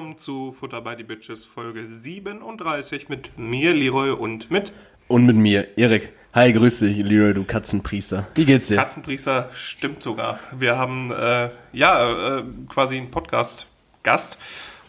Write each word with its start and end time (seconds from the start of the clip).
Willkommen 0.00 0.16
zu 0.16 0.50
Futter 0.50 0.80
by 0.80 0.94
the 0.96 1.04
Bitches 1.04 1.44
Folge 1.44 1.86
37 1.86 3.10
mit 3.10 3.38
mir, 3.38 3.74
Leroy, 3.74 4.12
und 4.12 4.50
mit 4.50 4.72
Und 5.08 5.26
mit 5.26 5.36
mir, 5.36 5.76
Erik. 5.76 6.14
Hi, 6.32 6.54
grüß 6.54 6.78
dich, 6.78 6.96
Leroy, 6.96 7.34
du 7.34 7.44
Katzenpriester. 7.44 8.26
Wie 8.34 8.46
geht's 8.46 8.68
dir? 8.68 8.76
Katzenpriester. 8.76 9.50
Stimmt 9.52 10.02
sogar. 10.02 10.40
Wir 10.56 10.78
haben 10.78 11.10
äh, 11.10 11.50
ja 11.74 12.38
äh, 12.38 12.44
quasi 12.70 12.96
einen 12.96 13.10
Podcast-Gast 13.10 14.38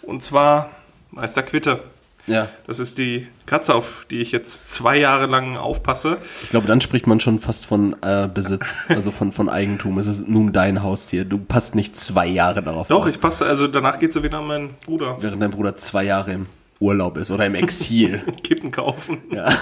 und 0.01 0.23
zwar 0.23 0.71
Meister 1.09 1.43
Quitte. 1.43 1.83
Ja. 2.27 2.47
Das 2.67 2.79
ist 2.79 2.97
die 2.97 3.27
Katze, 3.45 3.73
auf 3.75 4.05
die 4.09 4.21
ich 4.21 4.31
jetzt 4.31 4.71
zwei 4.73 4.97
Jahre 4.97 5.25
lang 5.25 5.57
aufpasse. 5.57 6.17
Ich 6.43 6.49
glaube, 6.49 6.67
dann 6.67 6.79
spricht 6.81 7.07
man 7.07 7.19
schon 7.19 7.39
fast 7.39 7.65
von 7.65 7.95
äh, 8.01 8.27
Besitz, 8.33 8.77
also 8.89 9.11
von, 9.11 9.31
von 9.31 9.49
Eigentum. 9.49 9.97
Es 9.97 10.07
ist 10.07 10.27
nun 10.27 10.53
dein 10.53 10.83
Haustier. 10.83 11.25
Du 11.25 11.37
passt 11.37 11.75
nicht 11.75 11.95
zwei 11.97 12.27
Jahre 12.27 12.61
darauf 12.63 12.87
Doch, 12.87 13.01
auf, 13.01 13.07
ich 13.09 13.19
passe, 13.19 13.45
also 13.45 13.67
danach 13.67 13.99
geht 13.99 14.13
sie 14.13 14.23
wieder 14.23 14.37
an 14.39 14.47
meinen 14.47 14.73
Bruder. 14.85 15.17
während 15.19 15.41
dein 15.41 15.51
Bruder 15.51 15.75
zwei 15.75 16.03
Jahre 16.03 16.31
im 16.33 16.45
Urlaub 16.79 17.17
ist 17.17 17.29
oder 17.31 17.45
im 17.45 17.55
Exil. 17.55 18.19
Kippen 18.43 18.71
kaufen. 18.71 19.19
ja. 19.31 19.49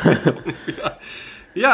Ja. 0.77 0.97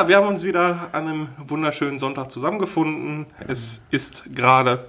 ja, 0.02 0.08
wir 0.08 0.16
haben 0.18 0.28
uns 0.28 0.44
wieder 0.44 0.90
an 0.94 1.08
einem 1.08 1.28
wunderschönen 1.38 2.00
Sonntag 2.00 2.32
zusammengefunden. 2.32 3.28
Es 3.48 3.82
ist 3.92 4.24
gerade 4.34 4.88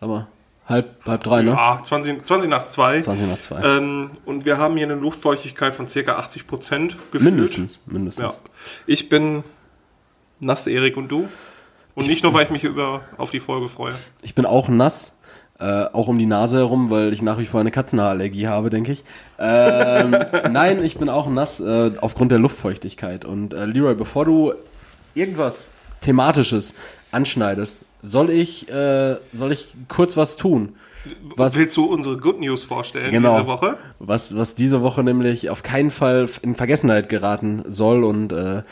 Aber 0.00 0.28
halb, 0.66 1.04
halb 1.04 1.22
drei, 1.22 1.42
ne? 1.42 1.56
ah, 1.56 1.82
20, 1.82 2.24
20 2.24 2.50
nach 2.50 2.64
2. 2.64 3.02
20 3.02 3.28
nach 3.28 3.38
zwei. 3.38 3.62
Ähm, 3.62 4.10
und 4.24 4.44
wir 4.44 4.58
haben 4.58 4.76
hier 4.76 4.86
eine 4.86 4.94
Luftfeuchtigkeit 4.94 5.74
von 5.74 5.86
ca. 5.86 6.16
80 6.16 6.46
Prozent 6.46 6.96
gefühlt. 7.10 7.34
mindestens, 7.34 7.80
mindestens. 7.86 8.34
Ja. 8.34 8.40
Ich 8.86 9.08
bin 9.08 9.44
nass, 10.40 10.66
Erik 10.66 10.96
und 10.96 11.08
du. 11.08 11.28
Und 11.94 12.08
nicht 12.08 12.22
nur, 12.22 12.34
weil 12.34 12.44
ich 12.44 12.50
mich 12.50 12.64
über, 12.64 13.02
auf 13.16 13.30
die 13.30 13.40
Folge 13.40 13.68
freue. 13.68 13.94
Ich 14.20 14.34
bin 14.34 14.44
auch 14.44 14.68
nass, 14.68 15.16
äh, 15.58 15.84
auch 15.92 16.08
um 16.08 16.18
die 16.18 16.26
Nase 16.26 16.58
herum, 16.58 16.90
weil 16.90 17.14
ich 17.14 17.22
nach 17.22 17.38
wie 17.38 17.46
vor 17.46 17.60
eine 17.60 17.70
Katzenhaarallergie 17.70 18.48
habe, 18.48 18.68
denke 18.68 18.92
ich. 18.92 19.02
Ähm, 19.38 20.10
nein, 20.50 20.84
ich 20.84 20.98
bin 20.98 21.08
auch 21.08 21.26
nass 21.28 21.58
äh, 21.60 21.92
aufgrund 21.98 22.32
der 22.32 22.38
Luftfeuchtigkeit. 22.38 23.24
Und 23.24 23.54
äh, 23.54 23.64
Leroy, 23.64 23.94
bevor 23.94 24.26
du 24.26 24.52
irgendwas 25.14 25.68
thematisches 26.02 26.74
anschneidest, 27.12 27.82
soll 28.02 28.30
ich, 28.30 28.68
äh, 28.68 29.16
soll 29.32 29.52
ich 29.52 29.68
kurz 29.88 30.16
was 30.16 30.36
tun? 30.36 30.74
Was, 31.36 31.56
Willst 31.56 31.76
du 31.76 31.84
unsere 31.84 32.16
Good 32.16 32.40
News 32.40 32.64
vorstellen 32.64 33.12
Genau. 33.12 33.36
diese 33.36 33.46
Woche? 33.46 33.76
was, 34.00 34.36
was 34.36 34.54
diese 34.56 34.82
Woche 34.82 35.04
nämlich 35.04 35.50
auf 35.50 35.62
keinen 35.62 35.92
Fall 35.92 36.28
in 36.42 36.54
Vergessenheit 36.56 37.08
geraten 37.08 37.62
soll 37.68 38.02
und 38.02 38.32
äh, 38.32 38.58
äh, 38.58 38.62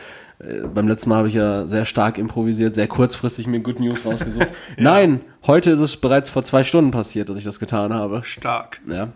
beim 0.74 0.88
letzten 0.88 1.10
Mal 1.10 1.18
habe 1.18 1.28
ich 1.28 1.34
ja 1.34 1.68
sehr 1.68 1.84
stark 1.84 2.18
improvisiert, 2.18 2.74
sehr 2.74 2.88
kurzfristig 2.88 3.46
mir 3.46 3.60
Good 3.60 3.78
News 3.78 4.04
rausgesucht. 4.04 4.48
Nein, 4.76 5.20
heute 5.46 5.70
ist 5.70 5.80
es 5.80 5.96
bereits 5.96 6.28
vor 6.28 6.42
zwei 6.42 6.64
Stunden 6.64 6.90
passiert, 6.90 7.28
dass 7.28 7.36
ich 7.38 7.44
das 7.44 7.60
getan 7.60 7.94
habe. 7.94 8.22
Stark. 8.24 8.80
Ja. 8.88 9.08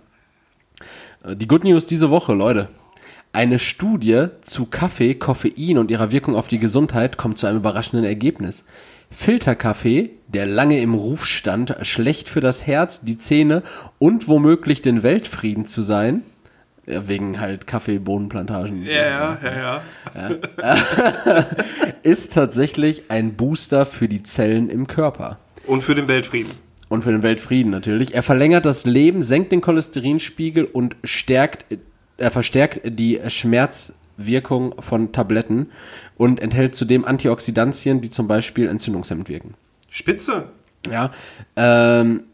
Äh, 1.25 1.35
Die 1.35 1.49
Good 1.49 1.65
News 1.65 1.87
diese 1.87 2.11
Woche, 2.11 2.35
Leute. 2.35 2.69
Eine 3.33 3.59
Studie 3.59 4.27
zu 4.43 4.67
Kaffee, 4.67 5.15
Koffein 5.15 5.77
und 5.79 5.91
ihrer 5.91 6.13
Wirkung 6.13 6.35
auf 6.37 6.47
die 6.49 6.59
Gesundheit 6.59 7.17
kommt 7.19 7.37
zu 7.39 7.47
einem 7.47 7.59
überraschenden 7.59 8.05
Ergebnis. 8.05 8.65
Filterkaffee, 9.11 10.11
der 10.27 10.47
lange 10.47 10.81
im 10.81 10.95
Ruf 10.95 11.25
stand, 11.25 11.77
schlecht 11.83 12.29
für 12.29 12.41
das 12.41 12.67
Herz, 12.67 13.01
die 13.01 13.17
Zähne 13.17 13.63
und 13.99 14.29
womöglich 14.29 14.83
den 14.83 15.03
Weltfrieden 15.03 15.67
zu 15.67 15.83
sein, 15.83 16.23
ja, 16.87 17.07
wegen 17.07 17.41
halt 17.41 17.67
Kaffeebohnenplantagen, 17.67 18.85
Ja, 18.85 18.93
ja, 18.93 19.39
ja, 19.43 19.83
ja. 20.15 21.47
ist 22.03 22.33
tatsächlich 22.33 23.05
ein 23.09 23.35
Booster 23.35 23.85
für 23.85 24.09
die 24.09 24.23
Zellen 24.23 24.71
im 24.71 24.87
Körper. 24.87 25.39
Und 25.67 25.83
für 25.83 25.95
den 25.95 26.09
Weltfrieden. 26.09 26.53
Und 26.89 27.05
für 27.05 27.13
den 27.13 27.23
Weltfrieden 27.23 27.71
natürlich. 27.71 28.15
Er 28.15 28.23
verlängert 28.23 28.65
das 28.65 28.87
Leben, 28.87 29.23
senkt 29.23 29.53
den 29.53 29.61
Cholesterinspiegel 29.61 30.65
und 30.65 30.97
stärkt, 31.05 31.67
er 32.17 32.31
verstärkt 32.31 32.81
die 32.85 33.21
Schmerzwirkung 34.19 34.75
von 34.81 35.13
Tabletten 35.13 35.71
und 36.17 36.41
enthält 36.41 36.75
zudem 36.75 37.05
Antioxidantien, 37.05 38.01
die 38.01 38.11
zum 38.11 38.29
Beispiel 38.29 38.69
entzündungshemmend 38.69 39.29
wirken. 39.29 39.55
Spitze. 39.89 40.49
Ja, 40.91 41.11
ähm, 41.57 42.25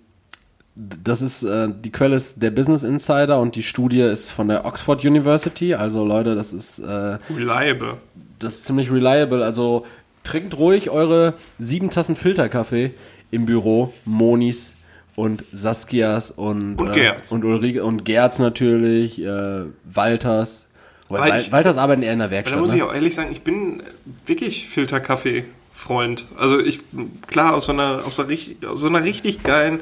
das 0.74 1.22
ist, 1.22 1.44
äh, 1.44 1.68
die 1.72 1.92
Quelle 1.92 2.16
ist 2.16 2.42
der 2.42 2.50
Business 2.50 2.82
Insider 2.82 3.40
und 3.40 3.54
die 3.54 3.62
Studie 3.62 4.00
ist 4.00 4.30
von 4.30 4.48
der 4.48 4.64
Oxford 4.64 5.04
University. 5.04 5.74
Also 5.74 6.04
Leute, 6.04 6.34
das 6.34 6.52
ist, 6.52 6.80
äh, 6.80 7.18
Reliable. 7.30 7.98
das 8.40 8.54
ist 8.56 8.64
ziemlich 8.64 8.90
reliable. 8.90 9.44
Also 9.44 9.86
trinkt 10.24 10.56
ruhig 10.56 10.90
eure 10.90 11.34
sieben 11.58 11.90
Tassen 11.90 12.16
Filterkaffee 12.16 12.92
im 13.30 13.46
Büro, 13.46 13.92
Monis 14.04 14.74
und 15.14 15.44
Saskias 15.52 16.32
und, 16.32 16.76
Und 16.76 16.90
äh, 16.90 16.94
Gerz. 16.94 17.30
und 17.30 17.44
Ulrike 17.44 17.84
und 17.84 18.04
Gerz 18.04 18.38
natürlich, 18.40 19.22
äh, 19.22 19.64
Walters. 19.84 20.63
Weil 21.08 21.20
Weil 21.32 21.40
ich- 21.40 21.52
Walters 21.52 21.76
arbeiten 21.76 22.02
eher 22.02 22.12
in 22.12 22.18
der 22.18 22.28
Da 22.28 22.32
Werkstatt. 22.34 22.60
muss 22.60 22.70
Ne? 22.70 22.76
ich 22.78 22.82
auch 22.82 22.92
ehrlich 22.94 23.14
sagen, 23.14 23.30
ich 23.30 23.42
bin 23.42 23.82
wirklich 24.26 24.66
Filterkaffee-Freund. 24.68 26.26
Also 26.36 26.58
ich, 26.60 26.80
klar, 27.26 27.54
aus 27.54 27.66
so 27.66 27.72
einer, 27.72 28.02
aus 28.06 28.18
einer, 28.18 28.28
richtig, 28.30 28.66
aus 28.66 28.80
so 28.80 28.88
einer 28.88 29.04
richtig 29.04 29.42
geilen 29.42 29.80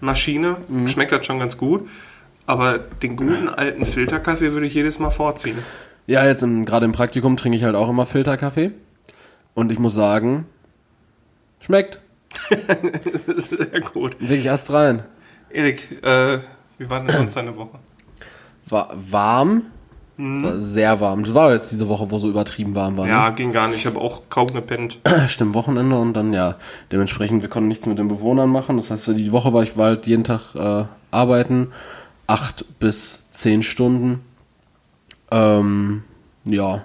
Maschine 0.00 0.56
Mhm. 0.68 0.88
schmeckt 0.88 1.12
das 1.12 1.24
schon 1.26 1.38
ganz 1.38 1.56
gut. 1.56 1.88
Aber 2.46 2.78
den 2.78 3.16
guten 3.16 3.48
alten 3.48 3.84
Filterkaffee 3.86 4.52
würde 4.52 4.66
ich 4.66 4.74
jedes 4.74 4.98
Mal 4.98 5.10
vorziehen. 5.10 5.58
Ja, 6.06 6.26
jetzt 6.26 6.44
gerade 6.66 6.84
im 6.84 6.92
Praktikum 6.92 7.36
trinke 7.38 7.56
ich 7.56 7.64
halt 7.64 7.74
auch 7.76 7.88
immer 7.88 8.04
Filterkaffee. 8.04 8.72
Und 9.54 9.72
ich 9.72 9.78
muss 9.78 9.94
sagen, 9.94 10.46
schmeckt. 11.60 12.00
das 12.50 13.24
ist 13.24 13.50
sehr 13.56 13.80
gut. 13.80 14.16
Wirklich 14.20 14.44
erst 14.46 14.70
rein. 14.72 15.04
Erik, 15.48 16.02
äh, 16.04 16.40
wie 16.78 16.90
war 16.90 17.00
denn 17.00 17.10
sonst 17.16 17.36
deine 17.36 17.54
Woche? 17.56 17.78
War 18.66 18.92
warm. 18.94 19.62
War 20.16 20.60
sehr 20.60 21.00
warm. 21.00 21.24
Das 21.24 21.34
war 21.34 21.52
jetzt 21.52 21.72
diese 21.72 21.88
Woche, 21.88 22.10
wo 22.10 22.18
so 22.18 22.28
übertrieben 22.28 22.74
warm 22.76 22.96
war. 22.96 23.08
Ja, 23.08 23.30
ging 23.30 23.52
gar 23.52 23.66
nicht. 23.66 23.78
Ich 23.78 23.86
habe 23.86 24.00
auch 24.00 24.22
kaum 24.28 24.46
gepennt. 24.46 25.00
Ne? 25.04 25.24
Stimmt, 25.28 25.54
Wochenende 25.54 25.96
und 25.96 26.12
dann 26.14 26.32
ja, 26.32 26.56
dementsprechend, 26.92 27.42
wir 27.42 27.48
konnten 27.48 27.68
nichts 27.68 27.86
mit 27.86 27.98
den 27.98 28.06
Bewohnern 28.06 28.48
machen. 28.48 28.76
Das 28.76 28.90
heißt, 28.90 29.06
für 29.06 29.14
die 29.14 29.32
Woche 29.32 29.52
war 29.52 29.64
ich 29.64 29.76
war 29.76 29.86
halt 29.86 30.06
jeden 30.06 30.24
Tag 30.24 30.54
äh, 30.54 30.84
arbeiten. 31.10 31.68
Acht 32.28 32.64
bis 32.78 33.28
zehn 33.30 33.62
Stunden. 33.62 34.20
Ähm, 35.32 36.04
ja, 36.46 36.84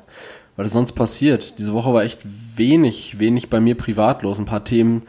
was 0.56 0.68
ist 0.68 0.74
sonst 0.74 0.92
passiert? 0.94 1.60
Diese 1.60 1.74
Woche 1.74 1.94
war 1.94 2.04
echt 2.04 2.22
wenig, 2.58 3.20
wenig 3.20 3.50
bei 3.50 3.62
mir 3.62 3.76
privat 3.76 4.24
los. 4.24 4.40
Ein 4.40 4.46
paar 4.46 4.66
Themen, 4.66 5.04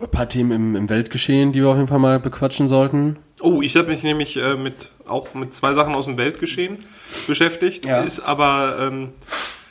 ein 0.00 0.10
paar 0.10 0.28
Themen 0.28 0.50
im, 0.50 0.76
im 0.76 0.88
Weltgeschehen, 0.88 1.52
die 1.52 1.60
wir 1.60 1.68
auf 1.68 1.76
jeden 1.76 1.88
Fall 1.88 1.98
mal 1.98 2.18
bequatschen 2.20 2.68
sollten. 2.68 3.16
Oh, 3.40 3.62
ich 3.62 3.76
habe 3.76 3.88
mich 3.88 4.02
nämlich 4.02 4.36
äh, 4.36 4.56
mit 4.56 4.90
auch 5.06 5.34
mit 5.34 5.54
zwei 5.54 5.72
Sachen 5.72 5.94
aus 5.94 6.06
dem 6.06 6.18
Weltgeschehen 6.18 6.78
beschäftigt. 7.26 7.84
Ja. 7.86 8.00
Ist 8.00 8.20
aber, 8.20 8.76
ähm, 8.80 9.10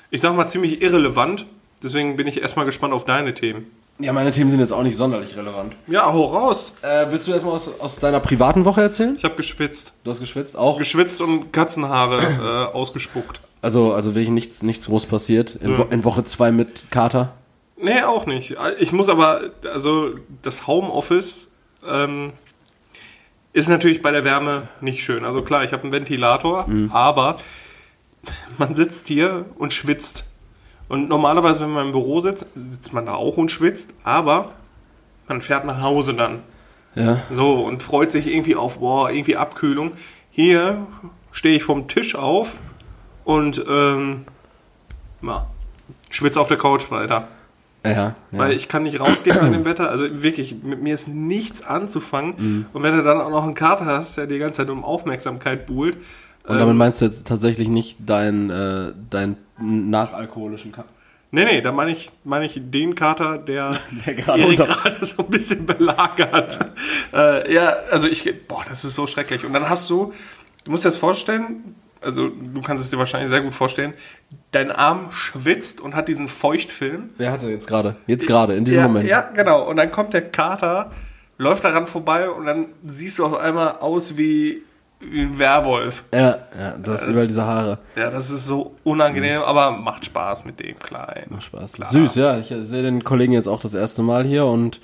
ich 0.09 0.21
sag 0.21 0.35
mal, 0.35 0.47
ziemlich 0.47 0.81
irrelevant. 0.81 1.45
Deswegen 1.81 2.15
bin 2.15 2.27
ich 2.27 2.41
erstmal 2.41 2.65
gespannt 2.65 2.93
auf 2.93 3.05
deine 3.05 3.33
Themen. 3.33 3.67
Ja, 4.01 4.13
meine 4.13 4.31
Themen 4.31 4.49
sind 4.49 4.61
jetzt 4.61 4.71
auch 4.71 4.83
nicht 4.83 4.95
sonderlich 4.95 5.35
relevant. 5.35 5.73
Ja, 5.87 6.11
hau 6.11 6.25
raus. 6.25 6.73
Äh, 6.81 7.07
willst 7.09 7.27
du 7.27 7.33
erstmal 7.33 7.55
aus, 7.55 7.69
aus 7.79 7.99
deiner 7.99 8.21
privaten 8.21 8.63
Woche 8.63 8.81
erzählen? 8.81 9.15
Ich 9.17 9.25
habe 9.25 9.35
geschwitzt. 9.35 9.93
Du 10.03 10.11
hast 10.11 10.21
geschwitzt? 10.21 10.55
Auch? 10.57 10.77
Geschwitzt 10.77 11.21
und 11.21 11.51
Katzenhaare 11.51 12.69
äh, 12.71 12.73
ausgespuckt. 12.75 13.41
Also, 13.61 13.93
also 13.93 14.15
wirklich 14.15 14.29
nichts, 14.29 14.63
nichts 14.63 14.85
groß 14.85 15.05
passiert. 15.05 15.55
In, 15.55 15.71
Ja. 15.71 15.77
Wo 15.79 15.83
in 15.83 16.05
Woche 16.05 16.23
zwei 16.23 16.51
mit 16.51 16.91
Kater. 16.91 17.33
Nee, 17.81 18.01
auch 18.01 18.25
nicht. 18.25 18.57
Ich 18.79 18.91
muss 18.91 19.09
aber, 19.09 19.51
also 19.71 20.11
das 20.41 20.67
Homeoffice 20.67 21.49
ähm, 21.87 22.33
ist 23.53 23.69
natürlich 23.69 24.01
bei 24.01 24.11
der 24.11 24.23
Wärme 24.23 24.67
nicht 24.81 25.03
schön. 25.03 25.23
Also 25.23 25.41
klar, 25.41 25.63
ich 25.63 25.71
habe 25.71 25.83
einen 25.83 25.91
Ventilator, 25.91 26.67
aber 26.91 27.37
man 28.57 28.75
sitzt 28.75 29.07
hier 29.07 29.45
und 29.57 29.73
schwitzt. 29.73 30.25
Und 30.89 31.07
normalerweise, 31.07 31.61
wenn 31.61 31.69
man 31.69 31.87
im 31.87 31.91
Büro 31.91 32.19
sitzt, 32.19 32.47
sitzt 32.55 32.93
man 32.93 33.05
da 33.05 33.13
auch 33.13 33.37
und 33.37 33.51
schwitzt, 33.51 33.93
aber 34.03 34.53
man 35.27 35.41
fährt 35.41 35.65
nach 35.65 35.81
Hause 35.81 36.15
dann. 36.15 36.41
Ja. 36.95 37.21
So, 37.29 37.63
und 37.63 37.83
freut 37.83 38.11
sich 38.11 38.27
irgendwie 38.27 38.55
auf, 38.55 38.79
boah, 38.79 39.09
irgendwie 39.09 39.37
Abkühlung. 39.37 39.91
Hier 40.31 40.87
stehe 41.31 41.55
ich 41.55 41.63
vom 41.63 41.87
Tisch 41.87 42.15
auf 42.15 42.55
und 43.23 43.63
ähm, 43.69 44.25
ja, 45.21 45.47
schwitze 46.09 46.41
auf 46.41 46.47
der 46.47 46.57
Couch 46.57 46.89
weiter. 46.89 47.27
Ja. 47.85 47.91
ja. 47.91 48.15
Weil 48.31 48.51
ich 48.53 48.67
kann 48.67 48.83
nicht 48.83 48.99
rausgehen 48.99 49.37
bei 49.39 49.49
dem 49.49 49.65
Wetter. 49.65 49.89
Also 49.89 50.23
wirklich, 50.23 50.63
mit 50.63 50.81
mir 50.81 50.93
ist 50.93 51.07
nichts 51.07 51.61
anzufangen. 51.61 52.33
Mhm. 52.37 52.65
Und 52.73 52.83
wenn 52.83 52.95
du 52.95 53.03
dann 53.03 53.21
auch 53.21 53.29
noch 53.29 53.43
einen 53.43 53.53
Kater 53.53 53.85
hast, 53.85 54.17
der 54.17 54.27
die 54.27 54.39
ganze 54.39 54.57
Zeit 54.57 54.69
um 54.69 54.83
Aufmerksamkeit 54.83 55.65
buhlt. 55.65 55.97
Und 56.47 56.57
damit 56.57 56.75
meinst 56.75 57.01
du 57.01 57.05
jetzt 57.05 57.27
tatsächlich 57.27 57.69
nicht 57.69 57.97
deinen 58.05 58.49
äh, 58.49 58.93
dein 59.09 59.37
nachalkoholischen 59.59 60.71
Kater? 60.71 60.89
Nee, 61.31 61.45
nee, 61.45 61.61
da 61.61 61.71
meine 61.71 61.91
ich, 61.91 62.09
meine 62.23 62.45
ich 62.45 62.59
den 62.59 62.95
Kater, 62.95 63.37
der, 63.37 63.77
Der 64.05 64.15
gerade 64.15 64.55
gerade 64.55 65.05
so 65.05 65.23
ein 65.23 65.29
bisschen 65.29 65.65
belagert. 65.65 66.59
Ja. 67.13 67.37
Äh, 67.37 67.53
ja, 67.53 67.75
also 67.91 68.07
ich, 68.07 68.47
boah, 68.47 68.63
das 68.67 68.83
ist 68.83 68.95
so 68.95 69.05
schrecklich. 69.05 69.45
Und 69.45 69.53
dann 69.53 69.69
hast 69.69 69.89
du, 69.89 70.11
du 70.63 70.71
musst 70.71 70.85
dir 70.85 70.87
das 70.87 70.97
vorstellen, 70.97 71.75
also 72.01 72.29
du 72.29 72.61
kannst 72.61 72.83
es 72.83 72.89
dir 72.89 72.97
wahrscheinlich 72.97 73.29
sehr 73.29 73.41
gut 73.41 73.53
vorstellen, 73.53 73.93
dein 74.51 74.71
Arm 74.71 75.11
schwitzt 75.11 75.81
und 75.81 75.95
hat 75.95 76.07
diesen 76.07 76.27
Feuchtfilm. 76.27 77.09
Wer 77.17 77.31
hatte 77.31 77.47
jetzt 77.47 77.67
gerade? 77.67 77.95
Jetzt 78.07 78.27
gerade, 78.27 78.55
in 78.55 78.65
diesem 78.65 78.79
ja, 78.79 78.87
Moment. 78.87 79.07
Ja, 79.07 79.21
genau. 79.21 79.63
Und 79.63 79.77
dann 79.77 79.91
kommt 79.91 80.13
der 80.13 80.29
Kater 80.29 80.91
läuft 81.39 81.63
daran 81.63 81.87
vorbei 81.87 82.29
und 82.29 82.45
dann 82.45 82.67
siehst 82.83 83.17
du 83.17 83.25
auf 83.25 83.37
einmal 83.37 83.77
aus 83.77 84.17
wie, 84.17 84.61
wie 84.99 85.21
ein 85.21 85.39
Werwolf. 85.39 86.03
Ja, 86.13 86.19
ja, 86.59 86.71
du 86.77 86.91
hast 86.91 87.01
das- 87.01 87.07
überall 87.09 87.27
diese 87.27 87.45
Haare. 87.45 87.79
Ja, 87.95 88.11
das 88.11 88.29
ist 88.29 88.45
so 88.45 88.75
unangenehm, 88.83 89.41
aber 89.41 89.71
macht 89.71 90.05
Spaß 90.05 90.45
mit 90.45 90.59
dem 90.59 90.77
Kleinen. 90.77 91.27
Macht 91.29 91.45
Spaß. 91.45 91.73
Klar. 91.73 91.89
Süß, 91.89 92.15
ja. 92.15 92.37
Ich 92.37 92.47
sehe 92.47 92.83
den 92.83 93.03
Kollegen 93.03 93.33
jetzt 93.33 93.47
auch 93.47 93.61
das 93.61 93.73
erste 93.73 94.03
Mal 94.03 94.25
hier 94.25 94.45
und 94.45 94.81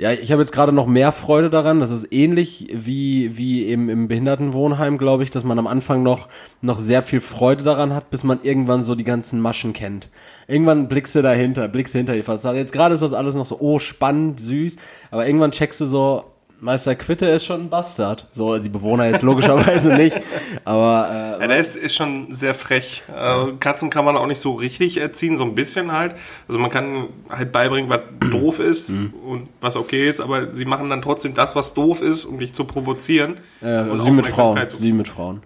ja, 0.00 0.12
ich 0.12 0.32
habe 0.32 0.40
jetzt 0.40 0.52
gerade 0.52 0.72
noch 0.72 0.86
mehr 0.86 1.12
Freude 1.12 1.50
daran. 1.50 1.78
Das 1.78 1.90
ist 1.90 2.10
ähnlich 2.10 2.68
wie, 2.72 3.36
wie 3.36 3.66
eben 3.66 3.90
im 3.90 4.08
Behindertenwohnheim, 4.08 4.96
glaube 4.96 5.24
ich, 5.24 5.28
dass 5.28 5.44
man 5.44 5.58
am 5.58 5.66
Anfang 5.66 6.02
noch, 6.02 6.28
noch 6.62 6.78
sehr 6.78 7.02
viel 7.02 7.20
Freude 7.20 7.64
daran 7.64 7.92
hat, 7.92 8.08
bis 8.08 8.24
man 8.24 8.40
irgendwann 8.42 8.82
so 8.82 8.94
die 8.94 9.04
ganzen 9.04 9.40
Maschen 9.40 9.74
kennt. 9.74 10.08
Irgendwann 10.48 10.88
blickst 10.88 11.14
du 11.16 11.20
dahinter, 11.20 11.68
blickst 11.68 11.94
hinter 11.94 12.14
die 12.14 12.22
Fassade. 12.22 12.56
Jetzt 12.56 12.72
gerade 12.72 12.94
ist 12.94 13.02
das 13.02 13.12
alles 13.12 13.34
noch 13.34 13.44
so, 13.44 13.60
oh, 13.60 13.78
spannend, 13.78 14.40
süß, 14.40 14.78
aber 15.10 15.26
irgendwann 15.26 15.50
checkst 15.50 15.82
du 15.82 15.84
so, 15.84 16.24
Meister 16.60 16.94
Quitte 16.94 17.26
ist 17.26 17.46
schon 17.46 17.62
ein 17.62 17.70
Bastard. 17.70 18.26
So, 18.34 18.58
die 18.58 18.68
Bewohner 18.68 19.06
jetzt 19.06 19.22
logischerweise 19.22 19.88
nicht, 19.96 20.20
aber 20.64 21.08
äh, 21.38 21.40
Ja, 21.42 21.46
der 21.48 21.56
ist, 21.58 21.74
ist 21.76 21.94
schon 21.94 22.30
sehr 22.32 22.54
frech. 22.54 23.02
Äh, 23.08 23.52
Katzen 23.58 23.88
kann 23.88 24.04
man 24.04 24.16
auch 24.16 24.26
nicht 24.26 24.40
so 24.40 24.52
richtig 24.52 24.98
erziehen, 24.98 25.38
so 25.38 25.44
ein 25.44 25.54
bisschen 25.54 25.90
halt. 25.92 26.14
Also 26.48 26.60
man 26.60 26.70
kann 26.70 27.08
halt 27.30 27.50
beibringen, 27.52 27.88
was 27.88 28.00
doof 28.30 28.58
ist 28.58 28.90
und 28.90 29.48
was 29.62 29.76
okay 29.76 30.06
ist, 30.08 30.20
aber 30.20 30.52
sie 30.54 30.66
machen 30.66 30.90
dann 30.90 31.00
trotzdem 31.00 31.32
das, 31.34 31.56
was 31.56 31.72
doof 31.72 32.02
ist, 32.02 32.26
um 32.26 32.38
dich 32.38 32.52
zu 32.52 32.64
provozieren. 32.64 33.38
äh, 33.62 33.80
und 33.88 34.04
wie 34.04 34.10
mit 34.10 34.26
Frauen, 34.26 34.58
wie 34.80 34.92
mit 34.92 35.08
Frauen. 35.08 35.42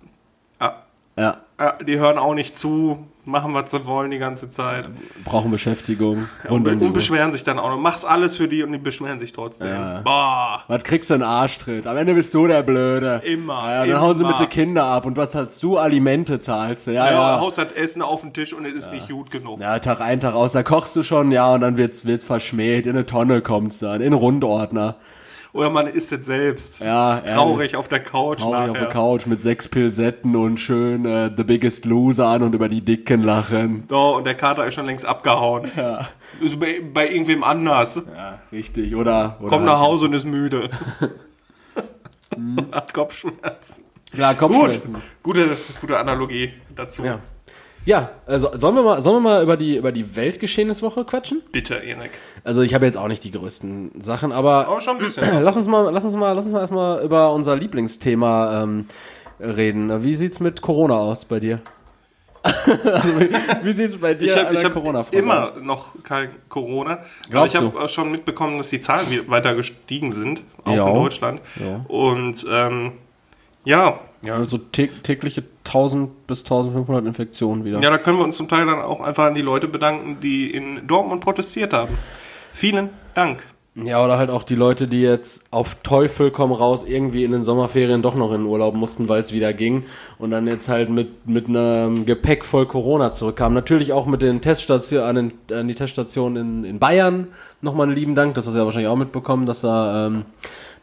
Ah, 0.58 0.72
Ja, 1.16 1.38
ah, 1.58 1.74
die 1.86 1.98
hören 1.98 2.18
auch 2.18 2.34
nicht 2.34 2.56
zu, 2.58 3.06
machen, 3.26 3.54
was 3.54 3.70
sie 3.70 3.84
wollen 3.86 4.10
die 4.10 4.18
ganze 4.18 4.48
Zeit. 4.48 4.88
brauchen 5.24 5.50
Beschäftigung. 5.50 6.28
Und, 6.48 6.66
und 6.66 6.92
beschweren 6.92 7.32
sich 7.32 7.44
dann 7.44 7.58
auch 7.58 7.70
noch. 7.70 7.78
Mach's 7.78 8.04
alles 8.04 8.36
für 8.36 8.48
die 8.48 8.62
und 8.62 8.72
die 8.72 8.78
beschweren 8.78 9.18
sich 9.18 9.32
trotzdem. 9.32 9.68
Ja. 9.68 10.00
Boah. 10.02 10.62
Was 10.68 10.84
kriegst 10.84 11.10
du 11.10 11.14
einen 11.14 11.22
Arschtritt? 11.22 11.86
Am 11.86 11.96
Ende 11.96 12.14
bist 12.14 12.32
du 12.34 12.46
der 12.46 12.62
Blöde. 12.62 13.22
Immer, 13.24 13.70
Ja, 13.70 13.86
dann 13.86 14.00
hauen 14.00 14.16
sie 14.16 14.24
immer. 14.24 14.32
mit 14.38 14.40
den 14.40 14.48
Kindern 14.48 14.86
ab 14.86 15.06
und 15.06 15.16
was 15.16 15.34
hast 15.34 15.62
du? 15.62 15.78
Alimente 15.78 16.40
zahlst 16.40 16.86
du. 16.86 16.92
Ja, 16.92 17.06
Ja, 17.06 17.12
ja. 17.12 17.40
Haus 17.40 17.58
hat 17.58 17.72
Essen 17.76 18.02
auf 18.02 18.20
den 18.20 18.32
Tisch 18.32 18.52
und 18.52 18.64
es 18.66 18.72
ist 18.74 18.92
nicht 18.92 19.08
gut 19.08 19.30
genug. 19.30 19.60
Ja, 19.60 19.78
Tag 19.78 20.00
ein, 20.00 20.20
Tag 20.20 20.34
aus, 20.34 20.52
da 20.52 20.62
kochst 20.62 20.94
du 20.96 21.02
schon, 21.02 21.30
ja, 21.30 21.52
und 21.54 21.60
dann 21.60 21.76
wird's, 21.76 22.04
wird's 22.04 22.24
verschmäht, 22.24 22.86
in 22.86 22.92
eine 22.92 23.06
Tonne 23.06 23.40
kommt's 23.40 23.78
dann, 23.78 24.00
in 24.00 24.12
Rundordner. 24.12 24.96
Oder 25.54 25.70
man 25.70 25.86
isst 25.86 26.12
es 26.12 26.26
selbst. 26.26 26.80
Ja, 26.80 27.18
ehrlich. 27.18 27.30
Traurig 27.30 27.76
auf 27.76 27.86
der 27.86 28.00
Couch 28.00 28.40
Traurig 28.40 28.52
nachher. 28.58 28.70
auf 28.72 28.76
der 28.78 28.88
Couch 28.88 29.26
mit 29.26 29.40
sechs 29.40 29.68
Pilsetten 29.68 30.34
und 30.34 30.58
schön 30.58 31.06
äh, 31.06 31.30
The 31.34 31.44
Biggest 31.44 31.84
Loser 31.84 32.26
an 32.26 32.42
und 32.42 32.56
über 32.56 32.68
die 32.68 32.80
Dicken 32.84 33.22
lachen. 33.22 33.84
So, 33.88 34.16
und 34.16 34.24
der 34.26 34.34
Kater 34.34 34.66
ist 34.66 34.74
schon 34.74 34.84
längst 34.86 35.06
abgehauen. 35.06 35.70
Ja, 35.76 36.08
Ist 36.40 36.58
bei, 36.58 36.80
bei 36.92 37.08
irgendwem 37.08 37.44
anders. 37.44 38.02
ja 38.16 38.40
richtig. 38.50 38.96
Oder, 38.96 39.36
oder 39.40 39.48
Kommt 39.50 39.64
nach 39.64 39.78
Hause 39.78 40.06
und 40.06 40.12
ist 40.14 40.24
müde. 40.24 40.70
Hat 42.72 42.92
Kopfschmerzen. 42.92 43.84
Ja, 44.12 44.32
Gut. 44.32 44.40
Kopfschmerzen. 44.50 44.96
Gute, 45.22 45.56
gute 45.80 45.98
Analogie 45.98 46.52
dazu. 46.74 47.04
Ja. 47.04 47.20
Ja, 47.86 48.10
also 48.26 48.50
sollen 48.56 48.74
wir 48.76 48.82
mal, 48.82 49.02
sollen 49.02 49.16
wir 49.22 49.30
mal 49.30 49.42
über 49.42 49.56
die 49.56 49.76
über 49.76 49.92
die 49.92 50.16
Weltgeschehniswoche 50.16 51.04
quatschen? 51.04 51.42
Bitte, 51.52 51.74
Erik. 51.74 52.10
Also 52.42 52.62
ich 52.62 52.72
habe 52.74 52.86
jetzt 52.86 52.96
auch 52.96 53.08
nicht 53.08 53.22
die 53.24 53.30
größten 53.30 54.02
Sachen, 54.02 54.32
aber 54.32 54.66
Aber 54.68 54.80
schon 54.80 54.96
ein 54.96 55.02
bisschen. 55.02 55.24
lass 55.42 55.56
uns 55.56 55.66
mal, 55.68 55.90
lass 55.92 56.04
uns 56.04 56.14
mal, 56.16 56.32
lass 56.32 56.44
uns 56.46 56.52
mal 56.54 56.60
erstmal 56.60 57.02
über 57.04 57.32
unser 57.32 57.56
Lieblingsthema 57.56 58.62
ähm, 58.62 58.86
reden. 59.38 60.02
Wie 60.02 60.14
sieht's 60.14 60.40
mit 60.40 60.62
Corona 60.62 60.94
aus 60.94 61.24
bei 61.26 61.40
dir? 61.40 61.60
also, 62.44 63.20
wie, 63.20 63.30
wie 63.64 63.72
sieht's 63.72 63.96
bei 63.96 64.12
dir 64.14 64.26
Ich 64.26 64.36
habe 64.36 64.48
an 64.48 64.54
der 64.54 64.64
hab 64.64 64.72
Corona-Frage 64.74 65.16
immer 65.18 65.52
noch 65.62 65.94
kein 66.02 66.28
Corona. 66.50 66.92
Aber 66.92 67.02
Glaubst 67.30 67.54
ich 67.54 67.60
du? 67.60 67.72
habe 67.78 67.88
schon 67.88 68.10
mitbekommen, 68.10 68.58
dass 68.58 68.68
die 68.68 68.80
Zahlen 68.80 69.06
weiter 69.28 69.54
gestiegen 69.54 70.12
sind, 70.12 70.42
auch 70.64 70.74
Ja. 70.74 70.88
in 70.88 70.94
Deutschland. 70.94 71.40
Und 71.88 72.14
Und 72.14 72.46
ähm, 72.50 72.92
ja, 73.64 73.98
Ja, 74.24 74.44
so 74.44 74.58
tä 74.58 74.88
tägliche 75.02 75.44
1000 75.64 76.26
bis 76.26 76.42
1500 76.44 77.06
Infektionen 77.06 77.64
wieder. 77.64 77.80
ja, 77.80 77.90
da 77.90 77.98
können 77.98 78.18
wir 78.18 78.24
uns 78.24 78.36
zum 78.36 78.48
Teil 78.48 78.66
dann 78.66 78.80
auch 78.80 79.00
einfach 79.00 79.24
an 79.24 79.34
die 79.34 79.42
Leute 79.42 79.68
bedanken, 79.68 80.18
die 80.20 80.50
in 80.50 80.86
Dortmund 80.86 81.22
protestiert 81.22 81.72
haben. 81.72 81.96
Vielen 82.52 82.90
Dank. 83.14 83.44
Ja, 83.76 84.04
oder 84.04 84.18
halt 84.18 84.30
auch 84.30 84.44
die 84.44 84.54
Leute, 84.54 84.86
die 84.86 85.02
jetzt 85.02 85.46
auf 85.50 85.74
Teufel 85.82 86.30
komm 86.30 86.52
raus 86.52 86.84
irgendwie 86.86 87.24
in 87.24 87.32
den 87.32 87.42
Sommerferien 87.42 88.02
doch 88.02 88.14
noch 88.14 88.30
in 88.30 88.42
den 88.42 88.46
Urlaub 88.46 88.74
mussten, 88.74 89.08
weil 89.08 89.20
es 89.20 89.32
wieder 89.32 89.52
ging 89.52 89.84
und 90.16 90.30
dann 90.30 90.46
jetzt 90.46 90.68
halt 90.68 90.90
mit, 90.90 91.26
mit 91.26 91.48
einem 91.48 92.06
Gepäck 92.06 92.44
voll 92.44 92.66
Corona 92.66 93.10
zurückkamen. 93.10 93.52
Natürlich 93.52 93.92
auch 93.92 94.06
mit 94.06 94.22
den 94.22 94.40
Teststationen, 94.40 95.32
an, 95.50 95.56
an 95.56 95.66
die 95.66 95.74
Teststation 95.74 96.36
in, 96.36 96.64
in 96.64 96.78
Bayern 96.78 97.26
nochmal 97.62 97.88
einen 97.88 97.96
lieben 97.96 98.14
Dank. 98.14 98.34
Das 98.34 98.46
hast 98.46 98.54
du 98.54 98.60
ja 98.60 98.64
wahrscheinlich 98.64 98.88
auch 98.88 98.96
mitbekommen, 98.96 99.44
dass 99.44 99.62
da, 99.62 100.06
ähm, 100.06 100.24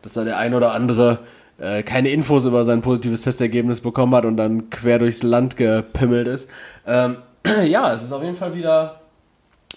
dass 0.01 0.11
da 0.11 0.25
der 0.25 0.37
ein 0.37 0.53
oder 0.53 0.73
andere 0.73 1.19
äh, 1.61 1.83
keine 1.83 2.09
Infos 2.09 2.45
über 2.45 2.63
sein 2.63 2.81
positives 2.81 3.21
Testergebnis 3.21 3.81
bekommen 3.81 4.15
hat 4.15 4.25
und 4.25 4.35
dann 4.35 4.69
quer 4.69 4.99
durchs 4.99 5.21
Land 5.21 5.57
gepimmelt 5.57 6.27
ist. 6.27 6.49
Ähm, 6.87 7.17
ja, 7.65 7.93
es 7.93 8.03
ist 8.03 8.11
auf 8.11 8.23
jeden 8.23 8.35
Fall 8.35 8.55
wieder, 8.55 9.01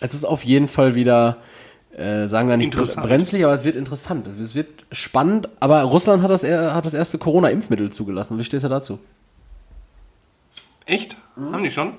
es 0.00 0.14
ist 0.14 0.24
auf 0.24 0.44
jeden 0.44 0.66
Fall 0.66 0.94
wieder, 0.94 1.36
äh, 1.94 2.26
sagen 2.26 2.48
wir 2.48 2.56
nicht 2.56 2.74
brenzlig, 2.74 3.44
aber 3.44 3.54
es 3.54 3.64
wird 3.64 3.76
interessant. 3.76 4.26
Es 4.26 4.54
wird 4.54 4.86
spannend, 4.92 5.48
aber 5.60 5.82
Russland 5.82 6.22
hat 6.22 6.30
das, 6.30 6.42
hat 6.42 6.84
das 6.84 6.94
erste 6.94 7.18
Corona-Impfmittel 7.18 7.92
zugelassen. 7.92 8.38
Wie 8.38 8.44
stehst 8.44 8.64
du 8.64 8.68
dazu? 8.68 8.98
Echt? 10.86 11.18
Haben 11.36 11.62
die 11.62 11.70
schon? 11.70 11.92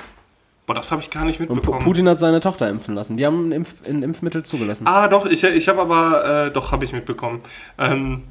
Boah, 0.66 0.74
das 0.74 0.92
habe 0.92 1.02
ich 1.02 1.12
gar 1.12 1.26
nicht 1.26 1.40
Und 1.40 1.50
mitbekommen. 1.50 1.84
Putin 1.84 2.10
hat 2.10 2.18
seine 2.18 2.40
Tochter 2.40 2.70
impfen 2.70 2.96
lassen. 2.96 3.18
Die 3.18 3.26
haben 3.26 3.50
ein, 3.50 3.52
Impf 3.52 3.76
ein 3.88 4.02
Impfmittel 4.02 4.44
zugelassen. 4.44 4.88
Ah, 4.88 5.08
doch, 5.08 5.28
ich, 5.28 5.44
ich 5.44 5.68
habe 5.68 5.82
aber, 5.82 6.48
äh, 6.48 6.52
doch, 6.52 6.72
habe 6.72 6.86
ich 6.86 6.92
mitbekommen. 6.92 7.42
Ähm, 7.78 8.24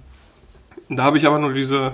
da 0.89 1.05
habe 1.05 1.19
ich 1.19 1.27
aber 1.27 1.39
nur 1.39 1.53
diese 1.53 1.93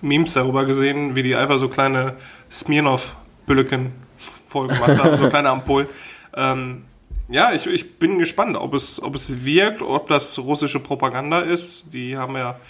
Memes 0.00 0.34
darüber 0.34 0.64
gesehen, 0.64 1.16
wie 1.16 1.22
die 1.22 1.34
einfach 1.34 1.58
so 1.58 1.68
kleine 1.68 2.16
Smirnoff-Bülleken 2.50 3.92
voll 4.16 4.68
gemacht 4.68 4.98
haben, 5.02 5.18
so 5.18 5.28
kleine 5.28 5.50
Ampullen. 5.50 5.88
Ähm, 6.38 6.84
ja, 7.30 7.52
ich, 7.52 7.66
ich 7.66 7.98
bin 7.98 8.18
gespannt, 8.18 8.58
ob 8.58 8.74
es, 8.74 9.02
ob 9.02 9.14
es 9.14 9.46
wirkt, 9.46 9.80
ob 9.80 10.06
das 10.10 10.38
russische 10.38 10.80
Propaganda 10.80 11.40
ist. 11.40 11.94
Die 11.94 12.14
haben 12.18 12.36
ja. 12.36 12.60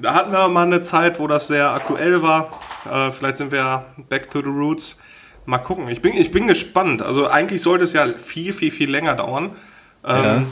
Da 0.00 0.14
hatten 0.14 0.30
wir 0.30 0.46
mal 0.46 0.64
eine 0.64 0.80
Zeit, 0.80 1.18
wo 1.18 1.26
das 1.26 1.48
sehr 1.48 1.70
aktuell 1.70 2.22
war. 2.22 2.60
Äh, 2.88 3.10
vielleicht 3.10 3.38
sind 3.38 3.50
wir 3.50 3.84
back 4.08 4.30
to 4.30 4.40
the 4.40 4.48
roots. 4.48 4.96
Mal 5.44 5.58
gucken. 5.58 5.88
Ich 5.88 6.00
bin, 6.00 6.12
ich 6.12 6.30
bin 6.30 6.46
gespannt. 6.46 7.02
Also 7.02 7.26
eigentlich 7.26 7.62
sollte 7.62 7.82
es 7.82 7.94
ja 7.94 8.06
viel, 8.16 8.52
viel, 8.52 8.70
viel 8.70 8.88
länger 8.88 9.16
dauern. 9.16 9.56
Ähm, 10.04 10.24
Ja. 10.24 10.42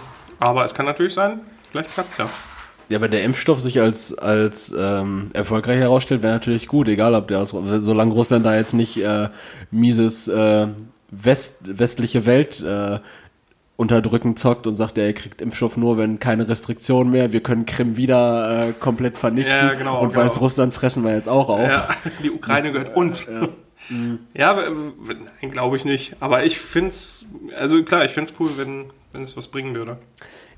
Aber 0.40 0.64
es 0.64 0.74
kann 0.74 0.86
natürlich 0.86 1.14
sein, 1.14 1.40
vielleicht 1.70 1.92
klappt 1.92 2.10
es 2.10 2.18
ja. 2.18 2.28
Ja, 2.90 3.00
wenn 3.02 3.10
der 3.10 3.22
Impfstoff 3.22 3.60
sich 3.60 3.80
als, 3.80 4.16
als 4.16 4.74
ähm, 4.76 5.28
erfolgreich 5.34 5.78
herausstellt, 5.78 6.22
wäre 6.22 6.32
natürlich 6.32 6.68
gut, 6.68 6.88
egal 6.88 7.14
ob 7.14 7.28
der 7.28 7.40
aus, 7.40 7.50
solange 7.50 8.12
Russland 8.14 8.46
da 8.46 8.56
jetzt 8.56 8.72
nicht 8.72 8.96
äh, 8.96 9.28
mieses 9.70 10.26
äh, 10.28 10.68
West, 11.10 11.56
westliche 11.64 12.24
Welt 12.24 12.62
äh, 12.62 13.00
unterdrücken 13.76 14.36
zockt 14.36 14.66
und 14.66 14.76
sagt, 14.76 14.96
ja, 14.98 15.04
ihr 15.04 15.12
kriegt 15.12 15.40
Impfstoff 15.40 15.76
nur, 15.76 15.98
wenn 15.98 16.18
keine 16.18 16.48
Restriktionen 16.48 17.12
mehr, 17.12 17.32
wir 17.32 17.40
können 17.42 17.64
Krim 17.66 17.96
wieder 17.96 18.68
äh, 18.68 18.72
komplett 18.72 19.16
vernichten 19.18 19.54
Ja, 19.54 19.74
genau, 19.74 20.00
und 20.00 20.08
genau. 20.14 20.24
Weißrussland 20.24 20.74
fressen 20.74 21.04
wir 21.04 21.14
jetzt 21.14 21.28
auch 21.28 21.48
auf. 21.48 21.60
Ja, 21.68 21.88
die 22.24 22.30
Ukraine 22.30 22.72
gehört 22.72 22.96
uns. 22.96 23.28
Ja, 24.34 24.56
w- 24.56 25.14
nein, 25.40 25.50
glaube 25.50 25.76
ich 25.76 25.84
nicht. 25.84 26.16
Aber 26.20 26.44
ich 26.44 26.58
finde 26.58 26.88
es, 26.90 27.24
also 27.58 27.82
klar, 27.84 28.04
ich 28.04 28.10
finde 28.10 28.30
es 28.32 28.40
cool, 28.40 28.50
wenn, 28.56 28.86
wenn 29.12 29.22
es 29.22 29.36
was 29.36 29.48
bringen 29.48 29.74
würde. 29.74 29.98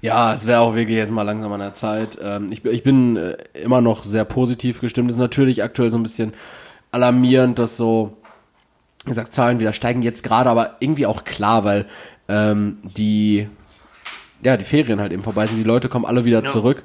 Ja, 0.02 0.32
es 0.32 0.46
wäre 0.46 0.60
auch 0.60 0.74
wirklich 0.74 0.96
jetzt 0.96 1.12
mal 1.12 1.22
langsam 1.22 1.52
an 1.52 1.60
der 1.60 1.74
Zeit. 1.74 2.16
Ähm, 2.22 2.50
ich, 2.50 2.62
bin- 2.62 2.72
ich 2.72 2.82
bin 2.82 3.16
äh, 3.16 3.36
immer 3.54 3.80
noch 3.80 4.04
sehr 4.04 4.24
positiv 4.24 4.80
gestimmt. 4.80 5.10
Es 5.10 5.16
ist 5.16 5.20
natürlich 5.20 5.62
aktuell 5.62 5.90
so 5.90 5.98
ein 5.98 6.02
bisschen 6.02 6.32
alarmierend, 6.90 7.58
dass 7.58 7.76
so, 7.76 8.16
wie 9.04 9.10
gesagt, 9.10 9.34
Zahlen 9.34 9.60
wieder 9.60 9.72
steigen 9.72 10.02
jetzt 10.02 10.22
gerade, 10.22 10.48
aber 10.48 10.76
irgendwie 10.80 11.06
auch 11.06 11.24
klar, 11.24 11.64
weil 11.64 11.86
ähm, 12.28 12.78
die, 12.82 13.48
ja, 14.42 14.56
die 14.56 14.64
Ferien 14.64 15.00
halt 15.00 15.12
eben 15.12 15.22
vorbei 15.22 15.46
sind. 15.46 15.58
Die 15.58 15.64
Leute 15.64 15.88
kommen 15.88 16.04
alle 16.06 16.24
wieder 16.24 16.42
zurück. 16.52 16.82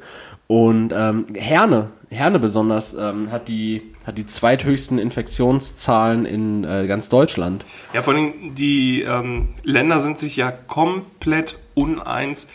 Und 0.48 0.92
ähm, 0.96 1.26
Herne, 1.36 1.90
Herne 2.10 2.38
besonders, 2.40 2.94
ähm, 2.94 3.32
hat 3.32 3.48
die 3.48 3.82
hat 4.06 4.20
die 4.20 4.28
zweithöchsten 4.28 5.00
Infektionszahlen 5.00 6.26
in 6.28 6.64
äh, 6.64 6.86
ganz 6.86 7.10
Deutschland. 7.10 7.66
Ja, 7.94 8.04
vor 8.04 8.14
allem 8.14 8.54
die 8.54 9.02
ähm, 9.02 9.50
Länder 9.64 10.00
sind 10.00 10.20
sich 10.20 10.36
ja 10.36 10.52
komplett 10.52 11.58
uneins, 11.74 12.48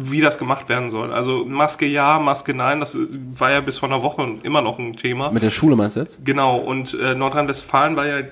wie 0.00 0.20
das 0.20 0.38
gemacht 0.38 0.68
werden 0.68 0.90
soll. 0.90 1.12
Also 1.12 1.44
Maske 1.44 1.86
ja, 1.86 2.18
Maske 2.18 2.54
nein, 2.54 2.80
das 2.80 2.98
war 3.32 3.50
ja 3.50 3.60
bis 3.60 3.78
vor 3.78 3.88
einer 3.88 4.02
Woche 4.02 4.36
immer 4.42 4.62
noch 4.62 4.78
ein 4.78 4.94
Thema. 4.96 5.30
Mit 5.30 5.42
der 5.42 5.50
Schule 5.50 5.76
meinst 5.76 5.96
du 5.96 6.00
jetzt? 6.00 6.24
Genau, 6.24 6.56
und 6.56 6.94
äh, 6.94 7.14
Nordrhein-Westfalen 7.14 7.96
war 7.96 8.06
ja 8.06 8.22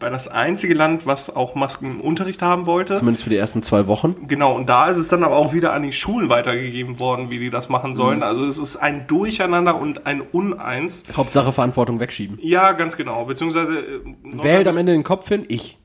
war 0.00 0.10
das 0.10 0.28
einzige 0.28 0.74
Land, 0.74 1.06
was 1.06 1.34
auch 1.34 1.54
Masken 1.54 1.86
im 1.86 2.00
Unterricht 2.00 2.40
haben 2.40 2.66
wollte. 2.66 2.94
Zumindest 2.94 3.24
für 3.24 3.30
die 3.30 3.36
ersten 3.36 3.62
zwei 3.62 3.86
Wochen. 3.86 4.28
Genau, 4.28 4.54
und 4.54 4.68
da 4.68 4.88
ist 4.88 4.96
es 4.96 5.08
dann 5.08 5.24
aber 5.24 5.36
auch 5.36 5.52
wieder 5.52 5.72
an 5.72 5.82
die 5.82 5.92
Schulen 5.92 6.28
weitergegeben 6.28 6.98
worden, 6.98 7.30
wie 7.30 7.38
die 7.38 7.50
das 7.50 7.68
machen 7.68 7.94
sollen. 7.94 8.22
Also 8.22 8.44
es 8.44 8.58
ist 8.58 8.76
ein 8.76 9.06
Durcheinander 9.06 9.76
und 9.76 10.06
ein 10.06 10.20
Uneins. 10.20 11.02
Hauptsache 11.16 11.52
Verantwortung 11.52 11.98
wegschieben. 12.00 12.38
Ja, 12.40 12.72
ganz 12.72 12.96
genau. 12.96 13.24
Beziehungsweise 13.24 13.78
äh, 13.78 14.00
Wer 14.22 14.52
hält 14.52 14.68
am 14.68 14.76
Ende 14.76 14.92
den 14.92 15.04
Kopf 15.04 15.28
hin? 15.28 15.44
Ich. 15.48 15.78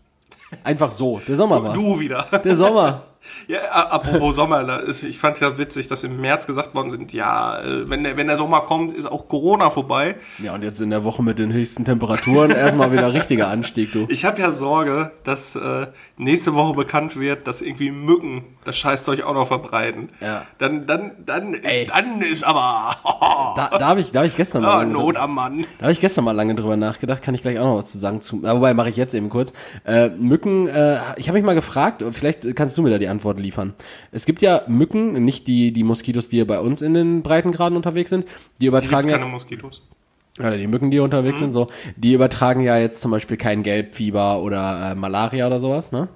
Einfach 0.64 0.92
so. 0.92 1.20
Der 1.28 1.36
Sommer 1.36 1.64
war. 1.64 1.74
du 1.74 2.00
wieder. 2.00 2.28
Der 2.44 2.56
Sommer. 2.56 3.08
Ja, 3.48 3.60
apropos 3.72 4.36
Sommer, 4.44 4.88
ich 4.88 5.18
fand 5.18 5.40
ja 5.40 5.58
witzig, 5.58 5.88
dass 5.88 6.04
im 6.04 6.20
März 6.20 6.48
gesagt 6.48 6.76
worden 6.76 6.92
sind, 6.92 7.14
ja, 7.14 7.62
äh, 7.62 7.90
wenn 7.90 8.04
der, 8.04 8.18
wenn 8.18 8.28
der 8.28 8.38
Sommer 8.38 8.62
kommt, 8.62 8.94
ist 8.94 9.06
auch 9.06 9.28
Corona 9.28 9.70
vorbei. 9.70 10.16
Ja, 10.40 10.54
und 10.54 10.64
jetzt 10.64 10.82
in 10.82 10.90
der 10.90 11.04
Woche 11.04 11.24
mit 11.24 11.40
den 11.40 11.52
höchsten 11.52 11.86
Temperaturen 11.86 12.52
erstmal 12.52 12.92
wieder 12.92 13.14
richtiger 13.14 13.48
Anstieg, 13.48 13.92
du. 13.92 14.06
Ich 14.10 14.26
habe 14.26 14.40
ja 14.40 14.52
Sorge, 14.52 15.12
dass 15.24 15.56
äh, 15.56 15.88
nächste 16.18 16.54
Woche 16.54 16.74
bekannt 16.74 17.20
wird, 17.20 17.48
dass 17.48 17.62
irgendwie 17.62 17.92
Mücken 17.92 18.44
das 18.64 18.78
Scheißzeug 18.78 19.22
auch 19.24 19.34
noch 19.34 19.48
verbreiten. 19.48 20.08
Ja. 20.22 20.46
Dann, 20.58 20.86
dann, 20.86 21.12
dann, 21.26 21.54
ist, 21.54 21.90
dann 21.90 22.22
ist 22.22 22.44
aber 22.44 22.96
Da, 23.56 23.78
da 23.78 23.88
habe 23.88 24.00
ich, 24.02 24.12
da 24.12 24.20
hab 24.22 24.28
ich 24.28 24.36
gestern 24.36 24.62
mal 24.64 24.72
ah, 24.72 24.78
lange 24.80 24.94
Not 24.94 25.16
drüber- 25.16 25.20
am 25.22 25.36
Mann. 25.36 25.66
Da 25.78 25.84
habe 25.84 25.92
ich 25.92 26.00
gestern 26.02 26.24
mal 26.26 26.32
lange 26.32 26.56
drüber 26.56 26.76
nachgedacht, 26.78 27.22
kann 27.22 27.36
ich 27.36 27.42
gleich 27.42 27.60
auch 27.60 27.66
noch 27.66 27.78
was 27.78 27.92
zu 27.92 27.98
sagen. 28.00 28.22
Zu, 28.22 28.44
äh, 28.44 28.54
wobei 28.56 28.74
mache 28.74 28.90
ich 28.90 28.96
jetzt 28.98 29.14
eben 29.14 29.30
kurz. 29.30 29.54
Äh, 29.86 30.10
Mücken, 30.10 30.68
äh, 30.68 31.00
ich 31.18 31.28
habe 31.28 31.38
mich 31.38 31.46
mal 31.46 31.54
gefragt, 31.56 32.04
vielleicht 32.12 32.56
kannst 32.56 32.78
du 32.78 32.82
mir 32.82 32.90
da 32.90 32.98
die 32.98 33.08
Antwort 33.08 33.40
liefern. 33.40 33.74
Es 34.12 34.26
gibt 34.26 34.42
ja 34.42 34.62
Mücken, 34.68 35.14
nicht 35.26 35.48
die, 35.48 35.72
die 35.72 35.84
Moskitos, 35.84 36.30
die 36.30 36.38
hier 36.38 36.48
bei 36.48 36.60
uns 36.60 36.82
in 36.82 36.94
den 36.94 37.22
Breitengraden 37.24 37.76
unterwegs 37.76 38.10
sind, 38.10 38.26
die 38.60 38.66
Hier 38.66 38.70
übertragen 38.70 39.10
ja, 39.10 39.18
keine 39.18 39.30
Moskitos. 39.30 39.82
oder 40.40 40.58
die 40.58 40.68
Mücken, 40.68 40.90
die 40.92 40.96
hier 40.98 41.04
unterwegs 41.04 41.40
sind, 41.40 41.52
so, 41.52 41.68
die 41.96 42.14
übertragen 42.14 42.62
ja 42.62 42.78
jetzt 42.78 43.02
zum 43.02 43.12
Beispiel 43.12 43.38
kein 43.38 43.64
Gelbfieber 43.64 44.40
oder 44.42 44.92
äh, 44.92 44.96
Malaria 44.96 45.48
oder 45.48 45.60
sowas, 45.60 45.92
ne? 45.92 46.08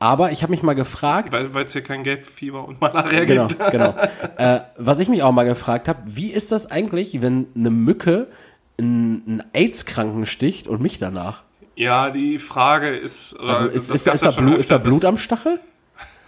Aber 0.00 0.30
ich 0.30 0.42
habe 0.42 0.52
mich 0.52 0.62
mal 0.62 0.74
gefragt, 0.74 1.32
Weil 1.32 1.64
es 1.64 1.72
hier 1.72 1.82
kein 1.82 2.04
Gelbfieber 2.04 2.66
und 2.66 2.80
Malaria 2.80 3.24
genau, 3.24 3.48
gibt. 3.48 3.70
genau. 3.72 3.94
Äh, 4.36 4.60
was 4.76 5.00
ich 5.00 5.08
mich 5.08 5.22
auch 5.22 5.32
mal 5.32 5.44
gefragt 5.44 5.88
habe, 5.88 6.00
wie 6.06 6.30
ist 6.30 6.52
das 6.52 6.70
eigentlich, 6.70 7.20
wenn 7.20 7.48
eine 7.56 7.70
Mücke 7.70 8.28
einen 8.78 9.42
AIDS-Kranken 9.52 10.24
sticht 10.24 10.68
und 10.68 10.80
mich 10.80 10.98
danach? 10.98 11.42
Ja, 11.74 12.10
die 12.10 12.38
Frage 12.38 12.88
ist, 12.88 13.38
Also 13.40 13.66
das 13.66 13.74
ist, 13.88 13.90
ist, 13.90 14.06
ist, 14.06 14.24
da, 14.24 14.30
Blut, 14.30 14.58
ist 14.58 14.70
da 14.70 14.78
Blut 14.78 15.04
am 15.04 15.18
Stachel? 15.18 15.60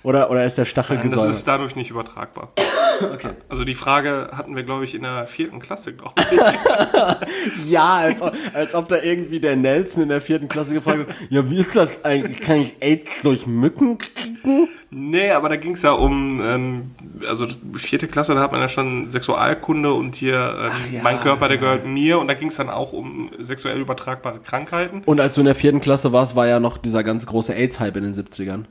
Oder, 0.02 0.30
oder 0.30 0.45
ist 0.45 0.57
der 0.57 0.64
Stachel 0.64 0.97
Nein, 0.97 1.11
das 1.11 1.26
ist 1.26 1.47
dadurch 1.47 1.76
nicht 1.76 1.90
übertragbar. 1.90 2.52
okay. 3.12 3.33
Also 3.49 3.64
die 3.64 3.75
Frage 3.75 4.30
hatten 4.35 4.57
wir, 4.57 4.62
glaube 4.62 4.85
ich, 4.85 4.95
in 4.95 5.02
der 5.02 5.26
vierten 5.26 5.61
Klasse, 5.61 5.95
glaube 5.95 6.14
ich. 6.19 6.40
Ja, 7.71 7.97
als, 7.97 8.21
ob- 8.21 8.35
als 8.54 8.75
ob 8.75 8.88
da 8.88 9.02
irgendwie 9.02 9.40
der 9.40 9.57
Nelson 9.57 10.02
in 10.02 10.09
der 10.09 10.21
vierten 10.21 10.49
Klasse 10.49 10.75
gefragt 10.75 11.09
hat, 11.09 11.16
ja, 11.28 11.49
wie 11.50 11.61
ist 11.61 11.76
das 11.76 12.04
eigentlich? 12.04 12.40
Kann 12.40 12.61
ich 12.61 12.76
AIDS 12.80 13.11
durch 13.23 13.47
Mücken 13.47 13.99
kriegen? 13.99 14.69
nee, 14.90 15.30
aber 15.30 15.49
da 15.49 15.57
ging 15.57 15.73
es 15.73 15.83
ja 15.83 15.92
um, 15.92 16.40
ähm, 16.42 16.90
also 17.26 17.47
vierte 17.75 18.09
Klasse, 18.09 18.35
da 18.35 18.40
hat 18.40 18.52
man 18.52 18.61
ja 18.61 18.69
schon 18.69 19.09
Sexualkunde 19.09 19.92
und 19.92 20.14
hier 20.14 20.57
ähm, 20.59 20.95
ja, 20.95 21.02
mein 21.02 21.21
Körper, 21.21 21.49
der 21.49 21.57
ja. 21.57 21.62
gehört 21.62 21.87
mir. 21.87 22.19
Und 22.19 22.28
da 22.28 22.35
ging 22.35 22.49
es 22.49 22.57
dann 22.57 22.71
auch 22.71 22.92
um 22.92 23.30
sexuell 23.38 23.78
übertragbare 23.78 24.40
Krankheiten. 24.40 25.02
Und 25.07 25.21
als 25.21 25.35
du 25.35 25.42
in 25.42 25.47
der 25.47 25.54
vierten 25.54 25.80
Klasse 25.80 26.12
warst, 26.12 26.37
war 26.37 26.47
ja 26.47 26.61
noch 26.61 26.78
dieser 26.78 27.04
ganz 27.04 27.26
große 27.26 27.54
AIDS-Hype 27.54 27.97
in 27.97 28.04
den 28.04 28.14
70ern. 28.14 28.64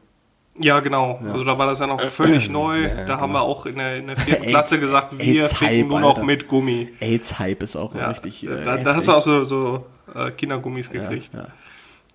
Ja, 0.61 0.79
genau. 0.81 1.19
Also 1.31 1.43
da 1.45 1.57
war 1.57 1.67
das 1.67 1.79
ja 1.79 1.87
noch 1.87 2.01
völlig 2.01 2.49
neu. 2.51 2.89
da 3.07 3.19
haben 3.19 3.31
wir 3.33 3.41
auch 3.41 3.65
in 3.65 3.77
der, 3.77 3.97
in 3.97 4.07
der 4.07 4.17
vierten 4.17 4.47
Klasse 4.47 4.79
gesagt, 4.79 5.17
wir 5.17 5.45
ficken 5.47 5.87
nur 5.87 5.99
noch 6.01 6.15
Alter. 6.15 6.23
mit 6.25 6.47
Gummi. 6.47 6.89
AIDS-Hype 6.99 7.63
ist 7.63 7.75
auch 7.75 7.95
Ja, 7.95 8.09
richtig. 8.09 8.45
äh, 8.45 8.63
da, 8.65 8.77
da 8.77 8.95
hast 8.95 9.07
du 9.07 9.13
auch 9.13 9.21
so, 9.21 9.43
so 9.45 9.85
äh, 10.13 10.31
Kindergummis 10.31 10.89
gekriegt. 10.89 11.33
ja. 11.33 11.47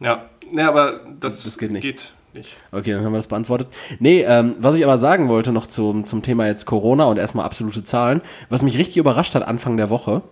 Ja, 0.00 0.24
ja. 0.52 0.68
aber 0.68 1.00
das, 1.20 1.44
Das 1.44 1.56
geht 1.56 1.70
nicht. 1.72 1.82
Geht 1.82 2.12
nicht. 2.34 2.56
Okay, 2.72 2.92
dann 2.92 3.04
haben 3.04 3.12
wir 3.12 3.18
das 3.18 3.28
beantwortet. 3.28 3.68
Nee, 4.00 4.22
ähm, 4.22 4.54
was 4.58 4.74
ich 4.76 4.84
aber 4.84 4.98
sagen 4.98 5.28
wollte 5.28 5.52
noch 5.52 5.66
zum, 5.68 6.04
zum 6.04 6.20
Thema 6.22 6.46
jetzt 6.46 6.66
Corona 6.66 7.04
und 7.04 7.16
erstmal 7.16 7.44
absolute 7.46 7.84
Zahlen, 7.84 8.20
was 8.50 8.62
mich 8.62 8.76
richtig 8.76 8.96
überrascht 8.96 9.34
hat 9.36 9.44
Anfang 9.46 9.76
der 9.76 9.88
Woche, 9.90 10.22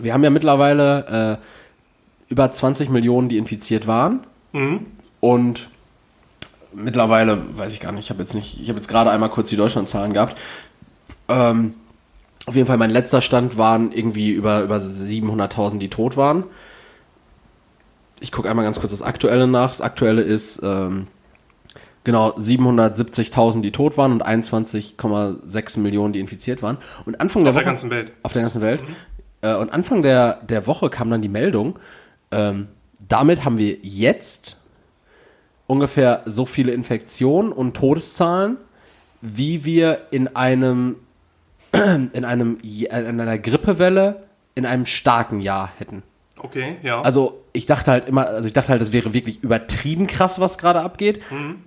wir 0.00 0.12
haben 0.14 0.22
ja 0.22 0.30
mittlerweile 0.30 1.38
äh, 2.28 2.32
über 2.32 2.52
20 2.52 2.90
Millionen, 2.90 3.28
die 3.28 3.38
infiziert 3.38 3.86
waren 3.86 4.20
Mhm. 4.52 4.86
und 5.20 5.68
mittlerweile, 6.74 7.38
weiß 7.56 7.72
ich 7.72 7.80
gar 7.80 7.92
nicht, 7.92 8.04
ich 8.04 8.10
habe 8.10 8.22
jetzt 8.22 8.34
nicht, 8.34 8.60
ich 8.60 8.68
habe 8.68 8.78
jetzt 8.78 8.88
gerade 8.88 9.10
einmal 9.10 9.30
kurz 9.30 9.48
die 9.48 9.56
Deutschlandzahlen 9.56 10.12
gehabt. 10.12 10.36
Ähm, 11.28 11.74
auf 12.46 12.54
jeden 12.54 12.66
Fall 12.66 12.78
mein 12.78 12.90
letzter 12.90 13.20
Stand 13.20 13.58
waren 13.58 13.92
irgendwie 13.92 14.30
über, 14.30 14.62
über 14.62 14.76
700.000, 14.76 15.78
die 15.78 15.88
tot 15.88 16.16
waren. 16.16 16.44
Ich 18.20 18.32
gucke 18.32 18.50
einmal 18.50 18.64
ganz 18.64 18.80
kurz 18.80 18.92
das 18.92 19.02
Aktuelle 19.02 19.46
nach. 19.46 19.70
Das 19.70 19.80
Aktuelle 19.80 20.22
ist 20.22 20.60
ähm, 20.62 21.06
genau 22.04 22.30
770.000, 22.36 23.60
die 23.60 23.72
tot 23.72 23.96
waren 23.96 24.12
und 24.12 24.26
21,6 24.26 25.78
Millionen, 25.80 26.12
die 26.12 26.20
infiziert 26.20 26.62
waren. 26.62 26.78
Und 27.04 27.20
Anfang 27.20 27.44
der 27.44 27.50
Auf 27.50 27.56
der 27.56 27.62
Woche 27.62 27.70
ganzen 27.70 27.90
Welt. 27.90 28.12
auf 28.22 28.32
der 28.32 28.42
ganzen 28.42 28.60
Welt. 28.60 28.82
Äh, 29.42 29.54
und 29.54 29.72
Anfang 29.72 30.02
der, 30.02 30.40
der 30.42 30.66
Woche 30.66 30.90
kam 30.90 31.10
dann 31.10 31.22
die 31.22 31.28
Meldung, 31.28 31.78
ähm, 32.30 32.68
damit 33.08 33.44
haben 33.44 33.58
wir 33.58 33.78
jetzt 33.82 34.56
ungefähr 35.70 36.22
so 36.26 36.46
viele 36.46 36.72
Infektionen 36.72 37.52
und 37.52 37.74
Todeszahlen, 37.74 38.56
wie 39.20 39.64
wir 39.64 40.06
in 40.10 40.34
einem, 40.34 40.96
in 41.72 42.24
einem, 42.24 42.58
in 42.62 43.20
einer 43.20 43.38
Grippewelle 43.38 44.24
in 44.56 44.66
einem 44.66 44.84
starken 44.84 45.40
Jahr 45.40 45.70
hätten. 45.78 46.02
Okay, 46.42 46.78
ja. 46.82 47.00
Also 47.02 47.42
ich 47.52 47.66
dachte 47.66 47.90
halt 47.90 48.08
immer, 48.08 48.26
also 48.26 48.46
ich 48.46 48.52
dachte 48.52 48.70
halt, 48.70 48.82
es 48.82 48.92
wäre 48.92 49.14
wirklich 49.14 49.42
übertrieben 49.42 50.06
krass, 50.06 50.40
was 50.40 50.58
gerade 50.58 50.80
abgeht. 50.80 51.22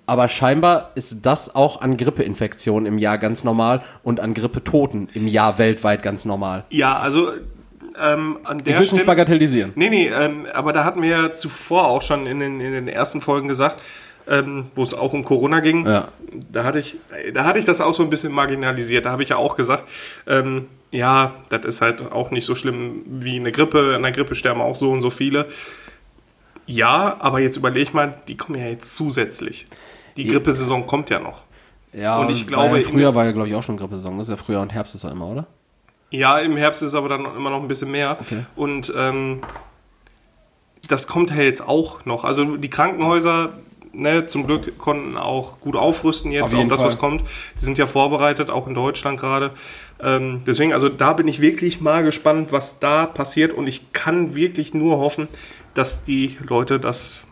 Aber 0.05 0.27
scheinbar 0.27 0.91
ist 0.95 1.25
das 1.25 1.55
auch 1.55 1.81
an 1.81 1.95
Grippeinfektionen 1.95 2.85
im 2.85 2.97
Jahr 2.97 3.17
ganz 3.17 3.43
normal 3.43 3.83
und 4.03 4.19
an 4.19 4.33
Grippetoten 4.33 5.09
im 5.13 5.27
Jahr 5.27 5.59
weltweit 5.59 6.01
ganz 6.01 6.25
normal. 6.25 6.65
ja, 6.69 6.97
also 6.97 7.29
ähm, 8.01 8.37
an 8.43 8.57
Ich 8.57 8.63
der 8.63 8.75
will 8.75 8.81
es 8.81 8.91
nicht 8.91 9.01
Stelle. 9.01 9.05
bagatellisieren. 9.05 9.71
Nee, 9.75 9.89
nee, 9.89 10.07
ähm, 10.07 10.45
aber 10.53 10.73
da 10.73 10.83
hatten 10.83 11.01
wir 11.01 11.09
ja 11.09 11.31
zuvor 11.31 11.87
auch 11.87 12.01
schon 12.01 12.25
in 12.27 12.39
den, 12.39 12.59
in 12.59 12.71
den 12.71 12.87
ersten 12.87 13.21
Folgen 13.21 13.47
gesagt, 13.47 13.81
ähm, 14.27 14.65
wo 14.75 14.83
es 14.83 14.93
auch 14.93 15.13
um 15.13 15.23
Corona 15.25 15.59
ging. 15.59 15.85
Ja. 15.85 16.07
Da 16.51 16.63
hatte 16.63 16.79
ich, 16.79 16.97
da 17.33 17.43
hatte 17.45 17.59
ich 17.59 17.65
das 17.65 17.81
auch 17.81 17.93
so 17.93 18.03
ein 18.03 18.09
bisschen 18.09 18.31
marginalisiert. 18.31 19.05
Da 19.05 19.11
habe 19.11 19.23
ich 19.23 19.29
ja 19.29 19.37
auch 19.37 19.55
gesagt, 19.55 19.83
ähm, 20.27 20.67
ja, 20.91 21.33
das 21.49 21.65
ist 21.65 21.81
halt 21.81 22.11
auch 22.11 22.31
nicht 22.31 22.45
so 22.45 22.55
schlimm 22.55 23.01
wie 23.05 23.35
eine 23.35 23.51
Grippe. 23.51 23.93
An 23.95 24.01
der 24.03 24.11
Grippe 24.11 24.35
sterben 24.35 24.61
auch 24.61 24.75
so 24.75 24.91
und 24.91 25.01
so 25.01 25.09
viele. 25.09 25.47
Ja, 26.65 27.17
aber 27.19 27.39
jetzt 27.39 27.57
überleg 27.57 27.93
mal, 27.93 28.13
die 28.27 28.37
kommen 28.37 28.57
ja 28.57 28.67
jetzt 28.67 28.95
zusätzlich. 28.95 29.65
Die 30.15 30.25
Grippesaison 30.27 30.87
kommt 30.87 31.09
ja 31.09 31.19
noch. 31.19 31.43
Ja, 31.91 32.19
Und 32.19 32.31
ich 32.31 32.47
glaube, 32.47 32.79
ja, 32.79 32.87
früher 32.87 33.13
war 33.13 33.25
ja, 33.25 33.31
glaube 33.33 33.49
ich, 33.49 33.55
auch 33.55 33.63
schon 33.63 33.77
Grippesaison. 33.77 34.17
Das 34.17 34.27
ist 34.27 34.31
ja 34.31 34.37
Frühjahr 34.37 34.61
und 34.61 34.71
Herbst 34.73 34.95
ist 34.95 35.03
ja 35.03 35.11
immer, 35.11 35.27
oder? 35.27 35.47
Ja, 36.13 36.37
im 36.37 36.55
Herbst 36.57 36.83
ist 36.83 36.89
es 36.89 36.95
aber 36.95 37.09
dann 37.09 37.25
immer 37.25 37.49
noch 37.49 37.61
ein 37.61 37.67
bisschen 37.67 37.89
mehr. 37.89 38.17
Okay. 38.21 38.45
Und 38.55 38.93
ähm, 38.95 39.41
das 40.87 41.07
kommt 41.07 41.31
ja 41.31 41.37
jetzt 41.41 41.67
auch 41.67 42.05
noch. 42.05 42.23
Also 42.23 42.55
die 42.57 42.69
Krankenhäuser, 42.69 43.53
ne, 43.93 44.27
zum 44.27 44.45
Glück 44.45 44.77
konnten 44.77 45.17
auch 45.17 45.59
gut 45.59 45.75
aufrüsten 45.75 46.29
Auf 46.29 46.35
jetzt 46.35 46.51
jeden 46.53 46.65
auf 46.65 46.69
das, 46.69 46.81
Fall. 46.81 46.87
was 46.87 46.97
kommt. 46.99 47.21
Die 47.55 47.65
sind 47.65 47.79
ja 47.79 47.87
vorbereitet, 47.87 48.51
auch 48.51 48.67
in 48.67 48.75
Deutschland 48.75 49.19
gerade. 49.19 49.51
Ähm, 49.99 50.41
deswegen, 50.45 50.71
also 50.71 50.87
da 50.87 51.13
bin 51.13 51.27
ich 51.27 51.41
wirklich 51.41 51.81
mal 51.81 52.03
gespannt, 52.03 52.51
was 52.51 52.77
da 52.77 53.07
passiert. 53.07 53.51
Und 53.51 53.65
ich 53.65 53.91
kann 53.91 54.35
wirklich 54.35 54.75
nur 54.75 54.99
hoffen, 54.99 55.27
dass 55.73 56.03
die 56.03 56.37
Leute 56.47 56.79
das, 56.79 57.25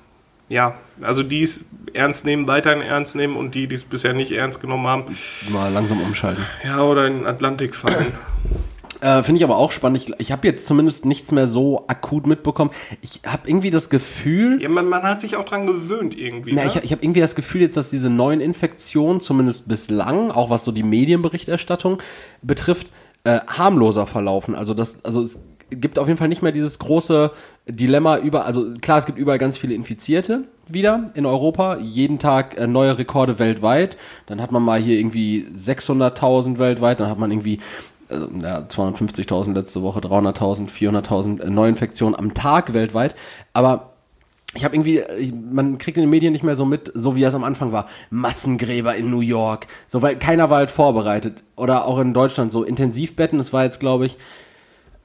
ja, 0.50 0.74
also 1.02 1.22
die 1.22 1.44
es 1.44 1.66
ernst 1.94 2.26
nehmen, 2.26 2.48
weiterhin 2.48 2.82
ernst 2.82 3.16
nehmen 3.16 3.36
und 3.36 3.54
die, 3.54 3.68
die 3.68 3.76
es 3.76 3.84
bisher 3.84 4.14
nicht 4.14 4.32
ernst 4.32 4.60
genommen 4.60 4.88
haben, 4.88 5.04
Mal 5.50 5.72
langsam 5.72 6.02
umschalten. 6.02 6.44
ja, 6.64 6.82
oder 6.82 7.06
in 7.06 7.20
den 7.20 7.28
Atlantik 7.28 7.76
fallen. 7.76 8.14
Äh, 9.02 9.24
Finde 9.24 9.40
ich 9.40 9.44
aber 9.44 9.58
auch 9.58 9.72
spannend. 9.72 9.98
Ich, 9.98 10.14
ich 10.20 10.32
habe 10.32 10.48
jetzt 10.48 10.68
zumindest 10.68 11.06
nichts 11.06 11.32
mehr 11.32 11.48
so 11.48 11.86
akut 11.88 12.28
mitbekommen. 12.28 12.70
Ich 13.02 13.22
habe 13.26 13.50
irgendwie 13.50 13.72
das 13.72 13.90
Gefühl, 13.90 14.62
Ja, 14.62 14.70
man, 14.70 14.88
man 14.88 15.02
hat 15.02 15.20
sich 15.20 15.36
auch 15.36 15.44
dran 15.44 15.66
gewöhnt 15.66 16.18
irgendwie. 16.18 16.54
Na, 16.54 16.62
ne? 16.64 16.68
ich, 16.68 16.76
ich 16.76 16.92
habe 16.92 17.04
irgendwie 17.04 17.20
das 17.20 17.36
Gefühl 17.36 17.62
jetzt, 17.62 17.76
dass 17.78 17.90
diese 17.90 18.12
neuen 18.12 18.42
Infektionen, 18.42 19.20
zumindest 19.20 19.68
bislang, 19.68 20.30
auch 20.30 20.52
was 20.52 20.64
so 20.64 20.72
die 20.72 20.84
Medienberichterstattung 20.84 21.98
betrifft, 22.44 22.92
äh, 23.24 23.40
harmloser 23.48 24.06
verlaufen. 24.06 24.54
Also 24.54 24.76
das, 24.76 25.04
also 25.04 25.22
es 25.22 25.40
gibt 25.72 25.98
auf 25.98 26.08
jeden 26.08 26.18
Fall 26.18 26.28
nicht 26.28 26.44
mehr 26.44 26.52
dieses 26.52 26.78
große 26.80 27.32
Dilemma 27.68 28.18
über, 28.18 28.46
also 28.46 28.74
klar, 28.82 29.00
es 29.00 29.06
gibt 29.06 29.18
überall 29.18 29.38
ganz 29.38 29.58
viele 29.58 29.74
Infizierte 29.74 30.44
wieder 30.68 31.06
in 31.16 31.26
Europa, 31.26 31.78
jeden 31.78 32.20
Tag 32.20 32.58
äh, 32.58 32.68
neue 32.68 32.98
Rekorde 32.98 33.40
weltweit. 33.40 33.98
Dann 34.28 34.42
hat 34.42 34.52
man 34.52 34.64
mal 34.64 34.80
hier 34.80 35.00
irgendwie 35.00 35.48
600.000 35.56 36.60
weltweit, 36.60 37.00
dann 37.00 37.10
hat 37.10 37.20
man 37.20 37.32
irgendwie 37.32 37.60
äh, 38.12 38.44
ja, 38.44 38.60
250.000 38.68 39.54
letzte 39.54 39.82
Woche, 39.82 40.00
300.000, 40.00 40.70
400.000 40.70 41.50
Neuinfektionen 41.50 42.18
am 42.18 42.34
Tag 42.34 42.74
weltweit. 42.74 43.16
Aber 43.54 43.94
ich 44.54 44.66
habe 44.66 44.76
irgendwie, 44.76 45.02
ich- 45.18 45.34
man 45.34 45.78
kriegt 45.78 45.98
in 45.98 46.04
den 46.04 46.10
Medien 46.10 46.34
nicht 46.34 46.44
mehr 46.44 46.56
so 46.56 46.66
mit, 46.66 46.92
so 46.94 47.16
wie 47.16 47.24
es 47.24 47.34
am 47.34 47.44
Anfang 47.44 47.72
war. 47.72 47.86
Massengräber 48.10 48.96
in 48.96 49.10
New 49.10 49.22
York. 49.22 49.68
So, 49.88 50.02
weil 50.02 50.18
keiner 50.18 50.50
war 50.50 50.58
halt 50.58 50.72
vorbereitet. 50.72 51.42
Oder 51.56 51.86
auch 51.86 52.00
in 52.00 52.14
Deutschland 52.14 52.52
so 52.52 52.64
Intensivbetten. 52.64 53.38
Das 53.38 53.54
war 53.54 53.64
jetzt, 53.64 53.80
glaube 53.80 54.06
ich, 54.06 54.18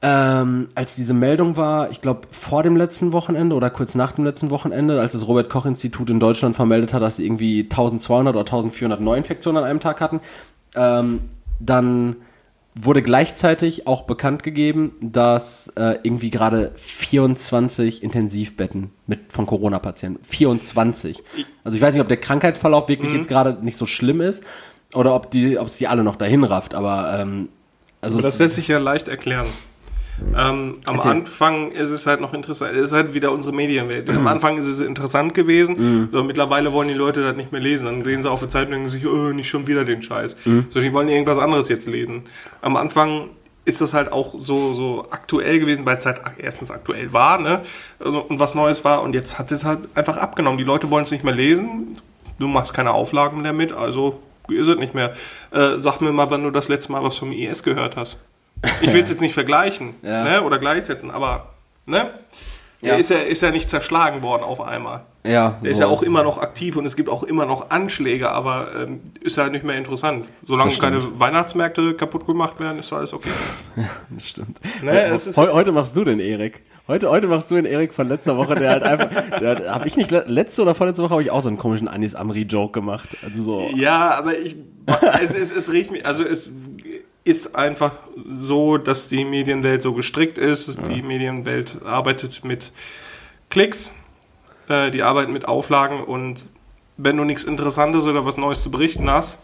ähm, 0.01 0.67
als 0.75 0.95
diese 0.95 1.13
Meldung 1.15 1.57
war, 1.57 1.89
ich 1.89 2.01
glaube, 2.01 2.27
vor 2.29 2.61
dem 2.61 2.75
letzten 2.77 3.13
Wochenende 3.13 3.55
oder 3.55 3.71
kurz 3.71 3.95
nach 3.95 4.11
dem 4.11 4.25
letzten 4.25 4.51
Wochenende, 4.51 4.99
als 4.99 5.13
das 5.13 5.27
Robert-Koch-Institut 5.27 6.09
in 6.11 6.19
Deutschland 6.19 6.55
vermeldet 6.55 6.93
hat, 6.93 7.01
dass 7.01 7.15
sie 7.15 7.25
irgendwie 7.25 7.63
1200 7.67 8.35
oder 8.35 8.45
1400 8.45 9.01
Neuinfektionen 9.01 9.63
an 9.63 9.67
einem 9.69 9.79
Tag 9.79 9.99
hatten, 10.01 10.19
ähm, 10.75 11.21
dann 11.59 12.17
wurde 12.79 13.01
gleichzeitig 13.01 13.87
auch 13.87 14.03
bekannt 14.03 14.43
gegeben, 14.43 14.93
dass 15.01 15.67
äh, 15.75 15.97
irgendwie 16.03 16.29
gerade 16.29 16.71
24 16.75 18.03
Intensivbetten 18.03 18.91
mit 19.07 19.31
von 19.33 19.45
Corona-Patienten. 19.45 20.23
24. 20.23 21.23
Also 21.63 21.75
ich 21.75 21.81
weiß 21.81 21.93
nicht, 21.93 22.01
ob 22.01 22.07
der 22.07 22.17
Krankheitsverlauf 22.17 22.87
wirklich 22.89 23.11
Mhm. 23.11 23.17
jetzt 23.17 23.29
gerade 23.29 23.57
nicht 23.63 23.77
so 23.77 23.85
schlimm 23.85 24.21
ist 24.21 24.43
oder 24.93 25.15
ob 25.15 25.31
die, 25.31 25.57
ob 25.57 25.67
es 25.67 25.77
die 25.77 25.87
alle 25.87 26.03
noch 26.03 26.15
dahin 26.15 26.43
rafft. 26.43 26.75
Aber 26.75 27.17
ähm, 27.19 27.49
also 28.01 28.17
Das 28.17 28.33
es, 28.35 28.39
lässt 28.39 28.55
sich 28.55 28.67
ja 28.67 28.77
leicht 28.77 29.07
erklären. 29.07 29.47
Ähm, 30.35 30.77
am 30.85 30.95
Erzähl. 30.95 31.11
Anfang 31.11 31.71
ist 31.71 31.89
es 31.89 32.07
halt 32.07 32.21
noch 32.21 32.33
interessant. 32.33 32.75
Es 32.75 32.85
ist 32.85 32.93
halt 32.93 33.13
wieder 33.13 33.31
unsere 33.31 33.53
Medienwelt. 33.53 34.09
Am 34.09 34.27
Anfang 34.27 34.57
ist 34.57 34.67
es 34.67 34.81
interessant 34.81 35.33
gewesen. 35.33 36.09
So, 36.11 36.23
mittlerweile 36.23 36.73
wollen 36.73 36.87
die 36.87 36.93
Leute 36.93 37.21
das 37.21 37.35
nicht 37.35 37.51
mehr 37.51 37.61
lesen. 37.61 37.85
Dann 37.85 38.03
sehen 38.03 38.23
sie 38.23 38.29
auf 38.29 38.39
der 38.39 38.49
Zeitung 38.49 38.67
und 38.67 38.73
denken 38.73 38.89
sich, 38.89 39.05
oh, 39.07 39.31
nicht 39.31 39.49
schon 39.49 39.67
wieder 39.67 39.85
den 39.85 40.01
Scheiß. 40.01 40.35
So, 40.69 40.81
die 40.81 40.93
wollen 40.93 41.09
irgendwas 41.09 41.37
anderes 41.37 41.69
jetzt 41.69 41.87
lesen. 41.87 42.23
Am 42.61 42.75
Anfang 42.75 43.29
ist 43.65 43.81
das 43.81 43.93
halt 43.93 44.11
auch 44.11 44.33
so, 44.37 44.73
so 44.73 45.05
aktuell 45.11 45.59
gewesen, 45.59 45.85
weil 45.85 45.97
es 45.97 46.05
halt 46.05 46.21
erstens 46.37 46.71
aktuell 46.71 47.11
war, 47.11 47.39
ne? 47.39 47.61
Also, 47.99 48.21
Und 48.21 48.39
was 48.39 48.55
Neues 48.55 48.85
war. 48.85 49.01
Und 49.01 49.13
jetzt 49.13 49.37
hat 49.37 49.51
es 49.51 49.65
halt 49.65 49.89
einfach 49.93 50.17
abgenommen. 50.17 50.57
Die 50.57 50.63
Leute 50.63 50.89
wollen 50.89 51.03
es 51.03 51.11
nicht 51.11 51.25
mehr 51.25 51.35
lesen. 51.35 51.99
Du 52.39 52.47
machst 52.47 52.73
keine 52.73 52.91
Auflagen 52.91 53.41
mehr 53.41 53.53
mit, 53.53 53.73
also 53.73 54.19
ist 54.49 54.67
es 54.69 54.77
nicht 54.77 54.95
mehr. 54.95 55.13
Äh, 55.51 55.77
sag 55.79 55.99
mir 55.99 56.13
mal, 56.13 56.29
wann 56.29 56.43
du 56.43 56.51
das 56.51 56.69
letzte 56.69 56.91
Mal 56.91 57.03
was 57.03 57.17
vom 57.17 57.31
IS 57.31 57.63
gehört 57.63 57.97
hast. 57.97 58.19
Ich 58.81 58.93
will 58.93 59.01
es 59.01 59.09
jetzt 59.09 59.21
nicht 59.21 59.33
vergleichen 59.33 59.95
Ja. 60.01 60.23
ne, 60.23 60.41
oder 60.43 60.59
gleichsetzen, 60.59 61.11
aber 61.11 61.49
ne? 61.85 62.11
Ja. 62.81 62.89
Der 62.89 62.97
ist 62.99 63.09
ja, 63.09 63.17
ist 63.17 63.41
ja 63.41 63.49
nicht 63.49 63.69
zerschlagen 63.71 64.21
worden 64.21 64.43
auf 64.43 64.61
einmal. 64.61 65.01
ja, 65.25 65.57
Der 65.63 65.71
ist 65.71 65.79
ja 65.79 65.87
auch 65.87 66.03
immer 66.03 66.21
noch 66.21 66.37
aktiv 66.37 66.75
und 66.77 66.85
es 66.85 66.95
gibt 66.95 67.09
auch 67.09 67.23
immer 67.23 67.45
noch 67.47 67.71
Anschläge, 67.71 68.29
aber 68.29 68.67
ähm, 68.83 68.99
ist 69.21 69.35
ja 69.35 69.49
nicht 69.49 69.63
mehr 69.65 69.75
interessant. 69.77 70.27
Solange 70.45 70.71
keine 70.75 71.19
Weihnachtsmärkte 71.19 71.95
kaputt 71.95 72.27
gemacht 72.27 72.59
werden, 72.59 72.77
ist 72.77 72.93
alles 72.93 73.13
okay. 73.13 73.31
Das 74.11 74.27
stimmt. 74.27 74.59
Ne, 74.83 75.07
ist- 75.15 75.35
Heu, 75.37 75.51
heute 75.53 75.71
machst 75.71 75.95
du 75.95 76.03
den 76.03 76.19
Erik. 76.19 76.61
Heute, 76.87 77.09
heute 77.09 77.25
machst 77.27 77.49
du 77.49 77.55
den 77.55 77.65
Erik 77.65 77.93
von 77.93 78.07
letzter 78.07 78.37
Woche, 78.37 78.53
der 78.55 78.69
halt 78.69 78.83
einfach, 78.83 79.09
der 79.39 79.73
habe 79.73 79.87
ich 79.87 79.97
nicht 79.97 80.11
le- 80.11 80.23
letzte 80.27 80.61
oder 80.61 80.75
vorletzte 80.75 81.01
Woche 81.03 81.09
habe 81.13 81.23
ich 81.23 81.31
auch 81.31 81.41
so 81.41 81.49
einen 81.49 81.57
komischen 81.57 81.87
Anis 81.87 82.13
Amri 82.15 82.43
Joke 82.43 82.73
gemacht. 82.79 83.09
Also 83.23 83.41
so 83.41 83.69
Ja, 83.75 84.11
aber 84.19 84.37
ich, 84.37 84.55
es, 85.23 85.33
es, 85.33 85.51
es 85.51 85.71
riecht 85.71 85.89
mich, 85.91 86.05
also 86.05 86.23
es 86.23 86.49
ist 87.27 87.55
einfach 87.55 87.91
so, 88.25 88.77
dass 88.77 89.09
die 89.09 89.25
Medienwelt 89.25 89.81
so 89.81 89.93
gestrickt 89.93 90.37
ist. 90.37 90.79
Die 90.89 91.01
Medienwelt 91.01 91.77
arbeitet 91.85 92.43
mit 92.43 92.71
Klicks, 93.49 93.91
äh, 94.69 94.91
die 94.91 95.03
arbeiten 95.03 95.33
mit 95.33 95.47
Auflagen 95.47 96.03
und 96.03 96.47
wenn 96.97 97.17
du 97.17 97.23
nichts 97.23 97.43
Interessantes 97.43 98.03
oder 98.03 98.25
was 98.25 98.37
Neues 98.37 98.61
zu 98.61 98.71
berichten 98.71 99.09
hast, 99.09 99.39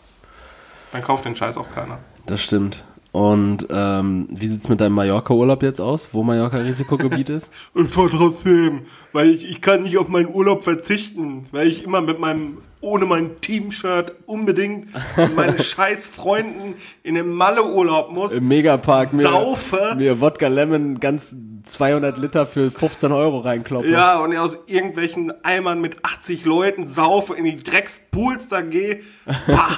dann 0.92 1.04
kauft 1.04 1.26
den 1.26 1.36
Scheiß 1.36 1.58
auch 1.58 1.70
keiner. 1.72 2.00
Das 2.26 2.42
stimmt. 2.42 2.84
Und 3.14 3.68
ähm, 3.70 4.28
wie 4.32 4.48
sieht's 4.48 4.70
mit 4.70 4.82
deinem 4.82 4.94
Mallorca-Urlaub 4.94 5.62
jetzt 5.62 5.80
aus, 5.80 6.08
wo 6.14 6.24
Mallorca 6.24 6.58
Risikogebiet 6.58 7.30
ist? 7.30 7.48
Und 7.76 7.88
fahr 7.88 8.10
trotzdem, 8.10 8.82
weil 9.12 9.30
ich, 9.30 9.48
ich 9.48 9.62
kann 9.62 9.84
nicht 9.84 10.00
auf 10.00 10.08
meinen 10.08 10.34
Urlaub 10.34 10.64
verzichten, 10.64 11.46
weil 11.52 11.68
ich 11.68 11.84
immer 11.84 12.02
mit 12.02 12.20
meinem, 12.20 12.58
ohne 12.82 13.06
mein 13.06 13.40
Team-Shirt 13.40 14.16
unbedingt 14.26 14.88
mit 15.16 15.36
meinen 15.36 15.58
scheiß 15.60 16.08
Freunden 16.08 16.74
in 17.04 17.14
den 17.14 17.30
Malle-Urlaub 17.30 18.12
muss. 18.12 18.32
Im 18.32 18.48
Megapark 18.48 19.14
mir, 19.14 19.22
Saufe. 19.22 19.94
mir 19.96 20.20
Wodka 20.20 20.48
Lemon 20.48 21.00
ganz 21.00 21.36
200 21.66 22.18
Liter 22.18 22.48
für 22.48 22.72
15 22.72 23.12
Euro 23.12 23.42
reinkloppen. 23.42 23.92
Ja, 23.92 24.18
und 24.22 24.36
aus 24.36 24.58
irgendwelchen 24.66 25.32
Eimern 25.44 25.82
mit 25.82 26.04
80 26.04 26.46
Leuten 26.46 26.88
saufe, 26.88 27.36
in 27.36 27.46
die 27.46 27.58
Dreckspools 27.58 28.50
da 28.50 28.62
gehe. 28.62 29.02
Bah. 29.48 29.78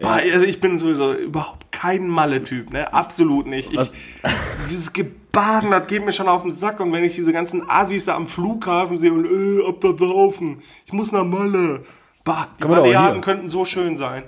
Bah, 0.00 0.20
also 0.32 0.46
ich 0.46 0.60
bin 0.60 0.78
sowieso 0.78 1.12
überhaupt 1.12 1.72
kein 1.72 2.08
Malle-Typ, 2.08 2.72
ne? 2.72 2.92
Absolut 2.92 3.46
nicht. 3.46 3.72
Ich, 3.72 3.92
dieses 4.64 4.92
Gebaden, 4.92 5.70
das 5.70 5.86
geht 5.86 6.04
mir 6.04 6.12
schon 6.12 6.28
auf 6.28 6.42
den 6.42 6.50
Sack. 6.50 6.80
Und 6.80 6.92
wenn 6.92 7.04
ich 7.04 7.14
diese 7.14 7.32
ganzen 7.32 7.68
Assis 7.68 8.06
da 8.06 8.16
am 8.16 8.26
Flughafen 8.26 8.96
sehe 8.98 9.12
und, 9.12 9.26
äh, 9.26 9.66
ab 9.66 9.80
da 9.80 9.96
saufen, 9.96 10.62
ich 10.86 10.92
muss 10.92 11.12
nach 11.12 11.24
Malle. 11.24 11.84
Bah, 12.24 12.48
die 12.58 12.66
Balearen 12.66 13.20
könnten 13.20 13.48
so 13.48 13.64
schön 13.64 13.96
sein. 13.96 14.24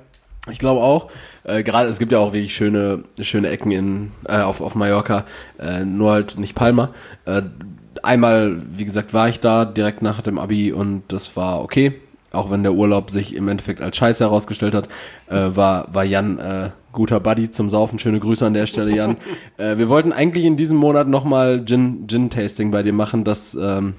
Ich 0.51 0.59
glaube 0.59 0.81
auch. 0.81 1.11
Äh, 1.45 1.63
Gerade 1.63 1.89
es 1.89 1.99
gibt 1.99 2.13
ja 2.13 2.19
auch 2.19 2.33
wirklich 2.33 2.55
schöne, 2.55 3.05
schöne 3.21 3.49
Ecken 3.49 3.71
in, 3.71 4.13
äh, 4.29 4.41
auf, 4.41 4.61
auf 4.61 4.75
Mallorca, 4.75 5.25
äh, 5.59 5.85
nur 5.85 6.13
halt 6.13 6.39
nicht 6.39 6.55
Palma. 6.55 6.91
Äh, 7.27 7.43
einmal, 8.03 8.61
wie 8.77 8.85
gesagt, 8.85 9.15
war 9.15 9.29
ich 9.29 9.41
da 9.41 9.65
direkt 9.65 10.03
nach 10.03 10.21
dem 10.21 10.39
Abi 10.39 10.73
und 10.73 11.05
das 11.09 11.37
war 11.37 11.63
okay. 11.63 12.01
Auch 12.33 12.51
wenn 12.51 12.63
der 12.63 12.73
Urlaub 12.73 13.11
sich 13.11 13.35
im 13.35 13.49
Endeffekt 13.49 13.81
als 13.81 13.97
Scheiße 13.97 14.25
herausgestellt 14.25 14.75
hat, 14.75 14.89
äh, 15.29 15.55
war, 15.55 15.93
war 15.95 16.05
Jan 16.05 16.39
äh, 16.39 16.71
guter 16.93 17.21
Buddy 17.21 17.51
zum 17.51 17.69
Saufen. 17.69 17.99
Schöne 17.99 18.21
Grüße 18.21 18.47
an 18.47 18.55
der 18.55 18.67
Stelle, 18.67 18.95
Jan. 18.95 19.17
äh, 19.57 19.79
wir 19.79 19.89
wollten 19.89 20.13
eigentlich 20.13 20.45
in 20.45 20.57
diesem 20.57 20.79
Monat 20.79 21.09
nochmal 21.09 21.65
Gin, 21.65 22.07
Gin-Tasting 22.07 22.71
bei 22.71 22.83
dir 22.83 22.93
machen. 22.93 23.25
Das 23.25 23.55
ähm, 23.55 23.95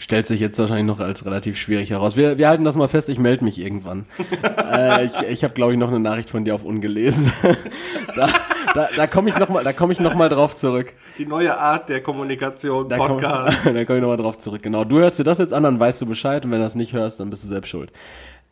stellt 0.00 0.26
sich 0.26 0.40
jetzt 0.40 0.58
wahrscheinlich 0.58 0.86
noch 0.86 1.00
als 1.00 1.26
relativ 1.26 1.58
schwierig 1.58 1.90
heraus. 1.90 2.16
Wir, 2.16 2.38
wir 2.38 2.48
halten 2.48 2.64
das 2.64 2.76
mal 2.76 2.88
fest, 2.88 3.08
ich 3.08 3.18
melde 3.18 3.44
mich 3.44 3.60
irgendwann. 3.60 4.06
äh, 4.72 5.06
ich 5.06 5.22
ich 5.28 5.44
habe, 5.44 5.54
glaube 5.54 5.72
ich, 5.72 5.78
noch 5.78 5.88
eine 5.88 6.00
Nachricht 6.00 6.30
von 6.30 6.44
dir 6.44 6.54
auf 6.54 6.64
ungelesen. 6.64 7.32
da 8.16 8.28
da, 8.74 8.88
da 8.96 9.06
komme 9.06 9.30
ich 9.30 9.38
nochmal 9.38 9.74
komm 9.74 9.90
ich 9.90 10.00
noch 10.00 10.14
mal 10.14 10.28
drauf 10.28 10.54
zurück. 10.56 10.92
Die 11.18 11.26
neue 11.26 11.56
Art 11.58 11.88
der 11.88 12.02
Kommunikation, 12.02 12.88
Da 12.88 12.96
komme 12.96 13.14
Podcast. 13.14 13.58
da 13.64 13.84
komm 13.84 13.96
ich 13.96 14.02
nochmal 14.02 14.16
drauf 14.16 14.38
zurück. 14.38 14.62
Genau, 14.62 14.84
du 14.84 14.98
hörst 14.98 15.18
dir 15.18 15.24
das 15.24 15.38
jetzt 15.38 15.52
an, 15.52 15.62
dann 15.62 15.78
weißt 15.80 16.00
du 16.02 16.06
Bescheid 16.06 16.44
und 16.44 16.50
wenn 16.52 16.58
du 16.58 16.64
das 16.64 16.74
nicht 16.74 16.92
hörst, 16.92 17.20
dann 17.20 17.30
bist 17.30 17.44
du 17.44 17.48
selbst 17.48 17.68
schuld. 17.68 17.90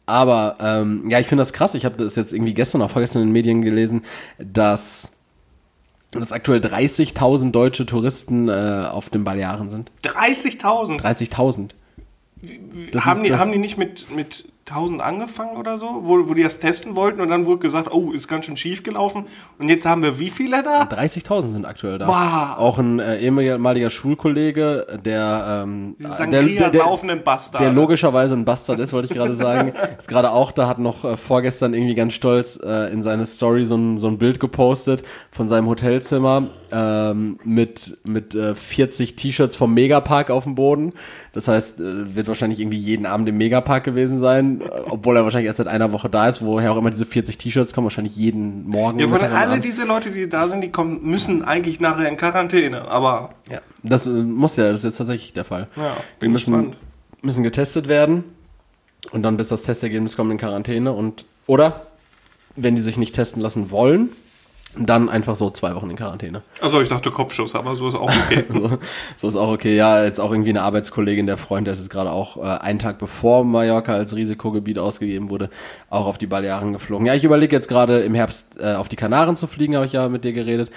Aber 0.07 0.57
ähm, 0.61 1.04
ja, 1.11 1.18
ich 1.20 1.26
finde 1.26 1.42
das 1.42 1.52
krass. 1.52 1.74
Ich 1.74 1.85
habe 1.85 1.96
das 2.02 2.16
jetzt 2.16 2.33
irgendwie 2.33 2.54
gestern 2.54 2.81
oder 2.81 2.88
vorgestern 2.88 3.22
in 3.22 3.28
den 3.28 3.33
Medien 3.33 3.61
gelesen, 3.61 4.04
dass, 4.38 5.12
dass 6.12 6.33
aktuell 6.33 6.61
30.000 6.61 7.50
deutsche 7.50 7.85
Touristen 7.85 8.48
äh, 8.48 8.87
auf 8.90 9.11
den 9.11 9.24
Balearen 9.24 9.68
sind. 9.68 9.90
30.000. 10.04 10.98
30.000. 11.00 11.70
Das 12.92 13.04
haben, 13.04 13.22
ist- 13.22 13.28
die, 13.28 13.37
haben 13.37 13.52
die 13.52 13.59
nicht 13.59 13.76
mit, 13.76 14.11
mit 14.14 14.46
1000 14.70 15.00
angefangen 15.00 15.57
oder 15.57 15.78
so, 15.78 15.87
wo, 16.02 16.28
wo 16.28 16.35
die 16.35 16.42
das 16.42 16.59
testen 16.59 16.96
wollten 16.96 17.20
und 17.20 17.28
dann 17.28 17.46
wurde 17.46 17.61
gesagt, 17.61 17.92
oh, 17.92 18.12
ist 18.12 18.28
ganz 18.28 18.46
schön 18.46 18.57
schief 18.57 18.83
gelaufen. 18.83 19.26
Und 19.59 19.68
jetzt 19.68 19.87
haben 19.87 20.02
wir 20.02 20.18
wie 20.18 20.31
viele 20.31 20.62
da? 20.62 20.83
30.000 20.83 21.52
sind 21.52 21.64
aktuell 21.64 21.98
da. 21.98 22.07
Boah. 22.07 22.57
Auch 22.59 22.78
ein 22.78 22.98
äh, 22.98 23.18
ehemaliger 23.18 23.90
Schulkollege, 23.90 25.00
der, 25.04 25.64
ähm, 25.64 25.96
der, 25.98 26.42
der, 26.42 26.70
der, 26.70 27.16
Bastarde. 27.16 27.64
der 27.64 27.72
logischerweise 27.72 28.35
ein 28.35 28.44
Bastard 28.44 28.81
ist, 28.81 28.92
wollte 28.92 29.09
ich 29.09 29.14
gerade 29.14 29.37
sagen. 29.37 29.72
ist 29.98 30.09
gerade 30.09 30.33
auch 30.33 30.52
da, 30.52 30.68
hat 30.68 30.78
noch 30.78 31.04
äh, 31.04 31.16
vorgestern 31.16 31.74
irgendwie 31.74 31.94
ganz 31.94 32.14
stolz 32.14 32.59
äh, 32.62 32.92
in 32.92 33.02
seine 33.02 33.26
Story 33.26 33.64
so 33.64 33.76
ein, 33.76 33.98
so 33.98 34.09
ein 34.09 34.18
Bild 34.18 34.40
gepostet 34.40 35.02
von 35.31 35.48
seinem 35.48 35.66
Hotelzimmer 35.66 36.48
ähm, 36.70 37.38
mit, 37.44 37.98
mit 38.04 38.35
äh, 38.35 38.54
40 38.54 39.16
T-Shirts 39.16 39.57
vom 39.57 39.74
Megapark 39.74 40.31
auf 40.31 40.44
dem 40.44 40.54
Boden. 40.54 40.92
Das 41.38 41.46
heißt, 41.46 41.79
äh, 41.79 42.16
wird 42.16 42.27
wahrscheinlich 42.27 42.59
irgendwie 42.59 42.79
jeden 42.79 43.07
Abend 43.07 43.29
im 43.29 43.38
Megapark 43.38 43.85
gewesen 43.85 44.18
sein, 44.18 44.61
äh, 44.61 44.64
obwohl 44.90 45.16
er 45.16 45.22
wahrscheinlich 45.22 45.46
erst 45.46 45.59
seit 45.59 45.68
einer 45.68 45.92
Woche 45.92 46.11
da 46.11 46.29
ist, 46.29 46.44
woher 46.44 46.72
auch 46.72 46.77
immer 46.77 46.90
diese 46.90 47.07
40 47.07 47.38
T-Shirts 47.38 47.72
kommen, 47.72 47.85
wahrscheinlich 47.85 48.16
jeden 48.16 48.64
Morgen. 48.68 48.98
Ja, 48.98 49.07
von 49.07 49.20
alle 49.22 49.53
Abend. 49.53 49.64
diese 49.64 49.85
Leute, 49.85 50.11
die 50.11 50.29
da 50.29 50.48
sind, 50.48 50.62
die 50.62 50.72
kommen, 50.72 51.01
müssen 51.05 51.44
eigentlich 51.44 51.79
nachher 51.79 52.09
in 52.09 52.16
Quarantäne. 52.16 52.88
Aber 52.90 53.31
Ja, 53.48 53.61
das 53.85 54.05
äh, 54.07 54.11
muss 54.11 54.57
ja, 54.57 54.64
das 54.64 54.81
ist 54.81 54.85
jetzt 54.85 54.96
tatsächlich 54.96 55.33
der 55.33 55.44
Fall. 55.44 55.68
Ja, 55.77 55.92
Die 56.16 56.18
bin 56.24 56.33
müssen, 56.33 56.53
gespannt. 56.55 56.77
müssen 57.22 57.44
getestet 57.44 57.87
werden 57.87 58.24
und 59.12 59.22
dann 59.22 59.37
bis 59.37 59.46
das 59.46 59.62
Testergebnis 59.62 60.16
kommt 60.16 60.33
in 60.33 60.38
Quarantäne 60.38 60.90
und 60.92 61.24
oder 61.46 61.87
wenn 62.57 62.74
die 62.74 62.83
sich 62.83 62.96
nicht 62.96 63.14
testen 63.14 63.40
lassen 63.40 63.70
wollen, 63.70 64.09
dann 64.87 65.09
einfach 65.09 65.35
so 65.37 65.51
zwei 65.51 65.75
Wochen 65.75 65.91
in 65.91 65.97
Quarantäne. 65.97 66.43
also 66.61 66.81
ich 66.81 66.88
dachte 66.88 67.11
Kopfschuss, 67.11 67.55
aber 67.55 67.75
so 67.77 67.88
ist 67.88 67.95
auch 67.95 68.11
okay. 68.27 68.45
So, 68.53 68.79
so 69.17 69.29
ist 69.29 69.37
auch 69.37 69.49
okay. 69.49 69.77
Ja, 69.77 70.05
jetzt 70.05 70.21
auch 70.21 70.31
irgendwie 70.31 70.51
eine 70.51 70.62
Arbeitskollegin, 70.62 71.27
der 71.27 71.37
Freund, 71.37 71.67
der 71.67 71.73
ist 71.75 71.81
jetzt 71.81 71.91
gerade 71.91 72.11
auch 72.12 72.37
äh, 72.37 72.41
einen 72.61 72.79
Tag 72.79 72.99
bevor 72.99 73.45
Mallorca 73.45 73.93
als 73.95 74.14
Risikogebiet 74.14 74.79
ausgegeben 74.79 75.31
wurde, 75.31 75.51
auch 75.91 76.07
auf 76.07 76.19
die 76.19 76.27
Balearen 76.27 76.73
geflogen. 76.73 77.07
Ja, 77.07 77.14
ich 77.14 77.25
überlege 77.25 77.55
jetzt 77.55 77.69
gerade 77.69 78.01
im 78.01 78.14
Herbst 78.14 78.57
äh, 78.61 78.75
auf 78.75 78.88
die 78.88 78.97
Kanaren 78.97 79.37
zu 79.37 79.47
fliegen, 79.47 79.75
habe 79.77 79.87
ich 79.87 79.93
ja 79.93 80.09
mit 80.09 80.25
dir 80.25 80.33
geredet. 80.33 80.71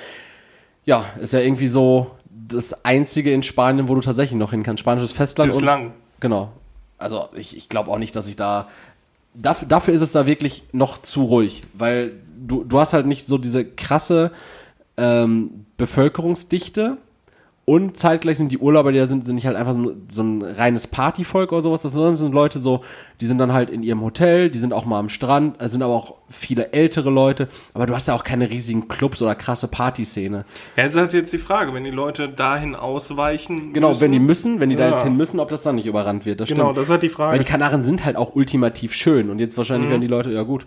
Ja, 0.86 1.06
ist 1.22 1.34
ja 1.34 1.40
irgendwie 1.40 1.68
so 1.68 2.12
das 2.48 2.84
einzige 2.86 3.32
in 3.32 3.44
Spanien, 3.44 3.88
wo 3.88 3.96
du 3.96 4.02
tatsächlich 4.02 4.38
noch 4.40 4.52
hin 4.52 4.64
kannst. 4.64 4.80
Spanisches 4.82 5.12
Festland. 5.12 5.52
und- 5.52 5.58
Bislang. 5.60 5.94
Genau. 6.20 6.52
Also 6.98 7.30
ich, 7.36 7.56
ich 7.58 7.70
glaube 7.70 7.90
auch 7.92 7.98
nicht, 7.98 8.16
dass 8.16 8.28
ich 8.28 8.36
da. 8.36 8.68
Dafür, 9.34 9.68
dafür 9.68 9.94
ist 9.94 10.02
es 10.02 10.12
da 10.12 10.26
wirklich 10.26 10.64
noch 10.74 11.02
zu 11.02 11.24
ruhig, 11.24 11.64
weil 11.74 12.12
du, 12.48 12.64
du 12.64 12.80
hast 12.80 12.94
halt 12.94 13.06
nicht 13.06 13.28
so 13.28 13.38
diese 13.38 13.64
krasse 13.66 14.32
ähm, 14.98 15.66
Bevölkerungsdichte 15.78 16.98
und 17.64 17.96
zeitgleich 17.96 18.38
sind 18.38 18.52
die 18.52 18.58
Urlauber, 18.58 18.92
die 18.92 18.98
da 18.98 19.06
sind, 19.06 19.24
sind 19.24 19.36
nicht 19.36 19.46
halt 19.46 19.56
einfach 19.56 19.74
so, 19.74 19.94
so 20.10 20.24
ein 20.24 20.42
reines 20.42 20.88
Partyvolk 20.88 21.52
oder 21.54 21.62
sowas, 21.62 21.84
das 21.84 21.94
sind, 21.94 22.34
Leute 22.34 22.60
so, 22.60 22.82
die 23.22 23.28
sind 23.28 23.38
dann 23.38 23.54
halt 23.54 23.70
in 23.70 23.84
ihrem 23.84 24.02
Hotel, 24.02 24.50
die 24.50 24.58
sind 24.60 24.74
auch 24.74 24.84
mal 24.84 25.00
am 25.00 25.10
Strand, 25.10 25.56
es 25.60 25.72
sind 25.72 25.84
aber 25.84 25.94
auch 25.94 26.16
viele 26.28 26.74
ältere 26.74 27.12
Leute, 27.12 27.48
aber 27.76 27.86
du 27.86 27.94
hast 27.96 28.08
ja 28.08 28.16
auch 28.16 28.24
keine 28.24 28.50
riesigen 28.50 28.88
Clubs 28.88 29.22
oder 29.22 29.36
krasse 29.36 29.68
Partyszene. 29.68 30.44
Ja, 30.76 30.84
es 30.84 30.94
ist 30.94 30.98
halt 31.00 31.14
jetzt 31.14 31.32
die 31.34 31.38
Frage, 31.38 31.74
wenn 31.74 31.84
die 31.84 31.92
Leute 31.92 32.30
dahin 32.30 32.76
ausweichen 32.76 33.74
Genau, 33.74 33.90
müssen, 33.90 34.02
wenn 34.02 34.12
die 34.12 34.20
müssen, 34.20 34.60
wenn 34.60 34.70
die 34.72 34.76
da 34.76 34.86
Ja. 34.86 34.90
jetzt 34.90 35.04
hin 35.04 35.16
müssen, 35.16 35.40
ob 35.40 35.50
das 35.50 35.62
dann 35.62 35.76
nicht 35.76 35.86
überrannt 35.86 36.26
wird. 36.26 36.42
Das 36.42 36.50
Genau, 36.50 36.64
stimmt. 36.66 36.78
das 36.78 36.84
ist 36.86 36.90
halt 36.90 37.04
die 37.04 37.10
Frage. 37.10 37.34
Weil 37.34 37.40
die 37.40 37.46
Kanaren 37.46 37.84
sind 37.84 38.04
halt 38.04 38.18
auch 38.18 38.36
ultimativ 38.36 38.94
schön 38.94 39.30
und 39.30 39.40
jetzt 39.40 39.56
wahrscheinlich 39.56 39.88
Mhm. 39.88 39.92
werden 39.92 40.02
die 40.02 40.08
Leute, 40.08 40.32
ja 40.32 40.42
gut, 40.42 40.66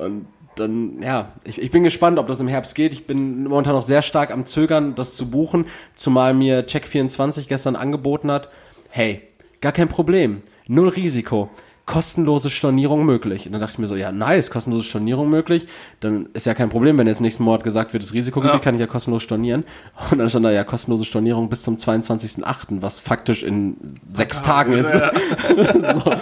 ähm, 0.00 0.26
dann, 0.58 1.02
ja, 1.02 1.32
ich, 1.44 1.60
ich 1.60 1.70
bin 1.70 1.82
gespannt, 1.82 2.18
ob 2.18 2.26
das 2.26 2.40
im 2.40 2.48
Herbst 2.48 2.74
geht. 2.74 2.92
Ich 2.92 3.06
bin 3.06 3.44
momentan 3.44 3.74
noch 3.74 3.82
sehr 3.82 4.02
stark 4.02 4.30
am 4.30 4.44
Zögern, 4.44 4.94
das 4.94 5.14
zu 5.14 5.30
buchen, 5.30 5.66
zumal 5.94 6.34
mir 6.34 6.66
Check24 6.66 7.48
gestern 7.48 7.76
angeboten 7.76 8.30
hat, 8.30 8.48
hey, 8.90 9.22
gar 9.60 9.72
kein 9.72 9.88
Problem, 9.88 10.42
null 10.66 10.88
Risiko 10.88 11.50
kostenlose 11.88 12.50
Stornierung 12.50 13.06
möglich. 13.06 13.46
Und 13.46 13.52
dann 13.52 13.62
dachte 13.62 13.72
ich 13.72 13.78
mir 13.78 13.86
so, 13.86 13.96
ja, 13.96 14.12
nice, 14.12 14.50
kostenlose 14.50 14.84
Stornierung 14.84 15.30
möglich. 15.30 15.66
Dann 16.00 16.28
ist 16.34 16.44
ja 16.44 16.52
kein 16.52 16.68
Problem, 16.68 16.98
wenn 16.98 17.06
jetzt 17.06 17.22
nächsten 17.22 17.42
Monat 17.44 17.64
gesagt 17.64 17.94
wird, 17.94 18.02
das 18.02 18.12
Risikogebiet 18.12 18.52
ja. 18.56 18.60
kann 18.60 18.74
ich 18.74 18.80
ja 18.80 18.86
kostenlos 18.86 19.22
stornieren. 19.22 19.64
Und 20.10 20.18
dann 20.18 20.28
stand 20.28 20.44
da 20.44 20.50
ja 20.50 20.64
kostenlose 20.64 21.06
Stornierung 21.06 21.48
bis 21.48 21.62
zum 21.62 21.76
22.08., 21.76 22.82
was 22.82 23.00
faktisch 23.00 23.42
in 23.42 23.78
sechs 24.12 24.40
ja, 24.40 24.44
Tagen 24.44 24.74
ist. 24.74 24.92
Ja. 24.92 25.12
so, 25.94 26.12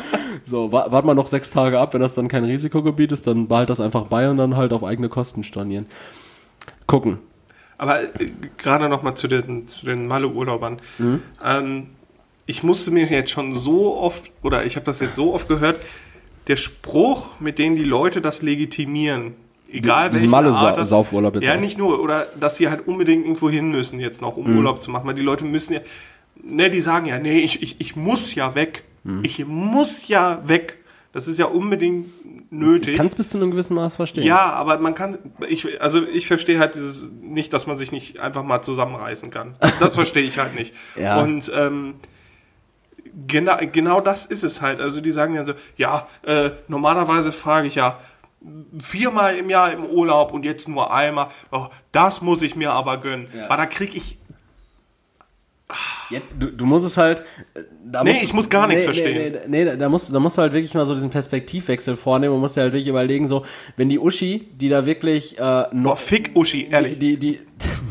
so 0.46 0.72
wart 0.72 1.04
mal 1.04 1.14
noch 1.14 1.28
sechs 1.28 1.50
Tage 1.50 1.78
ab, 1.78 1.92
wenn 1.92 2.00
das 2.00 2.14
dann 2.14 2.28
kein 2.28 2.44
Risikogebiet 2.44 3.12
ist, 3.12 3.26
dann 3.26 3.48
behalt 3.48 3.68
das 3.68 3.80
einfach 3.80 4.04
bei 4.04 4.30
und 4.30 4.36
dann 4.36 4.56
halt 4.56 4.72
auf 4.72 4.84
eigene 4.84 5.08
Kosten 5.08 5.42
stornieren. 5.42 5.86
Gucken. 6.86 7.18
Aber 7.78 8.02
äh, 8.02 8.30
gerade 8.56 8.88
noch 8.88 9.02
mal 9.02 9.14
zu 9.14 9.28
den, 9.28 9.66
zu 9.66 9.84
den 9.84 10.06
Malle-Urlaubern. 10.06 10.78
Mhm. 10.98 11.22
Ähm, 11.44 11.86
ich 12.46 12.62
musste 12.62 12.92
mir 12.92 13.06
jetzt 13.06 13.30
schon 13.30 13.54
so 13.54 13.96
oft, 13.96 14.30
oder 14.42 14.64
ich 14.64 14.76
habe 14.76 14.86
das 14.86 15.00
jetzt 15.00 15.16
so 15.16 15.34
oft 15.34 15.48
gehört, 15.48 15.80
der 16.46 16.56
Spruch, 16.56 17.40
mit 17.40 17.58
dem 17.58 17.74
die 17.74 17.84
Leute 17.84 18.20
das 18.20 18.42
legitimieren, 18.42 19.34
egal 19.70 20.12
welche 20.12 20.28
Malle 20.28 20.52
Art 20.52 20.78
das, 20.78 20.90
Saufurlaub 20.90 21.34
jetzt 21.34 21.44
Ja, 21.44 21.56
auch. 21.56 21.60
nicht 21.60 21.76
nur, 21.76 22.00
oder 22.00 22.28
dass 22.38 22.56
sie 22.56 22.68
halt 22.68 22.86
unbedingt 22.86 23.24
irgendwo 23.24 23.50
hin 23.50 23.70
müssen 23.72 23.98
jetzt 23.98 24.22
noch, 24.22 24.36
um 24.36 24.50
mhm. 24.50 24.58
Urlaub 24.58 24.80
zu 24.80 24.92
machen, 24.92 25.08
weil 25.08 25.14
die 25.14 25.22
Leute 25.22 25.44
müssen 25.44 25.74
ja, 25.74 25.80
ne, 26.40 26.70
die 26.70 26.80
sagen 26.80 27.06
ja, 27.06 27.18
nee, 27.18 27.40
ich, 27.40 27.62
ich, 27.62 27.80
ich 27.80 27.96
muss 27.96 28.34
ja 28.34 28.54
weg. 28.54 28.84
Mhm. 29.06 29.22
Ich 29.24 29.46
muss 29.46 30.08
ja 30.08 30.46
weg. 30.48 30.78
Das 31.12 31.28
ist 31.28 31.38
ja 31.38 31.46
unbedingt 31.46 32.52
nötig. 32.52 32.90
Ich 32.90 32.96
kann 32.96 33.06
es 33.06 33.14
bis 33.14 33.30
zu 33.30 33.38
einem 33.38 33.50
gewissen 33.50 33.74
Maß 33.74 33.96
verstehen. 33.96 34.24
Ja, 34.24 34.52
aber 34.52 34.78
man 34.78 34.94
kann, 34.94 35.16
ich, 35.48 35.80
also 35.80 36.02
ich 36.02 36.26
verstehe 36.26 36.58
halt 36.58 36.74
dieses 36.74 37.08
nicht, 37.22 37.52
dass 37.52 37.66
man 37.66 37.78
sich 37.78 37.92
nicht 37.92 38.20
einfach 38.20 38.42
mal 38.42 38.60
zusammenreißen 38.62 39.30
kann. 39.30 39.56
Das 39.80 39.94
verstehe 39.94 40.24
ich 40.24 40.38
halt 40.38 40.54
nicht. 40.54 40.74
ja. 40.96 41.20
Und 41.22 41.50
ähm, 41.54 41.94
genau, 43.26 43.56
genau 43.72 44.00
das 44.00 44.26
ist 44.26 44.42
es 44.42 44.60
halt. 44.60 44.80
Also 44.80 45.00
die 45.00 45.10
sagen 45.10 45.34
ja 45.34 45.44
so, 45.44 45.54
ja, 45.76 46.06
äh, 46.22 46.50
normalerweise 46.68 47.32
frage 47.32 47.68
ich 47.68 47.76
ja 47.76 47.98
viermal 48.78 49.36
im 49.36 49.48
Jahr 49.48 49.72
im 49.72 49.86
Urlaub 49.86 50.32
und 50.32 50.44
jetzt 50.44 50.68
nur 50.68 50.92
einmal. 50.92 51.28
Oh, 51.50 51.68
das 51.92 52.20
muss 52.20 52.42
ich 52.42 52.56
mir 52.56 52.72
aber 52.72 52.98
gönnen. 52.98 53.28
Ja. 53.34 53.48
Weil 53.48 53.56
da 53.56 53.66
kriege 53.66 53.96
ich 53.96 54.18
ja, 56.10 56.20
du, 56.38 56.52
du 56.52 56.64
musst 56.64 56.86
es 56.86 56.96
halt. 56.96 57.20
Äh, 57.54 57.62
da 57.84 58.04
nee, 58.04 58.12
musst, 58.12 58.24
ich 58.24 58.32
muss 58.32 58.48
gar 58.48 58.66
nichts 58.68 58.84
nee, 58.84 58.92
verstehen. 58.92 59.32
Nee, 59.48 59.64
nee, 59.64 59.64
nee, 59.64 59.76
da, 59.76 59.88
musst, 59.88 60.14
da 60.14 60.20
musst 60.20 60.38
du 60.38 60.42
halt 60.42 60.52
wirklich 60.52 60.74
mal 60.74 60.86
so 60.86 60.94
diesen 60.94 61.10
Perspektivwechsel 61.10 61.96
vornehmen 61.96 62.34
und 62.34 62.40
musst 62.40 62.56
dir 62.56 62.62
halt 62.62 62.72
wirklich 62.72 62.88
überlegen, 62.88 63.26
so, 63.26 63.44
wenn 63.76 63.88
die 63.88 63.98
Uschi, 63.98 64.48
die 64.54 64.68
da 64.68 64.86
wirklich. 64.86 65.38
Äh, 65.38 65.64
noch, 65.72 65.92
oh, 65.92 65.96
fick 65.96 66.36
Uschi, 66.36 66.68
ehrlich. 66.70 66.98
Die, 66.98 67.16
die, 67.16 67.40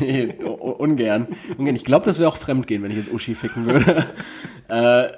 nee, 0.04 0.34
ungern. 0.44 1.28
ungern. 1.58 1.76
Ich 1.76 1.84
glaube, 1.84 2.06
das 2.06 2.18
wäre 2.18 2.28
auch 2.28 2.36
fremd 2.36 2.66
gehen, 2.66 2.82
wenn 2.82 2.90
ich 2.90 2.96
jetzt 2.96 3.12
Uschi 3.12 3.34
ficken 3.34 3.66
würde. 3.66 4.06
äh, 4.68 5.08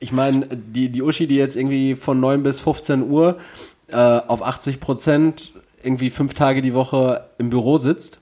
ich 0.00 0.12
meine, 0.12 0.46
die, 0.46 0.88
die 0.88 1.02
Uschi, 1.02 1.26
die 1.26 1.36
jetzt 1.36 1.56
irgendwie 1.56 1.94
von 1.94 2.20
9 2.20 2.42
bis 2.42 2.60
15 2.60 3.10
Uhr 3.10 3.38
äh, 3.88 3.96
auf 3.96 4.42
80 4.42 4.80
Prozent 4.80 5.52
irgendwie 5.82 6.10
fünf 6.10 6.34
Tage 6.34 6.62
die 6.62 6.74
Woche 6.74 7.28
im 7.38 7.50
Büro 7.50 7.78
sitzt 7.78 8.20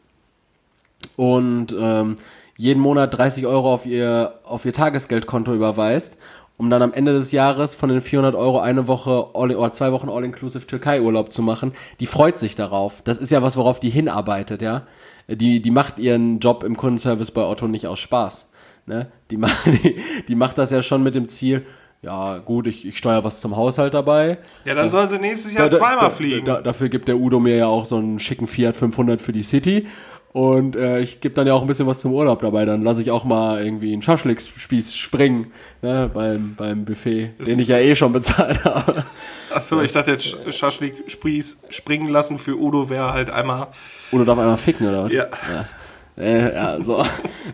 und 1.17 1.75
ähm, 1.79 2.17
jeden 2.57 2.81
Monat 2.81 3.17
30 3.17 3.47
Euro 3.47 3.73
auf 3.73 3.87
ihr, 3.87 4.41
auf 4.45 4.65
ihr 4.65 4.73
Tagesgeldkonto 4.73 5.55
überweist, 5.55 6.19
um 6.57 6.71
dann 6.71 6.83
am 6.83 6.93
Ende 6.93 7.13
des 7.13 7.33
Jahres 7.33 7.75
von 7.75 7.89
den 7.89 8.01
400 8.01 8.35
Euro 8.35 8.61
eine 8.61 8.89
Woche 8.89 9.29
all, 9.35 9.55
oder 9.55 9.73
zwei 9.73 9.93
Wochen 9.93 10.09
All-Inclusive 10.09 10.67
Türkei-Urlaub 10.67 11.33
zu 11.33 11.43
machen, 11.43 11.73
die 12.01 12.07
freut 12.07 12.39
sich 12.39 12.55
darauf. 12.55 13.03
Das 13.03 13.19
ist 13.19 13.31
ja 13.31 13.43
was, 13.43 13.57
worauf 13.57 13.81
die 13.81 13.91
hinarbeitet, 13.91 14.63
ja. 14.63 14.83
Die, 15.29 15.61
die 15.61 15.71
macht 15.71 15.99
ihren 15.99 16.39
Job 16.39 16.63
im 16.63 16.77
Kundenservice 16.77 17.33
bei 17.33 17.43
Otto 17.43 17.67
nicht 17.67 17.87
aus 17.87 17.99
Spaß. 17.99 18.49
Ne? 18.87 19.09
Die, 19.31 19.37
macht, 19.37 19.67
die, 19.67 19.97
die 20.29 20.35
macht 20.35 20.57
das 20.59 20.71
ja 20.71 20.83
schon 20.83 21.03
mit 21.03 21.15
dem 21.15 21.29
Ziel, 21.29 21.67
ja 22.03 22.39
gut, 22.39 22.67
ich, 22.67 22.87
ich 22.87 22.97
steuere 22.97 23.25
was 23.25 23.41
zum 23.41 23.57
Haushalt 23.57 23.95
dabei. 23.95 24.39
Ja, 24.65 24.75
dann 24.75 24.91
soll 24.91 25.09
sie 25.09 25.19
nächstes 25.19 25.55
Jahr 25.55 25.69
da, 25.69 25.77
zweimal 25.77 26.05
da, 26.05 26.11
fliegen. 26.11 26.47
Da, 26.47 26.61
dafür 26.61 26.89
gibt 26.89 27.09
der 27.09 27.17
Udo 27.17 27.41
mir 27.41 27.57
ja 27.57 27.67
auch 27.67 27.85
so 27.85 27.97
einen 27.97 28.19
schicken 28.21 28.47
Fiat 28.47 28.77
500 28.77 29.21
für 29.21 29.33
die 29.33 29.43
City. 29.43 29.87
Und 30.37 30.77
äh, 30.77 31.01
ich 31.01 31.23
gebe 31.23 31.35
dann 31.35 31.47
ja 31.47 31.55
auch 31.55 31.63
ein 31.63 31.67
bisschen 31.67 31.87
was 31.87 32.01
zum 32.01 32.13
Urlaub 32.13 32.43
dabei. 32.43 32.67
Dann 32.67 32.83
lasse 32.83 33.01
ich 33.01 33.11
auch 33.11 33.25
mal 33.25 33.65
irgendwie 33.65 33.95
einen 33.95 34.03
Schaschlik-Spieß 34.03 34.95
springen 34.95 35.51
ne, 35.81 36.11
beim, 36.13 36.55
beim 36.55 36.85
Buffet, 36.85 37.31
das 37.39 37.49
den 37.49 37.59
ich 37.59 37.69
ja 37.69 37.79
eh 37.79 37.97
schon 37.97 38.13
bezahlt 38.13 38.63
habe. 38.63 39.07
Achso, 39.51 39.81
ich 39.81 39.93
dachte 39.93 40.11
jetzt 40.11 40.37
Schaschlik-Spieß 40.53 41.61
springen 41.71 42.11
lassen 42.11 42.39
für 42.39 42.55
Udo 42.55 42.91
wäre 42.91 43.15
halt 43.15 43.31
einmal... 43.31 43.69
Udo 44.13 44.25
darf 44.25 44.39
einmal 44.39 44.59
ficken, 44.59 44.87
oder 44.87 45.05
was? 45.05 45.13
Ja. 45.15 45.25
ja. 45.51 46.23
Äh, 46.23 46.55
ja, 46.55 46.83
so, 46.83 47.03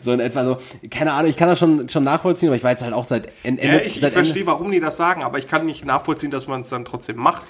so 0.01 0.11
in 0.11 0.19
etwa 0.19 0.45
so. 0.45 0.59
Keine 0.91 1.13
Ahnung, 1.13 1.31
ich 1.31 1.37
kann 1.37 1.49
das 1.49 1.61
schon, 1.61 1.89
schon 1.89 2.03
nachvollziehen, 2.03 2.49
aber 2.49 2.57
ich 2.57 2.65
war 2.65 2.73
jetzt 2.73 2.83
halt 2.83 2.95
auch 2.95 3.05
seit 3.05 3.33
Ende. 3.45 3.65
Ja, 3.65 3.77
ich, 3.77 4.03
ich 4.03 4.09
verstehe, 4.09 4.47
warum 4.49 4.73
die 4.73 4.81
das 4.81 4.97
sagen, 4.97 5.23
aber 5.23 5.39
ich 5.39 5.47
kann 5.47 5.67
nicht 5.67 5.85
nachvollziehen, 5.85 6.33
dass 6.33 6.49
man 6.49 6.63
es 6.63 6.71
dann 6.71 6.85
trotzdem 6.85 7.17
macht. 7.17 7.45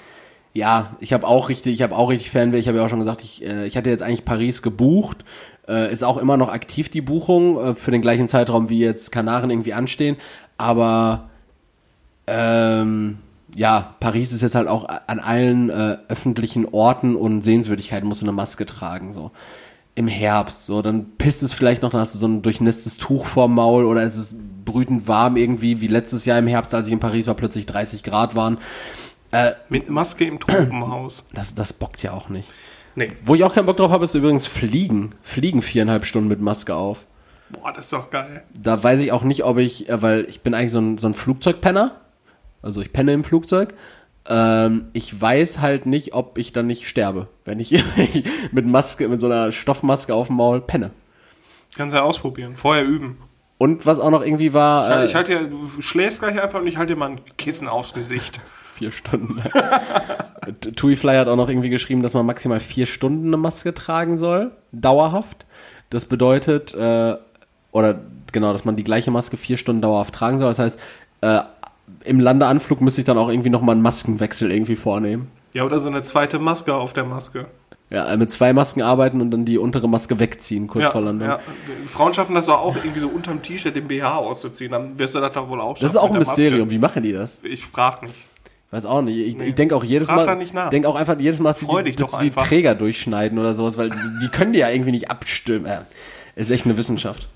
Ja, 0.53 0.95
ich 0.99 1.13
habe 1.13 1.27
auch 1.27 1.49
richtig, 1.49 1.73
ich 1.73 1.81
habe 1.81 1.95
auch 1.95 2.09
richtig 2.09 2.29
Fernweh. 2.29 2.59
Ich 2.59 2.67
habe 2.67 2.77
ja 2.77 2.85
auch 2.85 2.89
schon 2.89 2.99
gesagt, 2.99 3.23
ich, 3.23 3.43
äh, 3.43 3.65
ich 3.65 3.75
hatte 3.75 3.89
jetzt 3.89 4.03
eigentlich 4.03 4.25
Paris 4.25 4.61
gebucht. 4.61 5.25
Äh, 5.67 5.91
ist 5.91 6.03
auch 6.03 6.17
immer 6.17 6.37
noch 6.37 6.49
aktiv 6.49 6.89
die 6.89 7.01
Buchung 7.01 7.59
äh, 7.59 7.75
für 7.75 7.91
den 7.91 8.01
gleichen 8.01 8.27
Zeitraum 8.27 8.69
wie 8.69 8.79
jetzt 8.79 9.11
Kanaren 9.11 9.49
irgendwie 9.49 9.73
anstehen. 9.73 10.17
Aber 10.57 11.29
ähm, 12.27 13.17
ja, 13.55 13.95
Paris 13.99 14.31
ist 14.31 14.41
jetzt 14.41 14.55
halt 14.55 14.67
auch 14.67 14.87
an 15.07 15.19
allen 15.19 15.69
äh, 15.69 15.97
öffentlichen 16.07 16.65
Orten 16.65 17.15
und 17.15 17.41
Sehenswürdigkeiten 17.41 18.07
musst 18.07 18.21
du 18.21 18.25
eine 18.25 18.33
Maske 18.33 18.65
tragen. 18.65 19.11
So 19.11 19.31
im 19.95 20.07
Herbst, 20.07 20.65
so, 20.65 20.81
dann 20.81 21.17
pisst 21.17 21.43
es 21.43 21.53
vielleicht 21.53 21.83
noch, 21.83 21.91
dann 21.91 22.01
hast 22.01 22.15
du 22.15 22.19
so 22.19 22.27
ein 22.27 22.41
durchnässtes 22.41 22.97
Tuch 22.97 23.25
vorm 23.25 23.53
Maul 23.53 23.85
oder 23.85 24.01
es 24.01 24.17
ist 24.17 24.35
brütend 24.65 25.07
warm 25.07 25.37
irgendwie, 25.37 25.81
wie 25.81 25.87
letztes 25.87 26.25
Jahr 26.25 26.39
im 26.39 26.47
Herbst, 26.47 26.73
als 26.73 26.87
ich 26.87 26.93
in 26.93 26.99
Paris 26.99 27.27
war, 27.27 27.35
plötzlich 27.35 27.67
30 27.67 28.01
Grad 28.01 28.35
waren. 28.35 28.57
Äh, 29.33 29.53
Mit 29.67 29.89
Maske 29.89 30.25
im 30.25 30.39
Tropenhaus. 30.39 31.25
Das, 31.33 31.55
das 31.55 31.73
bockt 31.73 32.03
ja 32.03 32.13
auch 32.13 32.29
nicht. 32.29 32.53
Nee. 32.95 33.11
Wo 33.25 33.33
ich 33.33 33.43
auch 33.43 33.53
keinen 33.53 33.65
Bock 33.65 33.77
drauf 33.77 33.91
habe, 33.91 34.03
ist 34.03 34.13
übrigens 34.13 34.45
Fliegen. 34.45 35.15
Fliegen 35.23 35.63
viereinhalb 35.63 36.05
Stunden 36.05 36.29
mit 36.29 36.39
Maske 36.39 36.75
auf. 36.75 37.07
Boah, 37.49 37.73
das 37.73 37.85
ist 37.85 37.93
doch 37.93 38.11
geil. 38.11 38.43
Da 38.57 38.81
weiß 38.81 38.99
ich 38.99 39.11
auch 39.11 39.23
nicht, 39.23 39.43
ob 39.43 39.57
ich, 39.57 39.89
äh, 39.89 40.01
weil 40.01 40.25
ich 40.29 40.41
bin 40.41 40.53
eigentlich 40.53 40.71
so 40.71 40.79
ein, 40.79 40.97
so 40.99 41.07
ein 41.07 41.15
Flugzeugpenner. 41.15 41.99
Also 42.61 42.81
ich 42.81 42.93
penne 42.93 43.13
im 43.13 43.23
Flugzeug. 43.23 43.73
Ähm, 44.27 44.89
ich 44.93 45.19
weiß 45.19 45.59
halt 45.59 45.87
nicht, 45.87 46.13
ob 46.13 46.37
ich 46.37 46.53
dann 46.53 46.67
nicht 46.67 46.87
sterbe, 46.87 47.27
wenn 47.43 47.59
ich 47.59 47.71
mit 48.51 48.67
Maske, 48.67 49.09
mit 49.09 49.19
so 49.19 49.25
einer 49.25 49.51
Stoffmaske 49.51 50.13
auf 50.13 50.27
dem 50.27 50.37
Maul 50.37 50.61
penne. 50.61 50.91
Kannst 51.75 51.95
ja 51.95 52.03
ausprobieren, 52.03 52.55
vorher 52.55 52.85
üben. 52.85 53.17
Und 53.57 53.85
was 53.87 53.99
auch 53.99 54.11
noch 54.11 54.23
irgendwie 54.23 54.53
war. 54.53 55.01
Äh, 55.01 55.05
ich 55.05 55.15
halte 55.15 55.33
ja, 55.33 55.43
du 55.43 55.81
schläfst 55.81 56.19
gleich 56.19 56.39
einfach 56.39 56.59
und 56.59 56.67
ich 56.67 56.77
halte 56.77 56.93
dir 56.93 56.99
mal 56.99 57.09
ein 57.09 57.21
Kissen 57.37 57.67
aufs 57.67 57.93
Gesicht. 57.93 58.39
Vier 58.83 58.91
Stunden. 58.91 59.41
Tui 60.75 60.97
Fly 60.97 61.15
hat 61.15 61.27
auch 61.29 61.37
noch 61.37 61.47
irgendwie 61.47 61.69
geschrieben, 61.69 62.03
dass 62.03 62.13
man 62.13 62.25
maximal 62.25 62.59
vier 62.59 62.85
Stunden 62.85 63.27
eine 63.27 63.37
Maske 63.37 63.73
tragen 63.73 64.17
soll, 64.17 64.51
dauerhaft. 64.73 65.45
Das 65.89 66.05
bedeutet, 66.05 66.73
äh, 66.73 67.15
oder 67.71 67.99
genau, 68.31 68.51
dass 68.51 68.65
man 68.65 68.75
die 68.75 68.83
gleiche 68.83 69.09
Maske 69.09 69.37
vier 69.37 69.55
Stunden 69.55 69.81
dauerhaft 69.81 70.13
tragen 70.13 70.39
soll. 70.39 70.49
Das 70.49 70.59
heißt, 70.59 70.79
äh, 71.21 71.41
im 72.03 72.19
Landeanflug 72.19 72.81
müsste 72.81 73.01
ich 73.01 73.05
dann 73.05 73.17
auch 73.17 73.29
irgendwie 73.29 73.49
nochmal 73.49 73.73
einen 73.73 73.83
Maskenwechsel 73.83 74.51
irgendwie 74.51 74.75
vornehmen. 74.75 75.29
Ja, 75.53 75.63
oder 75.63 75.79
so 75.79 75.89
eine 75.89 76.01
zweite 76.01 76.39
Maske 76.39 76.73
auf 76.73 76.91
der 76.91 77.05
Maske. 77.05 77.47
Ja, 77.89 78.07
äh, 78.07 78.17
mit 78.17 78.31
zwei 78.31 78.51
Masken 78.53 78.81
arbeiten 78.81 79.21
und 79.21 79.31
dann 79.31 79.45
die 79.45 79.57
untere 79.57 79.87
Maske 79.87 80.19
wegziehen, 80.19 80.67
kurz 80.67 80.85
ja, 80.85 80.91
vor 80.91 81.01
Landung. 81.01 81.29
Ja. 81.29 81.39
Frauen 81.85 82.13
schaffen 82.13 82.35
das 82.35 82.49
auch 82.49 82.75
irgendwie 82.75 82.99
so 82.99 83.07
unterm 83.07 83.41
T-Shirt 83.41 83.75
den 83.75 83.87
BH 83.87 84.17
auszuziehen, 84.17 84.71
dann 84.71 84.97
wirst 84.99 85.15
du 85.15 85.19
das 85.19 85.31
doch 85.31 85.47
wohl 85.47 85.61
auch 85.61 85.77
schaffen. 85.77 85.83
Das 85.83 85.91
ist 85.91 85.97
auch 85.97 86.11
ein 86.11 86.17
Mysterium, 86.17 86.71
wie 86.71 86.79
machen 86.79 87.03
die 87.03 87.13
das? 87.13 87.39
Ich 87.43 87.63
frag 87.63 88.01
nicht. 88.01 88.15
Weiß 88.73 88.87
auch 88.87 89.03
nicht. 89.03 89.17
Ich, 89.19 89.37
nee. 89.37 89.49
ich 89.49 89.53
denke 89.53 89.75
auch 89.75 89.83
jedes 89.83 90.07
Frag 90.07 90.25
Mal. 90.25 90.35
Nicht 90.35 90.55
nach. 90.55 90.71
Denk 90.71 90.87
auch 90.87 90.95
einfach 90.95 91.19
jedes 91.19 91.39
Mal, 91.39 91.49
dass 91.49 91.59
die, 91.59 91.95
dass 91.95 92.17
die 92.17 92.31
Träger 92.31 92.73
durchschneiden 92.73 93.37
oder 93.37 93.53
sowas, 93.53 93.77
weil 93.77 93.91
die, 93.91 93.97
die 94.23 94.29
können 94.29 94.51
die 94.51 94.59
ja 94.59 94.69
irgendwie 94.69 94.89
nicht 94.89 95.11
abstimmen. 95.11 95.67
Ja, 95.67 95.85
ist 96.35 96.49
echt 96.49 96.65
eine 96.65 96.75
Wissenschaft. 96.75 97.29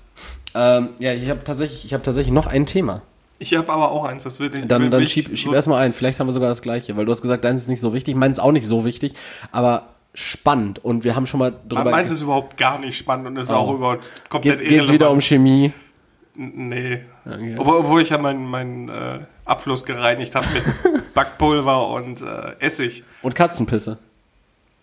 Ähm, 0.56 0.88
ja, 0.98 1.12
ich 1.12 1.30
habe 1.30 1.44
tatsächlich, 1.44 1.84
ich 1.84 1.94
habe 1.94 2.02
tatsächlich 2.02 2.32
noch 2.32 2.48
ein 2.48 2.66
Thema. 2.66 3.02
Ich 3.38 3.54
habe 3.54 3.72
aber 3.72 3.92
auch 3.92 4.04
eins, 4.04 4.24
das 4.24 4.40
wird 4.40 4.54
Dann, 4.68 4.90
dann 4.90 5.06
schieb, 5.06 5.26
schieb 5.26 5.38
so 5.38 5.54
erstmal 5.54 5.80
ein, 5.80 5.92
vielleicht 5.92 6.18
haben 6.18 6.26
wir 6.26 6.32
sogar 6.32 6.48
das 6.48 6.60
gleiche, 6.60 6.96
weil 6.96 7.04
du 7.04 7.12
hast 7.12 7.22
gesagt, 7.22 7.44
deins 7.44 7.60
ist 7.60 7.68
nicht 7.68 7.80
so 7.80 7.94
wichtig, 7.94 8.16
meins 8.16 8.38
ist 8.38 8.42
auch 8.42 8.50
nicht 8.50 8.66
so 8.66 8.84
wichtig, 8.84 9.14
aber 9.52 9.90
spannend 10.14 10.84
und 10.84 11.04
wir 11.04 11.14
haben 11.14 11.26
schon 11.26 11.38
mal 11.38 11.52
drüber. 11.68 11.92
Meins 11.92 12.10
ist 12.10 12.22
überhaupt 12.22 12.56
gar 12.56 12.80
nicht 12.80 12.96
spannend 12.96 13.28
und 13.28 13.36
ist 13.36 13.52
oh. 13.52 13.54
auch 13.54 13.74
überhaupt 13.74 14.10
komplett 14.28 14.58
Geht, 14.58 14.70
Geht's 14.70 14.90
wieder 14.90 15.12
um 15.12 15.20
Chemie? 15.20 15.72
Nee. 16.34 17.02
Okay. 17.24 17.54
Obwohl, 17.58 17.76
obwohl 17.76 18.02
ich 18.02 18.08
ja 18.08 18.18
meinen 18.18 18.44
mein, 18.44 18.88
äh, 18.88 19.20
Abfluss 19.48 19.84
gereinigt 19.84 20.34
habe 20.34 20.46
mit 20.52 20.64
Backpulver 21.18 21.88
und 21.88 22.22
äh, 22.22 22.54
Essig. 22.60 23.02
Und 23.22 23.34
Katzenpisse. 23.34 23.98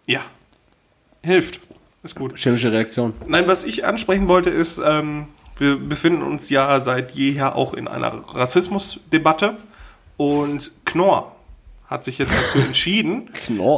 Ja. 0.06 0.20
Hilft. 1.24 1.62
Ist 2.04 2.18
gut. 2.18 2.38
Chemische 2.38 2.74
Reaktion. 2.74 3.14
Nein, 3.26 3.48
was 3.48 3.64
ich 3.64 3.86
ansprechen 3.86 4.28
wollte, 4.28 4.50
ist, 4.50 4.82
ähm, 4.86 5.30
wir 5.58 5.78
befinden 5.78 6.24
uns 6.24 6.50
ja 6.50 6.82
seit 6.82 7.12
jeher 7.12 7.56
auch 7.56 7.74
in 7.74 7.88
einer 7.88 8.10
Rassismusdebatte 8.10 9.56
und 10.18 10.74
Knorr 10.84 11.34
hat 11.88 12.04
sich 12.04 12.18
jetzt 12.18 12.34
dazu 12.34 12.58
entschieden, 12.68 13.30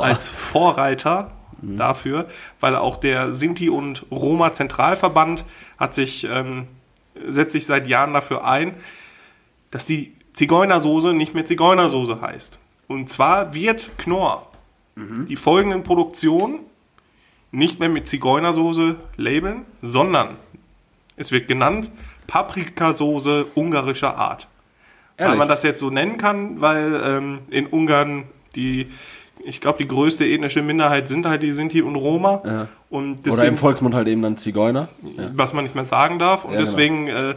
als 0.02 0.32
Vorreiter 0.32 1.34
dafür, 1.62 2.28
weil 2.60 2.76
auch 2.76 2.98
der 2.98 3.36
Sinti 3.36 3.70
und 3.70 4.08
Roma 4.10 4.54
Zentralverband 4.54 5.46
hat 5.78 5.94
sich 5.94 6.24
ähm, 6.24 6.68
setzt 7.28 7.54
sich 7.54 7.68
seit 7.68 7.86
Jahren 7.86 8.14
dafür 8.14 8.48
ein, 8.48 8.74
dass 9.70 9.86
die 9.86 10.17
Zigeunersoße 10.38 11.14
nicht 11.14 11.34
mehr 11.34 11.46
Zigeunersoße 11.46 12.22
heißt. 12.22 12.60
Und 12.88 13.10
zwar 13.10 13.54
wird 13.54 13.92
Knorr 13.98 14.46
die 15.28 15.36
folgenden 15.36 15.84
Produktionen 15.84 16.60
nicht 17.52 17.80
mehr 17.80 17.90
mit 17.90 18.08
Zigeunersoße 18.08 18.96
labeln, 19.18 19.66
sondern 19.82 20.38
es 21.16 21.32
wird 21.32 21.48
genannt 21.48 21.92
Paprikasoße 22.26 23.46
ungarischer 23.56 24.18
Art. 24.18 24.48
Weil 25.18 25.26
Ehrlich? 25.26 25.40
man 25.40 25.48
das 25.48 25.64
jetzt 25.64 25.80
so 25.80 25.90
nennen 25.90 26.18
kann, 26.18 26.62
weil 26.62 27.00
ähm, 27.04 27.40
in 27.50 27.68
Ungarn 27.68 28.26
die, 28.56 28.88
ich 29.44 29.62
glaube, 29.62 29.80
die 29.80 29.88
größte 29.88 30.26
ethnische 30.26 30.62
Minderheit 30.62 31.08
sind 31.08 31.26
halt 31.26 31.42
die 31.42 31.52
Sinti 31.52 31.82
und 31.82 31.96
Roma. 31.96 32.42
Ja. 32.46 32.68
Und 32.90 33.14
Oder 33.14 33.22
deswegen, 33.26 33.48
im 33.50 33.58
Volksmund 33.58 33.96
halt 33.96 34.08
eben 34.08 34.22
dann 34.22 34.38
Zigeuner. 34.38 34.88
Ja. 35.18 35.32
was 35.36 35.54
man 35.54 35.64
nicht 35.64 35.76
mehr 35.76 35.86
sagen 35.86 36.20
darf. 36.20 36.44
Und 36.44 36.52
Ja, 36.54 36.58
genau. 36.58 36.70
deswegen 36.70 37.08
äh, 37.08 37.36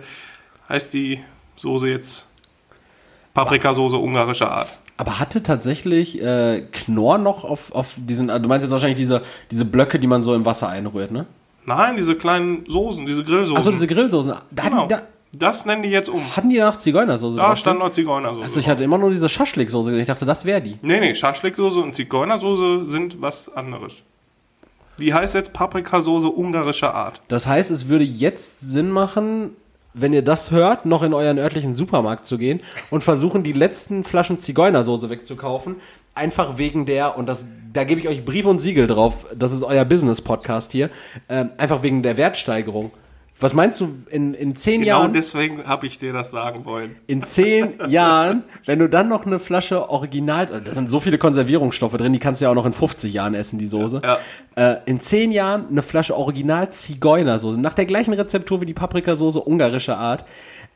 heißt 0.68 0.92
die 0.94 1.20
Soße 1.56 1.88
jetzt 1.88 2.26
Paprikasoße 3.34 3.96
ungarischer 3.96 4.50
Art. 4.50 4.68
Aber 4.96 5.18
hatte 5.18 5.42
tatsächlich 5.42 6.22
äh, 6.22 6.66
Knorr 6.72 7.18
noch 7.18 7.44
auf, 7.44 7.72
auf 7.72 7.94
diesen, 7.96 8.28
also 8.28 8.42
du 8.42 8.48
meinst 8.48 8.64
jetzt 8.64 8.72
wahrscheinlich 8.72 8.98
diese, 8.98 9.22
diese 9.50 9.64
Blöcke, 9.64 9.98
die 9.98 10.06
man 10.06 10.22
so 10.22 10.34
im 10.34 10.44
Wasser 10.44 10.68
einrührt, 10.68 11.10
ne? 11.10 11.26
Nein, 11.64 11.96
diese 11.96 12.16
kleinen 12.16 12.64
Soßen, 12.68 13.06
diese 13.06 13.24
Grillsoßen. 13.24 13.56
Achso, 13.56 13.70
diese 13.70 13.86
Grillsoßen. 13.86 14.34
Da, 14.50 14.62
genau. 14.62 14.86
da, 14.88 15.02
das 15.32 15.64
nennen 15.64 15.82
die 15.82 15.90
jetzt 15.90 16.08
um. 16.08 16.36
hatten 16.36 16.50
die 16.50 16.58
nach 16.58 16.76
Zigeunersoße 16.76 17.36
Da 17.36 17.54
stand 17.54 17.78
noch 17.78 17.90
Zigeunersoße. 17.90 18.42
Also 18.42 18.60
ich 18.60 18.68
hatte 18.68 18.82
immer 18.82 18.98
nur 18.98 19.10
diese 19.10 19.28
Schaschliksoße. 19.28 19.98
Ich 20.00 20.06
dachte, 20.06 20.24
das 20.24 20.44
wäre 20.44 20.60
die. 20.60 20.76
Nee, 20.82 21.00
nee, 21.00 21.14
Schaschliksoße 21.14 21.80
und 21.80 21.94
Zigeunersoße 21.94 22.86
sind 22.86 23.22
was 23.22 23.54
anderes. 23.54 24.04
Die 24.98 25.14
heißt 25.14 25.34
jetzt 25.34 25.52
Paprikasoße 25.52 26.28
ungarischer 26.28 26.94
Art. 26.94 27.22
Das 27.28 27.46
heißt, 27.46 27.70
es 27.70 27.88
würde 27.88 28.04
jetzt 28.04 28.60
Sinn 28.60 28.90
machen, 28.90 29.56
wenn 29.92 30.12
ihr 30.12 30.22
das 30.22 30.50
hört, 30.50 30.87
noch 30.87 31.03
in 31.03 31.14
euren 31.14 31.38
örtlichen 31.38 31.74
Supermarkt 31.74 32.24
zu 32.24 32.38
gehen 32.38 32.61
und 32.90 33.03
versuchen, 33.03 33.42
die 33.42 33.53
letzten 33.53 34.05
Flaschen 34.05 34.38
Zigeunersoße 34.38 35.11
wegzukaufen. 35.11 35.76
Einfach 36.14 36.59
wegen 36.59 36.87
der, 36.87 37.16
und 37.16 37.26
das, 37.26 37.44
da 37.72 37.85
gebe 37.85 38.00
ich 38.00 38.09
euch 38.09 38.24
Brief 38.24 38.46
und 38.46 38.59
Siegel 38.59 38.87
drauf, 38.87 39.26
das 39.37 39.53
ist 39.53 39.62
euer 39.62 39.85
Business-Podcast 39.85 40.72
hier, 40.72 40.90
ähm, 41.29 41.50
einfach 41.57 41.83
wegen 41.83 42.03
der 42.03 42.16
Wertsteigerung. 42.16 42.90
Was 43.40 43.55
meinst 43.55 43.81
du, 43.81 43.88
in, 44.11 44.35
in 44.35 44.55
zehn 44.55 44.83
Genau 44.83 45.00
Jahren, 45.00 45.12
deswegen 45.14 45.64
habe 45.64 45.87
ich 45.87 45.98
dir 45.98 46.12
das 46.12 46.31
sagen 46.31 46.64
wollen. 46.66 46.96
in 47.07 47.22
zehn 47.22 47.72
Jahren, 47.88 48.44
wenn 48.66 48.79
du 48.79 48.88
dann 48.88 49.09
noch 49.09 49.24
eine 49.26 49.38
Flasche 49.38 49.88
Original, 49.88 50.46
da 50.46 50.72
sind 50.72 50.90
so 50.90 51.00
viele 51.00 51.16
Konservierungsstoffe 51.18 51.96
drin, 51.96 52.12
die 52.12 52.18
kannst 52.18 52.40
du 52.40 52.44
ja 52.44 52.50
auch 52.50 52.55
noch 52.55 52.66
in 52.66 52.72
50 52.72 53.12
Jahren 53.12 53.35
essen, 53.35 53.59
die 53.59 53.66
Soße. 53.66 54.03
Ja. 54.05 54.18
Äh, 54.57 54.76
in 54.87 55.00
zehn 55.00 55.33
Jahren 55.33 55.68
eine 55.70 55.83
Flasche 55.83 56.16
Original 56.16 56.70
Zigeunersoße, 56.70 57.59
nach 57.61 57.74
der 57.74 57.87
gleichen 57.87 58.12
Rezeptur 58.12 58.61
wie 58.61 58.66
die 58.66 58.74
Paprikasoße 58.74 59.40
ungarischer 59.40 59.96
Art. 59.96 60.24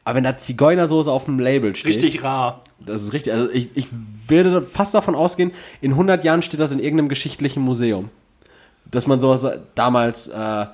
Aber 0.06 0.16
wenn 0.16 0.24
da 0.24 0.36
Zigeunersoße 0.38 1.10
auf 1.10 1.26
dem 1.26 1.38
Label 1.38 1.74
steht, 1.76 1.94
Richtig 1.96 2.22
rar. 2.24 2.60
das 2.78 3.02
ist 3.02 3.12
richtig, 3.14 3.32
also 3.32 3.50
ich, 3.50 3.70
ich 3.74 3.86
würde 4.28 4.60
fast 4.62 4.94
davon 4.94 5.14
ausgehen, 5.14 5.50
in 5.80 5.92
100 5.92 6.24
Jahren 6.24 6.42
steht 6.42 6.60
das 6.60 6.72
in 6.72 6.78
irgendeinem 6.78 7.08
geschichtlichen 7.08 7.62
Museum. 7.62 8.10
Dass 8.90 9.06
man 9.06 9.18
sowas 9.20 9.46
damals, 9.74 10.28
äh, 10.28 10.66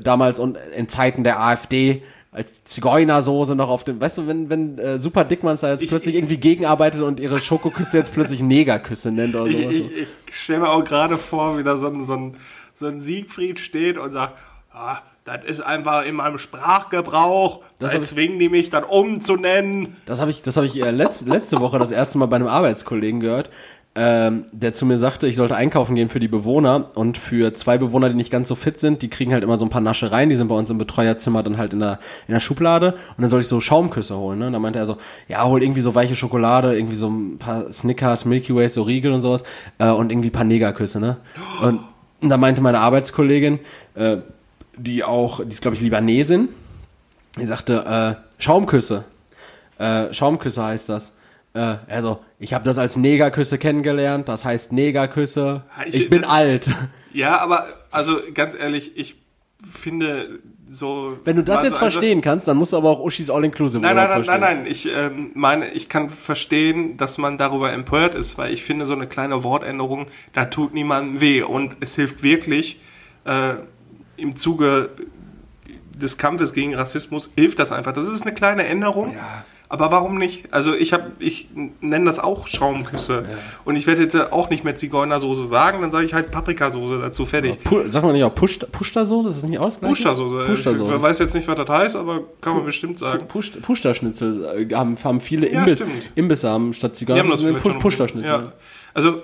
damals 0.00 0.40
und 0.40 0.58
in 0.76 0.88
Zeiten 0.88 1.24
der 1.24 1.40
AfD 1.40 2.02
als 2.32 2.64
Zigeunersoße 2.64 3.54
noch 3.54 3.68
auf 3.68 3.84
dem, 3.84 4.00
weißt 4.00 4.18
du, 4.18 4.26
wenn, 4.26 4.50
wenn 4.50 4.76
äh, 4.78 4.98
Super 4.98 5.24
Dickmanns 5.24 5.60
da 5.60 5.70
jetzt 5.70 5.82
Ich- 5.82 5.88
plötzlich 5.88 6.16
irgendwie 6.16 6.36
gegenarbeitet 6.36 7.00
und 7.02 7.20
ihre 7.20 7.40
Schokoküsse 7.40 7.98
jetzt 7.98 8.12
plötzlich 8.12 8.42
Negerküsse 8.42 9.12
nennt 9.12 9.36
oder 9.36 9.46
Ich, 9.46 9.56
sowas. 9.56 9.72
ich, 9.74 9.90
ich 10.28 10.36
stelle 10.36 10.60
mir 10.60 10.68
auch 10.70 10.82
gerade 10.82 11.16
vor, 11.16 11.56
wie 11.58 11.62
da 11.62 11.76
so 11.76 11.86
ein, 11.86 12.02
so, 12.04 12.14
ein, 12.14 12.36
so 12.72 12.86
ein 12.86 13.00
Siegfried 13.00 13.60
steht 13.60 13.98
und 13.98 14.10
sagt, 14.10 14.36
ah, 14.72 14.98
das 15.24 15.44
ist 15.46 15.60
einfach 15.60 16.04
in 16.04 16.16
meinem 16.16 16.38
Sprachgebrauch, 16.38 17.60
Das 17.78 17.90
da 17.92 17.96
hab 17.96 18.02
ich- 18.02 18.08
zwingen 18.08 18.38
die 18.40 18.48
mich 18.48 18.68
dann 18.68 18.84
umzunennen. 18.84 19.96
Das 20.06 20.20
habe 20.20 20.30
ich, 20.30 20.42
das 20.42 20.56
habe 20.56 20.66
ich 20.66 20.82
äh, 20.82 20.90
letz, 20.90 21.24
letzte 21.24 21.60
Woche 21.60 21.78
das 21.78 21.90
erste 21.92 22.18
Mal 22.18 22.26
bei 22.26 22.36
einem 22.36 22.48
Arbeitskollegen 22.48 23.20
gehört, 23.20 23.48
ähm, 23.96 24.46
der 24.50 24.74
zu 24.74 24.86
mir 24.86 24.96
sagte, 24.96 25.28
ich 25.28 25.36
sollte 25.36 25.54
einkaufen 25.54 25.94
gehen 25.94 26.08
für 26.08 26.18
die 26.18 26.26
Bewohner 26.26 26.90
und 26.94 27.16
für 27.16 27.54
zwei 27.54 27.78
Bewohner, 27.78 28.08
die 28.08 28.16
nicht 28.16 28.30
ganz 28.30 28.48
so 28.48 28.56
fit 28.56 28.80
sind, 28.80 29.02
die 29.02 29.08
kriegen 29.08 29.32
halt 29.32 29.44
immer 29.44 29.56
so 29.56 29.64
ein 29.64 29.68
paar 29.68 29.80
Naschereien, 29.80 30.30
die 30.30 30.36
sind 30.36 30.48
bei 30.48 30.56
uns 30.56 30.68
im 30.68 30.78
Betreuerzimmer 30.78 31.44
dann 31.44 31.58
halt 31.58 31.72
in 31.72 31.78
der, 31.78 32.00
in 32.26 32.34
der 32.34 32.40
Schublade 32.40 32.92
und 32.92 33.22
dann 33.22 33.30
soll 33.30 33.40
ich 33.40 33.46
so 33.46 33.60
Schaumküsse 33.60 34.16
holen, 34.16 34.40
ne? 34.40 34.48
Und 34.48 34.52
dann 34.52 34.62
meinte 34.62 34.80
er 34.80 34.86
so, 34.86 34.96
ja, 35.28 35.44
hol 35.44 35.62
irgendwie 35.62 35.80
so 35.80 35.94
weiche 35.94 36.16
Schokolade, 36.16 36.76
irgendwie 36.76 36.96
so 36.96 37.08
ein 37.08 37.38
paar 37.38 37.70
Snickers, 37.70 38.24
Milky 38.24 38.54
Ways, 38.54 38.74
so 38.74 38.82
Riegel 38.82 39.12
und 39.12 39.20
sowas 39.20 39.44
äh, 39.78 39.88
und 39.88 40.10
irgendwie 40.10 40.28
ein 40.30 40.32
paar 40.32 40.44
Negerküsse, 40.44 40.98
ne? 40.98 41.18
Und, 41.62 41.80
und 42.20 42.28
da 42.28 42.36
meinte 42.36 42.60
meine 42.62 42.80
Arbeitskollegin, 42.80 43.60
äh, 43.94 44.16
die 44.76 45.04
auch, 45.04 45.38
die 45.44 45.52
ist 45.52 45.62
glaube 45.62 45.76
ich 45.76 45.82
Libanesin, 45.82 46.48
die 47.38 47.46
sagte, 47.46 47.84
äh, 48.18 48.42
Schaumküsse. 48.42 49.04
Äh, 49.78 50.12
Schaumküsse 50.12 50.64
heißt 50.64 50.88
das. 50.88 51.13
Äh, 51.54 51.76
also, 51.88 52.20
ich 52.38 52.52
habe 52.52 52.64
das 52.64 52.78
als 52.78 52.96
Negerküsse 52.96 53.58
kennengelernt, 53.58 54.28
das 54.28 54.44
heißt 54.44 54.72
Negerküsse. 54.72 55.62
Ich- 55.86 55.94
Ich 55.94 56.10
bin 56.10 56.24
alt. 56.24 56.68
Ja, 57.12 57.38
aber 57.38 57.66
also 57.92 58.18
ganz 58.34 58.54
ehrlich, 58.56 58.92
ich 58.96 59.16
finde 59.64 60.40
so. 60.66 61.16
Wenn 61.24 61.36
du 61.36 61.44
das 61.44 61.62
jetzt 61.62 61.78
verstehen 61.78 62.20
kannst, 62.20 62.48
dann 62.48 62.56
musst 62.56 62.72
du 62.72 62.76
aber 62.76 62.90
auch 62.90 63.00
Uschis 63.00 63.30
All-Inclusive 63.30 63.80
Nein, 63.80 63.94
nein, 63.94 64.08
nein, 64.08 64.16
nein, 64.16 64.24
verstehen. 64.24 64.58
nein. 64.62 64.66
Ich 64.66 64.88
ähm, 64.92 65.30
meine, 65.34 65.70
ich 65.70 65.88
kann 65.88 66.10
verstehen, 66.10 66.96
dass 66.96 67.18
man 67.18 67.38
darüber 67.38 67.72
empört 67.72 68.14
ist, 68.16 68.36
weil 68.36 68.52
ich 68.52 68.64
finde, 68.64 68.84
so 68.84 68.94
eine 68.94 69.06
kleine 69.06 69.44
Wortänderung, 69.44 70.06
da 70.32 70.46
tut 70.46 70.74
niemandem 70.74 71.20
weh. 71.20 71.42
Und 71.42 71.76
es 71.80 71.94
hilft 71.94 72.22
wirklich, 72.24 72.80
äh, 73.26 73.54
im 74.16 74.34
Zuge 74.34 74.90
des 75.96 76.18
Kampfes 76.18 76.52
gegen 76.52 76.74
Rassismus, 76.74 77.30
hilft 77.36 77.58
das 77.60 77.70
einfach. 77.70 77.92
Das 77.92 78.08
ist 78.08 78.22
eine 78.22 78.34
kleine 78.34 78.64
Änderung. 78.66 79.12
Ja. 79.14 79.44
Aber 79.74 79.90
warum 79.90 80.16
nicht? 80.18 80.52
Also 80.52 80.72
ich 80.72 80.92
habe, 80.92 81.10
ich 81.18 81.48
nenne 81.80 82.04
das 82.04 82.20
auch 82.20 82.46
Schaumküsse. 82.46 83.24
Und 83.64 83.74
ich 83.76 83.86
werde 83.86 84.02
jetzt 84.02 84.14
auch 84.16 84.48
nicht 84.50 84.62
mehr 84.62 84.74
Zigeunersoße 84.76 85.46
sagen, 85.46 85.80
dann 85.80 85.90
sage 85.90 86.04
ich 86.04 86.14
halt 86.14 86.30
Paprikasoße 86.30 87.00
dazu, 87.00 87.24
fertig. 87.24 87.58
Sag 87.86 88.04
mal 88.04 88.12
nicht 88.12 88.22
auch 88.24 88.34
Push 88.34 88.60
Pushta-Soße? 88.70 89.28
Ist 89.28 89.42
das 89.42 89.48
nicht 89.50 89.58
aus? 89.58 89.78
Pushta-Soße. 89.78 90.42
Ich 90.42 90.48
Pushta-Soße. 90.48 91.02
weiß 91.02 91.18
jetzt 91.18 91.34
nicht, 91.34 91.48
was 91.48 91.56
das 91.56 91.68
heißt, 91.68 91.96
aber 91.96 92.20
kann 92.40 92.54
man 92.54 92.64
bestimmt 92.64 92.98
sagen. 93.00 93.26
Push- 93.26 93.60
Pushta-Schnitzel 93.60 94.68
äh, 94.70 94.74
haben, 94.74 94.96
haben 95.02 95.20
viele 95.20 95.50
Ja, 95.52 95.60
Imbi 95.60 95.72
stimmt. 95.74 95.90
Imbisse 96.14 96.50
haben 96.50 96.72
statt 96.72 96.96
schon. 97.72 97.78
Pushta-Schnitzel. 97.80 98.30
Ja. 98.32 98.52
Also, 98.94 99.22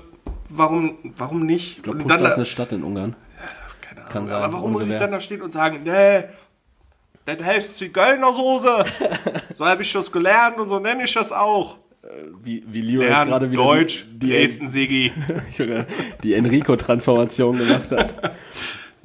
warum, 0.48 0.96
warum 1.16 1.46
nicht? 1.46 1.76
Ich 1.78 1.82
glaube, 1.84 1.98
Pushta 2.00 2.16
dann, 2.16 2.26
ist 2.26 2.34
eine 2.36 2.46
Stadt 2.46 2.72
in 2.72 2.82
Ungarn. 2.82 3.14
keine 3.80 4.00
kann 4.08 4.16
Ahnung, 4.16 4.28
sein, 4.28 4.42
aber 4.42 4.52
warum 4.52 4.72
muss 4.72 4.88
ich 4.88 4.96
dann 4.96 5.12
da 5.12 5.20
stehen 5.20 5.42
und 5.42 5.52
sagen, 5.52 5.80
nee, 5.84 6.24
das 7.24 7.42
heißt 7.42 7.78
Zigeunersoße. 7.78 8.84
so 9.54 9.66
habe 9.66 9.82
ich 9.82 9.92
das 9.92 10.10
gelernt 10.10 10.58
und 10.58 10.68
so 10.68 10.78
nenne 10.78 11.04
ich 11.04 11.14
das 11.14 11.32
auch. 11.32 11.78
Wie, 12.42 12.64
wie 12.66 12.80
Leo 12.80 13.02
jetzt 13.02 13.26
gerade 13.26 13.50
wieder 13.50 13.62
Deutsch, 13.62 14.06
die, 14.10 14.18
die, 14.18 14.28
Dresden, 14.30 14.68
Sigi. 14.70 15.12
die 16.22 16.34
Enrico-Transformation 16.34 17.58
gemacht 17.58 17.90
hat. 17.90 18.32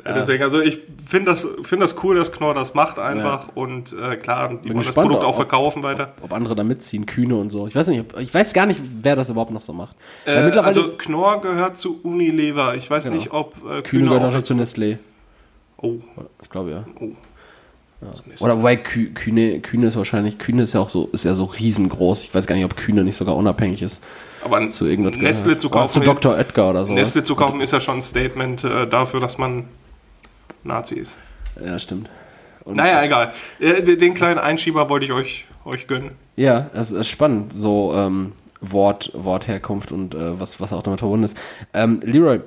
Ja, 0.06 0.14
Deswegen, 0.14 0.44
also 0.44 0.62
ich 0.62 0.82
finde 1.04 1.32
das, 1.32 1.48
find 1.64 1.82
das 1.82 1.96
cool, 2.04 2.16
dass 2.16 2.32
Knorr 2.32 2.54
das 2.54 2.76
macht 2.76 3.00
einfach 3.00 3.50
und 3.56 3.92
äh, 3.94 4.18
klar, 4.18 4.50
die 4.50 4.70
wollen 4.70 4.78
das 4.78 4.86
gespannt, 4.86 5.08
Produkt 5.08 5.24
auch 5.24 5.30
ob- 5.30 5.36
verkaufen 5.38 5.82
weiter. 5.82 6.14
ob 6.22 6.32
andere 6.32 6.54
da 6.54 6.64
mitziehen, 6.64 7.08
Kühne 7.08 7.36
und 7.38 7.50
so. 7.50 7.66
Ich 7.66 7.74
weiß 7.76 7.88
nicht, 7.88 8.02
ob, 8.02 8.20
ich 8.20 8.32
weiß 8.32 8.54
gar 8.54 8.68
nicht, 8.68 8.80
wer 9.02 9.16
das 9.16 9.30
überhaupt 9.30 9.50
noch 9.50 9.64
so 9.64 9.74
macht. 9.74 9.96
Äh, 10.26 10.32
also 10.60 10.94
Knorr 10.96 11.42
gehört 11.42 11.76
zu 11.78 12.02
Unilever. 12.04 12.76
Ich 12.76 12.88
weiß 12.88 13.10
nicht, 13.10 13.32
ob 13.32 13.56
äh, 13.56 13.82
Kühne 13.82 13.82
Kühne 13.82 14.04
gehört 14.04 14.20
auch 14.20 14.34
wahrscheinlich 14.34 14.46
zu 14.46 14.54
Nestlé. 14.54 15.00
Oh, 15.78 15.96
Ich 16.44 16.50
glaube 16.52 16.70
ja. 16.70 16.86
oh. 17.00 17.10
Oder 18.42 18.58
wobei 18.58 18.76
Kü 18.76 19.14
Kühne, 19.14 19.60
Kühne 19.62 19.88
ist 19.88 19.96
wahrscheinlich, 19.96 20.38
Kühne 20.38 20.64
ist 20.64 20.74
ja 20.74 20.80
auch 20.80 20.90
so, 20.90 21.10
ist 21.12 21.24
ja 21.24 21.34
so 21.34 21.46
riesengroß. 21.46 22.24
Ich 22.24 22.36
weiß 22.36 22.46
gar 22.46 22.56
nicht, 22.56 22.66
ob 22.66 22.76
Kühne 22.76 23.04
nicht 23.04 23.16
sogar 23.16 23.36
unabhängig 23.36 23.82
ist 23.82 24.04
Aber 24.44 24.70
zu 24.70 24.86
irgendwas. 24.86 25.16
Nestle 25.18 25.58
zu 25.58 25.68
Oder 25.68 25.80
kaufen, 25.80 26.02
zu 26.02 26.06
Dr. 26.06 26.34
Oetker 26.36 26.70
oder 26.70 26.86
so. 26.86 26.94
Nestle 26.94 27.24
zu 27.24 27.36
kaufen 27.36 27.62
ist 27.62 27.72
ja 27.72 27.80
schon 27.80 27.98
ein 27.98 28.02
Statement 28.02 28.64
äh, 28.64 28.88
dafür, 28.88 29.20
dass 29.20 29.38
man 29.38 29.66
Nazi 30.64 30.96
ist. 30.96 31.20
Ja, 31.64 31.80
stimmt. 31.80 32.10
Und 32.66 32.78
Naja, 32.78 33.04
egal. 33.04 33.32
Äh, 33.60 33.82
den 33.82 33.98
den 33.98 34.14
kleinen 34.14 34.40
Einschieber 34.40 34.90
wollte 34.90 35.06
ich 35.06 35.12
euch, 35.14 35.46
euch 35.64 35.88
gönnen. 35.88 36.12
Ja, 36.36 36.70
das 36.74 36.92
ist 36.92 37.08
spannend, 37.08 37.54
so 37.54 37.94
ähm, 37.96 38.34
Wort, 38.60 39.12
Wortherkunft 39.14 39.92
und 39.92 40.16
äh, 40.16 40.40
was, 40.40 40.60
was 40.60 40.74
auch 40.74 40.84
damit 40.84 41.00
verbunden 41.00 41.26
ist. 41.26 41.38
Ähm, 41.74 42.02
Leroy, 42.04 42.42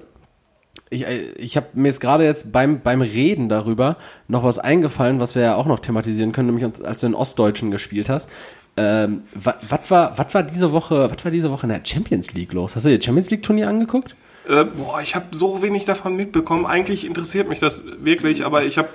ich, 0.91 1.07
äh, 1.07 1.33
ich 1.33 1.57
habe 1.57 1.67
mir 1.75 1.89
jetzt 1.89 2.01
gerade 2.01 2.25
jetzt 2.25 2.53
beim, 2.53 2.81
beim 2.81 3.03
Reden 3.03 3.49
darüber 3.49 3.97
noch 4.27 4.45
was 4.45 4.59
eingefallen, 4.59 5.21
was 5.21 5.35
wir 5.35 5.43
ja 5.43 5.55
auch 5.57 5.67
noch 5.67 5.81
thematisieren 5.81 6.33
können, 6.33 6.55
nämlich 6.55 6.85
als 6.85 7.01
du 7.01 7.07
in 7.07 7.15
Ostdeutschen 7.15 7.71
gespielt 7.71 8.09
hast. 8.09 8.31
Ähm, 8.77 9.23
was 9.35 9.91
war, 9.91 10.17
was 10.17 10.35
war 10.35 10.43
diese 10.45 10.71
Woche, 10.73 11.11
was 11.11 11.25
war 11.25 11.33
diese 11.33 11.51
Woche 11.51 11.67
in 11.67 11.71
der 11.71 11.81
Champions 11.85 12.33
League 12.35 12.53
los? 12.53 12.77
Hast 12.77 12.85
du 12.85 12.91
dir 12.91 13.03
Champions 13.03 13.31
League 13.31 13.43
Turnier 13.43 13.69
angeguckt? 13.69 14.15
Äh, 14.49 14.65
boah, 14.65 15.01
ich 15.03 15.15
habe 15.15 15.27
so 15.33 15.63
wenig 15.63 15.85
davon 15.85 16.17
mitbekommen. 16.17 16.65
Eigentlich 16.65 17.05
interessiert 17.05 17.51
mich 17.51 17.59
das 17.59 17.83
wirklich, 17.85 18.45
aber 18.45 18.65
ich 18.65 18.79
habe, 18.79 18.89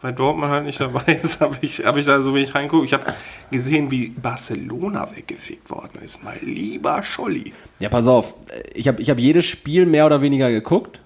weil 0.00 0.12
Dortmund 0.12 0.50
halt 0.50 0.64
nicht 0.64 0.80
dabei 0.80 1.20
ist, 1.22 1.40
habe 1.40 1.56
ich, 1.60 1.84
hab 1.84 1.96
ich 1.96 2.06
da 2.06 2.22
so 2.22 2.34
wenig 2.34 2.54
reingeguckt. 2.54 2.84
Ich 2.86 2.92
habe 2.92 3.12
gesehen, 3.50 3.90
wie 3.90 4.08
Barcelona 4.10 5.08
weggefickt 5.14 5.70
worden 5.70 6.02
ist. 6.02 6.22
Mein 6.22 6.38
lieber 6.42 7.02
Scholli. 7.02 7.52
Ja, 7.80 7.88
pass 7.88 8.06
auf. 8.06 8.34
Ich 8.74 8.88
habe 8.88 9.00
ich 9.02 9.10
hab 9.10 9.18
jedes 9.18 9.44
Spiel 9.44 9.86
mehr 9.86 10.06
oder 10.06 10.22
weniger 10.22 10.50
geguckt. 10.50 11.00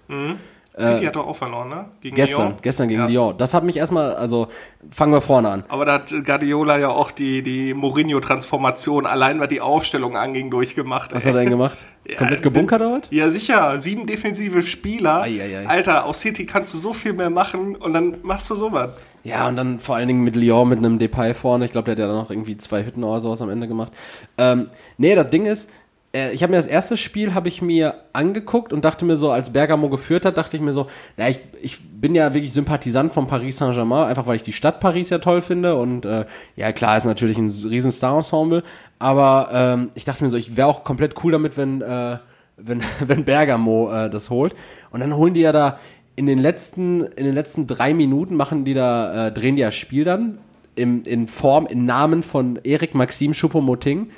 City 0.78 1.04
hat 1.04 1.16
doch 1.16 1.26
auch 1.26 1.36
verloren, 1.36 1.68
ne? 1.68 1.84
Gegen 2.00 2.16
Gestern, 2.16 2.40
Lyon. 2.48 2.54
gestern 2.62 2.88
gegen 2.88 3.00
Ja. 3.02 3.06
Lyon. 3.06 3.34
Das 3.36 3.52
hat 3.52 3.62
mich 3.62 3.76
erstmal, 3.76 4.14
also 4.14 4.48
fangen 4.90 5.12
wir 5.12 5.20
vorne 5.20 5.50
an. 5.50 5.64
Aber 5.68 5.84
da 5.84 5.92
hat 5.94 6.14
Guardiola 6.24 6.78
ja 6.78 6.88
auch 6.88 7.10
die, 7.10 7.42
die 7.42 7.74
Mourinho-Transformation 7.74 9.06
allein, 9.06 9.40
was 9.40 9.48
die 9.48 9.60
Aufstellung 9.60 10.16
anging, 10.16 10.50
durchgemacht. 10.50 11.14
Was 11.14 11.26
hat 11.26 11.34
er 11.34 11.40
denn 11.40 11.50
gemacht? 11.50 11.76
Ja, 12.04 12.16
Komplett 12.18 12.42
gebunkert 12.42 12.80
oder 12.80 12.98
was? 12.98 13.02
Ja, 13.10 13.28
sicher. 13.30 13.78
Sieben 13.78 14.06
defensive 14.08 14.60
Spieler. 14.62 15.20
Ei, 15.22 15.40
ei, 15.40 15.58
ei. 15.60 15.66
Alter, 15.68 16.04
aus 16.04 16.20
City 16.20 16.46
kannst 16.46 16.74
du 16.74 16.78
so 16.78 16.92
viel 16.92 17.12
mehr 17.12 17.30
machen 17.30 17.76
und 17.76 17.92
dann 17.92 18.16
machst 18.22 18.50
du 18.50 18.56
sowas. 18.56 18.90
Ja, 19.22 19.46
und 19.46 19.54
dann 19.54 19.78
vor 19.78 19.94
allen 19.94 20.08
Dingen 20.08 20.24
mit 20.24 20.34
Lyon 20.34 20.68
mit 20.68 20.78
einem 20.78 20.98
Depay 20.98 21.32
vorne. 21.32 21.64
Ich 21.64 21.70
glaube, 21.70 21.84
der 21.84 21.92
hat 21.92 21.98
ja 22.00 22.06
dann 22.08 22.16
noch 22.16 22.30
irgendwie 22.30 22.56
zwei 22.56 22.84
Hütten 22.84 23.04
oder 23.04 23.20
sowas 23.20 23.40
am 23.40 23.50
Ende 23.50 23.68
gemacht. 23.68 23.92
Ähm, 24.36 24.66
nee, 24.98 25.14
das 25.14 25.30
Ding 25.30 25.46
ist, 25.46 25.70
äh, 25.70 25.72
ich 26.12 26.42
habe 26.42 26.50
mir 26.50 26.58
das 26.58 26.66
erste 26.66 26.98
Spiel 26.98 27.32
habe 27.32 27.48
ich 27.48 27.62
mir 27.62 27.94
angeguckt 28.12 28.74
und 28.74 28.84
dachte 28.84 29.06
mir 29.06 29.16
so, 29.16 29.30
als 29.30 29.50
Bergamo 29.50 29.88
geführt 29.88 30.26
hat, 30.26 30.36
dachte 30.36 30.56
ich 30.56 30.62
mir 30.62 30.74
so, 30.74 30.86
na, 31.16 31.30
ich, 31.30 31.40
ich 31.62 31.78
bin 31.80 32.14
ja 32.14 32.34
wirklich 32.34 32.52
Sympathisant 32.52 33.12
von 33.12 33.26
Paris 33.26 33.56
Saint-Germain, 33.56 34.08
einfach 34.08 34.26
weil 34.26 34.36
ich 34.36 34.42
die 34.42 34.52
Stadt 34.52 34.78
Paris 34.78 35.08
ja 35.08 35.18
toll 35.18 35.40
finde 35.40 35.76
und 35.76 36.04
äh, 36.04 36.26
ja, 36.54 36.72
klar, 36.72 36.98
ist 36.98 37.06
natürlich 37.06 37.38
ein 37.38 37.48
riesen 37.48 37.90
Star-Ensemble, 37.90 38.62
aber 38.98 39.48
ähm, 39.52 39.90
ich 39.94 40.04
dachte 40.04 40.22
mir 40.22 40.28
so, 40.28 40.36
ich 40.36 40.56
wäre 40.56 40.68
auch 40.68 40.84
komplett 40.84 41.14
cool 41.24 41.32
damit, 41.32 41.56
wenn, 41.56 41.80
äh, 41.80 42.18
wenn, 42.58 42.82
wenn 43.00 43.24
Bergamo 43.24 43.90
äh, 43.90 44.10
das 44.10 44.28
holt. 44.28 44.54
Und 44.90 45.00
dann 45.00 45.16
holen 45.16 45.32
die 45.32 45.40
ja 45.40 45.52
da 45.52 45.78
in 46.14 46.26
den 46.26 46.38
letzten, 46.38 47.04
in 47.04 47.24
den 47.24 47.34
letzten 47.34 47.66
drei 47.66 47.94
Minuten 47.94 48.36
machen 48.36 48.64
die 48.64 48.74
da, 48.74 49.28
äh, 49.28 49.32
drehen 49.32 49.56
die 49.56 49.62
das 49.62 49.74
Spiel 49.74 50.04
dann 50.04 50.38
im, 50.74 51.02
in 51.04 51.26
Form, 51.26 51.66
in 51.66 51.84
Namen 51.84 52.22
von 52.22 52.58
Erik 52.62 52.94
Maxim 52.94 53.34
Schuppomoting. 53.34 54.10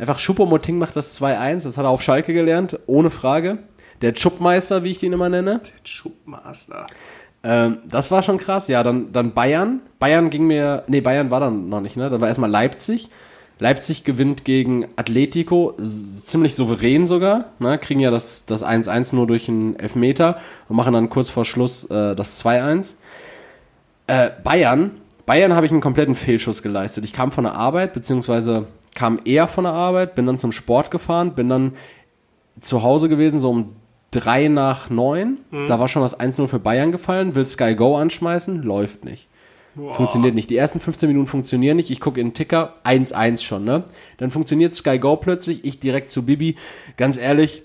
Einfach 0.00 0.18
Schuppomoting 0.18 0.78
macht 0.78 0.96
das 0.96 1.20
2-1, 1.20 1.64
das 1.64 1.76
hat 1.76 1.84
er 1.84 1.90
auf 1.90 2.00
Schalke 2.00 2.32
gelernt, 2.32 2.78
ohne 2.86 3.10
Frage. 3.10 3.58
Der 4.00 4.14
Schuppmeister, 4.16 4.82
wie 4.82 4.92
ich 4.92 4.98
den 4.98 5.12
immer 5.12 5.28
nenne. 5.28 5.60
Schubmaster. 5.84 6.86
Ähm, 7.42 7.78
das 7.86 8.10
war 8.10 8.22
schon 8.22 8.38
krass. 8.38 8.66
Ja, 8.68 8.82
dann, 8.82 9.12
dann 9.12 9.34
Bayern. 9.34 9.80
Bayern 9.98 10.30
ging 10.30 10.46
mir, 10.46 10.84
nee, 10.86 11.02
Bayern 11.02 11.30
war 11.30 11.40
dann 11.40 11.68
noch 11.68 11.82
nicht, 11.82 11.98
ne? 11.98 12.08
Dann 12.08 12.18
war 12.22 12.28
erstmal 12.28 12.50
Leipzig. 12.50 13.10
Leipzig 13.58 14.04
gewinnt 14.04 14.46
gegen 14.46 14.86
Atletico, 14.96 15.76
ziemlich 15.78 16.54
souverän 16.54 17.06
sogar, 17.06 17.52
ne? 17.58 17.76
kriegen 17.76 18.00
ja 18.00 18.10
das 18.10 18.46
das 18.46 18.64
1-1 18.64 19.14
nur 19.14 19.26
durch 19.26 19.50
einen 19.50 19.78
Elfmeter 19.78 20.38
und 20.70 20.76
machen 20.76 20.94
dann 20.94 21.10
kurz 21.10 21.28
vor 21.28 21.44
Schluss 21.44 21.84
äh, 21.90 22.16
das 22.16 22.42
2-1. 22.42 22.94
Äh, 24.06 24.30
Bayern, 24.42 24.92
Bayern 25.26 25.54
habe 25.54 25.66
ich 25.66 25.72
einen 25.72 25.82
kompletten 25.82 26.14
Fehlschuss 26.14 26.62
geleistet. 26.62 27.04
Ich 27.04 27.12
kam 27.12 27.32
von 27.32 27.44
der 27.44 27.54
Arbeit, 27.54 27.92
beziehungsweise 27.92 28.66
kam 28.94 29.20
eher 29.24 29.46
von 29.46 29.64
der 29.64 29.72
Arbeit, 29.72 30.14
bin 30.14 30.26
dann 30.26 30.38
zum 30.38 30.52
Sport 30.52 30.90
gefahren, 30.90 31.34
bin 31.34 31.48
dann 31.48 31.72
zu 32.60 32.82
Hause 32.82 33.08
gewesen, 33.08 33.40
so 33.40 33.50
um 33.50 33.76
drei 34.10 34.48
nach 34.48 34.90
neun. 34.90 35.38
Da 35.68 35.78
war 35.78 35.88
schon 35.88 36.02
das 36.02 36.18
1-0 36.18 36.46
für 36.48 36.58
Bayern 36.58 36.92
gefallen, 36.92 37.34
will 37.34 37.46
Sky 37.46 37.74
Go 37.74 37.96
anschmeißen, 37.96 38.62
läuft 38.62 39.04
nicht. 39.04 39.28
Funktioniert 39.76 40.34
nicht. 40.34 40.50
Die 40.50 40.56
ersten 40.56 40.80
15 40.80 41.08
Minuten 41.08 41.28
funktionieren 41.28 41.76
nicht. 41.76 41.90
Ich 41.90 42.00
gucke 42.00 42.20
in 42.20 42.28
den 42.28 42.34
Ticker, 42.34 42.74
1-1 42.84 43.42
schon, 43.42 43.64
ne? 43.64 43.84
Dann 44.18 44.30
funktioniert 44.30 44.74
Sky 44.74 44.98
Go 44.98 45.16
plötzlich, 45.16 45.64
ich 45.64 45.78
direkt 45.78 46.10
zu 46.10 46.24
Bibi. 46.24 46.56
Ganz 46.96 47.16
ehrlich, 47.16 47.62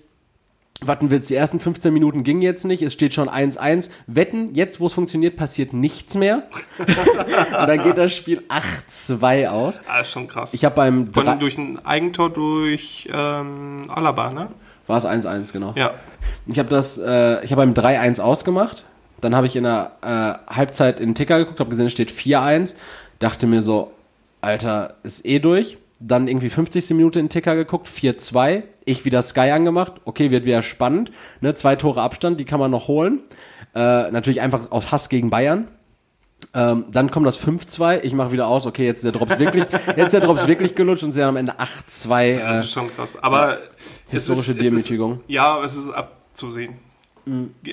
warten 0.81 1.09
wir 1.09 1.17
jetzt, 1.17 1.29
die 1.29 1.35
ersten 1.35 1.59
15 1.59 1.93
Minuten 1.93 2.23
gingen 2.23 2.41
jetzt 2.41 2.65
nicht, 2.65 2.81
es 2.81 2.93
steht 2.93 3.13
schon 3.13 3.29
1-1. 3.29 3.89
Wetten, 4.07 4.53
jetzt 4.53 4.79
wo 4.79 4.87
es 4.87 4.93
funktioniert, 4.93 5.37
passiert 5.37 5.73
nichts 5.73 6.15
mehr. 6.15 6.43
Und 6.77 7.67
dann 7.67 7.83
geht 7.83 7.97
das 7.97 8.13
Spiel 8.13 8.43
8-2 8.89 9.47
aus. 9.47 9.81
Ah, 9.87 10.01
ist 10.01 10.11
schon 10.11 10.27
krass. 10.27 10.53
Ich 10.53 10.65
habe 10.65 10.75
beim 10.75 11.11
Von, 11.13 11.39
durch 11.39 11.57
ein 11.57 11.83
Eigentor 11.85 12.29
durch 12.29 13.07
ähm, 13.11 13.81
Alaba, 13.87 14.31
ne? 14.31 14.49
war 14.87 14.97
es 14.97 15.05
1-1, 15.05 15.51
genau. 15.51 15.73
Ja. 15.75 15.95
Ich 16.45 16.59
habe 16.59 16.69
das, 16.69 16.97
äh, 16.97 17.43
ich 17.43 17.51
habe 17.51 17.65
beim 17.65 17.73
3-1 17.73 18.21
ausgemacht. 18.21 18.85
Dann 19.21 19.35
habe 19.35 19.47
ich 19.47 19.55
in 19.55 19.63
der 19.63 19.93
äh, 20.01 20.53
Halbzeit 20.53 20.99
in 20.99 21.09
den 21.09 21.15
Ticker 21.15 21.39
geguckt, 21.39 21.59
habe 21.59 21.69
gesehen, 21.69 21.87
es 21.87 21.93
steht 21.93 22.11
4-1. 22.11 22.75
Dachte 23.19 23.47
mir 23.47 23.61
so, 23.61 23.91
Alter, 24.41 24.95
ist 25.03 25.25
eh 25.25 25.39
durch. 25.39 25.77
Dann 25.99 26.27
irgendwie 26.27 26.49
50. 26.49 26.91
Minute 26.91 27.19
in 27.19 27.25
den 27.25 27.29
Ticker 27.29 27.55
geguckt, 27.55 27.87
4-2. 27.87 28.63
Ich 28.85 29.03
wieder 29.05 29.21
Sky 29.21 29.51
angemacht. 29.51 29.93
Okay, 30.05 30.31
wird 30.31 30.45
wieder 30.45 30.61
spannend. 30.63 31.11
Ne, 31.41 31.53
zwei 31.55 31.75
Tore 31.75 32.01
Abstand, 32.01 32.39
die 32.39 32.45
kann 32.45 32.59
man 32.59 32.71
noch 32.71 32.87
holen. 32.87 33.21
Äh, 33.73 34.11
natürlich 34.11 34.41
einfach 34.41 34.71
aus 34.71 34.91
Hass 34.91 35.09
gegen 35.09 35.29
Bayern. 35.29 35.67
Ähm, 36.53 36.85
dann 36.91 37.11
kommt 37.11 37.25
das 37.25 37.39
5-2. 37.43 38.01
Ich 38.03 38.13
mache 38.13 38.31
wieder 38.31 38.47
aus. 38.47 38.65
Okay, 38.65 38.85
jetzt 38.85 39.03
ist 39.03 39.05
der 39.05 39.11
Drops 39.13 39.39
wirklich, 39.39 39.65
jetzt 39.87 39.97
ist 39.97 40.13
der 40.13 40.21
Drops 40.21 40.47
wirklich 40.47 40.75
gelutscht 40.75 41.03
und 41.03 41.11
sie 41.13 41.21
haben 41.21 41.29
am 41.29 41.37
Ende 41.37 41.53
8-2. 41.53 42.21
Äh, 42.23 42.39
Das 42.39 42.65
ist 42.65 42.71
schon 42.71 42.93
krass. 42.93 43.17
Aber 43.21 43.57
es 44.07 44.11
Historische 44.11 44.51
ist, 44.53 44.61
Demütigung. 44.61 45.13
Ist, 45.21 45.29
ja, 45.29 45.63
es 45.63 45.75
ist 45.75 45.89
abzusehen. 45.89 46.75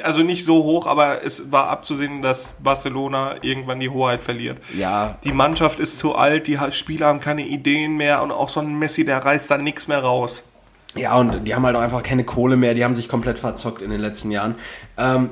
Also 0.03 0.23
nicht 0.23 0.47
so 0.47 0.65
hoch, 0.65 0.87
aber 0.87 1.23
es 1.23 1.53
war 1.53 1.69
abzusehen, 1.69 2.23
dass 2.23 2.55
Barcelona 2.63 3.35
irgendwann 3.43 3.81
die 3.81 3.91
Hoheit 3.91 4.23
verliert. 4.23 4.59
ja, 4.79 5.19
Die 5.25 5.33
Mannschaft 5.33 5.79
ist 5.79 5.99
zu 5.99 6.15
alt, 6.15 6.47
die 6.47 6.59
Spieler 6.71 7.09
haben 7.09 7.21
keine 7.21 7.47
Ideen 7.47 7.99
mehr 7.99 8.23
und 8.23 8.31
auch 8.33 8.49
so 8.49 8.61
ein 8.61 8.79
Messi, 8.79 9.05
der 9.05 9.19
reißt 9.19 9.51
da 9.51 9.59
nichts 9.59 9.89
mehr 9.89 9.99
raus. 10.03 10.45
Ja, 10.95 11.17
und 11.17 11.45
die 11.45 11.55
haben 11.55 11.65
halt 11.65 11.75
auch 11.77 11.81
einfach 11.81 12.03
keine 12.03 12.25
Kohle 12.25 12.57
mehr, 12.57 12.75
die 12.75 12.85
haben 12.85 12.95
sich 12.95 13.09
komplett 13.09 13.39
verzockt 13.39 13.81
in 13.81 13.91
den 13.91 14.01
letzten 14.01 14.31
Jahren. 14.31 14.57
Ähm, 14.99 15.31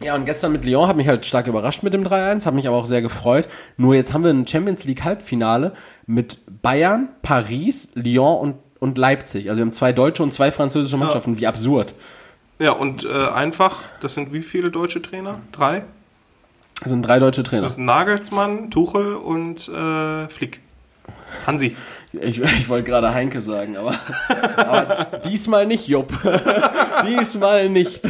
ja, 0.00 0.14
und 0.14 0.26
gestern 0.26 0.52
mit 0.52 0.64
Lyon 0.64 0.88
hat 0.88 0.96
mich 0.96 1.08
halt 1.08 1.24
stark 1.24 1.46
überrascht 1.46 1.82
mit 1.82 1.94
dem 1.94 2.04
3-1, 2.04 2.46
hat 2.46 2.54
mich 2.54 2.66
aber 2.66 2.76
auch 2.76 2.84
sehr 2.84 3.00
gefreut. 3.00 3.48
Nur 3.76 3.94
jetzt 3.94 4.12
haben 4.12 4.24
wir 4.24 4.30
ein 4.30 4.46
Champions 4.46 4.84
League 4.84 5.04
Halbfinale 5.04 5.72
mit 6.06 6.38
Bayern, 6.62 7.08
Paris, 7.22 7.88
Lyon 7.94 8.38
und, 8.38 8.56
und 8.80 8.98
Leipzig. 8.98 9.48
Also 9.48 9.58
wir 9.58 9.66
haben 9.66 9.72
zwei 9.72 9.92
deutsche 9.92 10.22
und 10.22 10.34
zwei 10.34 10.50
französische 10.50 10.96
Mannschaften. 10.96 11.38
Wie 11.38 11.46
absurd. 11.46 11.94
Ja, 12.58 12.72
und 12.72 13.04
äh, 13.04 13.28
einfach, 13.28 13.82
das 14.00 14.14
sind 14.14 14.32
wie 14.32 14.42
viele 14.42 14.70
deutsche 14.70 15.00
Trainer? 15.00 15.40
Drei? 15.52 15.84
Das 16.80 16.90
sind 16.90 17.02
drei 17.02 17.18
deutsche 17.20 17.42
Trainer. 17.44 17.62
Das 17.62 17.76
sind 17.76 17.84
Nagelsmann, 17.84 18.70
Tuchel 18.70 19.14
und 19.14 19.68
äh, 19.68 20.28
Flick. 20.28 20.60
Hansi. 21.46 21.76
Ich, 22.20 22.40
ich 22.40 22.68
wollte 22.68 22.90
gerade 22.90 23.14
Heinke 23.14 23.40
sagen, 23.40 23.76
aber, 23.76 23.94
aber 24.56 25.20
diesmal 25.28 25.66
nicht, 25.66 25.88
Jupp. 25.88 26.12
diesmal 27.06 27.68
nicht. 27.68 28.02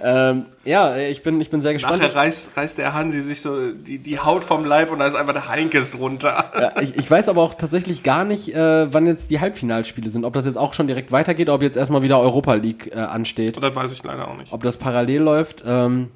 ähm, 0.00 0.46
ja, 0.64 0.96
ich 0.96 1.22
bin, 1.22 1.40
ich 1.40 1.50
bin 1.50 1.60
sehr 1.60 1.72
gespannt. 1.72 2.02
Nachher 2.02 2.14
reißt, 2.14 2.56
reißt 2.56 2.78
der 2.78 2.94
Hansi 2.94 3.22
sich 3.22 3.40
so 3.40 3.72
die, 3.72 3.98
die 3.98 4.18
Haut 4.18 4.44
vom 4.44 4.64
Leib 4.64 4.90
und 4.90 4.98
da 4.98 5.06
ist 5.06 5.14
einfach 5.14 5.32
der 5.32 5.48
Heinkes 5.48 5.92
drunter. 5.92 6.52
Ja, 6.58 6.80
ich, 6.80 6.96
ich 6.96 7.10
weiß 7.10 7.28
aber 7.28 7.42
auch 7.42 7.54
tatsächlich 7.54 8.02
gar 8.02 8.24
nicht, 8.24 8.54
äh, 8.54 8.92
wann 8.92 9.06
jetzt 9.06 9.30
die 9.30 9.40
Halbfinalspiele 9.40 10.08
sind. 10.08 10.24
Ob 10.24 10.34
das 10.34 10.44
jetzt 10.44 10.58
auch 10.58 10.74
schon 10.74 10.86
direkt 10.86 11.12
weitergeht, 11.12 11.48
ob 11.48 11.62
jetzt 11.62 11.76
erstmal 11.76 12.02
wieder 12.02 12.20
Europa 12.20 12.54
League 12.54 12.90
äh, 12.94 12.98
ansteht. 12.98 13.62
Das 13.62 13.76
weiß 13.76 13.92
ich 13.92 14.02
leider 14.02 14.28
auch 14.28 14.36
nicht. 14.36 14.52
Ob 14.52 14.62
das 14.62 14.76
parallel 14.76 15.22
läuft. 15.22 15.62
Ähm, 15.66 16.08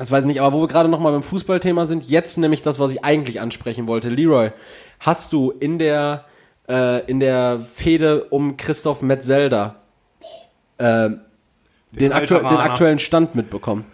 das 0.00 0.10
weiß 0.10 0.24
ich 0.24 0.28
nicht. 0.28 0.40
Aber 0.40 0.54
wo 0.54 0.62
wir 0.62 0.66
gerade 0.66 0.88
nochmal 0.88 1.12
beim 1.12 1.22
Fußballthema 1.22 1.84
sind, 1.84 2.08
jetzt 2.08 2.38
nämlich 2.38 2.62
das, 2.62 2.78
was 2.78 2.90
ich 2.90 3.04
eigentlich 3.04 3.38
ansprechen 3.38 3.86
wollte. 3.86 4.08
Leroy, 4.08 4.50
hast 4.98 5.34
du 5.34 5.50
in 5.50 5.78
der, 5.78 6.24
äh, 6.70 7.04
in 7.04 7.20
der 7.20 7.60
Fehde 7.60 8.24
um 8.30 8.56
Christoph 8.56 9.02
Metzelder 9.02 9.76
äh, 10.78 11.10
den, 11.92 12.12
aktu 12.12 12.34
den 12.36 12.46
aktuellen 12.46 12.98
Stand 12.98 13.34
mitbekommen? 13.34 13.84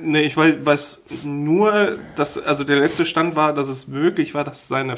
Nee, 0.00 0.22
ich 0.22 0.34
weiß, 0.34 0.64
weiß 0.64 1.02
nur, 1.24 1.98
dass, 2.16 2.38
also 2.38 2.64
der 2.64 2.78
letzte 2.78 3.04
Stand 3.04 3.36
war, 3.36 3.52
dass 3.52 3.68
es 3.68 3.86
möglich 3.86 4.32
war, 4.32 4.44
dass 4.44 4.66
seine 4.66 4.94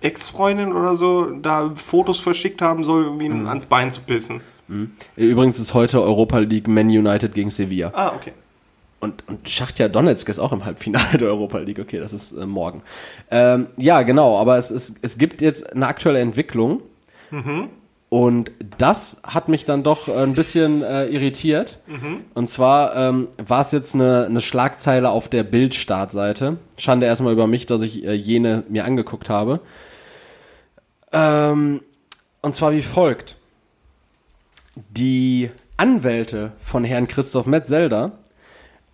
Ex-Freundin 0.00 0.72
oder 0.72 0.96
so 0.96 1.30
da 1.38 1.70
Fotos 1.76 2.18
verschickt 2.18 2.60
haben 2.62 2.82
soll, 2.82 3.06
um 3.06 3.20
ihn 3.20 3.46
ans 3.46 3.66
Bein 3.66 3.92
zu 3.92 4.00
pissen. 4.00 4.40
Übrigens 5.14 5.60
ist 5.60 5.72
heute 5.72 6.02
Europa 6.02 6.38
League 6.38 6.66
Man 6.66 6.88
United 6.88 7.32
gegen 7.32 7.50
Sevilla. 7.50 7.92
Ah, 7.94 8.12
okay. 8.16 8.32
Und, 8.98 9.28
und 9.28 9.48
Schachtja 9.48 9.88
Donetsk 9.88 10.28
ist 10.28 10.38
auch 10.38 10.52
im 10.52 10.64
Halbfinale 10.64 11.18
der 11.18 11.28
Europa 11.28 11.58
League. 11.58 11.78
Okay, 11.78 11.98
das 11.98 12.12
ist 12.12 12.32
äh, 12.32 12.46
morgen. 12.46 12.82
Ähm, 13.30 13.66
ja, 13.76 14.02
genau, 14.02 14.38
aber 14.38 14.56
es, 14.56 14.70
ist, 14.70 14.94
es 15.02 15.18
gibt 15.18 15.40
jetzt 15.42 15.72
eine 15.72 15.86
aktuelle 15.86 16.20
Entwicklung. 16.20 16.82
Und 18.08 18.52
das 18.78 19.20
hat 19.24 19.48
mich 19.48 19.64
dann 19.64 19.82
doch 19.82 20.08
äh, 20.08 20.12
ein 20.12 20.34
bisschen 20.34 20.82
äh, 20.82 21.06
irritiert. 21.06 21.80
Und 22.34 22.46
zwar 22.48 22.94
ähm, 22.96 23.26
war 23.36 23.60
es 23.60 23.72
jetzt 23.72 23.94
eine, 23.94 24.26
eine 24.26 24.40
Schlagzeile 24.40 25.10
auf 25.10 25.28
der 25.28 25.42
Bild-Startseite. 25.42 26.58
Schande 26.78 27.06
erstmal 27.06 27.32
über 27.32 27.46
mich, 27.46 27.66
dass 27.66 27.82
ich 27.82 28.04
äh, 28.04 28.12
jene 28.12 28.64
mir 28.68 28.84
angeguckt 28.84 29.28
habe. 29.28 29.60
Ähm, 31.12 31.80
und 32.42 32.54
zwar 32.54 32.72
wie 32.72 32.82
folgt. 32.82 33.36
Die 34.90 35.50
Anwälte 35.76 36.52
von 36.58 36.84
Herrn 36.84 37.08
Christoph 37.08 37.46
Metzelder 37.46 38.12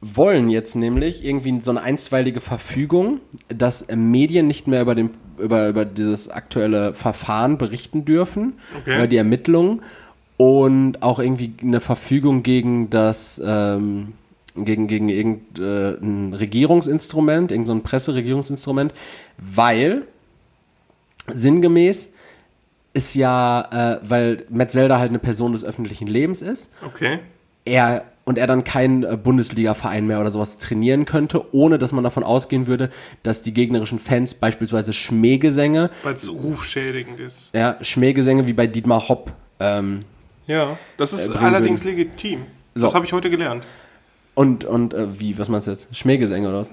wollen 0.05 0.51
jetzt 0.51 0.75
nämlich 0.75 1.25
irgendwie 1.25 1.61
so 1.63 1.71
eine 1.71 1.81
einstweilige 1.83 2.41
Verfügung, 2.41 3.21
dass 3.49 3.87
Medien 3.95 4.49
nicht 4.49 4.67
mehr 4.67 4.83
über, 4.83 4.97
den, 4.97 5.11
über, 5.39 5.69
über 5.69 5.85
dieses 5.85 6.29
aktuelle 6.29 6.93
Verfahren 6.93 7.57
berichten 7.57 8.05
dürfen, 8.05 8.55
Okay. 8.79 8.97
über 8.97 9.07
die 9.07 9.17
Ermittlungen 9.17 9.81
und 10.37 11.03
auch 11.05 11.21
irgendwie 11.21 11.55
eine 11.63 11.79
Verfügung 11.81 12.43
gegen 12.43 12.91
das 12.91 13.41
ähm, 13.45 14.15
gegen, 14.57 14.87
gegen 14.87 15.09
irgendein 15.09 16.35
Regierungsinstrument, 16.35 17.51
irgendein 17.53 17.67
so 17.67 17.73
ein 17.81 17.83
Presseregierungsinstrument, 17.85 18.93
weil 19.39 20.03
sinngemäß 21.29 22.11
ist 22.93 23.15
ja, 23.15 23.69
äh, 23.95 24.01
weil 24.03 24.45
Metzelder 24.51 24.99
halt 24.99 25.11
eine 25.11 25.19
Person 25.21 25.53
des 25.53 25.65
öffentlichen 25.65 26.07
Lebens 26.09 26.43
ist, 26.43 26.71
Okay. 26.85 27.21
er 27.65 28.05
und 28.25 28.39
er 28.39 28.47
dann 28.47 28.65
keinen 28.65 29.03
äh, 29.03 29.17
Bundesliga-Verein 29.17 30.07
mehr 30.07 30.21
oder 30.21 30.31
sowas 30.31 30.59
trainieren 30.59 31.05
könnte, 31.07 31.53
ohne 31.55 31.79
dass 31.79 31.93
man 31.93 32.05
davon 32.05 32.23
ausgehen 32.25 32.67
würde, 32.67 32.91
dass 33.23 33.43
die 33.43 33.53
gegnerischen 33.53 33.99
Fans 33.99 34.35
beispielsweise 34.35 34.93
Schmähgesänge, 34.93 35.91
Weil 36.03 36.15
es 36.15 36.33
rufschädigend 36.33 37.19
ist. 37.21 37.55
ja, 37.55 37.77
Schmähgesänge 37.81 38.47
wie 38.47 38.53
bei 38.53 38.67
Dietmar 38.67 39.09
Hopp, 39.09 39.33
ähm, 39.61 40.01
Ja, 40.47 40.77
das 40.97 41.13
ist 41.13 41.29
Äh, 41.35 41.39
allerdings 41.39 41.85
legitim. 41.85 42.47
Das 42.75 42.91
So. 42.91 42.95
habe 42.95 43.05
ich 43.07 43.13
heute 43.13 43.29
gelernt. 43.31 43.65
und, 44.35 44.65
und 44.65 44.95
äh, 44.95 45.21
wie, 45.21 45.37
was 45.39 45.49
meinst 45.49 45.67
du 45.67 45.73
jetzt? 45.73 45.95
Schmähgesänge 45.97 46.49
oder 46.49 46.61
was? 46.61 46.71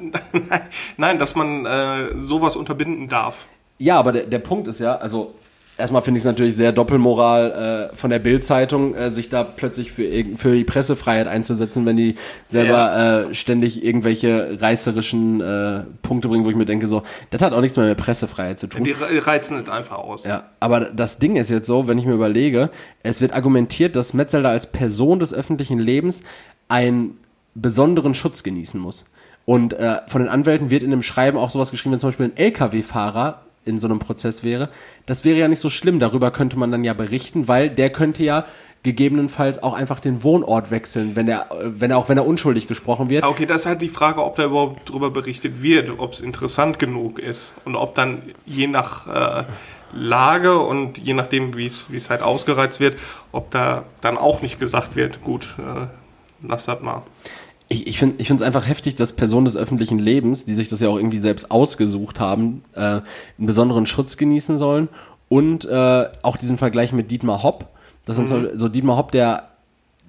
Nein, 0.97 1.19
dass 1.19 1.35
man 1.35 1.65
äh, 1.65 2.17
sowas 2.17 2.55
unterbinden 2.55 3.07
darf. 3.07 3.47
Ja, 3.79 3.97
aber 3.97 4.11
der, 4.11 4.23
der 4.27 4.39
Punkt 4.39 4.67
ist 4.67 4.79
ja, 4.79 4.95
also 4.95 5.33
erstmal 5.79 6.01
finde 6.01 6.17
ich 6.17 6.21
es 6.21 6.25
natürlich 6.25 6.55
sehr 6.55 6.71
Doppelmoral 6.71 7.89
äh, 7.91 7.95
von 7.95 8.09
der 8.09 8.19
Bild-Zeitung, 8.19 8.93
äh, 8.95 9.09
sich 9.11 9.29
da 9.29 9.43
plötzlich 9.43 9.91
für, 9.91 10.03
für 10.35 10.55
die 10.55 10.63
Pressefreiheit 10.63 11.27
einzusetzen, 11.27 11.85
wenn 11.85 11.97
die 11.97 12.15
selber 12.47 13.27
äh, 13.29 13.33
ständig 13.33 13.83
irgendwelche 13.83 14.61
reißerischen 14.61 15.41
äh, 15.41 15.83
Punkte 16.01 16.27
bringen, 16.27 16.45
wo 16.45 16.49
ich 16.49 16.55
mir 16.55 16.65
denke, 16.65 16.87
so, 16.87 17.03
das 17.31 17.41
hat 17.41 17.53
auch 17.53 17.61
nichts 17.61 17.77
mehr 17.77 17.87
mit 17.87 17.97
Pressefreiheit 17.97 18.59
zu 18.59 18.67
tun. 18.67 18.83
Die 18.83 18.91
re- 18.91 19.25
reizen 19.25 19.57
es 19.63 19.69
einfach 19.69 19.97
aus. 19.97 20.23
Ja, 20.25 20.43
aber 20.59 20.81
das 20.81 21.17
Ding 21.19 21.35
ist 21.37 21.49
jetzt 21.49 21.67
so, 21.67 21.87
wenn 21.87 21.97
ich 21.97 22.05
mir 22.05 22.13
überlege, 22.13 22.69
es 23.01 23.21
wird 23.21 23.33
argumentiert, 23.33 23.95
dass 23.95 24.13
Metzelder 24.13 24.49
als 24.49 24.67
Person 24.67 25.19
des 25.19 25.33
öffentlichen 25.33 25.79
Lebens 25.79 26.21
einen 26.67 27.17
besonderen 27.55 28.13
Schutz 28.13 28.43
genießen 28.43 28.79
muss. 28.79 29.05
Und 29.45 29.73
äh, 29.73 29.97
von 30.07 30.21
den 30.21 30.29
Anwälten 30.29 30.69
wird 30.69 30.83
in 30.83 30.91
dem 30.91 31.01
Schreiben 31.01 31.37
auch 31.37 31.49
sowas 31.49 31.71
geschrieben, 31.71 31.93
wenn 31.93 31.99
zum 31.99 32.09
Beispiel 32.09 32.27
ein 32.27 32.37
LKW-Fahrer 32.37 33.41
in 33.65 33.79
so 33.79 33.87
einem 33.87 33.99
Prozess 33.99 34.43
wäre. 34.43 34.69
Das 35.05 35.25
wäre 35.25 35.37
ja 35.37 35.47
nicht 35.47 35.59
so 35.59 35.69
schlimm, 35.69 35.99
darüber 35.99 36.31
könnte 36.31 36.57
man 36.57 36.71
dann 36.71 36.83
ja 36.83 36.93
berichten, 36.93 37.47
weil 37.47 37.69
der 37.69 37.91
könnte 37.91 38.23
ja 38.23 38.45
gegebenenfalls 38.83 39.61
auch 39.61 39.73
einfach 39.73 39.99
den 39.99 40.23
Wohnort 40.23 40.71
wechseln, 40.71 41.15
wenn 41.15 41.27
er, 41.27 41.51
äh, 41.51 41.81
wenn 41.81 41.91
er 41.91 41.97
auch 41.97 42.09
wenn 42.09 42.17
er 42.17 42.25
unschuldig 42.25 42.67
gesprochen 42.67 43.09
wird. 43.09 43.25
Okay, 43.25 43.45
das 43.45 43.61
ist 43.61 43.67
halt 43.67 43.81
die 43.81 43.89
Frage, 43.89 44.23
ob 44.23 44.35
da 44.35 44.45
überhaupt 44.45 44.89
drüber 44.89 45.11
berichtet 45.11 45.61
wird, 45.61 45.99
ob 45.99 46.13
es 46.13 46.21
interessant 46.21 46.79
genug 46.79 47.19
ist 47.19 47.55
und 47.65 47.75
ob 47.75 47.95
dann 47.95 48.21
je 48.45 48.67
nach 48.67 49.41
äh, 49.41 49.43
Lage 49.91 50.59
und 50.59 50.97
je 50.97 51.13
nachdem, 51.13 51.57
wie 51.57 51.65
es 51.65 51.91
wie 51.91 51.97
es 51.97 52.09
halt 52.09 52.21
ausgereizt 52.21 52.79
wird, 52.79 52.97
ob 53.31 53.51
da 53.51 53.83
dann 54.01 54.17
auch 54.17 54.41
nicht 54.41 54.59
gesagt 54.59 54.95
wird, 54.95 55.21
gut, 55.21 55.55
äh, 55.57 55.87
lass 56.41 56.65
das 56.65 56.81
mal. 56.81 57.03
Ich, 57.71 57.85
ich 57.85 57.99
finde 57.99 58.17
es 58.23 58.41
einfach 58.41 58.67
heftig, 58.67 58.95
dass 58.95 59.13
Personen 59.13 59.45
des 59.45 59.55
öffentlichen 59.55 59.99
Lebens, 59.99 60.45
die 60.45 60.55
sich 60.55 60.69
das 60.69 60.79
ja 60.79 60.89
auch 60.89 60.97
irgendwie 60.97 61.19
selbst 61.19 61.51
ausgesucht 61.51 62.19
haben, 62.19 62.63
äh, 62.73 62.79
einen 62.79 63.03
besonderen 63.37 63.85
Schutz 63.85 64.17
genießen 64.17 64.57
sollen. 64.57 64.89
Und 65.27 65.65
äh, 65.65 66.07
auch 66.23 66.37
diesen 66.37 66.57
Vergleich 66.57 66.91
mit 66.91 67.11
Dietmar 67.11 67.43
Hopp. 67.43 67.67
Das 68.05 68.15
sind 68.15 68.27
so, 68.27 68.57
so 68.57 68.67
Dietmar 68.67 68.97
Hopp, 68.97 69.11
der, 69.11 69.49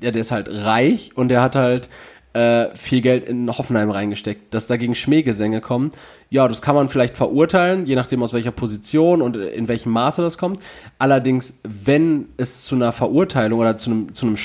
ja, 0.00 0.10
der 0.10 0.22
ist 0.22 0.32
halt 0.32 0.48
reich 0.50 1.10
und 1.14 1.28
der 1.28 1.42
hat 1.42 1.54
halt 1.54 1.90
äh, 2.32 2.74
viel 2.74 3.00
Geld 3.00 3.24
in 3.24 3.50
Hoffenheim 3.56 3.90
reingesteckt. 3.90 4.54
Dass 4.54 4.66
dagegen 4.66 4.94
Schmähgesänge 4.94 5.60
kommen, 5.60 5.90
ja, 6.30 6.46
das 6.46 6.62
kann 6.62 6.74
man 6.74 6.88
vielleicht 6.88 7.16
verurteilen, 7.16 7.86
je 7.86 7.96
nachdem 7.96 8.22
aus 8.22 8.32
welcher 8.32 8.52
Position 8.52 9.20
und 9.20 9.36
in 9.36 9.68
welchem 9.68 9.92
Maße 9.92 10.22
das 10.22 10.38
kommt. 10.38 10.60
Allerdings, 10.98 11.54
wenn 11.64 12.28
es 12.36 12.64
zu 12.64 12.76
einer 12.76 12.92
Verurteilung 12.92 13.58
oder 13.58 13.76
zu 13.76 13.90
einem, 13.90 14.14
zu 14.14 14.26
einem 14.26 14.36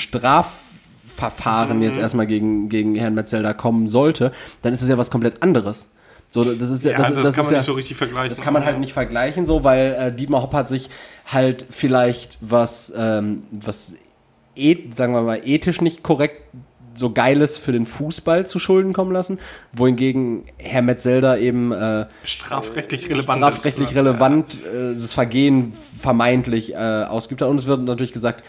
Strafverfahren 1.16 1.82
jetzt 1.82 1.98
erstmal 1.98 2.26
gegen, 2.26 2.68
gegen 2.68 2.94
Herrn 2.94 3.14
Metzelder 3.14 3.54
kommen 3.54 3.88
sollte, 3.88 4.32
dann 4.62 4.72
ist 4.72 4.82
es 4.82 4.88
ja 4.88 4.98
was 4.98 5.10
komplett 5.10 5.42
anderes. 5.42 5.86
So, 6.30 6.44
das 6.44 6.70
ist 6.70 6.84
ja, 6.84 6.92
Ja, 6.92 7.10
das, 7.10 7.22
das, 7.22 7.34
kann 7.34 7.44
man 7.44 7.54
ja, 7.54 7.58
nicht 7.58 7.66
so 7.66 7.72
richtig 7.72 7.96
vergleichen. 7.96 8.30
das 8.30 8.40
kann 8.40 8.52
man 8.52 8.64
halt 8.64 8.78
nicht 8.78 8.92
vergleichen, 8.92 9.46
so, 9.46 9.64
weil 9.64 9.96
äh, 9.98 10.12
Dietmar 10.12 10.42
Hopp 10.42 10.52
hat 10.54 10.68
sich 10.68 10.90
halt 11.26 11.66
vielleicht 11.70 12.38
was, 12.40 12.92
ähm, 12.96 13.40
was 13.50 13.94
eth, 14.56 14.94
sagen 14.94 15.14
wir 15.14 15.22
mal, 15.22 15.40
ethisch 15.44 15.80
nicht 15.80 16.02
korrekt 16.02 16.42
so 16.96 17.12
Geiles 17.12 17.58
für 17.58 17.72
den 17.72 17.86
Fußball 17.86 18.46
zu 18.46 18.58
Schulden 18.58 18.92
kommen 18.92 19.12
lassen, 19.12 19.38
wohingegen 19.72 20.44
Herr 20.56 20.82
Metzelder 20.82 21.38
eben 21.38 21.72
äh, 21.72 22.06
strafrechtlich 22.24 23.08
relevant 23.10 23.38
strafrechtlich 23.38 23.90
ist. 23.90 23.96
relevant 23.96 24.54
äh, 24.54 24.98
das 24.98 25.12
Vergehen 25.12 25.72
vermeintlich 25.98 26.74
äh, 26.74 27.04
ausgeübt 27.04 27.42
hat. 27.42 27.48
Und 27.48 27.58
es 27.58 27.66
wird 27.66 27.82
natürlich 27.82 28.12
gesagt, 28.12 28.44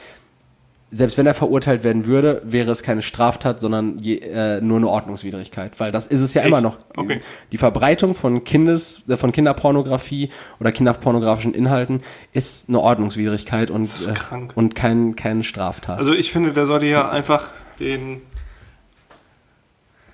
selbst 0.89 1.17
wenn 1.17 1.27
er 1.27 1.33
verurteilt 1.33 1.83
werden 1.83 2.05
würde, 2.05 2.41
wäre 2.45 2.71
es 2.71 2.81
keine 2.81 3.01
Straftat, 3.01 3.59
sondern 3.59 3.97
je, 3.97 4.19
äh, 4.19 4.61
nur 4.61 4.77
eine 4.77 4.87
Ordnungswidrigkeit, 4.87 5.79
weil 5.79 5.91
das 5.91 6.07
ist 6.07 6.21
es 6.21 6.33
ja 6.33 6.41
Echt? 6.41 6.47
immer 6.47 6.61
noch. 6.61 6.77
Okay. 6.95 7.21
Die 7.51 7.57
Verbreitung 7.57 8.13
von 8.13 8.45
Kindes, 8.45 9.01
äh, 9.09 9.17
von 9.17 9.33
Kinderpornografie 9.33 10.29
oder 10.59 10.71
kinderpornografischen 10.71 11.53
Inhalten 11.53 12.03
ist 12.31 12.69
eine 12.69 12.79
Ordnungswidrigkeit 12.79 13.69
und 13.69 13.85
äh, 13.85 14.13
und 14.55 14.75
kein 14.75 15.15
keine 15.17 15.43
Straftat. 15.43 15.99
Also 15.99 16.13
ich 16.13 16.31
finde, 16.31 16.53
der 16.53 16.65
sollte 16.65 16.85
ja 16.85 17.09
einfach 17.09 17.49
den 17.79 18.21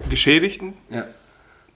Geschädigten 0.09 0.73
ja. 0.89 1.05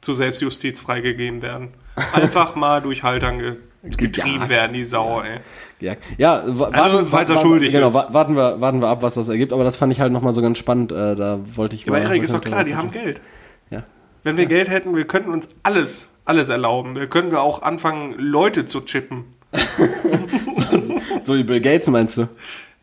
zur 0.02 0.16
Selbstjustiz 0.16 0.82
freigegeben 0.82 1.44
werden. 1.44 1.70
Einfach 2.14 2.56
mal 2.56 2.82
durch 2.82 3.04
Haltern 3.04 3.58
getrieben 3.96 4.34
Gejagt. 4.36 4.50
werden, 4.50 4.74
die 4.74 4.84
Sau, 4.84 5.22
ey. 5.22 5.40
Ja, 5.80 5.94
ja 6.18 6.34
Also, 6.42 7.06
falls 7.06 7.30
er 7.30 7.38
schuldig 7.38 7.72
genau, 7.72 7.88
ist. 7.88 7.94
wa- 7.94 8.08
warten 8.12 8.36
wir, 8.36 8.60
warten 8.60 8.82
wir 8.82 8.88
ab, 8.88 9.02
was 9.04 9.14
das 9.14 9.30
ergibt. 9.30 9.54
Aber 9.54 9.64
das 9.64 9.76
fand 9.78 9.94
ich 9.94 10.02
halt 10.02 10.12
nochmal 10.12 10.34
so 10.34 10.42
ganz 10.42 10.58
spannend. 10.58 10.92
Äh, 10.92 11.16
da 11.16 11.40
wollte 11.56 11.76
ich 11.76 11.86
Ja, 11.86 11.92
aber 11.94 12.00
mal- 12.02 12.08
Erik, 12.10 12.24
ist 12.24 12.34
doch 12.34 12.42
klar, 12.42 12.64
die 12.64 12.76
haben 12.76 12.90
Geld. 12.92 13.22
Ja. 13.70 13.84
Wenn 14.24 14.38
wir 14.38 14.48
Geld 14.48 14.70
hätten, 14.70 14.96
wir 14.96 15.06
könnten 15.06 15.30
uns 15.30 15.48
alles, 15.64 16.10
alles 16.26 16.50
erlauben. 16.50 16.96
Wir 16.96 17.08
könnten 17.08 17.32
wir 17.32 17.42
auch 17.42 17.62
anfangen, 17.62 18.16
Leute 18.18 18.66
zu 18.66 18.82
chippen. 18.82 19.26
So 21.24 21.36
wie 21.36 21.44
Bill 21.44 21.62
Gates 21.62 21.88
meinst 21.90 22.18
du? 22.18 22.28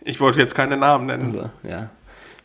Ich 0.02 0.20
wollte 0.20 0.38
jetzt 0.40 0.54
keine 0.54 0.76
Namen 0.76 1.06
nennen. 1.06 1.34
Also, 1.36 1.50
ja. 1.68 1.90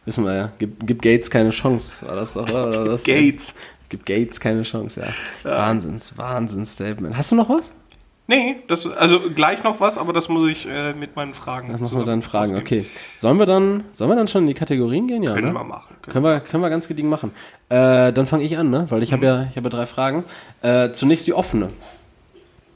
Wissen 0.06 0.24
wir 0.26 0.36
ja. 0.36 0.52
Gib, 0.60 0.86
gib 0.86 1.02
Gates 1.02 1.30
keine 1.30 1.50
Chance. 1.52 2.06
War 2.08 2.16
das 2.16 2.34
doch, 2.34 2.44
oder? 2.50 2.86
Das, 2.86 3.04
Gates. 3.04 3.56
Gib 3.90 4.06
Gates 4.06 4.40
keine 4.40 4.64
Chance, 4.64 5.02
ja. 5.02 5.50
Wahnsinns, 5.50 6.18
Wahnsinns-Statement. 6.18 7.18
Hast 7.18 7.32
du 7.32 7.36
noch 7.36 7.50
was? 7.50 7.74
Nee, 8.30 8.58
das, 8.68 8.86
also 8.86 9.22
gleich 9.34 9.64
noch 9.64 9.80
was, 9.80 9.98
aber 9.98 10.14
das 10.14 10.30
muss 10.30 10.48
ich 10.48 10.68
äh, 10.70 10.94
mit 10.94 11.16
meinen 11.16 11.34
Fragen 11.34 11.72
Das 11.72 11.80
müssen 11.80 11.94
wir 11.94 12.02
zusammen 12.02 12.22
dann 12.22 12.22
fragen. 12.22 12.58
Okay. 12.58 12.86
Sollen 13.18 13.40
wir 13.40 13.48
dann, 13.48 13.86
sollen 13.92 14.12
wir 14.12 14.16
dann 14.16 14.28
schon 14.28 14.44
in 14.44 14.50
die 14.50 14.54
Kategorien 14.54 15.08
gehen? 15.08 15.24
Ja, 15.24 15.34
Können 15.34 15.48
ne? 15.48 15.54
wir 15.56 15.64
machen. 15.64 15.96
Können 16.04 16.24
wir, 16.24 16.40
können 16.40 16.62
wir 16.62 16.70
ganz 16.70 16.88
gediegen 16.88 17.10
machen. 17.10 17.32
Äh, 17.70 18.14
dann 18.14 18.28
fange 18.28 18.44
ich 18.44 18.56
an, 18.56 18.70
ne? 18.70 18.86
Weil 18.90 19.02
ich 19.02 19.14
habe 19.14 19.26
ja, 19.26 19.48
ich 19.50 19.58
habe 19.58 19.64
ja 19.64 19.70
drei 19.70 19.88
Fragen. 19.88 20.26
Äh, 20.62 20.92
zunächst 20.92 21.26
die 21.26 21.34
offene. 21.34 21.70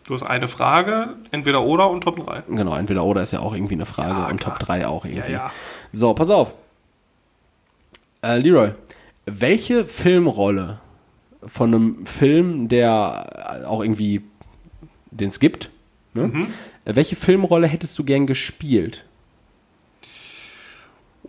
Du 0.07 0.15
hast 0.15 0.23
eine 0.23 0.47
Frage, 0.47 1.09
entweder 1.29 1.61
oder 1.61 1.87
und 1.87 2.01
Top 2.01 2.25
3. 2.25 2.45
Genau, 2.49 2.75
entweder 2.75 3.05
oder 3.05 3.21
ist 3.21 3.33
ja 3.33 3.41
auch 3.41 3.53
irgendwie 3.53 3.75
eine 3.75 3.85
Frage 3.85 4.09
Ja, 4.09 4.29
und 4.29 4.39
klar. 4.39 4.57
Top 4.57 4.67
3 4.67 4.87
auch 4.87 5.05
irgendwie. 5.05 5.33
Ja, 5.33 5.37
ja. 5.37 5.51
So, 5.91 6.15
pass 6.15 6.31
auf. 6.31 6.55
Äh, 8.23 8.39
Leroy, 8.39 8.71
welche 9.27 9.85
Filmrolle 9.85 10.79
von 11.45 11.75
einem 11.75 12.05
Film, 12.07 12.69
der 12.69 13.65
auch 13.67 13.83
irgendwie, 13.83 14.23
den 15.19 15.29
es 15.29 15.39
gibt, 15.39 15.69
ne? 16.13 16.27
Mhm. 16.27 16.47
Welche 16.85 17.15
Filmrolle 17.15 17.67
hättest 17.67 17.97
du 17.97 18.03
gern 18.03 18.27
gespielt? 18.27 19.05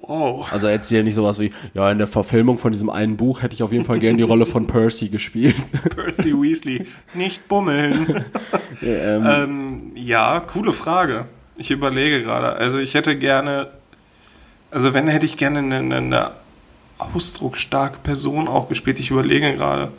Wow. 0.06 0.52
Also 0.52 0.68
jetzt 0.68 0.88
hier 0.88 1.02
nicht 1.02 1.14
sowas 1.14 1.38
wie, 1.38 1.52
ja, 1.72 1.90
in 1.90 1.98
der 1.98 2.06
Verfilmung 2.06 2.58
von 2.58 2.72
diesem 2.72 2.90
einen 2.90 3.16
Buch 3.16 3.40
hätte 3.40 3.54
ich 3.54 3.62
auf 3.62 3.72
jeden 3.72 3.84
Fall 3.84 4.00
gern 4.00 4.18
die 4.18 4.22
Rolle 4.22 4.44
von 4.44 4.66
Percy 4.66 5.08
gespielt. 5.08 5.56
Percy 5.96 6.32
Weasley. 6.34 6.86
Nicht 7.14 7.48
bummeln. 7.48 8.24
ähm, 8.82 9.24
ähm, 9.26 9.92
ja, 9.94 10.40
coole 10.40 10.72
Frage. 10.72 11.26
Ich 11.56 11.70
überlege 11.70 12.22
gerade. 12.22 12.52
Also 12.54 12.78
ich 12.78 12.94
hätte 12.94 13.16
gerne, 13.16 13.68
also 14.70 14.92
wenn 14.92 15.08
hätte 15.08 15.24
ich 15.24 15.36
gerne 15.36 15.60
eine, 15.60 15.96
eine 15.96 16.30
ausdrucksstarke 16.98 17.98
Person 18.02 18.48
auch 18.48 18.68
gespielt. 18.68 18.98
Ich 18.98 19.10
überlege 19.10 19.54
gerade. 19.54 19.90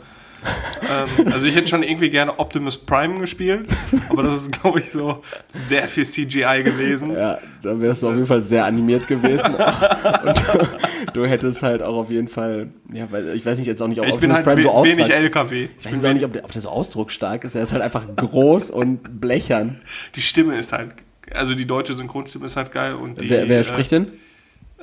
Ähm, 0.90 1.32
also 1.32 1.46
ich 1.46 1.54
hätte 1.56 1.68
schon 1.68 1.82
irgendwie 1.82 2.10
gerne 2.10 2.38
Optimus 2.38 2.78
Prime 2.78 3.18
gespielt, 3.18 3.66
aber 4.08 4.22
das 4.22 4.34
ist, 4.34 4.52
glaube 4.52 4.80
ich, 4.80 4.92
so 4.92 5.22
sehr 5.48 5.88
viel 5.88 6.04
CGI 6.04 6.62
gewesen. 6.62 7.12
Ja, 7.12 7.38
dann 7.62 7.80
wärst 7.80 8.02
du 8.02 8.08
auf 8.08 8.14
jeden 8.14 8.26
Fall 8.26 8.42
sehr 8.42 8.64
animiert 8.64 9.06
gewesen. 9.06 9.54
Und 9.54 10.36
du, 10.36 10.68
du 11.12 11.26
hättest 11.26 11.62
halt 11.62 11.82
auch 11.82 11.96
auf 11.96 12.10
jeden 12.10 12.28
Fall, 12.28 12.68
ja, 12.92 13.10
weil 13.10 13.34
ich 13.34 13.44
weiß 13.44 13.58
nicht 13.58 13.66
jetzt 13.66 13.82
auch 13.82 13.88
nicht, 13.88 14.00
ob 14.00 14.06
Ich 14.06 14.16
bin 14.16 14.30
Optimus 14.30 14.36
halt 14.36 14.44
Prime 14.46 14.62
so 14.62 14.70
ausstrahlt. 14.70 14.98
wenig 14.98 15.12
LKW. 15.12 15.68
Ich 15.80 15.86
weiß 15.86 16.04
auch 16.04 16.12
nicht, 16.12 16.24
ob 16.24 16.32
der, 16.32 16.44
ob 16.44 16.52
der 16.52 16.62
so 16.62 16.68
ausdrucksstark 16.68 17.44
ist. 17.44 17.54
Er 17.54 17.62
ist 17.62 17.72
halt 17.72 17.82
einfach 17.82 18.04
groß 18.16 18.70
und 18.70 19.20
blechern. 19.20 19.80
Die 20.14 20.22
Stimme 20.22 20.56
ist 20.56 20.72
halt, 20.72 20.94
also 21.34 21.54
die 21.54 21.66
deutsche 21.66 21.94
Synchronstimme 21.94 22.46
ist 22.46 22.56
halt 22.56 22.72
geil. 22.72 22.94
Und 22.94 23.20
die, 23.20 23.30
wer 23.30 23.48
wer 23.48 23.60
äh, 23.60 23.64
spricht 23.64 23.92
denn? 23.92 24.08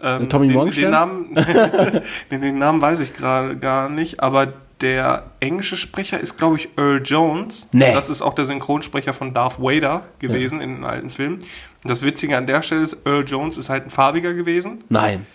Ähm, 0.01 0.27
Tommy 0.27 0.47
den? 0.47 0.71
Den 0.71 0.89
Namen, 0.89 1.35
den, 2.31 2.41
den 2.41 2.57
Namen 2.57 2.81
weiß 2.81 2.99
ich 2.99 3.13
gerade 3.13 3.55
gar 3.57 3.89
nicht, 3.89 4.21
aber 4.21 4.53
der 4.83 5.23
englische 5.39 5.77
Sprecher 5.77 6.19
ist, 6.19 6.37
glaube 6.37 6.57
ich, 6.57 6.69
Earl 6.77 7.01
Jones. 7.03 7.67
Nee. 7.71 7.91
Das 7.93 8.11
ist 8.11 8.21
auch 8.21 8.33
der 8.35 8.45
Synchronsprecher 8.45 9.13
von 9.13 9.33
Darth 9.33 9.59
Vader 9.59 10.03
gewesen 10.19 10.61
in 10.61 10.75
den 10.75 10.83
alten 10.83 11.09
Filmen. 11.09 11.35
Und 11.39 11.89
das 11.89 12.03
Witzige 12.03 12.37
an 12.37 12.45
der 12.45 12.61
Stelle 12.61 12.81
ist, 12.81 12.97
Earl 13.05 13.23
Jones 13.27 13.57
ist 13.57 13.69
halt 13.69 13.85
ein 13.85 13.89
farbiger 13.89 14.33
gewesen. 14.35 14.83
Nein. 14.89 15.25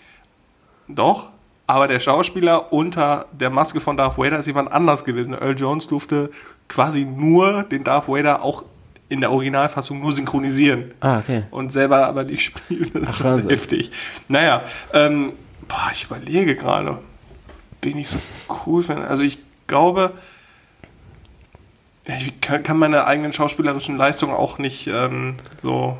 Doch. 0.87 1.29
Aber 1.67 1.87
der 1.87 1.99
Schauspieler 1.99 2.73
unter 2.73 3.27
der 3.31 3.49
Maske 3.51 3.79
von 3.79 3.95
Darth 3.95 4.17
Vader 4.17 4.39
ist 4.39 4.47
jemand 4.47 4.71
anders 4.71 5.03
gewesen. 5.05 5.33
Earl 5.33 5.55
Jones 5.57 5.87
durfte 5.87 6.31
quasi 6.67 7.05
nur 7.05 7.63
den 7.63 7.83
Darth 7.83 8.07
Vader 8.07 8.41
auch 8.43 8.65
in 9.07 9.21
der 9.21 9.31
Originalfassung 9.31 9.99
nur 9.99 10.11
synchronisieren 10.13 10.93
Ah, 10.99 11.19
okay. 11.19 11.43
und 11.51 11.71
selber 11.71 12.07
aber 12.07 12.23
nicht 12.23 12.43
spielen. 12.43 12.89
Das 12.93 13.09
ist 13.09 13.17
schon 13.17 13.25
Wahnsinn. 13.27 13.49
heftig. 13.49 13.91
Naja, 14.27 14.63
ähm, 14.93 15.33
boah, 15.67 15.89
ich 15.91 16.05
überlege 16.05 16.55
gerade, 16.55 16.99
bin 17.81 17.97
ich 17.97 18.09
so 18.09 18.17
cool 18.65 18.83
finde. 18.83 19.07
Also 19.07 19.23
ich 19.23 19.39
glaube, 19.67 20.13
ich 22.05 22.41
kann, 22.41 22.77
meine 22.77 23.05
eigenen 23.05 23.33
schauspielerischen 23.33 23.97
Leistungen 23.97 24.33
auch 24.33 24.57
nicht 24.57 24.87
ähm, 24.87 25.35
so 25.57 25.97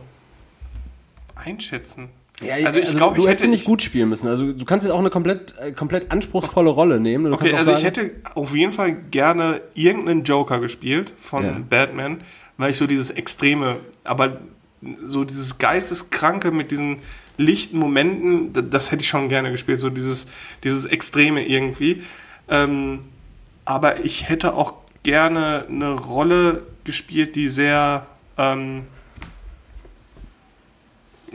einschätzen. 1.36 2.10
Ja, 2.42 2.56
also 2.66 2.80
ich 2.80 2.96
glaube, 2.96 3.18
du 3.18 3.24
ich 3.24 3.30
hätte 3.30 3.48
nicht 3.50 3.66
gut 3.66 3.82
spielen 3.82 4.10
müssen. 4.10 4.28
Also 4.28 4.54
du 4.54 4.66
kannst 4.66 4.86
jetzt 4.86 4.94
auch 4.94 5.00
eine 5.00 5.10
komplett, 5.10 5.56
äh, 5.60 5.74
komplett 5.74 6.12
anspruchsvolle 6.12 6.70
Rolle 6.70 7.00
nehmen. 7.00 7.26
Du 7.26 7.34
okay, 7.34 7.54
also 7.54 7.66
sagen, 7.66 7.80
ich 7.80 7.84
hätte 7.84 8.12
auf 8.34 8.56
jeden 8.56 8.72
Fall 8.72 8.94
gerne 8.94 9.62
irgendeinen 9.74 10.24
Joker 10.24 10.60
gespielt 10.60 11.14
von 11.18 11.44
ja. 11.44 11.58
Batman, 11.70 12.22
weil 12.58 12.72
ich 12.72 12.78
so 12.78 12.88
dieses 12.88 13.12
Extreme, 13.12 13.78
aber 14.06 14.40
so 15.04 15.26
dieses 15.26 15.58
Geisteskranke 15.58 16.52
mit 16.52 16.72
diesen 16.72 17.00
lichten 17.40 17.78
Momenten, 17.78 18.70
das 18.70 18.92
hätte 18.92 19.02
ich 19.02 19.08
schon 19.08 19.30
gerne 19.30 19.50
gespielt, 19.50 19.80
so 19.80 19.90
dieses, 19.90 20.28
dieses 20.64 20.86
Extreme 20.86 21.48
irgendwie. 21.48 22.04
Ähm, 22.50 23.00
aber 23.66 24.04
ich 24.04 24.28
hätte 24.28 24.54
auch 24.54 24.74
gerne 25.04 25.66
eine 25.70 25.92
Rolle 25.94 26.64
gespielt, 26.84 27.36
die 27.36 27.48
sehr 27.48 28.06
ähm, 28.38 28.88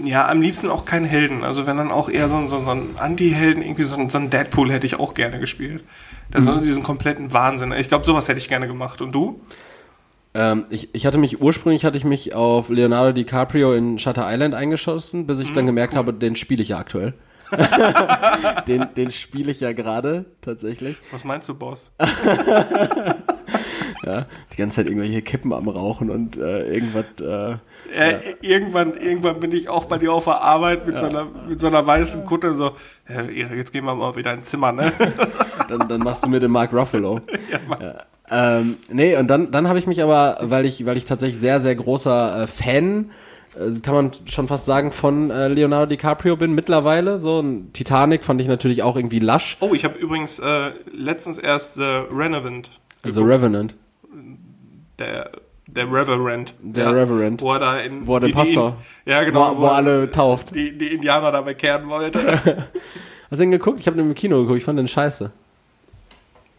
ja, 0.02 0.28
am 0.28 0.40
liebsten 0.40 0.68
auch 0.68 0.84
keinen 0.84 1.06
Helden. 1.06 1.44
Also 1.44 1.66
wenn 1.66 1.76
dann 1.76 1.90
auch 1.90 2.08
eher 2.08 2.28
so, 2.28 2.46
so, 2.46 2.58
so 2.58 2.70
ein 2.70 2.96
Anti-Helden, 2.98 3.62
irgendwie 3.62 3.84
so, 3.84 4.08
so 4.08 4.18
ein 4.18 4.30
Deadpool 4.30 4.72
hätte 4.72 4.86
ich 4.86 4.98
auch 4.98 5.14
gerne 5.14 5.38
gespielt. 5.38 5.84
Da 6.30 6.40
mhm. 6.40 6.44
so 6.44 6.60
diesen 6.60 6.82
kompletten 6.82 7.32
Wahnsinn. 7.32 7.72
Ich 7.72 7.88
glaube, 7.88 8.04
sowas 8.04 8.28
hätte 8.28 8.38
ich 8.38 8.48
gerne 8.48 8.66
gemacht. 8.66 9.00
Und 9.00 9.12
du? 9.12 9.40
Ähm, 10.34 10.66
ich, 10.70 10.92
ich 10.94 11.06
hatte 11.06 11.18
mich, 11.18 11.40
ursprünglich 11.40 11.84
hatte 11.84 11.96
ich 11.96 12.04
mich 12.04 12.34
auf 12.34 12.68
Leonardo 12.68 13.12
DiCaprio 13.12 13.72
in 13.72 13.98
Shutter 14.00 14.26
Island 14.28 14.54
eingeschossen, 14.54 15.26
bis 15.26 15.38
ich 15.38 15.50
mhm, 15.50 15.54
dann 15.54 15.66
gemerkt 15.66 15.94
cool. 15.94 15.98
habe, 15.98 16.12
den 16.12 16.34
spiele 16.34 16.62
ich 16.62 16.70
ja 16.70 16.78
aktuell. 16.78 17.14
den 18.66 18.86
den 18.96 19.12
spiele 19.12 19.52
ich 19.52 19.60
ja 19.60 19.72
gerade, 19.72 20.24
tatsächlich. 20.40 20.96
Was 21.12 21.24
meinst 21.24 21.48
du, 21.48 21.54
Boss? 21.54 21.92
ja, 24.04 24.26
die 24.52 24.56
ganze 24.56 24.76
Zeit 24.76 24.86
irgendwelche 24.86 25.22
Kippen 25.22 25.52
am 25.52 25.68
Rauchen 25.68 26.10
und 26.10 26.36
äh, 26.36 26.66
irgendwas... 26.66 27.04
Äh, 27.20 27.58
äh, 27.92 28.12
ja. 28.12 28.18
irgendwann, 28.40 28.94
irgendwann 28.94 29.38
bin 29.38 29.52
ich 29.52 29.68
auch 29.68 29.84
bei 29.84 29.98
dir 29.98 30.12
auf 30.12 30.24
der 30.24 30.40
Arbeit 30.40 30.84
mit, 30.84 30.96
ja. 30.96 31.00
so, 31.00 31.06
einer, 31.06 31.26
mit 31.46 31.60
so 31.60 31.68
einer 31.68 31.86
weißen 31.86 32.24
Kutte 32.24 32.50
und 32.50 32.56
so, 32.56 32.72
äh, 33.08 33.30
jetzt 33.30 33.72
gehen 33.72 33.84
wir 33.84 33.94
mal 33.94 34.16
wieder 34.16 34.32
ins 34.32 34.48
Zimmer, 34.48 34.72
ne? 34.72 34.92
dann, 35.68 35.88
dann 35.88 36.00
machst 36.00 36.24
du 36.24 36.28
mir 36.28 36.40
den 36.40 36.50
Mark 36.50 36.72
Ruffalo. 36.72 37.20
ja, 37.52 38.04
ähm, 38.30 38.76
nee, 38.90 39.16
und 39.16 39.28
dann, 39.28 39.50
dann 39.50 39.68
habe 39.68 39.78
ich 39.78 39.86
mich 39.86 40.02
aber, 40.02 40.38
weil 40.40 40.66
ich, 40.66 40.86
weil 40.86 40.96
ich 40.96 41.04
tatsächlich 41.04 41.38
sehr, 41.38 41.60
sehr 41.60 41.74
großer 41.74 42.42
äh, 42.42 42.46
Fan, 42.46 43.10
äh, 43.54 43.80
kann 43.80 43.94
man 43.94 44.12
schon 44.26 44.48
fast 44.48 44.64
sagen, 44.64 44.90
von 44.92 45.30
äh, 45.30 45.48
Leonardo 45.48 45.86
DiCaprio 45.86 46.36
bin 46.36 46.54
mittlerweile. 46.54 47.18
So 47.18 47.40
ein 47.40 47.72
Titanic 47.72 48.24
fand 48.24 48.40
ich 48.40 48.48
natürlich 48.48 48.82
auch 48.82 48.96
irgendwie 48.96 49.18
lasch. 49.18 49.56
Oh, 49.60 49.74
ich 49.74 49.84
habe 49.84 49.98
übrigens 49.98 50.38
äh, 50.38 50.70
letztens 50.92 51.38
erst 51.38 51.74
The 51.74 52.04
Revenant. 52.10 52.70
The 53.04 53.20
Revenant. 53.20 53.74
Der 54.98 55.30
der 55.66 55.90
Reverend. 55.90 56.54
Der 56.60 56.84
ja, 56.84 56.90
Reverend. 56.90 57.40
Wo 57.40 57.52
er 57.52 57.58
da 57.58 57.78
in. 57.78 58.06
Wo 58.06 58.16
er 58.16 58.20
den 58.20 58.32
Pastor. 58.32 58.76
Die, 59.04 59.10
ja, 59.10 59.24
genau. 59.24 59.52
Wo, 59.52 59.56
wo, 59.56 59.62
wo 59.62 59.66
alle 59.68 60.10
tauft. 60.10 60.54
Die, 60.54 60.76
die 60.76 60.94
Indianer 60.94 61.32
da 61.32 61.40
bekehren 61.40 61.88
wollte. 61.88 62.20
Hast 63.30 63.38
du 63.38 63.44
ihn 63.44 63.50
geguckt? 63.50 63.80
Ich 63.80 63.86
habe 63.86 63.96
den 63.96 64.08
im 64.08 64.14
Kino 64.14 64.40
geguckt. 64.40 64.58
Ich 64.58 64.64
fand 64.64 64.78
den 64.78 64.88
scheiße. 64.88 65.32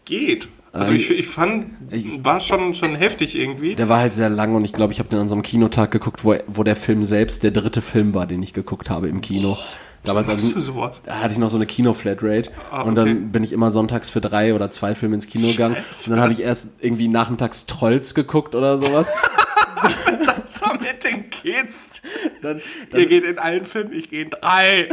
Geht. 0.04 0.48
Also 0.76 0.92
ich, 0.92 1.10
ich 1.10 1.26
fand, 1.26 1.66
war 2.22 2.40
schon, 2.40 2.74
schon 2.74 2.94
heftig 2.94 3.36
irgendwie. 3.36 3.74
Der 3.74 3.88
war 3.88 3.98
halt 3.98 4.12
sehr 4.12 4.28
lang 4.28 4.54
und 4.54 4.64
ich 4.64 4.72
glaube, 4.72 4.92
ich 4.92 4.98
habe 4.98 5.08
den 5.08 5.18
an 5.18 5.28
so 5.28 5.34
einem 5.34 5.42
Kinotag 5.42 5.90
geguckt, 5.90 6.24
wo, 6.24 6.34
wo 6.46 6.62
der 6.62 6.76
Film 6.76 7.02
selbst 7.02 7.42
der 7.42 7.50
dritte 7.50 7.82
Film 7.82 8.14
war, 8.14 8.26
den 8.26 8.42
ich 8.42 8.52
geguckt 8.52 8.90
habe 8.90 9.08
im 9.08 9.20
Kino. 9.20 9.56
Oh. 9.58 9.64
Damals 10.04 10.28
also? 10.28 10.90
Da 11.04 11.20
hatte 11.20 11.32
ich 11.32 11.38
noch 11.38 11.50
so 11.50 11.56
eine 11.56 11.66
Kino-Flatrate 11.66 12.50
ah, 12.70 12.80
okay. 12.80 12.88
und 12.88 12.94
dann 12.94 13.32
bin 13.32 13.42
ich 13.42 13.52
immer 13.52 13.70
sonntags 13.72 14.08
für 14.08 14.20
drei 14.20 14.54
oder 14.54 14.70
zwei 14.70 14.94
Filme 14.94 15.16
ins 15.16 15.26
Kino 15.26 15.48
gegangen. 15.48 15.74
Und 15.74 16.10
dann 16.10 16.20
habe 16.20 16.32
ich 16.32 16.40
erst 16.40 16.76
irgendwie 16.80 17.08
nachmittags 17.08 17.66
Trolls 17.66 18.14
geguckt 18.14 18.54
oder 18.54 18.78
sowas. 18.78 19.08
so 20.48 20.66
mit 20.74 21.04
den 21.04 21.30
Kids. 21.30 22.02
Dann, 22.42 22.60
dann, 22.90 23.00
Ihr 23.00 23.06
geht 23.06 23.24
in 23.24 23.38
allen 23.38 23.64
Filmen, 23.64 23.92
ich 23.92 24.10
gehe 24.10 24.22
in 24.22 24.30
drei. 24.30 24.88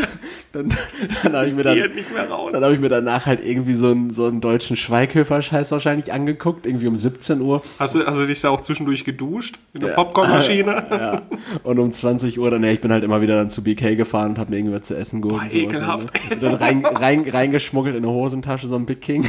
Dann, 0.51 0.76
dann 1.24 1.34
habe 1.34 1.47
ich, 1.47 1.56
mir 1.56 1.64
dann, 1.64 1.78
dann 2.51 2.64
hab 2.64 2.72
ich 2.72 2.80
mir 2.80 2.89
danach 2.89 3.26
halt 3.26 3.43
irgendwie 3.43 3.74
so 3.74 3.91
einen, 3.91 4.12
so 4.12 4.26
einen 4.26 4.41
deutschen 4.41 4.76
Schweighöfer-Scheiß 4.76 5.72
wahrscheinlich 5.72 6.14
angeguckt, 6.14 6.66
irgendwie 6.66 6.88
um 6.88 6.95
17 6.95 7.41
Uhr. 7.41 7.64
Hast 7.80 7.95
du, 7.95 8.06
hast 8.06 8.18
du 8.18 8.26
dich 8.26 8.39
da 8.41 8.49
auch 8.49 8.62
zwischendurch 8.62 9.04
geduscht? 9.04 9.56
In 9.74 9.82
der 9.82 9.89
ja. 9.89 9.95
Popcornmaschine? 9.95 10.88
ja. 10.91 11.22
Und 11.64 11.80
um 11.80 11.91
20 11.91 12.39
Uhr, 12.39 12.51
dann, 12.51 12.62
ne, 12.62 12.72
ich 12.72 12.82
bin 12.82 12.91
halt 12.91 13.04
immer 13.04 13.22
wieder 13.22 13.36
dann 13.36 13.49
zu 13.49 13.64
BK 13.64 13.95
gefahren 13.95 14.32
und 14.32 14.39
habe 14.39 14.51
mir 14.51 14.58
irgendwas 14.58 14.84
zu 14.88 14.95
essen 14.95 15.22
geholt. 15.22 15.49
Boah, 15.49 15.54
ekelhaft. 15.54 16.10
Und 16.32 16.43
dann 16.43 16.56
rein, 16.56 16.86
rein, 16.86 17.28
reingeschmuggelt 17.28 17.95
in 17.95 18.04
eine 18.04 18.14
Hosentasche, 18.14 18.68
so 18.68 18.76
ein 18.76 18.86
Big 18.86 19.01
King. 19.01 19.28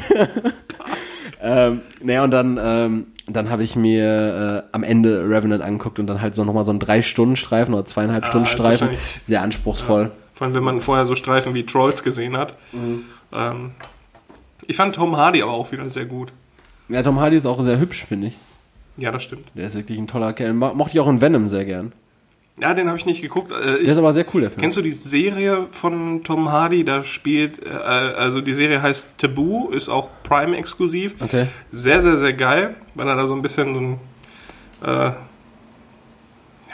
ähm, 1.42 1.80
ne, 2.02 2.22
und 2.22 2.30
dann, 2.30 2.60
ähm, 2.62 3.06
dann 3.26 3.50
habe 3.50 3.62
ich 3.62 3.76
mir 3.76 4.64
äh, 4.64 4.68
am 4.72 4.82
Ende 4.82 5.28
Revenant 5.28 5.62
angeguckt 5.62 5.98
und 5.98 6.06
dann 6.06 6.20
halt 6.20 6.34
so 6.34 6.44
nochmal 6.44 6.64
so 6.64 6.70
einen 6.70 6.80
Drei-Stunden-Streifen 6.80 7.72
oder 7.74 7.84
zweieinhalb 7.84 8.24
ah, 8.24 8.26
Stunden 8.26 8.46
Streifen. 8.46 8.90
Sehr 9.24 9.42
anspruchsvoll. 9.42 10.04
Ja, 10.04 10.10
vor 10.34 10.46
allem, 10.46 10.54
wenn 10.54 10.64
man 10.64 10.80
vorher 10.80 11.06
so 11.06 11.14
Streifen 11.14 11.54
wie 11.54 11.64
Trolls 11.64 12.02
gesehen 12.02 12.36
hat. 12.36 12.54
Mhm. 12.72 13.04
Ähm, 13.32 13.70
ich 14.66 14.76
fand 14.76 14.94
Tom 14.94 15.16
Hardy 15.16 15.42
aber 15.42 15.52
auch 15.52 15.70
wieder 15.72 15.88
sehr 15.88 16.06
gut. 16.06 16.32
Ja, 16.88 17.02
Tom 17.02 17.18
Hardy 17.18 17.36
ist 17.36 17.46
auch 17.46 17.60
sehr 17.62 17.78
hübsch, 17.78 18.04
finde 18.04 18.28
ich. 18.28 18.38
Ja, 18.96 19.10
das 19.10 19.22
stimmt. 19.22 19.48
Der 19.54 19.66
ist 19.66 19.74
wirklich 19.74 19.98
ein 19.98 20.06
toller 20.06 20.32
Kerl. 20.32 20.52
Mochte 20.54 20.92
ich 20.92 21.00
auch 21.00 21.08
in 21.08 21.20
Venom 21.20 21.48
sehr 21.48 21.64
gern. 21.64 21.92
Ja, 22.60 22.72
den 22.72 22.86
habe 22.86 22.96
ich 22.96 23.04
nicht 23.04 23.20
geguckt. 23.20 23.50
Äh, 23.50 23.76
ich, 23.76 23.84
der 23.84 23.92
ist 23.92 23.98
aber 23.98 24.12
sehr 24.12 24.26
cool, 24.32 24.42
der 24.42 24.50
Film. 24.50 24.60
Kennst 24.60 24.76
du 24.76 24.82
die 24.82 24.92
Serie 24.92 25.66
von 25.72 26.22
Tom 26.22 26.52
Hardy? 26.52 26.84
Da 26.84 27.02
spielt, 27.02 27.66
äh, 27.66 27.70
also 27.70 28.40
die 28.40 28.54
Serie 28.54 28.80
heißt 28.80 29.18
Taboo, 29.18 29.70
ist 29.70 29.88
auch 29.88 30.08
Prime-exklusiv. 30.22 31.16
Okay. 31.20 31.48
Sehr, 31.70 32.00
sehr, 32.00 32.18
sehr 32.18 32.32
geil, 32.32 32.76
weil 32.94 33.08
er 33.08 33.16
da 33.16 33.26
so 33.26 33.34
ein 33.34 33.42
bisschen 33.42 33.74
so 33.74 33.80
ein, 33.80 33.98
äh, 34.84 35.12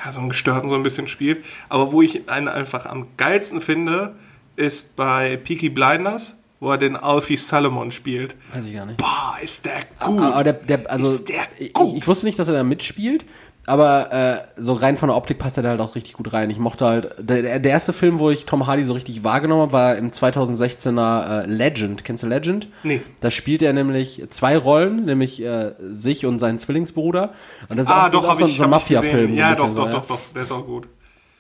ja, 0.05 0.13
so 0.13 0.21
einen 0.21 0.29
Gestörten 0.29 0.69
so 0.69 0.77
ein 0.77 0.83
bisschen 0.83 1.07
spielt. 1.07 1.45
Aber 1.71 1.93
wo 1.93 2.03
ich 2.03 2.29
einen 2.29 2.49
einfach 2.49 2.85
am 2.85 3.07
geilsten 3.17 3.63
finde, 3.63 4.17
ist 4.57 4.97
bei 4.97 5.39
Peaky 5.39 5.71
Blinders 5.71 6.37
wo 6.61 6.71
er 6.71 6.79
den 6.79 6.95
Alfie 6.95 7.39
Salomon 7.39 7.91
spielt. 7.91 8.37
Weiß 8.53 8.67
ich 8.67 8.75
gar 8.75 8.85
nicht. 8.85 8.99
Boah, 8.99 9.37
ist 9.43 9.65
der 9.65 9.81
gut. 9.99 10.21
Aber 10.21 10.45
der, 10.45 10.53
der, 10.53 10.91
also, 10.91 11.11
ist 11.11 11.29
der 11.29 11.47
gut. 11.73 11.93
Ich, 11.93 11.97
ich, 11.97 12.07
wusste 12.07 12.27
nicht, 12.27 12.39
dass 12.39 12.49
er 12.49 12.55
da 12.55 12.63
mitspielt, 12.63 13.25
aber 13.71 14.13
äh, 14.13 14.39
so 14.57 14.73
rein 14.73 14.97
von 14.97 15.11
der 15.11 15.17
Optik 15.17 15.39
passt 15.39 15.57
er 15.57 15.63
da 15.63 15.69
halt 15.69 15.81
auch 15.81 15.95
richtig 15.95 16.15
gut 16.15 16.33
rein. 16.33 16.51
Ich 16.51 16.59
mochte 16.59 16.85
halt, 16.85 17.15
der, 17.21 17.61
der 17.61 17.71
erste 17.71 17.93
Film, 17.93 18.19
wo 18.19 18.29
ich 18.29 18.45
Tom 18.45 18.67
Hardy 18.67 18.83
so 18.83 18.95
richtig 18.95 19.23
wahrgenommen 19.23 19.63
habe, 19.63 19.73
war 19.73 19.95
im 19.95 20.11
2016er 20.11 21.45
äh, 21.45 21.47
Legend. 21.47 22.05
Kennst 22.05 22.25
du 22.25 22.27
Legend? 22.27 22.67
Nee. 22.83 23.01
Da 23.21 23.31
spielt 23.31 23.63
er 23.63 23.73
nämlich 23.73 24.25
zwei 24.31 24.59
Rollen, 24.59 25.05
nämlich 25.05 25.41
äh, 25.41 25.75
sich 25.93 26.27
und 26.27 26.41
seinen 26.41 26.59
Zwillingsbruder. 26.59 27.31
Und 27.69 27.77
das 27.79 27.87
ist 27.87 27.93
ah, 27.93 28.07
auch, 28.07 28.11
doch, 28.11 28.25
ist 28.25 28.29
auch 28.29 28.39
so, 28.41 28.47
so 28.49 28.65
ein 28.65 28.71
Mafia-Film. 28.71 29.35
Ja, 29.35 29.55
doch, 29.55 29.73
doch, 29.73 29.89
doch, 29.89 30.07
doch, 30.07 30.21
der 30.35 30.43
ist 30.43 30.51
auch 30.51 30.67
gut. 30.67 30.89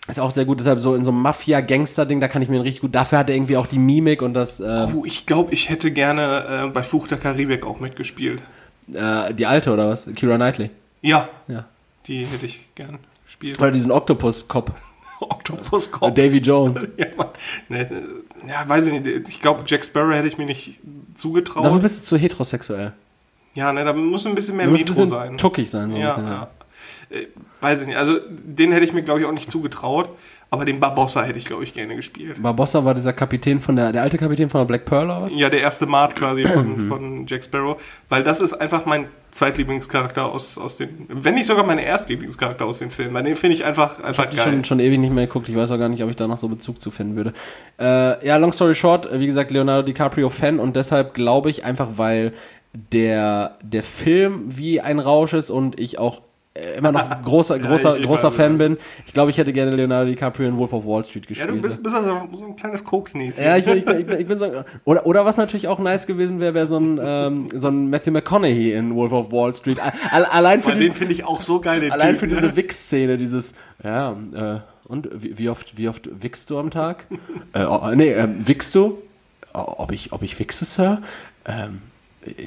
Ist 0.06 0.20
auch 0.20 0.30
sehr 0.30 0.44
gut, 0.44 0.60
deshalb 0.60 0.78
so 0.78 0.94
in 0.94 1.02
so 1.02 1.10
einem 1.10 1.22
Mafia-Gangster-Ding, 1.22 2.20
da 2.20 2.28
kann 2.28 2.42
ich 2.42 2.48
mir 2.48 2.62
richtig 2.62 2.82
gut. 2.82 2.94
Dafür 2.94 3.18
hat 3.18 3.28
er 3.28 3.34
irgendwie 3.34 3.56
auch 3.56 3.66
die 3.66 3.80
Mimik 3.80 4.22
und 4.22 4.34
das. 4.34 4.60
Äh, 4.60 4.86
oh, 4.94 5.04
ich 5.04 5.26
glaube, 5.26 5.52
ich 5.52 5.68
hätte 5.68 5.90
gerne 5.90 6.66
äh, 6.66 6.70
bei 6.70 6.84
Fluch 6.84 7.08
der 7.08 7.18
Karibik 7.18 7.66
auch 7.66 7.80
mitgespielt. 7.80 8.40
Äh, 8.92 9.34
die 9.34 9.46
alte 9.46 9.72
oder 9.72 9.88
was? 9.88 10.06
Kira 10.14 10.36
Knightley. 10.36 10.70
Ja. 11.02 11.28
Ja. 11.48 11.64
Die 12.06 12.26
hätte 12.26 12.46
ich 12.46 12.60
gern 12.74 12.98
gespielt. 13.24 13.58
Oder 13.58 13.70
diesen 13.70 13.92
Octopus-Cop. 13.92 14.72
Octopus-Cop. 15.20 16.14
Davy 16.14 16.38
Jones. 16.38 16.88
ja, 16.96 17.06
ne, 17.68 17.90
ja, 18.48 18.68
weiß 18.68 18.88
ich 18.88 19.00
nicht. 19.00 19.28
Ich 19.28 19.40
glaube, 19.40 19.64
Jack 19.66 19.84
Sparrow 19.84 20.14
hätte 20.14 20.28
ich 20.28 20.38
mir 20.38 20.46
nicht 20.46 20.80
zugetraut. 21.14 21.64
Dafür 21.64 21.80
bist 21.80 22.00
du 22.00 22.04
zu 22.04 22.16
heterosexuell. 22.16 22.92
Ja, 23.54 23.72
ne, 23.72 23.84
da 23.84 23.92
muss 23.92 24.26
ein 24.26 24.34
bisschen 24.34 24.56
mehr 24.56 24.66
Metro 24.66 24.80
ein 24.80 24.86
bisschen 24.86 25.06
sein. 25.06 25.38
Tuckig 25.38 25.70
sein. 25.70 25.94
Ja, 25.94 26.08
bisschen, 26.08 26.26
ja. 26.26 26.32
ja. 27.10 27.16
Äh, 27.16 27.26
weiß 27.60 27.82
ich 27.82 27.88
nicht. 27.88 27.96
Also, 27.96 28.18
den 28.28 28.72
hätte 28.72 28.84
ich 28.84 28.92
mir, 28.92 29.02
glaube 29.02 29.20
ich, 29.20 29.26
auch 29.26 29.32
nicht 29.32 29.50
zugetraut. 29.50 30.08
Aber 30.52 30.64
den 30.64 30.80
Barbossa 30.80 31.22
hätte 31.22 31.38
ich, 31.38 31.44
glaube 31.44 31.62
ich, 31.62 31.74
gerne 31.74 31.94
gespielt. 31.94 32.42
Barbossa 32.42 32.84
war 32.84 32.94
dieser 32.94 33.12
Kapitän 33.12 33.60
von 33.60 33.76
der, 33.76 33.92
der 33.92 34.02
alte 34.02 34.18
Kapitän 34.18 34.48
von 34.50 34.60
der 34.60 34.64
Black 34.64 34.84
Pearl 34.84 35.04
oder 35.04 35.22
was? 35.22 35.36
Ja, 35.36 35.48
der 35.48 35.60
erste 35.60 35.86
Mart 35.86 36.16
quasi 36.16 36.44
von, 36.44 36.72
mhm. 36.72 36.88
von 36.88 37.26
Jack 37.28 37.44
Sparrow. 37.44 37.80
Weil 38.08 38.24
das 38.24 38.40
ist 38.40 38.54
einfach 38.54 38.84
mein 38.84 39.06
Zweitlieblingscharakter 39.30 40.26
aus, 40.26 40.58
aus 40.58 40.76
den, 40.76 41.06
wenn 41.08 41.34
nicht 41.34 41.46
sogar 41.46 41.64
mein 41.64 41.78
Erstlieblingscharakter 41.78 42.64
aus 42.64 42.78
den 42.78 42.90
Filmen. 42.90 43.14
Weil 43.14 43.22
den 43.22 43.36
finde 43.36 43.54
ich 43.54 43.64
einfach, 43.64 44.00
einfach 44.00 44.26
ich 44.30 44.36
geil. 44.36 44.44
Schon, 44.44 44.64
schon 44.64 44.80
ewig 44.80 44.98
nicht 44.98 45.12
mehr 45.12 45.26
geguckt. 45.26 45.48
Ich 45.48 45.56
weiß 45.56 45.70
auch 45.70 45.78
gar 45.78 45.88
nicht, 45.88 46.02
ob 46.02 46.10
ich 46.10 46.16
da 46.16 46.26
noch 46.26 46.38
so 46.38 46.48
Bezug 46.48 46.82
zu 46.82 46.90
finden 46.90 47.16
würde. 47.16 47.32
Äh, 47.78 48.26
ja, 48.26 48.36
long 48.36 48.52
story 48.52 48.74
short, 48.74 49.08
wie 49.12 49.26
gesagt, 49.26 49.50
Leonardo 49.50 49.82
DiCaprio 49.82 50.30
Fan 50.30 50.58
und 50.58 50.76
deshalb 50.76 51.14
glaube 51.14 51.50
ich 51.50 51.64
einfach, 51.64 51.90
weil 51.96 52.32
der, 52.72 53.54
der 53.62 53.82
Film 53.82 54.44
wie 54.46 54.80
ein 54.80 55.00
Rausch 55.00 55.32
ist 55.32 55.50
und 55.50 55.78
ich 55.78 55.98
auch 55.98 56.22
immer 56.76 56.92
noch 56.92 57.22
großer, 57.22 57.58
großer, 57.60 57.98
ja, 57.98 58.06
großer 58.06 58.30
Fan 58.30 58.58
bin. 58.58 58.78
Ich 59.06 59.12
glaube, 59.12 59.30
ich 59.30 59.38
hätte 59.38 59.52
gerne 59.52 59.74
Leonardo 59.74 60.10
DiCaprio 60.10 60.48
in 60.48 60.56
Wolf 60.56 60.72
of 60.72 60.84
Wall 60.84 61.04
Street 61.04 61.26
gespielt. 61.26 61.48
Ja, 61.48 61.54
du 61.54 61.60
bist, 61.60 61.82
bist 61.82 61.94
also 61.94 62.28
so 62.34 62.46
ein 62.46 62.56
kleines 62.56 62.84
Koksnäschen. 62.84 63.44
Ja, 63.44 63.56
ich 63.56 63.64
bin, 63.64 63.78
ich, 63.78 63.84
bin, 63.84 64.00
ich, 64.00 64.06
bin, 64.06 64.20
ich 64.20 64.26
bin 64.26 64.38
so, 64.38 64.50
oder, 64.84 65.06
oder 65.06 65.24
was 65.24 65.36
natürlich 65.36 65.68
auch 65.68 65.78
nice 65.78 66.06
gewesen 66.06 66.40
wäre, 66.40 66.54
wäre 66.54 66.66
so 66.66 66.78
ein, 66.78 67.00
ähm, 67.02 67.48
so 67.54 67.68
ein 67.68 67.90
Matthew 67.90 68.12
McConaughey 68.12 68.72
in 68.72 68.94
Wolf 68.94 69.12
of 69.12 69.32
Wall 69.32 69.54
Street. 69.54 69.78
Allein 70.10 70.62
für 70.62 70.72
die, 70.72 70.80
den 70.80 70.92
finde 70.92 71.14
ich 71.14 71.24
auch 71.24 71.42
so 71.42 71.60
geil, 71.60 71.80
den 71.80 71.92
Allein 71.92 72.10
typ, 72.10 72.20
für 72.20 72.26
ne? 72.26 72.36
diese 72.36 72.56
Wichs-Szene, 72.56 73.18
dieses, 73.18 73.54
ja, 73.82 74.16
äh, 74.34 74.58
und 74.88 75.08
wie, 75.12 75.38
wie, 75.38 75.48
oft, 75.48 75.78
wie 75.78 75.88
oft 75.88 76.08
wickst 76.20 76.50
du 76.50 76.58
am 76.58 76.70
Tag? 76.70 77.06
äh, 77.52 77.64
oh, 77.64 77.90
nee, 77.94 78.10
äh, 78.10 78.28
wickst 78.38 78.74
du? 78.74 78.98
ob 79.52 79.92
ich, 79.92 80.12
ob 80.12 80.22
ich 80.22 80.38
wichse, 80.38 80.64
Sir? 80.64 81.02
Ähm, 81.44 81.82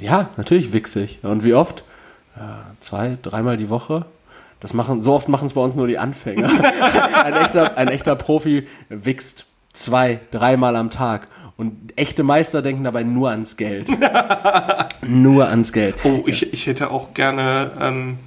ja, 0.02 0.30
natürlich 0.38 0.74
wichse 0.74 1.04
ich. 1.04 1.24
Und 1.24 1.44
wie 1.44 1.54
oft? 1.54 1.84
Zwei, 2.80 3.18
dreimal 3.22 3.58
die 3.58 3.70
Woche. 3.70 4.06
Das 4.60 4.74
machen, 4.74 5.02
so 5.02 5.14
oft 5.14 5.28
machen 5.28 5.46
es 5.46 5.54
bei 5.54 5.62
uns 5.62 5.76
nur 5.76 5.88
die 5.88 5.98
Anfänger. 5.98 6.50
ein, 7.26 7.34
echter, 7.34 7.78
ein 7.78 7.90
echter 7.90 8.16
Profi 8.16 8.68
wichst 8.88 9.46
zwei, 9.74 10.22
dreimal 10.32 10.78
am 10.78 10.90
Tag. 10.90 11.28
Und 11.58 11.94
echte 11.98 12.24
Meister 12.24 12.62
denken 12.62 12.86
dabei 12.86 13.04
nur 13.04 13.30
ans 13.30 13.58
Geld. 13.58 13.90
nur 15.02 15.48
ans 15.50 15.74
Geld. 15.74 15.96
Oh, 16.04 16.24
ich, 16.26 16.54
ich 16.54 16.66
hätte 16.66 16.92
auch 16.92 17.14
gerne 17.14 17.72
ähm, 17.80 18.20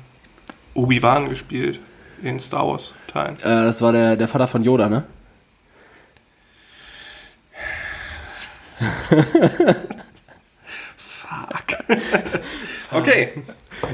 Obi-Wan 0.75 1.31
gespielt 1.31 1.81
in 2.23 2.39
Star 2.39 2.69
Wars 2.69 2.95
Teilen. 3.07 3.37
Äh, 3.39 3.65
das 3.65 3.81
war 3.81 3.93
der, 3.93 4.17
der 4.17 4.29
Vater 4.29 4.47
von 4.47 4.63
Yoda, 4.63 4.89
ne? 4.89 5.05
Fuck. 10.97 11.79
Okay. 12.93 13.31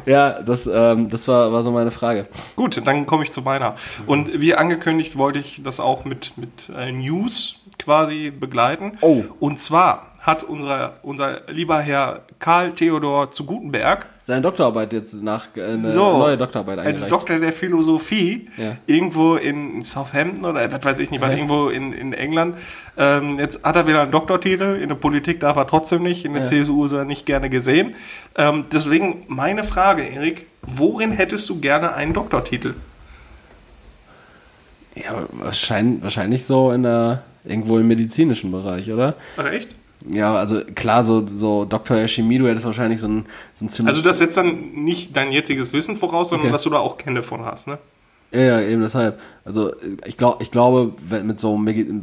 Ja, 0.06 0.40
das, 0.40 0.68
ähm, 0.72 1.10
das 1.10 1.26
war, 1.26 1.52
war 1.52 1.64
so 1.64 1.72
meine 1.72 1.90
Frage. 1.90 2.28
Gut, 2.54 2.80
dann 2.86 3.04
komme 3.04 3.24
ich 3.24 3.32
zu 3.32 3.42
meiner. 3.42 3.74
Und 4.06 4.40
wie 4.40 4.54
angekündigt, 4.54 5.18
wollte 5.18 5.40
ich 5.40 5.60
das 5.64 5.80
auch 5.80 6.04
mit, 6.04 6.38
mit 6.38 6.70
äh, 6.72 6.92
News 6.92 7.56
quasi 7.80 8.30
begleiten. 8.30 8.96
Oh. 9.00 9.24
Und 9.40 9.58
zwar 9.58 10.12
hat 10.20 10.44
unser, 10.44 10.98
unser 11.02 11.40
lieber 11.48 11.80
Herr 11.80 12.22
Karl 12.38 12.72
Theodor 12.74 13.32
zu 13.32 13.44
Gutenberg 13.44 14.06
Seine 14.24 14.40
Doktorarbeit 14.40 14.92
jetzt 14.92 15.14
nach, 15.20 15.48
äh, 15.56 15.64
eine 15.64 15.90
so, 15.90 16.16
neue 16.18 16.36
Doktorarbeit 16.38 16.78
als 16.78 16.86
eingereicht. 16.86 17.10
Doktor 17.12 17.38
der 17.40 17.52
Philosophie 17.52 18.48
Ja. 18.56 18.76
irgendwo 18.86 19.34
in 19.34 19.82
Southampton 19.82 20.44
oder 20.46 20.70
was 20.70 20.84
weiß 20.84 20.98
ich 21.00 21.10
nicht, 21.10 21.20
was 21.20 21.30
Ja. 21.30 21.36
irgendwo 21.36 21.70
in, 21.70 21.92
in 21.92 22.12
England. 22.12 22.56
Ähm, 22.96 23.38
jetzt 23.40 23.64
hat 23.64 23.74
er 23.74 23.88
wieder 23.88 24.02
einen 24.02 24.12
Doktortitel, 24.12 24.76
in 24.80 24.88
der 24.90 24.94
Politik 24.94 25.40
darf 25.40 25.56
er 25.56 25.66
trotzdem 25.66 26.04
nicht, 26.04 26.24
in 26.24 26.34
der 26.34 26.42
Ja. 26.42 26.48
CSU 26.48 26.84
ist 26.84 26.92
er 26.92 27.04
nicht 27.04 27.26
gerne 27.26 27.50
gesehen. 27.50 27.96
Ähm, 28.36 28.66
deswegen 28.72 29.24
meine 29.26 29.64
Frage, 29.64 30.02
Erik, 30.04 30.46
worin 30.62 31.10
hättest 31.10 31.50
du 31.50 31.58
gerne 31.58 31.94
einen 31.94 32.12
Doktortitel? 32.12 32.74
Ja, 34.94 35.26
wahrscheinlich, 35.32 36.02
wahrscheinlich 36.02 36.44
so 36.44 36.70
in 36.70 36.82
der, 36.84 37.22
irgendwo 37.44 37.78
im 37.78 37.88
medizinischen 37.88 38.52
Bereich, 38.52 38.90
oder? 38.92 39.16
Ach 39.36 39.46
echt? 39.50 39.74
Ja, 40.10 40.34
also 40.34 40.60
klar, 40.74 41.04
so, 41.04 41.26
so 41.26 41.64
Dr. 41.64 41.98
Yoshimi, 41.98 42.38
du 42.38 42.48
hättest 42.48 42.66
wahrscheinlich 42.66 43.00
so 43.00 43.08
ein, 43.08 43.26
so 43.54 43.64
ein 43.64 43.68
ziemlich. 43.68 43.94
Also 43.94 44.02
das 44.02 44.18
setzt 44.18 44.36
dann 44.36 44.72
nicht 44.72 45.16
dein 45.16 45.30
jetziges 45.32 45.72
Wissen 45.72 45.96
voraus, 45.96 46.30
sondern 46.30 46.46
Okay. 46.46 46.52
dass 46.52 46.62
du 46.62 46.70
da 46.70 46.78
auch 46.78 46.96
Kenntnisse 46.98 47.28
von 47.28 47.44
hast, 47.44 47.66
ne? 47.68 47.78
ja, 48.32 48.40
ja, 48.40 48.60
eben 48.62 48.80
deshalb. 48.82 49.20
Also 49.44 49.72
ich 50.06 50.16
glaube, 50.16 50.42
ich 50.42 50.50
glaube, 50.50 50.92
wenn 51.06 51.26
mit 51.26 51.38
so, 51.38 51.60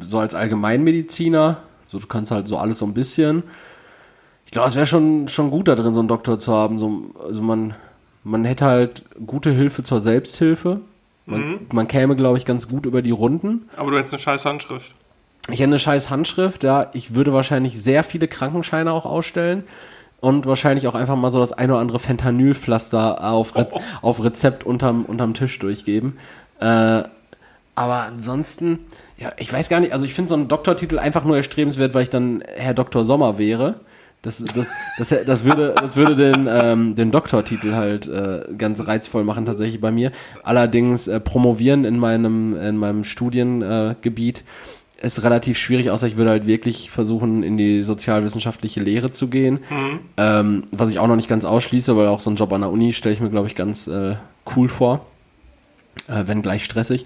so 0.07 0.19
als 0.19 0.35
Allgemeinmediziner, 0.35 1.57
so 1.87 1.99
du 1.99 2.07
kannst 2.07 2.31
halt 2.31 2.47
so 2.47 2.57
alles 2.57 2.77
so 2.77 2.85
ein 2.85 2.93
bisschen. 2.93 3.43
Ich 4.45 4.51
glaube, 4.51 4.69
es 4.69 4.75
wäre 4.75 4.85
schon, 4.85 5.27
schon 5.27 5.51
gut 5.51 5.67
da 5.67 5.75
drin, 5.75 5.93
so 5.93 5.99
einen 5.99 6.07
Doktor 6.07 6.39
zu 6.39 6.53
haben. 6.53 6.79
So, 6.79 7.03
also 7.23 7.41
man, 7.41 7.73
man 8.23 8.45
hätte 8.45 8.65
halt 8.65 9.03
gute 9.25 9.51
Hilfe 9.51 9.83
zur 9.83 9.99
Selbsthilfe. 9.99 10.81
Man, 11.25 11.59
man 11.71 11.87
käme, 11.87 12.15
glaube 12.15 12.39
ich, 12.39 12.45
ganz 12.45 12.67
gut 12.67 12.87
über 12.87 13.03
die 13.03 13.11
Runden. 13.11 13.69
Aber 13.77 13.91
du 13.91 13.97
hättest 13.97 14.15
eine 14.15 14.21
scheiß 14.21 14.45
Handschrift. 14.45 14.93
Ich 15.51 15.59
hätte 15.59 15.69
eine 15.69 15.79
scheiß 15.79 16.09
Handschrift, 16.09 16.63
ja. 16.63 16.87
Ich 16.93 17.15
würde 17.15 17.33
wahrscheinlich 17.33 17.81
sehr 17.81 18.03
viele 18.03 18.27
Krankenscheine 18.27 18.91
auch 18.91 19.05
ausstellen 19.05 19.63
und 20.21 20.45
wahrscheinlich 20.45 20.87
auch 20.87 20.95
einfach 20.95 21.15
mal 21.15 21.31
so 21.31 21.39
das 21.39 21.53
ein 21.53 21.71
oder 21.71 21.79
andere 21.79 21.99
Fentanylpflaster 21.99 23.23
auf, 23.23 23.55
Re 23.55 23.67
auf 24.01 24.23
Rezept 24.23 24.65
unterm, 24.65 25.03
unterm 25.05 25.33
Tisch 25.33 25.57
durchgeben. 25.59 26.17
Äh, 26.59 27.03
aber 27.75 28.03
ansonsten, 28.03 28.79
ja, 29.17 29.31
ich 29.37 29.51
weiß 29.51 29.69
gar 29.69 29.79
nicht, 29.79 29.93
also 29.93 30.03
ich 30.03 30.13
finde 30.13 30.29
so 30.29 30.35
einen 30.35 30.49
Doktortitel 30.49 30.99
einfach 30.99 31.23
nur 31.23 31.37
erstrebenswert, 31.37 31.93
weil 31.93 32.03
ich 32.03 32.09
dann 32.09 32.43
Herr 32.57 32.73
Dr. 32.73 33.05
Sommer 33.05 33.37
wäre. 33.37 33.75
Das, 34.21 34.43
das, 34.43 34.67
das, 34.97 35.25
das, 35.25 35.45
würde, 35.45 35.73
das 35.79 35.95
würde 35.95 36.17
den, 36.17 36.45
ähm, 36.51 36.95
den 36.95 37.09
Doktortitel 37.09 37.73
halt 37.75 38.05
äh, 38.05 38.41
ganz 38.57 38.85
reizvoll 38.85 39.23
machen, 39.23 39.45
tatsächlich 39.45 39.79
bei 39.79 39.93
mir. 39.93 40.11
Allerdings 40.43 41.07
äh, 41.07 41.21
promovieren 41.21 41.85
in 41.85 41.97
meinem, 41.97 42.53
in 42.57 42.75
meinem 42.75 43.05
Studiengebiet 43.05 44.39
äh, 44.39 44.43
Ist 45.01 45.23
relativ 45.23 45.57
schwierig, 45.57 45.91
außer 45.91 46.07
ich 46.07 46.17
würde 46.17 46.31
halt 46.31 46.45
wirklich 46.45 46.91
versuchen, 46.91 47.41
in 47.41 47.57
die 47.57 47.83
sozialwissenschaftliche 47.83 48.81
Lehre 48.81 49.11
zu 49.11 49.29
gehen. 49.29 49.59
Ähm, 50.17 50.65
was 50.71 50.89
ich 50.89 50.99
auch 50.99 51.07
noch 51.07 51.15
nicht 51.15 51.29
ganz 51.29 51.45
ausschließe, 51.45 51.95
weil 51.95 52.07
auch 52.07 52.19
so 52.19 52.29
ein 52.29 52.35
Job 52.35 52.51
an 52.51 52.61
der 52.61 52.69
Uni 52.69 52.91
stelle 52.91 53.13
ich 53.13 53.21
mir, 53.21 53.29
glaube 53.29 53.47
ich, 53.47 53.55
ganz 53.55 53.87
äh, 53.87 54.15
cool 54.55 54.67
vor. 54.67 55.05
Äh, 56.07 56.23
wenn 56.27 56.41
gleich 56.41 56.65
stressig. 56.65 57.05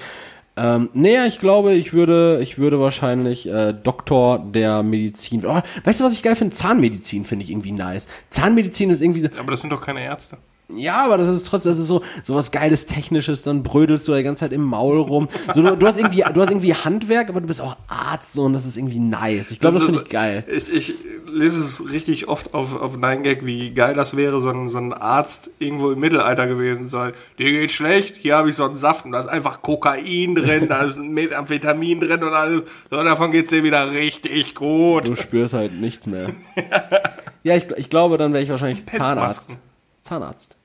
Ähm, 0.55 0.89
nee, 0.93 1.25
ich 1.25 1.39
glaube, 1.39 1.73
ich 1.73 1.93
würde, 1.93 2.39
ich 2.41 2.57
würde 2.57 2.79
wahrscheinlich 2.79 3.47
äh, 3.47 3.73
Doktor 3.73 4.39
der 4.39 4.83
Medizin. 4.83 5.43
Oh, 5.45 5.61
weißt 5.83 5.99
du, 5.99 6.03
was 6.03 6.13
ich 6.13 6.21
geil 6.21 6.35
finde? 6.35 6.55
Zahnmedizin 6.55 7.25
finde 7.25 7.43
ich 7.43 7.51
irgendwie 7.51 7.71
nice. 7.71 8.07
Zahnmedizin 8.29 8.91
ist 8.91 9.01
irgendwie. 9.01 9.27
Aber 9.37 9.51
das 9.51 9.61
sind 9.61 9.71
doch 9.71 9.81
keine 9.81 10.03
Ärzte. 10.03 10.37
Ja, 10.69 11.05
aber 11.05 11.17
das 11.17 11.27
ist 11.27 11.45
trotzdem, 11.45 11.71
das 11.71 11.79
ist 11.79 11.87
so, 11.87 12.01
so 12.23 12.35
was 12.35 12.51
geiles 12.51 12.85
Technisches, 12.85 13.43
dann 13.43 13.63
brödelst 13.63 14.07
du 14.07 14.15
die 14.15 14.23
ganze 14.23 14.41
Zeit 14.41 14.53
im 14.53 14.63
Maul 14.63 14.97
rum. 14.97 15.27
So, 15.53 15.61
du, 15.61 15.75
du 15.75 15.87
hast 15.87 15.97
irgendwie, 15.97 16.23
du 16.33 16.41
hast 16.41 16.51
irgendwie 16.51 16.73
Handwerk, 16.73 17.29
aber 17.29 17.41
du 17.41 17.47
bist 17.47 17.61
auch 17.61 17.75
Arzt, 17.87 18.33
so, 18.33 18.43
und 18.43 18.53
das 18.53 18.65
ist 18.65 18.77
irgendwie 18.77 18.99
nice. 18.99 19.51
Ich 19.51 19.59
glaube, 19.59 19.75
das, 19.75 19.85
finde 19.85 20.03
ich 20.03 20.09
geil. 20.09 20.45
Ich, 20.47 20.71
ich 20.71 20.93
lese 21.31 21.59
es 21.59 21.91
richtig 21.91 22.27
oft 22.27 22.53
auf, 22.53 22.79
auf 22.79 22.97
9gag, 22.97 23.45
wie 23.45 23.71
geil 23.71 23.93
das 23.93 24.15
wäre, 24.15 24.39
so 24.39 24.49
ein, 24.49 24.69
so 24.69 24.77
ein 24.77 24.93
Arzt 24.93 25.51
irgendwo 25.59 25.91
im 25.91 25.99
Mittelalter 25.99 26.47
gewesen 26.47 26.87
sein. 26.87 27.13
Dir 27.39 27.51
geht 27.51 27.71
schlecht, 27.71 28.17
hier 28.17 28.37
habe 28.37 28.49
ich 28.49 28.55
so 28.55 28.65
einen 28.65 28.75
Saft 28.75 29.05
und 29.05 29.11
da 29.11 29.19
ist 29.19 29.27
einfach 29.27 29.61
Kokain 29.61 30.35
drin, 30.35 30.67
da 30.69 30.83
ist 30.83 30.99
Methamphetamin 30.99 31.99
drin 31.99 32.23
und 32.23 32.33
alles. 32.33 32.63
So, 32.89 33.03
davon 33.03 33.31
geht's 33.31 33.49
dir 33.49 33.63
wieder 33.63 33.91
richtig 33.91 34.55
gut. 34.55 35.07
Du 35.07 35.15
spürst 35.15 35.53
halt 35.53 35.73
nichts 35.73 36.07
mehr. 36.07 36.29
ja, 37.43 37.55
ich, 37.55 37.69
ich 37.75 37.89
glaube, 37.89 38.17
dann 38.17 38.31
wäre 38.31 38.43
ich 38.43 38.49
wahrscheinlich 38.49 38.85
Zahnarzt. 38.85 39.57
Zahnarzt. 40.03 40.55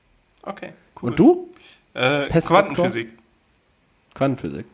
Okay, 0.43 0.73
cool. 1.01 1.09
Und 1.09 1.19
du? 1.19 1.49
Äh? 1.93 2.27
Quantenphysik. 2.27 3.13
Quantenphysik. 4.13 4.65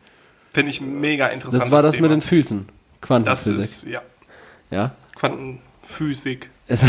Finde 0.54 0.72
ich 0.72 0.82
mega 0.82 1.28
interessant. 1.28 1.64
Das 1.64 1.72
war 1.72 1.82
das 1.82 2.00
mit 2.00 2.12
den 2.12 2.22
Füßen. 2.22 2.68
Das 2.68 3.08
Quantenphysik. 3.08 3.58
ist, 3.58 3.84
ja, 3.86 4.02
ja. 4.72 4.92
Quantenphysik. 5.16 6.50
Ist, 6.68 6.84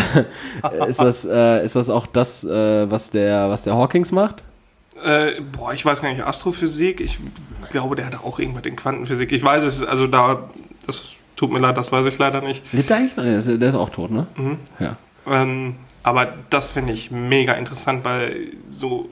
ist, 0.88 1.00
das, 1.00 1.26
äh, 1.26 1.62
ist 1.62 1.76
das 1.76 1.90
auch 1.90 2.06
das, 2.06 2.44
äh, 2.44 2.90
was, 2.90 3.10
der, 3.10 3.50
was 3.50 3.62
der 3.64 3.76
Hawkins 3.76 4.10
macht? 4.10 4.42
Äh, 5.04 5.38
boah, 5.52 5.74
ich 5.74 5.84
weiß 5.84 6.00
gar 6.00 6.08
nicht, 6.08 6.24
Astrophysik. 6.24 7.02
Ich 7.02 7.18
glaube, 7.68 7.94
der 7.94 8.06
hat 8.06 8.24
auch 8.24 8.38
irgendwas 8.38 8.64
in 8.64 8.76
Quantenphysik. 8.76 9.32
Ich 9.32 9.42
weiß 9.42 9.64
es, 9.64 9.84
also 9.84 10.06
da, 10.06 10.48
das 10.86 11.16
tut 11.36 11.52
mir 11.52 11.58
leid, 11.58 11.76
das 11.76 11.92
weiß 11.92 12.06
ich 12.06 12.16
leider 12.16 12.40
nicht. 12.40 12.62
Lebt 12.72 12.90
er 12.90 12.96
eigentlich? 12.96 13.16
Nein, 13.16 13.26
der 13.26 13.38
ist, 13.38 13.48
der 13.48 13.68
ist 13.68 13.74
auch 13.74 13.90
tot, 13.90 14.10
ne? 14.10 14.26
Mhm. 14.36 14.58
Ja. 14.78 14.96
Ähm, 15.26 15.76
aber 16.06 16.34
das 16.50 16.70
finde 16.70 16.92
ich 16.92 17.10
mega 17.10 17.54
interessant, 17.54 18.04
weil 18.04 18.52
so 18.68 19.08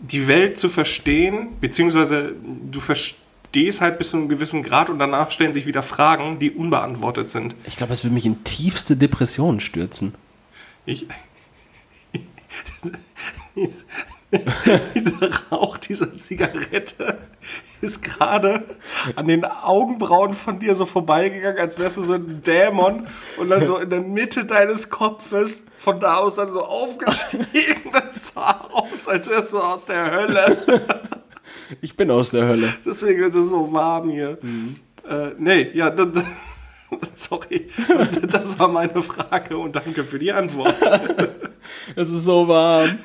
die 0.00 0.26
Welt 0.26 0.56
zu 0.56 0.68
verstehen, 0.68 1.56
beziehungsweise 1.60 2.34
du 2.68 2.80
verstehst 2.80 3.80
halt 3.80 3.96
bis 3.96 4.10
zu 4.10 4.16
einem 4.16 4.28
gewissen 4.28 4.64
Grad 4.64 4.90
und 4.90 4.98
danach 4.98 5.30
stellen 5.30 5.52
sich 5.52 5.64
wieder 5.64 5.84
Fragen, 5.84 6.40
die 6.40 6.50
unbeantwortet 6.50 7.30
sind. 7.30 7.54
Ich 7.64 7.76
glaube, 7.76 7.92
das 7.92 8.02
würde 8.02 8.12
mich 8.12 8.26
in 8.26 8.42
tiefste 8.42 8.96
Depressionen 8.96 9.60
stürzen. 9.60 10.16
Ich. 10.84 11.06
dieser 14.94 15.30
Rauch 15.50 15.76
dieser 15.78 16.16
Zigarette 16.16 17.18
ist 17.82 18.02
gerade 18.02 18.64
an 19.16 19.26
den 19.26 19.44
Augenbrauen 19.44 20.32
von 20.32 20.58
dir 20.58 20.74
so 20.74 20.86
vorbeigegangen, 20.86 21.58
als 21.58 21.78
wärst 21.78 21.98
du 21.98 22.02
so 22.02 22.14
ein 22.14 22.40
Dämon 22.40 23.06
und 23.38 23.50
dann 23.50 23.64
so 23.64 23.76
in 23.78 23.90
der 23.90 24.00
Mitte 24.00 24.44
deines 24.46 24.88
Kopfes 24.88 25.64
von 25.76 26.00
da 26.00 26.16
aus 26.16 26.36
dann 26.36 26.50
so 26.50 26.62
aufgestiegen. 26.64 27.46
Das 27.92 28.32
sah 28.34 28.68
aus, 28.72 29.08
als 29.08 29.28
wärst 29.28 29.52
du 29.52 29.58
aus 29.58 29.84
der 29.86 30.10
Hölle. 30.10 30.82
Ich 31.80 31.96
bin 31.96 32.10
aus 32.10 32.30
der 32.30 32.46
Hölle. 32.46 32.72
Deswegen 32.86 33.22
ist 33.24 33.34
es 33.34 33.48
so 33.50 33.72
warm 33.72 34.08
hier. 34.08 34.38
Äh, 35.08 35.30
nee, 35.38 35.70
ja, 35.74 35.90
d- 35.90 36.06
d- 36.06 36.20
sorry. 37.14 37.68
Das 38.30 38.58
war 38.58 38.68
meine 38.68 39.02
Frage 39.02 39.58
und 39.58 39.76
danke 39.76 40.04
für 40.04 40.18
die 40.18 40.32
Antwort. 40.32 40.74
Es 41.96 42.10
ist 42.10 42.24
so 42.24 42.48
warm. 42.48 42.98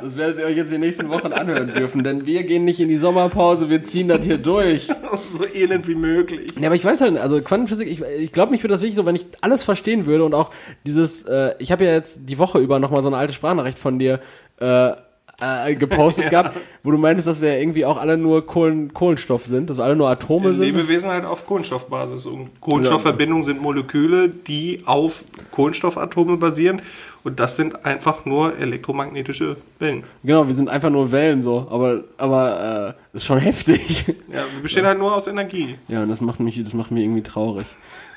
Das 0.00 0.16
werdet 0.16 0.38
ihr 0.38 0.46
euch 0.46 0.56
jetzt 0.56 0.72
die 0.72 0.78
nächsten 0.78 1.08
Wochen 1.08 1.32
anhören 1.32 1.68
dürfen, 1.68 2.04
denn 2.04 2.24
wir 2.24 2.44
gehen 2.44 2.64
nicht 2.64 2.80
in 2.80 2.88
die 2.88 2.96
Sommerpause, 2.96 3.68
wir 3.68 3.82
ziehen 3.82 4.08
das 4.08 4.24
hier 4.24 4.38
durch. 4.38 4.86
so 5.28 5.44
elend 5.54 5.88
wie 5.88 5.94
möglich. 5.94 6.52
Ja, 6.58 6.68
aber 6.68 6.76
ich 6.76 6.84
weiß 6.84 7.00
halt, 7.00 7.18
also 7.18 7.40
Quantenphysik, 7.40 7.88
ich, 7.88 8.02
ich 8.02 8.32
glaube, 8.32 8.52
mich 8.52 8.62
würde 8.62 8.74
das 8.74 8.80
wirklich 8.80 8.96
so, 8.96 9.06
wenn 9.06 9.16
ich 9.16 9.26
alles 9.40 9.64
verstehen 9.64 10.06
würde 10.06 10.24
und 10.24 10.34
auch 10.34 10.50
dieses, 10.86 11.22
äh, 11.22 11.54
ich 11.58 11.72
habe 11.72 11.84
ja 11.84 11.92
jetzt 11.92 12.20
die 12.28 12.38
Woche 12.38 12.58
über 12.58 12.78
nochmal 12.78 13.02
so 13.02 13.08
eine 13.08 13.16
alte 13.16 13.32
Sprachnachricht 13.32 13.78
von 13.78 13.98
dir 13.98 14.20
äh, 14.60 14.92
äh, 15.40 15.74
gepostet 15.74 16.30
gehabt, 16.30 16.56
wo 16.82 16.90
du 16.90 16.98
meintest, 16.98 17.28
dass 17.28 17.40
wir 17.40 17.58
irgendwie 17.58 17.84
auch 17.84 17.98
alle 17.98 18.16
nur 18.16 18.46
Kohlen, 18.46 18.94
Kohlenstoff 18.94 19.46
sind, 19.46 19.70
dass 19.70 19.78
wir 19.78 19.84
alle 19.84 19.96
nur 19.96 20.08
Atome 20.08 20.54
sind. 20.54 20.64
Lebewesen 20.64 21.10
halt 21.10 21.24
auf 21.24 21.46
Kohlenstoffbasis. 21.46 22.26
Und 22.26 22.60
Kohlenstoffverbindungen 22.60 23.44
sind 23.44 23.60
Moleküle, 23.60 24.28
die 24.28 24.82
auf 24.86 25.24
Kohlenstoffatome 25.50 26.36
basieren. 26.36 26.82
Und 27.22 27.38
das 27.38 27.56
sind 27.56 27.84
einfach 27.84 28.24
nur 28.24 28.56
elektromagnetische 28.56 29.56
Wellen. 29.78 30.04
Genau, 30.22 30.46
wir 30.46 30.54
sind 30.54 30.70
einfach 30.70 30.90
nur 30.90 31.12
Wellen 31.12 31.42
so, 31.42 31.68
aber, 31.70 32.04
aber 32.16 32.88
äh, 32.88 33.02
das 33.12 33.22
ist 33.22 33.26
schon 33.26 33.38
heftig. 33.38 34.06
Ja, 34.28 34.44
wir 34.54 34.62
bestehen 34.62 34.86
halt 34.86 34.98
nur 34.98 35.14
aus 35.14 35.26
Energie. 35.26 35.76
Ja, 35.88 36.02
und 36.02 36.08
das 36.08 36.20
macht 36.20 36.40
mich, 36.40 36.62
das 36.62 36.72
macht 36.72 36.90
mich 36.90 37.04
irgendwie 37.04 37.22
traurig. 37.22 37.66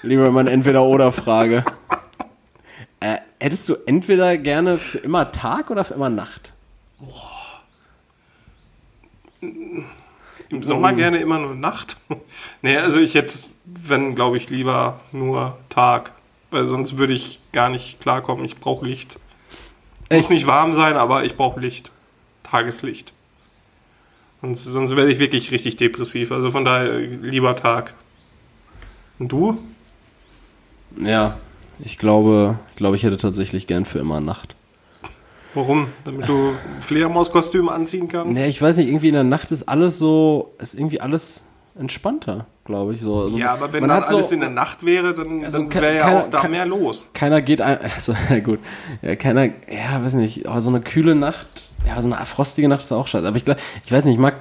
Lieber 0.03 0.32
mal 0.32 0.41
eine 0.41 0.51
Entweder-Oder-Frage. 0.51 1.63
Äh, 2.99 3.17
hättest 3.38 3.67
du 3.67 3.76
entweder 3.86 4.38
gerne 4.38 4.78
für 4.78 4.99
immer 4.99 5.34
Tag 5.34 5.69
oder 5.69 5.84
für 5.84 5.93
immer 5.93 6.09
Nacht? 6.09 6.53
Im 10.49 10.64
Sommer 10.64 10.93
gerne 10.93 11.18
immer 11.18 11.39
nur 11.39 11.56
Nacht. 11.56 11.97
nee, 12.62 12.78
also 12.78 12.99
ich 12.99 13.16
hätte, 13.16 13.36
wenn, 13.66 14.16
glaube 14.16 14.38
ich, 14.38 14.49
lieber 14.49 14.99
nur 15.12 15.58
Tag. 15.70 16.12
Weil 16.51 16.66
sonst 16.66 16.97
würde 16.97 17.14
ich 17.14 17.39
gar 17.51 17.70
nicht 17.70 17.99
klarkommen. 17.99 18.45
Ich 18.45 18.58
brauche 18.58 18.86
Licht. 18.86 19.20
Muss 20.10 20.20
Echt? 20.20 20.30
nicht 20.30 20.47
warm 20.47 20.74
sein, 20.74 20.95
aber 20.95 21.24
ich 21.24 21.36
brauche 21.36 21.60
Licht. 21.60 21.91
Tageslicht. 22.43 23.14
Und 24.41 24.56
sonst 24.56 24.95
werde 24.95 25.12
ich 25.12 25.20
wirklich 25.20 25.51
richtig 25.51 25.78
depressiv. 25.78 26.32
Also 26.32 26.49
von 26.49 26.66
daher 26.66 26.99
lieber 26.99 27.56
Tag. 27.56 27.93
Und 29.18 29.32
du? 29.32 29.58
Ja, 31.01 31.38
ich 31.80 31.97
glaube, 31.97 32.60
ich 32.70 32.76
glaube, 32.76 32.95
ich 32.95 33.04
hätte 33.04 33.18
tatsächlich 33.18 33.68
gern 33.68 33.86
für 33.86 33.99
immer 33.99 34.20
Nacht. 34.20 34.56
Warum? 35.54 35.88
Damit 36.04 36.28
du 36.28 36.49
ein 36.49 36.82
Fledermauskostüm 36.82 37.70
anziehen 37.70 38.08
kannst? 38.08 38.41
Nee, 38.41 38.47
ich 38.47 38.62
weiß 38.62 38.78
nicht, 38.78 38.88
irgendwie 38.88 39.10
in 39.10 39.14
der 39.14 39.24
Nacht 39.24 39.51
ist 39.51 39.64
alles 39.70 39.99
so, 39.99 40.54
ist 40.60 40.74
irgendwie 40.74 40.99
alles 41.01 41.43
entspannter, 41.78 42.45
glaube 42.66 42.93
ich. 42.95 43.01
So. 43.01 43.22
Also 43.24 43.38
ja, 43.38 43.54
aber 43.54 43.72
wenn 43.74 43.82
dann 43.88 43.93
hat 43.97 44.08
so- 44.08 44.16
alles 44.16 44.32
in 44.32 44.39
der 44.39 44.49
Nacht 44.49 44.86
wäre, 44.86 45.14
dann, 45.14 45.43
Also 45.45 45.60
dann 45.64 45.74
wäre 45.82 45.95
ja 45.97 46.20
auch 46.20 46.30
da 46.30 46.47
mehr 46.47 46.66
los. 46.66 47.10
keiner 47.14 47.41
geht 47.41 47.62
ein, 47.62 47.80
also 47.95 48.16
ja 48.30 48.39
gut, 48.39 48.60
ja, 49.01 49.16
keiner, 49.16 49.45
ja, 49.45 50.04
weiß 50.04 50.14
nicht, 50.14 50.47
aber 50.47 50.62
so 50.62 50.70
eine 50.70 50.82
kühle 50.82 51.16
Nacht, 51.16 51.47
ja, 51.88 52.01
so 52.01 52.12
eine 52.12 52.26
frostige 52.26 52.68
Nacht 52.68 52.82
ist 52.84 52.91
auch 52.91 53.08
scheiße. 53.08 53.28
Aber 53.28 53.38
ich 53.38 53.45
glaube, 53.45 53.60
ich 53.86 53.91
weiß 53.91 54.06
nicht, 54.06 54.16
ich 54.16 54.20
mag, 54.22 54.36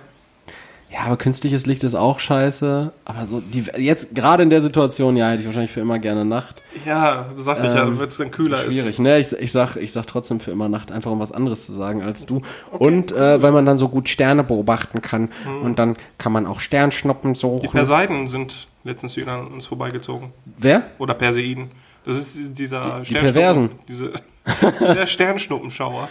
ja, 0.92 1.00
aber 1.06 1.16
künstliches 1.16 1.64
Licht 1.64 1.84
ist 1.84 1.94
auch 1.94 2.20
scheiße. 2.20 2.92
Aber 3.06 3.26
so, 3.26 3.40
die, 3.40 3.64
jetzt 3.78 4.14
gerade 4.14 4.42
in 4.42 4.50
der 4.50 4.60
Situation, 4.60 5.16
ja, 5.16 5.30
hätte 5.30 5.40
ich 5.40 5.46
wahrscheinlich 5.46 5.70
für 5.70 5.80
immer 5.80 5.98
gerne 5.98 6.26
Nacht. 6.26 6.62
Ja, 6.84 7.32
sagte 7.38 7.66
ich 7.66 7.74
ja, 7.74 7.84
Ähm, 7.84 7.98
wenn 7.98 8.06
es 8.06 8.18
dann 8.18 8.30
kühler 8.30 8.58
Schwierig, 8.58 8.98
ne? 8.98 9.18
Ich, 9.18 9.32
ich, 9.32 9.52
sag, 9.52 9.76
ich 9.76 9.90
sag 9.90 10.06
trotzdem 10.06 10.38
für 10.38 10.50
immer 10.50 10.68
Nacht, 10.68 10.92
einfach 10.92 11.10
um 11.10 11.18
was 11.18 11.32
anderes 11.32 11.64
zu 11.64 11.72
sagen 11.72 12.02
als 12.02 12.26
du. 12.26 12.42
Und 12.70 13.10
äh, 13.10 13.40
weil 13.40 13.52
man 13.52 13.64
dann 13.64 13.78
so 13.78 13.88
gut 13.88 14.10
Sterne 14.10 14.44
beobachten 14.44 15.00
kann. 15.00 15.30
Und 15.62 15.78
dann 15.78 15.96
kann 16.18 16.32
man 16.32 16.46
auch 16.46 16.60
Sternschnuppen 16.60 17.32
ist. 17.32 17.42
Die. 17.42 17.68
Perseiden 17.68 18.28
sind 18.28 18.68
letztens 18.84 19.16
wieder 19.16 19.32
an 19.32 19.46
uns 19.46 19.66
vorbeigezogen. 19.66 20.32
Wer? 20.58 20.82
Oder 20.98 21.14
Perseiden. 21.14 21.70
Das 22.04 22.18
ist 22.18 22.58
dieser 22.58 23.00
Die 23.00 23.14
Perversen. 23.14 23.70
Diese, 23.88 24.12
der 24.80 25.06
Sternschnuppenschauer. 25.06 26.08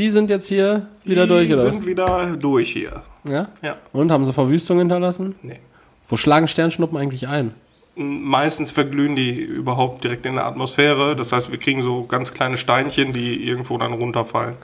Die 0.00 0.10
sind 0.10 0.30
jetzt 0.30 0.48
hier 0.48 0.86
wieder 1.04 1.24
Die 1.24 1.28
durch, 1.28 1.52
oder? 1.52 1.60
sind 1.60 1.84
wieder 1.84 2.34
durch 2.38 2.72
hier. 2.72 3.02
Ja? 3.28 3.48
Ja. 3.60 3.76
Und 3.92 4.10
haben 4.10 4.24
sie 4.24 4.32
Verwüstung 4.32 4.78
hinterlassen? 4.78 5.34
Nee. 5.42 5.60
Wo 6.08 6.16
schlagen 6.16 6.48
Sternschnuppen 6.48 6.96
eigentlich 6.96 7.28
ein? 7.28 7.52
Meistens 7.96 8.70
verglühen 8.70 9.14
die 9.14 9.38
überhaupt 9.42 10.02
direkt 10.02 10.24
in 10.24 10.36
der 10.36 10.46
Atmosphäre. 10.46 11.14
Das 11.16 11.32
heißt, 11.32 11.52
wir 11.52 11.58
kriegen 11.58 11.82
so 11.82 12.04
ganz 12.04 12.32
kleine 12.32 12.56
Steinchen, 12.56 13.12
die 13.12 13.46
irgendwo 13.46 13.76
dann 13.76 13.92
runterfallen. 13.92 14.56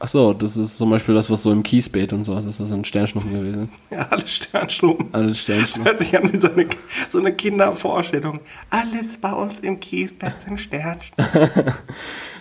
Ach 0.00 0.08
so, 0.08 0.34
das 0.34 0.58
ist 0.58 0.76
zum 0.76 0.90
Beispiel 0.90 1.14
das, 1.14 1.30
was 1.30 1.44
so 1.44 1.50
im 1.50 1.62
Kiesbeet 1.62 2.12
und 2.12 2.24
sowas 2.24 2.44
ist. 2.44 2.60
Das 2.60 2.68
sind 2.68 2.86
Sternschnuppen 2.86 3.32
gewesen. 3.32 3.70
Ja, 3.90 4.06
alle 4.10 4.28
Sternschnuppen. 4.28 5.08
Alles 5.14 5.30
Das 5.30 5.38
Sternschnuppen. 5.38 5.84
hört 5.86 5.98
sich 5.98 6.14
an 6.18 6.30
wie 6.30 6.36
so 6.36 6.50
eine, 6.50 6.66
so 7.08 7.18
eine 7.20 7.32
Kindervorstellung. 7.32 8.40
Alles 8.68 9.16
bei 9.16 9.32
uns 9.32 9.60
im 9.60 9.80
Kiesbett 9.80 10.38
sind 10.40 10.60
Sternschnuppen. 10.60 11.72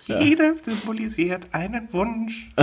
Jeder 0.08 0.54
symbolisiert 0.64 1.48
einen 1.52 1.92
Wunsch. 1.92 2.52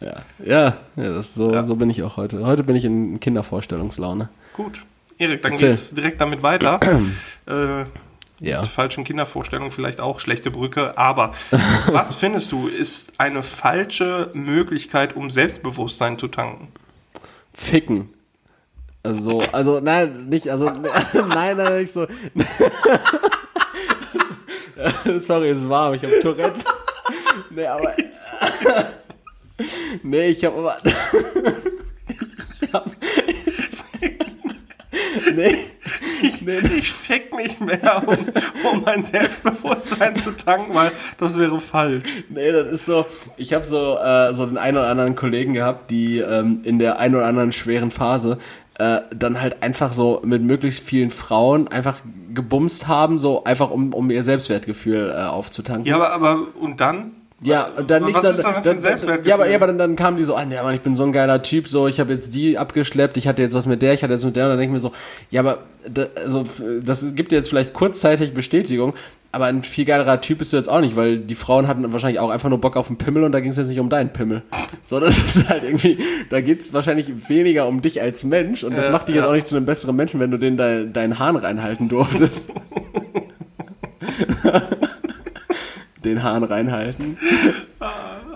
Ja, 0.00 0.14
ja, 0.44 0.76
ja 0.96 1.12
das, 1.12 1.34
so, 1.34 1.52
Ja. 1.52 1.64
so 1.64 1.76
bin 1.76 1.88
ich 1.88 2.02
auch 2.02 2.16
heute. 2.16 2.44
Heute 2.44 2.64
bin 2.64 2.74
ich 2.74 2.84
in 2.84 3.20
Kindervorstellungslaune. 3.20 4.30
Gut. 4.52 4.84
Erik, 5.18 5.42
dann 5.42 5.52
Erzähl. 5.52 5.68
geht's 5.68 5.94
direkt 5.94 6.20
damit 6.20 6.42
weiter. 6.42 6.80
äh, 7.46 7.84
Ja. 8.40 8.60
mit 8.62 8.66
falschen 8.66 9.04
Kindervorstellungen 9.04 9.70
vielleicht 9.70 10.00
auch 10.00 10.18
schlechte 10.18 10.50
Brücke. 10.50 10.98
Aber 10.98 11.32
was 11.86 12.14
findest 12.16 12.50
du, 12.50 12.66
ist 12.66 13.20
eine 13.20 13.44
falsche 13.44 14.30
Möglichkeit, 14.34 15.14
um 15.14 15.30
Selbstbewusstsein 15.30 16.18
zu 16.18 16.26
tanken? 16.26 16.68
Ficken. 17.54 18.08
Also, 19.04 19.22
so, 19.22 19.42
also, 19.52 19.80
nein, 19.80 20.28
nicht, 20.28 20.48
also, 20.48 20.64
nein, 21.28 21.56
nein, 21.56 21.80
nicht 21.82 21.92
so. 21.92 22.08
Sorry, 25.22 25.50
es 25.50 25.58
ist 25.58 25.68
warm, 25.68 25.94
ich 25.94 26.02
habe 26.02 26.20
Tourette. 26.20 26.60
Nee, 27.50 27.66
aber. 27.66 27.92
Nee, 30.02 30.28
ich 30.28 30.44
habe 30.44 30.58
aber. 30.58 30.76
Ich 32.60 32.72
hab. 32.72 32.90
Nee. 35.34 35.56
Nee, 36.44 36.58
Ich 36.76 36.92
fick 36.92 37.36
nicht 37.36 37.60
mehr, 37.60 38.02
um, 38.06 38.16
um 38.70 38.82
mein 38.84 39.04
Selbstbewusstsein 39.04 40.16
zu 40.16 40.32
tanken, 40.32 40.74
weil 40.74 40.90
das 41.18 41.38
wäre 41.38 41.60
falsch. 41.60 42.24
Nee, 42.28 42.50
das 42.52 42.68
ist 42.68 42.86
so, 42.86 43.06
ich 43.36 43.52
habe 43.52 43.64
so, 43.64 43.98
äh, 43.98 44.34
so 44.34 44.46
den 44.46 44.58
einen 44.58 44.76
oder 44.76 44.88
anderen 44.88 45.14
Kollegen 45.14 45.52
gehabt, 45.52 45.90
die 45.90 46.18
ähm, 46.18 46.60
in 46.64 46.78
der 46.78 46.98
einen 46.98 47.14
oder 47.14 47.26
anderen 47.26 47.52
schweren 47.52 47.90
Phase 47.90 48.38
äh, 48.82 49.02
dann 49.14 49.40
halt 49.40 49.62
einfach 49.62 49.94
so 49.94 50.20
mit 50.24 50.42
möglichst 50.42 50.82
vielen 50.82 51.10
Frauen 51.10 51.68
einfach 51.68 51.98
gebumst 52.34 52.88
haben, 52.88 53.20
so 53.20 53.44
einfach 53.44 53.70
um, 53.70 53.94
um 53.94 54.10
ihr 54.10 54.24
Selbstwertgefühl 54.24 55.14
äh, 55.16 55.22
aufzutanken. 55.22 55.84
Ja, 55.84 55.94
aber, 55.96 56.12
aber 56.12 56.48
und 56.60 56.80
dann? 56.80 57.12
Ja, 57.42 57.68
und 57.76 57.88
dann 57.90 58.04
nicht 58.04 58.16
Was 58.16 58.22
dann, 58.22 58.30
ist 58.32 58.42
dann 58.42 58.62
für 58.62 58.70
ein 58.70 58.80
Selbstwertgefühl? 58.80 59.28
Ja, 59.28 59.34
aber, 59.36 59.48
ja, 59.48 59.56
aber 59.56 59.68
dann, 59.68 59.78
dann 59.78 59.94
kamen 59.94 60.16
die 60.16 60.24
so, 60.24 60.34
ah, 60.34 60.44
nee, 60.44 60.56
Mann, 60.56 60.74
ich 60.74 60.80
bin 60.80 60.96
so 60.96 61.04
ein 61.04 61.12
geiler 61.12 61.42
Typ, 61.42 61.68
so, 61.68 61.86
ich 61.86 62.00
habe 62.00 62.12
jetzt 62.12 62.34
die 62.34 62.58
abgeschleppt, 62.58 63.16
ich 63.16 63.28
hatte 63.28 63.42
jetzt 63.42 63.54
was 63.54 63.66
mit 63.66 63.82
der, 63.82 63.94
ich 63.94 64.02
hatte 64.02 64.14
jetzt 64.14 64.24
mit 64.24 64.34
der, 64.34 64.44
und 64.44 64.50
dann 64.50 64.58
denke 64.58 64.76
ich 64.76 64.82
mir 64.82 64.88
so, 64.88 64.92
ja, 65.30 65.40
aber 65.40 65.58
da, 65.88 66.06
also, 66.16 66.44
das 66.82 67.14
gibt 67.14 67.30
dir 67.30 67.36
jetzt 67.36 67.50
vielleicht 67.50 67.74
kurzzeitig 67.74 68.34
Bestätigung, 68.34 68.94
aber 69.32 69.46
ein 69.46 69.62
viel 69.62 69.86
geilerer 69.86 70.20
Typ 70.20 70.38
bist 70.38 70.52
du 70.52 70.58
jetzt 70.58 70.68
auch 70.68 70.80
nicht, 70.80 70.94
weil 70.94 71.18
die 71.18 71.34
Frauen 71.34 71.66
hatten 71.66 71.90
wahrscheinlich 71.90 72.20
auch 72.20 72.28
einfach 72.28 72.50
nur 72.50 72.60
Bock 72.60 72.76
auf 72.76 72.88
einen 72.88 72.98
Pimmel 72.98 73.24
und 73.24 73.32
da 73.32 73.40
ging 73.40 73.50
es 73.52 73.56
jetzt 73.56 73.68
nicht 73.68 73.80
um 73.80 73.88
deinen 73.88 74.12
Pimmel. 74.12 74.42
Sondern 74.84 75.10
das 75.10 75.36
ist 75.36 75.48
halt 75.48 75.64
irgendwie, 75.64 75.98
da 76.28 76.42
geht 76.42 76.60
es 76.60 76.74
wahrscheinlich 76.74 77.28
weniger 77.30 77.66
um 77.66 77.80
dich 77.80 78.02
als 78.02 78.24
Mensch 78.24 78.62
und 78.62 78.76
das 78.76 78.84
Ja, 78.84 78.90
macht 78.92 79.08
dich 79.08 79.14
jetzt 79.14 79.24
ja. 79.24 79.30
auch 79.30 79.34
nicht 79.34 79.48
zu 79.48 79.56
einem 79.56 79.64
besseren 79.64 79.96
Menschen, 79.96 80.20
wenn 80.20 80.30
du 80.30 80.38
den 80.38 80.58
de, 80.58 80.90
deinen 80.90 81.18
Hahn 81.18 81.36
reinhalten 81.36 81.88
durftest. 81.88 82.50
den 86.04 86.22
Hahn 86.22 86.44
reinhalten. 86.44 87.16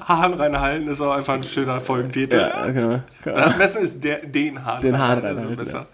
Hahn 0.01 0.35
reinhalten 0.35 0.89
ist 0.89 1.01
auch 1.03 1.15
einfach 1.15 1.35
ein 1.35 1.43
schöner 1.43 1.81
Folgentitel. 1.81 2.37
Ja, 2.37 2.65
okay. 2.69 3.01
Am 3.35 3.59
besten 3.59 3.83
ist 3.83 4.03
der, 4.03 4.25
den 4.25 4.65
Hahn 4.65 4.81
Den 4.81 4.99
Hahn 4.99 5.19
ist 5.19 5.25
reinhalten, 5.25 5.57
besser. 5.57 5.89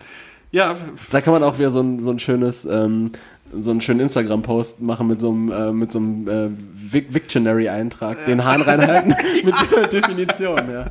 Ja, 0.52 0.76
Da 1.10 1.22
kann 1.22 1.32
man 1.32 1.42
auch 1.42 1.58
wieder 1.58 1.70
so 1.70 1.80
ein, 1.80 1.98
so 2.00 2.10
ein 2.10 2.18
schönes, 2.18 2.66
ähm, 2.66 3.12
so 3.54 3.70
einen 3.70 3.80
schönen 3.80 4.00
Instagram-Post 4.00 4.80
machen 4.80 5.06
mit 5.06 5.20
so 5.20 5.30
einem, 5.30 5.50
äh, 5.52 5.72
mit 5.72 5.92
so 5.92 5.98
einem 5.98 6.28
äh, 6.28 6.50
Vic- 6.92 7.12
Victionary-Eintrag, 7.14 8.24
den 8.26 8.44
Hahn 8.44 8.62
reinhalten 8.62 9.10
mit 9.44 9.54
der 9.76 9.88
Definition, 9.88 10.70
ja. 10.70 10.86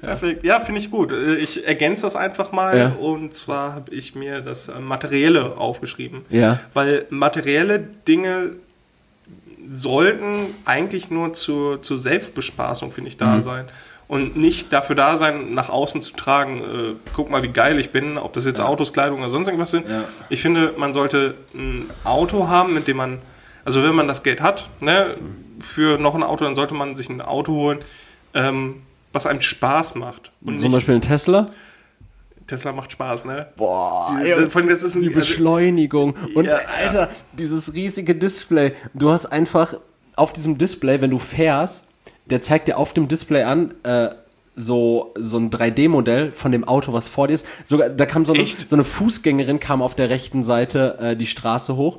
perfekt. 0.00 0.44
Ja, 0.44 0.60
finde 0.60 0.80
ich 0.80 0.90
gut. 0.90 1.12
Äh, 1.12 1.36
Ich 1.36 1.66
ergänze 1.66 2.02
das 2.02 2.14
einfach 2.16 2.52
mal. 2.52 2.76
Ja. 2.78 2.88
Und 3.00 3.34
zwar 3.34 3.74
habe 3.74 3.92
ich 3.94 4.14
mir 4.14 4.40
das 4.40 4.68
äh, 4.68 4.78
Materielle 4.80 5.56
aufgeschrieben. 5.56 6.22
Ja. 6.30 6.60
Weil 6.74 7.06
materielle 7.10 7.80
Dinge 8.06 8.52
sollten 9.68 10.54
eigentlich 10.64 11.10
nur 11.10 11.32
zur, 11.32 11.82
zur 11.82 11.98
Selbstbespaßung, 11.98 12.92
finde 12.92 13.08
ich, 13.08 13.16
Mhm. 13.16 13.20
da 13.20 13.40
sein. 13.40 13.64
Und 14.08 14.36
nicht 14.36 14.72
dafür 14.72 14.94
da 14.94 15.16
sein, 15.18 15.52
nach 15.54 15.68
außen 15.68 16.00
zu 16.00 16.12
tragen, 16.14 16.60
äh, 16.62 16.94
guck 17.12 17.28
mal, 17.28 17.42
wie 17.42 17.48
geil 17.48 17.80
ich 17.80 17.90
bin, 17.90 18.18
ob 18.18 18.32
das 18.34 18.44
jetzt 18.46 18.60
Autos, 18.60 18.92
Kleidung 18.92 19.18
oder 19.20 19.30
sonst 19.30 19.48
irgendwas 19.48 19.72
sind. 19.72 19.88
Ja. 19.88 20.04
Ich 20.28 20.40
finde, 20.42 20.74
man 20.76 20.92
sollte 20.92 21.34
ein 21.54 21.90
Auto 22.04 22.46
haben, 22.48 22.72
mit 22.72 22.86
dem 22.86 22.98
man, 22.98 23.18
also 23.64 23.82
wenn 23.82 23.96
man 23.96 24.06
das 24.06 24.22
Geld 24.22 24.40
hat, 24.40 24.68
ne, 24.80 25.16
für 25.58 25.98
noch 25.98 26.14
ein 26.14 26.22
Auto, 26.22 26.44
dann 26.44 26.54
sollte 26.54 26.72
man 26.74 26.94
sich 26.94 27.08
ein 27.08 27.20
Auto 27.20 27.52
holen, 27.54 27.80
ähm, 28.34 28.82
was 29.12 29.26
einem 29.26 29.40
Spaß 29.40 29.96
macht. 29.96 30.30
Und 30.46 30.60
Zum 30.60 30.70
Beispiel 30.70 30.94
ein 30.94 31.00
Tesla. 31.00 31.46
Tesla 32.46 32.70
macht 32.72 32.92
Spaß, 32.92 33.24
ne? 33.24 33.48
Boah, 33.56 34.20
Die- 34.24 34.46
vor 34.48 34.60
allem, 34.60 34.68
das 34.70 34.84
ist 34.84 34.94
ein- 34.94 35.00
die 35.02 35.08
also- 35.08 35.18
Beschleunigung. 35.18 36.14
Und 36.36 36.44
Ja, 36.44 36.58
Alter, 36.78 37.08
dieses 37.32 37.74
riesige 37.74 38.14
Display. 38.14 38.72
Du 38.94 39.10
hast 39.10 39.26
einfach 39.26 39.74
auf 40.14 40.32
diesem 40.32 40.56
Display, 40.58 41.00
wenn 41.00 41.10
du 41.10 41.18
fährst, 41.18 41.84
der 42.26 42.40
zeigt 42.40 42.68
dir 42.68 42.78
auf 42.78 42.92
dem 42.92 43.08
Display 43.08 43.42
an, 43.42 43.74
äh, 43.82 44.10
so, 44.58 45.12
so 45.18 45.36
ein 45.36 45.50
3D-Modell 45.50 46.32
von 46.32 46.50
dem 46.50 46.64
Auto, 46.64 46.92
was 46.94 47.08
vor 47.08 47.28
dir 47.28 47.34
ist. 47.34 47.46
Sogar, 47.64 47.90
da 47.90 48.06
kam 48.06 48.24
so 48.24 48.32
eine, 48.32 48.42
Echt? 48.42 48.68
so 48.68 48.74
eine 48.74 48.84
Fußgängerin, 48.84 49.60
kam 49.60 49.82
auf 49.82 49.94
der 49.94 50.08
rechten 50.08 50.42
Seite 50.42 50.98
äh, 50.98 51.16
die 51.16 51.26
Straße 51.26 51.76
hoch 51.76 51.98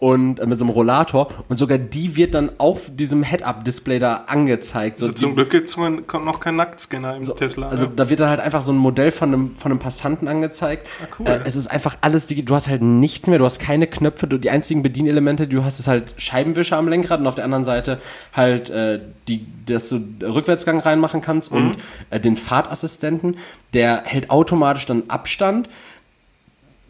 und 0.00 0.38
äh, 0.38 0.46
mit 0.46 0.58
so 0.58 0.64
einem 0.64 0.70
Rollator 0.72 1.28
und 1.48 1.56
sogar 1.56 1.78
die 1.78 2.14
wird 2.16 2.34
dann 2.34 2.50
auf 2.58 2.90
diesem 2.94 3.22
Head-Up-Display 3.22 3.98
da 3.98 4.24
angezeigt. 4.28 4.98
So, 4.98 5.10
Zum 5.12 5.30
die, 5.30 5.34
Glück 5.36 5.50
gibt's 5.50 5.76
kommt 5.76 6.24
noch 6.24 6.40
kein 6.40 6.56
Nacktscanner 6.56 7.16
im 7.16 7.22
Tesla. 7.22 7.68
also 7.68 7.86
ne? 7.86 7.92
da 7.96 8.08
wird 8.08 8.20
dann 8.20 8.28
halt 8.30 8.40
einfach 8.40 8.62
so 8.62 8.72
ein 8.72 8.76
Modell 8.78 9.10
von 9.10 9.28
einem, 9.32 9.56
von 9.56 9.72
einem 9.72 9.78
Passanten 9.80 10.28
angezeigt. 10.28 10.86
Ah, 11.02 11.06
cool. 11.18 11.26
Äh, 11.26 11.40
es 11.44 11.56
ist 11.56 11.66
einfach 11.66 11.96
alles, 12.00 12.26
du 12.28 12.54
hast 12.54 12.68
halt 12.68 12.82
nichts 12.82 13.26
mehr, 13.28 13.38
du 13.38 13.44
hast 13.44 13.58
keine 13.58 13.86
Knöpfe, 13.86 14.26
du, 14.26 14.38
die 14.38 14.50
einzigen 14.50 14.82
Bedienelemente, 14.82 15.46
die 15.48 15.56
du 15.56 15.64
hast, 15.64 15.80
ist 15.80 15.88
halt 15.88 16.14
Scheibenwischer 16.16 16.76
am 16.76 16.88
Lenkrad 16.88 17.20
und 17.20 17.26
auf 17.26 17.34
der 17.34 17.44
anderen 17.44 17.64
Seite 17.64 18.00
halt 18.32 18.70
äh, 18.70 19.00
die, 19.26 19.46
dass 19.66 19.88
du 19.88 20.00
Rückwärtsgang 20.22 20.78
reinmachen 20.80 21.20
kannst 21.22 21.50
und 21.52 21.68
Mhm. 21.70 21.74
äh, 22.10 22.20
den 22.20 22.36
Fahrtassistenten, 22.36 23.36
der 23.74 24.02
hält 24.04 24.30
automatisch 24.30 24.86
dann 24.86 25.04
Abstand 25.08 25.68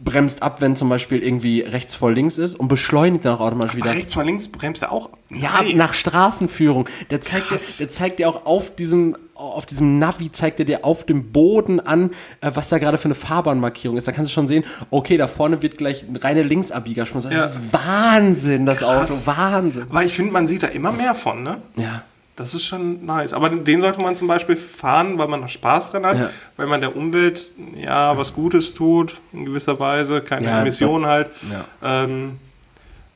bremst 0.01 0.41
ab, 0.43 0.61
wenn 0.61 0.75
zum 0.75 0.87
Beispiel 0.89 1.21
irgendwie 1.21 1.61
rechts 1.61 1.93
vor 1.95 2.11
links 2.11 2.37
ist 2.37 2.55
und 2.59 2.67
beschleunigt 2.69 3.25
dann 3.25 3.35
auch 3.35 3.41
automatisch 3.41 3.75
wieder. 3.75 3.93
Rechts 3.93 4.13
vor 4.13 4.23
links 4.23 4.47
bremst 4.47 4.81
er 4.81 4.91
auch. 4.91 5.09
Ja, 5.29 5.61
Nice. 5.61 5.75
nach 5.75 5.93
Straßenführung. 5.93 6.87
Der 7.09 7.21
zeigt, 7.21 7.51
dir, 7.51 7.57
der 7.79 7.89
zeigt 7.89 8.19
dir 8.19 8.29
auch 8.29 8.45
auf 8.45 8.73
diesem, 8.75 9.17
auf 9.35 9.65
diesem 9.65 9.99
Navi, 9.99 10.31
zeigt 10.31 10.59
er 10.59 10.65
dir 10.65 10.85
auf 10.85 11.05
dem 11.05 11.31
Boden 11.31 11.79
an, 11.79 12.11
äh, 12.41 12.51
was 12.53 12.69
da 12.69 12.77
gerade 12.77 12.97
für 12.97 13.05
eine 13.05 13.15
Fahrbahnmarkierung 13.15 13.97
ist. 13.97 14.07
Da 14.07 14.11
kannst 14.11 14.31
du 14.31 14.33
schon 14.33 14.47
sehen, 14.47 14.63
okay, 14.89 15.17
da 15.17 15.27
vorne 15.27 15.61
wird 15.61 15.77
gleich 15.77 16.05
eine 16.07 16.23
reine 16.23 16.43
Linksabbiegerspur. 16.43 17.21
Das 17.21 17.31
Ja. 17.33 17.45
ist 17.45 17.59
Wahnsinn, 17.71 18.65
das 18.65 18.79
Krass. 18.79 19.27
Auto. 19.27 19.37
Wahnsinn. 19.37 19.85
Aber 19.89 20.03
ich 20.03 20.13
finde, 20.13 20.31
man 20.31 20.47
sieht 20.47 20.63
da 20.63 20.67
immer 20.67 20.91
mehr 20.91 21.13
von, 21.13 21.43
ne? 21.43 21.61
Ja. 21.77 22.03
Das 22.39 22.55
ist 22.55 22.63
schon 22.65 23.05
nice. 23.05 23.33
Aber 23.33 23.49
den 23.49 23.81
sollte 23.81 23.99
man 24.01 24.15
zum 24.15 24.29
Beispiel 24.29 24.55
fahren, 24.55 25.17
weil 25.17 25.27
man 25.27 25.41
da 25.41 25.49
Spaß 25.49 25.91
dran 25.91 26.05
hat, 26.05 26.17
Ja. 26.17 26.29
weil 26.55 26.67
man 26.67 26.79
der 26.79 26.95
Umwelt 26.95 27.51
ja 27.75 28.17
was 28.17 28.33
Gutes 28.33 28.73
tut, 28.73 29.19
in 29.33 29.43
gewisser 29.43 29.77
Weise, 29.77 30.21
keine 30.21 30.45
Ja, 30.45 30.61
Emissionen 30.61 31.05
halt. 31.05 31.29
Ja. 31.51 31.65
Ähm, 32.05 32.39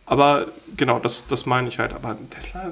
aber 0.06 0.48
genau, 0.78 1.00
das, 1.00 1.26
das 1.28 1.46
meine 1.46 1.68
ich 1.68 1.80
halt. 1.80 1.94
Aber 1.94 2.10
ein 2.10 2.30
Tesla, 2.30 2.72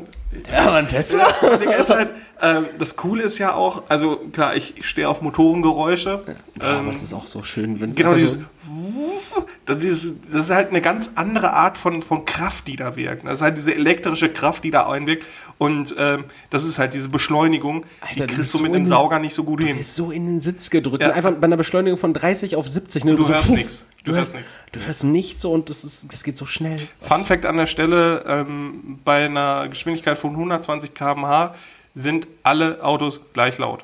Ja, 0.52 0.60
aber 0.68 0.76
ein 0.78 0.88
Tesla? 0.88 1.26
Halt, 1.42 2.10
ähm, 2.42 2.66
das 2.80 2.96
Coole 2.96 3.24
ist 3.24 3.38
ja 3.38 3.54
auch, 3.54 3.84
also 3.90 4.18
klar, 4.32 4.56
ich 4.56 4.74
stehe 4.82 5.08
auf 5.08 5.22
Motorengeräusche. 5.22 6.24
Ja, 6.62 6.80
ähm, 6.80 6.88
aber 6.88 6.96
es 6.96 7.04
ist 7.04 7.14
auch 7.14 7.28
so 7.28 7.44
schön, 7.44 7.80
wenn 7.80 7.94
Genau, 7.96 8.10
einfach 8.10 8.20
dieses, 8.22 8.34
so- 8.34 8.42
Wuff, 8.64 9.46
das 9.66 9.84
ist, 9.84 10.16
das 10.32 10.46
ist 10.46 10.52
halt 10.52 10.70
eine 10.70 10.82
ganz 10.82 11.12
andere 11.16 11.54
Art 11.54 11.78
von, 11.78 12.02
von 12.02 12.26
Kraft, 12.26 12.68
die 12.68 12.76
da 12.76 12.96
wirkt. 12.96 13.26
Das 13.26 13.36
ist 13.36 13.42
halt 13.42 13.58
diese 13.58 13.74
elektrische 13.76 14.30
Kraft, 14.30 14.64
die 14.64 14.72
da 14.72 14.88
einwirkt. 14.90 15.26
Und 15.58 15.96
ähm, 16.00 16.26
das 16.50 16.66
ist 16.66 16.80
halt 16.80 16.94
diese 16.96 17.10
Beschleunigung, 17.10 17.86
Alter, 18.02 18.14
die 18.14 18.20
du 18.22 18.26
kriegst 18.36 18.54
du 18.54 18.58
so 18.58 18.64
mit 18.64 18.72
in 18.72 18.78
einem 18.78 18.86
Sauger 18.86 19.20
nicht 19.20 19.36
so 19.36 19.44
gut 19.44 19.60
Du 19.62 19.66
hin. 19.66 19.78
so 19.88 20.10
in 20.12 20.26
den 20.26 20.42
Sitz 20.42 20.70
gedrückt. 20.72 21.02
Ja. 21.04 21.10
Und 21.10 21.14
einfach 21.16 21.32
bei 21.34 21.46
einer 21.46 21.58
Beschleunigung 21.58 22.00
von 22.00 22.14
30 22.14 22.56
auf 22.56 22.68
70. 22.68 23.04
Ne, 23.06 23.16
Du 23.16 23.24
so 23.24 23.34
hörst 23.34 23.48
puff, 23.48 23.56
nix. 23.58 23.86
Du 24.04 24.12
Du 24.12 24.18
hörst 24.18 24.34
nix. 24.34 24.64
Du 24.72 24.80
hörst 24.80 25.04
nichts 25.04 25.42
so 25.44 25.52
und 25.52 25.70
das, 25.70 25.84
ist, 25.84 26.12
das 26.12 26.24
geht 26.24 26.38
so 26.38 26.46
schnell. 26.46 26.88
Fun 27.00 27.24
Fact 27.24 27.46
an 27.46 27.58
der 27.58 27.68
Stelle, 27.68 28.24
ähm, 28.28 29.00
bei 29.04 29.26
einer 29.26 29.68
Geschwindigkeit 29.68 30.18
von 30.18 30.32
120 30.32 30.94
km/h 30.94 31.54
sind 31.94 32.28
alle 32.42 32.84
Autos 32.84 33.22
gleich 33.34 33.58
laut. 33.58 33.84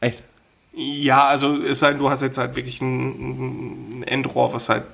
Echt? 0.00 0.22
Ja, 0.72 1.24
also 1.24 1.60
es 1.62 1.80
sei 1.80 1.90
denn, 1.90 1.98
du 1.98 2.10
hast 2.10 2.22
jetzt 2.22 2.38
halt 2.38 2.54
wirklich 2.54 2.80
ein, 2.80 4.00
ein 4.00 4.02
Endrohr, 4.04 4.52
was 4.52 4.68
halt 4.68 4.84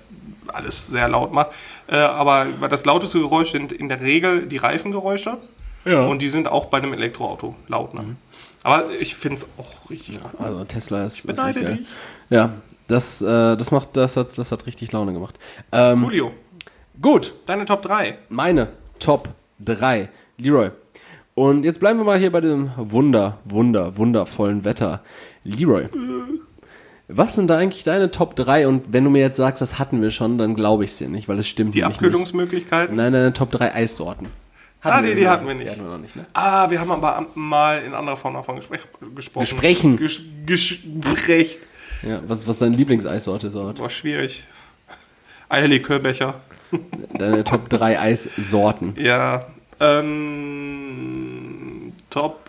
alles 0.47 0.87
sehr 0.87 1.09
laut 1.09 1.33
macht. 1.33 1.51
Äh, 1.89 1.97
aber 1.97 2.47
das 2.68 2.85
lauteste 2.85 3.18
Geräusch 3.18 3.51
sind 3.51 3.72
in 3.72 3.89
der 3.89 4.01
Regel 4.01 4.47
die 4.47 4.59
Reifengeräusche. 4.59 5.39
Ja. 5.85 6.05
Und 6.05 6.22
die 6.22 6.28
sind 6.28 6.47
auch 6.47 6.66
bei 6.66 6.78
einem 6.78 6.93
Elektroauto 6.93 7.57
laut. 7.66 7.95
Ne? 7.95 8.16
Aber 8.62 8.91
ich 9.01 9.16
finde 9.16 9.39
es 9.39 9.49
auch 9.59 9.91
richtig 9.91 10.20
cool. 10.22 10.47
Also 10.47 10.64
Tesla 10.64 11.05
ist, 11.05 11.18
ist 11.18 11.26
beneide 11.26 11.59
echt 11.59 11.68
geil. 11.68 11.76
dich. 11.78 11.87
Ja, 12.30 12.51
das, 12.89 13.22
äh, 13.22 13.57
das 13.57 13.70
macht, 13.70 13.97
das 13.97 14.16
hat, 14.16 14.37
das 14.37 14.53
hat 14.53 14.66
richtig 14.66 14.93
Laune 14.93 15.12
gemacht. 15.12 15.39
Ähm, 15.72 16.03
Julio, 16.03 16.33
gut, 17.01 17.35
deine 17.47 17.64
Top 17.64 17.83
3. 17.83 18.18
meine 18.28 18.68
Top 18.99 19.28
3. 19.61 20.09
Leroy. 20.39 20.70
Und 21.35 21.64
jetzt 21.64 21.80
bleiben 21.80 21.99
wir 21.99 22.05
mal 22.05 22.18
hier 22.18 22.30
bei 22.30 22.41
dem 22.41 22.70
wunder, 22.76 23.39
wunder, 23.45 23.97
wundervollen 23.97 24.64
Wetter. 24.64 25.03
Leroy. 25.45 25.87
Was 27.09 27.35
sind 27.35 27.49
da 27.49 27.59
eigentlich 27.59 27.85
deine 27.85 28.11
Top 28.11 28.37
3? 28.37 28.68
Und 28.68 28.93
wenn 28.93 29.05
du 29.05 29.11
mir 29.11 29.20
jetzt 29.20 29.37
sagst, 29.37 29.61
das 29.61 29.78
hatten 29.78 30.01
wir 30.03 30.11
schon, 30.11 30.39
dann 30.39 30.55
glaube 30.55 30.85
ich 30.85 30.91
es 30.93 30.99
dir 30.99 31.09
nicht, 31.09 31.28
weil 31.28 31.39
es 31.39 31.49
stimmt 31.49 31.74
Die 31.74 31.85
Abkühlungsmöglichkeiten. 31.85 32.95
nicht. 32.97 33.03
Nein, 33.03 33.12
deine 33.12 33.33
Top 33.33 33.51
3 33.51 33.74
Eissorten. 33.74 34.28
Ah, 34.85 35.01
nee, 35.01 35.14
die 35.14 35.28
hatten 35.28 35.47
wir 35.47 35.55
nicht. 35.55 35.66
Die 35.66 35.70
hatten 35.70 35.85
wir 35.85 35.91
noch 35.91 35.99
nicht, 35.99 36.16
ne? 36.16 36.26
Ah, 36.33 36.68
wir 36.68 36.80
haben 36.80 36.91
aber 36.91 37.24
mal 37.35 37.80
in 37.83 37.95
anderer 37.95 38.16
Form 38.16 38.35
davon 38.35 38.57
gespräch, 38.57 38.80
gesprochen. 39.14 39.45
Gesprechen. 39.45 39.97
Ges 39.97 40.20
Gesprächt. 40.45 41.68
Ja, 42.03 42.20
was, 42.26 42.46
was 42.46 42.57
ist 42.57 42.62
deine 42.62 42.76
Lieblingseissorte? 42.76 43.53
War 43.55 43.90
schwierig. 43.90 44.44
Eierlikörbecher. 45.48 46.34
Deine 47.18 47.44
Top 47.44 47.68
3 47.68 48.00
Eissorten. 48.00 48.94
Ja. 48.96 49.46
Ähm, 50.62 51.92
Top. 52.11 52.40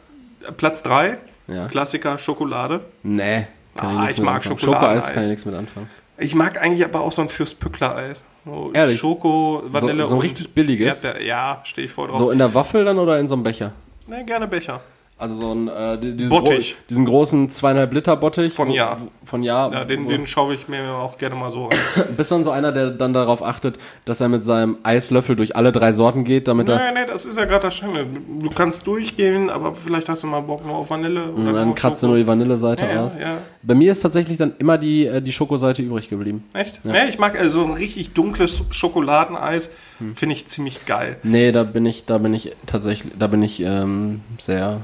Platz 0.58 0.84
3. 0.84 1.18
Ja. 1.47 1.68
Klassiker 1.68 2.18
Schokolade. 2.18 2.82
Nee. 3.04 3.47
Ah, 3.76 4.08
ich 4.10 4.18
mit 4.18 4.26
mag. 4.26 4.43
Schokoladeneis. 4.43 5.06
Schokoeis 5.06 5.14
kann 5.14 5.24
ich 5.24 5.30
nichts 5.30 5.45
mit 5.45 5.56
anfangen. 5.56 5.89
Ich 6.18 6.36
mag 6.36 6.62
eigentlich 6.62 6.86
aber 6.86 7.01
auch 7.01 7.12
so 7.12 7.22
ein 7.24 7.30
Fürst-Pückler-Eis. 7.30 8.24
So 8.45 8.72
Ehrlich? 8.74 8.99
Schoko, 8.99 9.64
Vanille 9.66 10.04
So- 10.04 10.10
so 10.10 10.18
richtig 10.20 10.54
billiges? 10.54 11.04
Erdbeer. 11.04 11.26
Ja, 11.26 11.62
stehe 11.64 11.86
ich 11.88 11.91
voll 11.91 12.08
drauf. 12.08 12.20
So 12.20 12.30
in 12.32 12.38
der 12.38 12.54
Waffel 12.54 12.86
dann 12.86 12.99
oder 12.99 13.20
in 13.20 13.28
so 13.28 13.34
einem 13.36 13.43
Becher? 13.43 13.74
nee, 14.06 14.24
gerne 14.24 14.47
Becher. 14.47 14.82
Also 15.24 15.36
so 15.36 15.51
ein 15.53 15.67
äh, 15.69 15.97
di- 15.97 16.17
diesen, 16.17 16.30
Bottich. 16.30 16.74
gro- 16.76 16.82
diesen 16.89 17.05
großen 17.05 17.49
zweieinhalb 17.49 17.93
Liter 17.93 18.15
Bottich 18.17 18.53
Von 18.53 18.69
Ja. 18.71 18.97
von 19.24 19.41
ja, 19.41 19.71
Ja, 19.71 19.86
den, 19.86 20.07
den 20.09 20.28
schaue 20.28 20.53
ich 20.53 20.67
mir 20.67 20.93
auch 20.95 21.17
gerne 21.17 21.36
mal 21.36 21.49
so 21.49 21.69
an. 21.69 21.78
bist 22.17 22.30
du 22.30 22.36
dann 22.36 22.43
so 22.43 22.51
einer, 22.51 22.71
der 22.74 22.89
dann 22.91 23.13
darauf 23.13 23.41
achtet, 23.41 23.78
dass 24.05 24.19
er 24.19 24.28
mit 24.28 24.43
seinem 24.43 24.78
Eislöffel 24.84 25.36
durch 25.38 25.55
alle 25.55 25.71
drei 25.71 25.93
Sorten 25.93 26.26
geht, 26.26 26.47
damit 26.49 26.67
er 26.67 26.76
nee, 26.91 26.99
nee, 26.99 27.05
das 27.07 27.26
ist 27.26 27.38
ja 27.38 27.45
gerade 27.45 27.63
das 27.67 27.76
Schöne. 27.78 28.05
Du 28.39 28.49
kannst 28.49 28.86
durchgehen, 28.86 29.49
aber 29.49 29.74
vielleicht 29.74 30.09
hast 30.09 30.24
du 30.24 30.28
mal 30.28 30.41
Bock 30.41 30.65
nur 30.65 30.76
auf 30.76 30.89
Vanille. 30.89 31.32
Oder 31.32 31.47
und 31.49 31.53
dann 31.53 31.74
kratzt 31.76 32.01
Schoko. 32.01 32.07
nur 32.11 32.17
die 32.17 32.28
Vanilleseite 32.28 32.86
Ja, 32.86 33.05
aus. 33.05 33.13
ja. 33.13 33.38
Bei 33.61 33.76
mir 33.76 33.91
ist 33.93 34.01
tatsächlich 34.01 34.38
dann 34.38 34.53
immer 34.59 34.78
die 34.78 35.05
äh, 35.07 35.21
die 35.21 35.32
Schokoseite 35.32 35.82
übrig 35.82 36.09
geblieben. 36.09 36.43
Echt? 36.53 36.84
Nee, 36.84 37.07
ich 37.07 37.17
mag 37.17 37.39
äh, 37.39 37.49
so 37.49 37.63
ein 37.63 37.74
richtig 37.76 38.11
dunkles 38.11 38.65
Schokoladeneis. 38.71 39.71
Hm. 39.99 40.15
Finde 40.17 40.34
ich 40.36 40.45
ziemlich 40.47 40.86
geil. 40.86 41.17
Nee, 41.24 41.51
da 41.53 41.63
bin 41.63 41.86
ich 41.86 42.03
da 42.05 42.17
bin 42.17 42.34
ich 42.34 42.51
tatsächlich 42.65 43.13
da 43.17 43.28
bin 43.28 43.41
ich 43.41 43.61
ähm, 43.61 44.19
sehr 44.38 44.82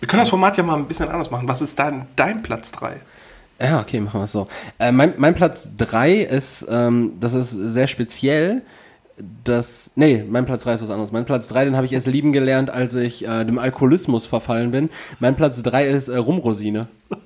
Wir 0.00 0.06
können 0.06 0.20
das 0.20 0.28
Format 0.28 0.56
ja 0.56 0.62
mal 0.62 0.76
ein 0.76 0.86
bisschen 0.86 1.08
anders 1.08 1.30
machen. 1.30 1.48
Was 1.48 1.60
ist 1.60 1.78
dann 1.78 2.06
dein 2.14 2.42
Platz 2.42 2.70
3? 2.72 3.00
Ja, 3.60 3.80
okay, 3.80 4.00
machen 4.00 4.20
wir 4.20 4.24
es 4.24 4.32
so. 4.32 4.46
Äh, 4.78 4.92
mein, 4.92 5.14
mein 5.18 5.34
Platz 5.34 5.68
3 5.76 6.20
ist, 6.20 6.64
ähm, 6.70 7.14
das 7.20 7.34
ist 7.34 7.50
sehr 7.50 7.88
speziell. 7.88 8.62
Das, 9.42 9.90
nee, 9.96 10.24
mein 10.28 10.46
Platz 10.46 10.62
3 10.62 10.74
ist 10.74 10.82
was 10.82 10.90
anderes. 10.90 11.10
Mein 11.10 11.24
Platz 11.24 11.48
3, 11.48 11.64
den 11.64 11.74
habe 11.74 11.84
ich 11.84 11.92
erst 11.92 12.06
lieben 12.06 12.32
gelernt, 12.32 12.70
als 12.70 12.94
ich 12.94 13.26
äh, 13.26 13.44
dem 13.44 13.58
Alkoholismus 13.58 14.26
verfallen 14.26 14.70
bin. 14.70 14.90
Mein 15.18 15.34
Platz 15.34 15.60
3 15.64 15.88
ist 15.88 16.06
äh, 16.06 16.16
Rumrosine. 16.16 16.84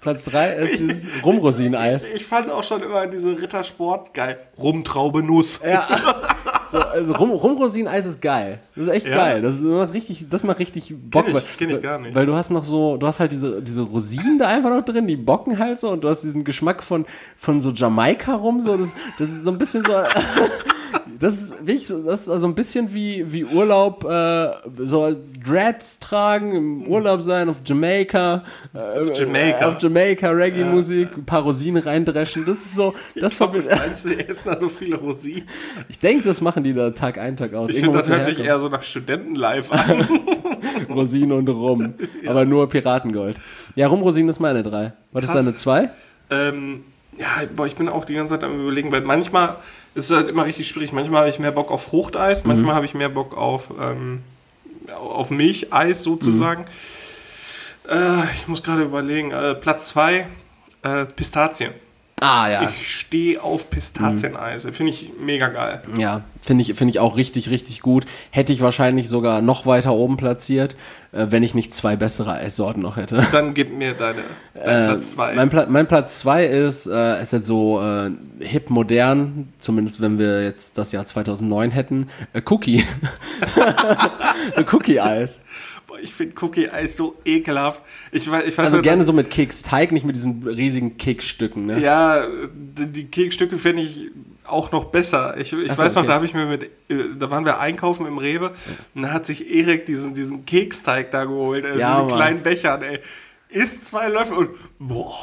Platz 0.00 0.24
3 0.26 0.52
ist 0.52 0.78
dieses 0.78 1.24
Rumrosineneis. 1.24 2.04
Ich 2.14 2.24
fand 2.24 2.48
auch 2.48 2.62
schon 2.62 2.80
immer 2.80 3.08
diese 3.08 3.30
Rittersport 3.36 4.14
geil. 4.14 4.38
Rumtraube 4.56 5.24
Nuss. 5.24 5.60
Ja. 5.68 5.88
So, 6.76 6.82
also 6.82 7.12
Rum, 7.14 7.30
Rumrosineneis 7.30 8.06
ist 8.06 8.20
geil. 8.20 8.58
Das 8.74 8.84
ist 8.86 8.92
echt 8.92 9.06
Ja? 9.06 9.16
geil. 9.16 9.42
Das 9.42 9.60
macht 9.60 9.92
richtig, 9.94 10.26
das 10.28 10.44
macht 10.44 10.58
richtig 10.58 10.94
Bock. 11.10 11.26
ich- 11.28 11.34
weil- 11.34 11.42
kenn 11.58 11.70
ich 11.70 11.80
gar 11.82 11.98
nicht. 11.98 12.14
Weil 12.14 12.26
du 12.26 12.34
hast 12.34 12.50
noch 12.50 12.64
so, 12.64 12.96
du 12.96 13.06
hast 13.06 13.20
halt 13.20 13.32
diese, 13.32 13.62
diese 13.62 13.82
Rosinen 13.82 14.38
da 14.38 14.46
einfach 14.48 14.70
noch 14.70 14.84
drin, 14.84 15.06
die 15.06 15.16
bocken 15.16 15.58
halt 15.58 15.80
so 15.80 15.88
und 15.90 16.04
du 16.04 16.08
hast 16.08 16.22
diesen 16.22 16.44
Geschmack 16.44 16.82
von, 16.82 17.06
von 17.36 17.60
so 17.60 17.70
Jamaika 17.70 18.34
rum, 18.34 18.62
so, 18.62 18.76
das, 18.76 18.88
das 19.18 19.28
ist 19.30 19.44
so 19.44 19.50
ein 19.50 19.58
bisschen 19.58 19.84
so, 19.84 19.92
das 21.20 21.40
ist 21.40 21.66
wirklich 21.66 21.86
so, 21.86 22.02
das 22.02 22.22
ist 22.22 22.28
also 22.28 22.46
ein 22.46 22.54
bisschen 22.54 22.92
wie, 22.92 23.32
wie 23.32 23.44
Urlaub, 23.44 24.04
äh, 24.04 24.50
so 24.84 25.14
Dreads 25.44 25.98
tragen, 25.98 26.52
im 26.52 26.86
Urlaub 26.86 27.22
sein 27.22 27.48
auf 27.48 27.60
Jamaika, 27.64 28.44
äh, 28.74 29.12
Jamaika. 29.12 29.68
auf 29.68 29.82
Jamaika, 29.82 30.30
Reggae-Musik, 30.30 31.16
ein 31.16 31.24
paar 31.24 31.42
Rosinen 31.42 31.82
reindreschen, 31.82 32.44
das 32.44 32.56
ist 32.56 32.76
so, 32.76 32.94
das 33.14 33.34
verbindet, 33.34 33.78
Meinst 33.78 34.06
du, 34.06 34.10
essen 34.16 34.42
da 34.44 34.58
so 34.58 34.68
viele 34.68 34.96
Rosinen? 34.96 35.48
ich 35.88 35.98
denke, 35.98 36.24
das 36.24 36.40
machen 36.40 36.64
die 36.64 36.74
da 36.74 36.90
Tag 36.90 37.18
ein, 37.18 37.36
Tag 37.36 37.54
aus. 37.54 37.70
Ich 37.70 37.80
finde, 37.80 37.98
das 37.98 38.08
hört 38.08 38.24
sich 38.24 38.38
eher 38.38 38.58
so 38.58 38.68
nach 38.68 38.82
Studentenlife 38.82 39.72
an. 39.72 40.06
Rosinen 40.90 41.32
und 41.32 41.48
Rum. 41.48 41.94
Aber 42.26 42.44
nur 42.44 42.68
Piratengold. 42.68 43.36
Ja, 43.74 43.88
Rumrosinen 43.88 44.28
ist 44.28 44.40
meine 44.40 44.62
drei. 44.62 44.92
Was 45.12 45.24
ist 45.24 45.30
Krass. 45.30 45.44
deine 45.44 45.56
zwei? 45.56 45.90
ähm, 46.30 46.84
ja, 47.18 47.26
boah, 47.54 47.66
ich 47.66 47.76
bin 47.76 47.88
auch 47.88 48.04
die 48.04 48.14
ganze 48.14 48.34
Zeit 48.34 48.44
am 48.44 48.60
überlegen, 48.60 48.92
weil 48.92 49.00
manchmal 49.02 49.56
ist 49.96 50.10
es 50.10 50.16
halt 50.16 50.28
immer 50.28 50.44
richtig 50.44 50.68
schwierig. 50.68 50.92
Manchmal 50.92 51.20
habe 51.20 51.30
ich 51.30 51.38
mehr 51.38 51.50
Bock 51.52 51.70
auf 51.70 51.82
Fruchteis, 51.84 52.44
Mhm. 52.44 52.48
manchmal 52.50 52.74
habe 52.74 52.86
ich 52.86 52.94
mehr 52.94 53.08
Bock 53.08 53.36
auf, 53.36 53.72
ähm, 53.80 54.22
auf 54.94 55.30
Milcheis 55.30 56.02
sozusagen. 56.02 56.66
Mhm. 57.88 57.90
Äh, 57.90 58.24
ich 58.34 58.46
muss 58.48 58.62
gerade 58.62 58.82
überlegen. 58.82 59.30
Äh, 59.32 59.54
Platz 59.54 59.88
zwei 59.88 60.28
äh, 60.82 61.04
Pistazien. 61.06 61.72
Ah, 62.22 62.48
ja. 62.48 62.62
Ich 62.62 62.96
stehe 62.96 63.42
auf 63.42 63.68
Pistazieneis. 63.68 64.66
Finde 64.72 64.90
ich 64.90 65.12
mega 65.20 65.48
geil. 65.48 65.82
Ja, 65.98 66.22
finde 66.40 66.62
ich, 66.62 66.72
finde 66.74 66.90
ich 66.90 66.98
auch 66.98 67.18
richtig, 67.18 67.50
richtig 67.50 67.82
gut. 67.82 68.06
Hätte 68.30 68.54
ich 68.54 68.62
wahrscheinlich 68.62 69.10
sogar 69.10 69.42
noch 69.42 69.66
weiter 69.66 69.92
oben 69.92 70.16
platziert, 70.16 70.76
äh, 71.12 71.26
wenn 71.28 71.42
ich 71.42 71.54
nicht 71.54 71.74
zwei 71.74 71.94
bessere 71.94 72.32
Eissorten 72.32 72.80
noch 72.80 72.96
hätte. 72.96 73.22
Dann 73.32 73.52
gib 73.52 73.70
mir 73.76 73.92
deine, 73.92 74.22
dein 74.54 74.84
Äh, 74.84 74.86
Platz 74.88 75.10
zwei. 75.10 75.34
Mein, 75.34 75.50
Pla 75.50 75.66
mein 75.68 75.86
Platz 75.86 76.20
zwei 76.20 76.46
ist, 76.46 76.86
äh, 76.86 77.20
ist 77.20 77.34
jetzt 77.34 77.46
so 77.46 77.82
äh, 77.82 78.10
hip 78.40 78.70
modern, 78.70 79.52
zumindest 79.58 80.00
wenn 80.00 80.18
wir 80.18 80.42
jetzt 80.42 80.78
das 80.78 80.92
Jahr 80.92 81.04
2009 81.04 81.70
hätten, 81.70 82.08
äh, 82.32 82.40
Cookie. 82.46 82.82
Cookie-Eis. 84.72 85.40
Ich 86.02 86.12
finde 86.12 86.34
Cookie-Eis 86.40 86.96
so 86.96 87.16
ekelhaft. 87.24 87.80
Ich 88.12 88.30
weiß, 88.30 88.44
ich 88.46 88.56
weiß 88.56 88.66
Also 88.66 88.76
nicht, 88.78 88.84
gerne 88.84 89.04
so 89.04 89.12
mit 89.12 89.30
Keksteig, 89.30 89.92
nicht 89.92 90.04
mit 90.04 90.16
diesen 90.16 90.46
riesigen 90.46 90.96
Keksstücken, 90.96 91.66
ne? 91.66 91.80
Ja, 91.80 92.26
die 92.54 93.06
Keksstücke 93.06 93.56
finde 93.56 93.82
ich 93.82 94.10
auch 94.44 94.72
noch 94.72 94.86
besser. 94.86 95.36
Ich, 95.38 95.52
ich 95.52 95.72
so, 95.72 95.78
weiß 95.78 95.94
noch, 95.96 96.02
okay. 96.02 96.08
da 96.08 96.14
habe 96.14 96.26
ich 96.26 96.34
mir 96.34 96.46
mit, 96.46 96.64
äh, 96.88 96.96
da 97.18 97.30
waren 97.30 97.44
wir 97.44 97.58
einkaufen 97.58 98.06
im 98.06 98.18
Rewe 98.18 98.52
und 98.94 99.02
da 99.02 99.12
hat 99.12 99.26
sich 99.26 99.52
Erik 99.52 99.86
diesen, 99.86 100.14
diesen 100.14 100.44
Keksteig 100.46 101.10
da 101.10 101.24
geholt, 101.24 101.64
also 101.64 101.78
Ja, 101.78 101.90
diesen 101.94 102.06
Mann. 102.06 102.16
kleinen 102.16 102.42
Bechern, 102.42 102.82
ey. 102.82 103.00
Isst 103.56 103.86
zwei 103.86 104.08
Löffel 104.08 104.36
und 104.36 104.50
boah, 104.78 105.14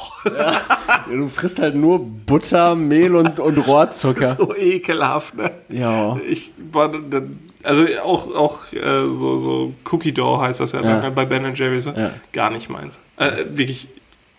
Du 1.08 1.28
frisst 1.28 1.60
halt 1.60 1.76
nur 1.76 2.00
Butter, 2.04 2.76
Mehl 2.76 3.16
und, 3.16 3.40
und 3.40 3.58
Rohrzucker. 3.68 4.36
so 4.38 4.56
ekelhaft, 4.56 5.36
ne? 5.36 5.52
Ja. 5.70 6.18
Ich 6.28 6.52
war 6.72 6.90
dann, 6.90 7.40
also 7.64 7.86
auch, 8.04 8.34
auch 8.36 8.74
äh, 8.74 9.04
so, 9.06 9.38
so 9.38 9.74
Cookie 9.92 10.12
Dough 10.14 10.42
heißt 10.42 10.60
das 10.60 10.72
ja, 10.72 10.82
Ja. 10.82 11.00
ne, 11.02 11.12
bei 11.12 11.26
Ben 11.26 11.54
Jerry's, 11.54 11.86
Ja. 11.86 12.12
gar 12.32 12.50
nicht 12.50 12.70
meins. 12.70 13.00
Äh, 13.18 13.46
wirklich 13.50 13.88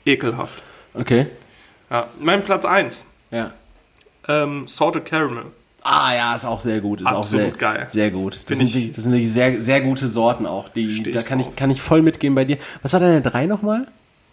ekelhaft. 0.04 0.62
Okay. 0.94 1.26
Ja. 1.90 2.08
Mein 2.18 2.42
Platz 2.42 2.64
1, 2.64 3.06
Ja. 3.30 3.52
ähm, 4.28 4.66
Salted 4.66 5.04
Caramel. 5.04 5.46
Ah 5.86 6.14
ja, 6.14 6.34
ist 6.34 6.46
auch 6.46 6.60
sehr 6.60 6.80
gut. 6.80 7.00
Ist 7.02 7.06
auch 7.06 7.18
Absolut 7.18 7.44
sehr, 7.46 7.52
geil. 7.56 7.86
Sehr 7.90 8.10
gut. 8.10 8.40
Das 8.46 8.56
sind, 8.58 8.74
ich- 8.74 8.92
das 8.92 9.04
sind 9.04 9.12
wirklich 9.12 9.30
sehr, 9.32 9.62
sehr 9.62 9.80
gute 9.82 10.08
Sorten 10.08 10.46
auch. 10.46 10.68
Die, 10.70 11.02
da 11.12 11.20
ich 11.20 11.26
kann 11.26 11.38
ich, 11.40 11.54
kann 11.56 11.70
ich 11.70 11.80
voll 11.82 12.00
mitgehen 12.02 12.34
bei 12.34 12.44
dir. 12.46 12.56
Was 12.82 12.92
war 12.94 13.00
deine 13.00 13.20
drei 13.20 13.44
nochmal? 13.46 13.86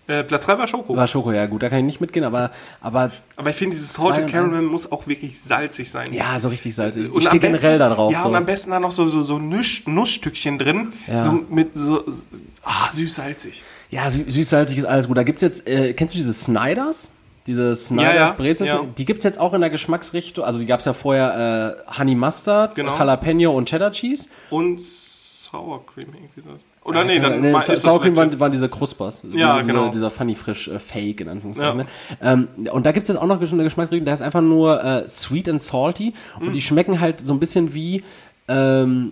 Äh, 0.08 0.24
Platz 0.24 0.45
3 0.45 0.58
war 0.58 0.66
Schoko. 0.68 0.95
War 0.95 1.08
Schoko, 1.08 1.32
ja 1.32 1.45
gut, 1.45 1.62
da 1.62 1.70
kann 1.70 1.78
ich 1.80 1.86
nicht 1.86 2.02
mitgehen, 2.02 2.26
aber, 2.26 2.52
aber, 2.82 3.12
Aber 3.38 3.49
ich 3.52 3.56
finde, 3.56 3.76
dieses 3.76 3.93
Salted 3.93 4.24
und 4.26 4.32
Caramel 4.32 4.62
muss 4.64 4.91
auch 4.91 5.06
wirklich 5.08 5.39
salzig 5.39 5.91
sein. 5.91 6.12
ja, 6.12 6.39
so 6.39 6.49
richtig 6.49 6.74
salzig. 6.74 7.06
Ich 7.06 7.12
Und 7.12 7.22
stehe 7.22 7.34
am 7.34 7.39
besten- 7.39 7.62
generell 7.62 7.80
da 7.80 7.89
drauf. 7.93 8.12
Ja, 8.12 8.24
so. 8.24 8.30
und 8.30 8.36
am 8.36 8.45
besten 8.45 8.72
da 8.72 8.80
noch 8.80 8.91
so, 8.91 9.08
so, 9.08 9.24
so 9.24 9.38
Nuss, 9.38 9.84
Nussstückchen 9.86 10.58
drin. 10.58 10.89
Ja. 11.08 11.22
So 11.24 11.43
mit 11.49 11.76
so, 11.76 12.04
ah, 12.64 12.91
süß-salzig. 12.91 13.62
Ja, 13.91 14.08
sü- 14.08 14.30
süß-salzig 14.30 14.80
ist 14.80 14.86
alles 14.86 15.08
gut. 15.08 15.18
Da 15.18 15.24
gibt's 15.24 15.43
jetzt, 15.43 15.68
äh, 15.68 15.93
kennst 15.93 16.16
du 16.16 16.18
diese 16.18 16.34
Snyders? 16.34 17.12
Diese 17.47 17.75
Snyders 17.75 18.13
Ja, 18.13 18.19
ja, 18.27 18.31
Brezels? 18.33 18.69
ja. 18.69 18.81
Die 18.97 19.05
gibt's 19.05 19.23
jetzt 19.23 19.39
auch 19.39 19.53
in 19.53 19.61
der 19.61 19.69
Geschmacksrichtung. 19.69 20.43
Also 20.45 20.59
die 20.59 20.65
gab's 20.65 20.85
ja 20.85 20.93
vorher 20.93 21.77
äh, 21.87 21.97
Honey 21.99 22.15
Mustard, 22.15 22.75
Genau. 22.75 22.95
Jalapeno 22.97 23.51
und 23.51 23.67
Cheddar 23.69 23.91
Cheese. 23.91 24.27
Und 24.51 24.79
Sour 24.79 25.85
Cream 25.85 26.07
irgendwie 26.13 26.41
so. 26.41 26.59
Oder 26.83 27.03
nee, 27.03 27.19
dann 27.19 27.41
nee, 27.41 27.53
war- 27.53 27.61
Sa- 27.61 27.73
ist 27.73 27.81
Sour 27.83 28.01
Cream 28.01 28.15
waren, 28.17 28.39
waren 28.39 28.51
diese 28.51 28.69
Kruspas. 28.69 29.23
Ja, 29.33 29.57
diese, 29.59 29.71
genau. 29.71 29.89
Dieser, 29.89 30.09
Funny 30.09 30.35
Frisch 30.35 30.67
äh, 30.67 30.79
Fake 30.79 31.21
in 31.21 31.29
Anführungszeichen. 31.29 31.79
Ja. 31.79 31.85
Ne? 31.85 32.47
Ähm, 32.63 32.71
und 32.71 32.85
da 32.85 32.91
gibt's 32.91 33.07
jetzt 33.09 33.17
auch 33.17 33.25
noch 33.27 33.39
eine 33.41 33.63
Geschmacksrichtung, 33.63 34.05
da 34.05 34.13
ist 34.13 34.21
einfach 34.21 34.41
nur 34.41 34.83
äh, 34.83 35.07
sweet 35.07 35.49
and 35.49 35.61
salty 35.61 36.13
und 36.39 36.49
Mhm. 36.49 36.53
die 36.53 36.61
schmecken 36.61 36.99
halt 36.99 37.21
so 37.21 37.33
ein 37.33 37.39
bisschen 37.39 37.73
wie 37.73 38.03
ähm, 38.47 39.11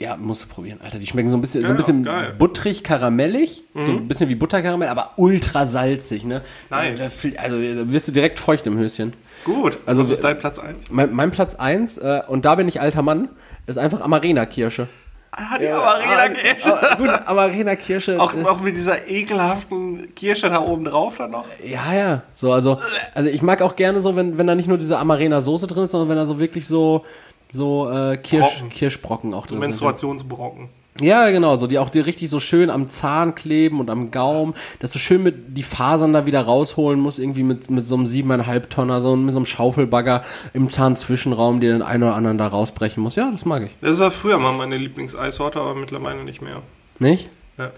ja, 0.00 0.16
musst 0.16 0.44
du 0.44 0.48
probieren, 0.48 0.80
Alter. 0.82 0.98
Die 0.98 1.06
schmecken 1.06 1.28
so 1.28 1.36
ein 1.36 1.40
bisschen, 1.40 1.62
so 1.62 1.66
ein 1.68 1.72
Ja, 1.72 1.76
bisschen 1.76 2.04
geil. 2.04 2.32
Mhm. 2.34 2.38
butterig, 2.38 2.84
karamellig, 2.84 3.64
so 3.74 3.80
ein 3.80 4.06
bisschen 4.08 4.28
wie 4.28 4.34
Butterkaramell, 4.36 4.88
aber 4.88 5.10
ultra 5.16 5.66
salzig, 5.66 6.24
ne? 6.24 6.42
Nice. 6.70 7.00
Also 7.36 7.56
da 7.60 7.90
wirst 7.92 8.06
du 8.08 8.12
direkt 8.12 8.38
feucht 8.38 8.66
im 8.66 8.78
Höschen. 8.78 9.12
Gut. 9.44 9.78
Also 9.86 10.00
Was 10.02 10.10
ist 10.10 10.22
wir- 10.22 10.30
dein 10.30 10.38
Platz 10.38 10.58
1? 10.58 10.90
Mein, 10.90 11.12
mein 11.14 11.30
Platz 11.30 11.54
eins 11.56 11.98
äh, 11.98 12.22
und 12.28 12.44
da 12.44 12.54
bin 12.54 12.68
ich 12.68 12.80
alter 12.80 13.02
Mann, 13.02 13.28
ist 13.66 13.78
einfach 13.78 14.00
Amarena-Kirsche. 14.00 14.88
Ah, 15.30 15.58
die 15.58 15.68
Amarena-Kirsche. 15.68 16.74
Ah, 16.80 16.94
gut, 16.96 17.08
Amarena-Kirsche. 17.26 18.20
Auch, 18.20 18.34
äh, 18.34 18.42
auch 18.44 18.60
mit 18.60 18.74
dieser 18.74 19.08
ekelhaften 19.08 20.14
Kirsche 20.14 20.48
da 20.48 20.60
oben 20.60 20.84
drauf 20.84 21.16
dann 21.18 21.30
noch. 21.32 21.44
Ja, 21.64 21.92
ja. 21.92 22.22
So, 22.34 22.52
also, 22.52 22.78
also 23.14 23.28
ich 23.28 23.42
mag 23.42 23.62
auch 23.62 23.76
gerne 23.76 24.00
so, 24.02 24.16
wenn, 24.16 24.38
wenn 24.38 24.46
da 24.46 24.54
nicht 24.54 24.68
nur 24.68 24.78
diese 24.78 24.98
Amarena-Soße 24.98 25.66
drin 25.66 25.84
ist, 25.84 25.92
sondern 25.92 26.08
wenn 26.08 26.16
da 26.16 26.26
so 26.26 26.38
wirklich 26.40 26.66
so, 26.66 27.04
so 27.52 27.90
äh, 27.90 28.16
Kirsch, 28.16 28.54
Brocken. 28.54 28.68
Kirschbrocken 28.70 29.34
auch 29.34 29.46
drin. 29.46 29.58
Menstruationsbrocken. 29.58 30.68
Ja, 31.00 31.30
genau, 31.30 31.54
so 31.54 31.68
die 31.68 31.78
auch 31.78 31.90
die 31.90 32.00
richtig 32.00 32.28
so 32.28 32.40
schön 32.40 32.70
am 32.70 32.88
Zahn 32.88 33.34
kleben 33.36 33.78
und 33.78 33.88
am 33.88 34.10
Gaumen, 34.10 34.54
dass 34.80 34.92
du 34.92 34.98
schön 34.98 35.22
mit 35.22 35.56
die 35.56 35.62
Fasern 35.62 36.12
da 36.12 36.26
wieder 36.26 36.42
rausholen 36.42 36.98
musst, 36.98 37.20
irgendwie 37.20 37.44
mit, 37.44 37.70
mit 37.70 37.86
so 37.86 37.94
einem 37.94 38.06
siebeneinhalb 38.06 38.68
Tonner, 38.68 39.00
so 39.00 39.14
mit 39.14 39.32
so 39.32 39.38
einem 39.38 39.46
Schaufelbagger 39.46 40.24
im 40.54 40.68
Zahnzwischenraum, 40.68 41.60
dir 41.60 41.72
den 41.72 41.82
einen 41.82 42.02
oder 42.02 42.16
anderen 42.16 42.36
da 42.36 42.48
rausbrechen 42.48 43.02
muss. 43.02 43.14
Ja, 43.14 43.30
das 43.30 43.44
mag 43.44 43.62
ich. 43.62 43.76
Das 43.80 44.00
war 44.00 44.10
früher 44.10 44.38
mal 44.38 44.52
meine 44.52 44.76
Lieblingseissorte, 44.76 45.60
aber 45.60 45.76
mittlerweile 45.76 46.24
nicht 46.24 46.42
mehr. 46.42 46.62
Nicht? 46.98 47.30
Ja. 47.58 47.68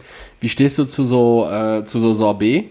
Wie 0.41 0.49
stehst 0.49 0.79
du 0.79 0.85
zu 0.85 1.05
so, 1.05 1.47
äh, 1.51 1.85
zu 1.85 1.99
so 1.99 2.15
Sorbet? 2.15 2.71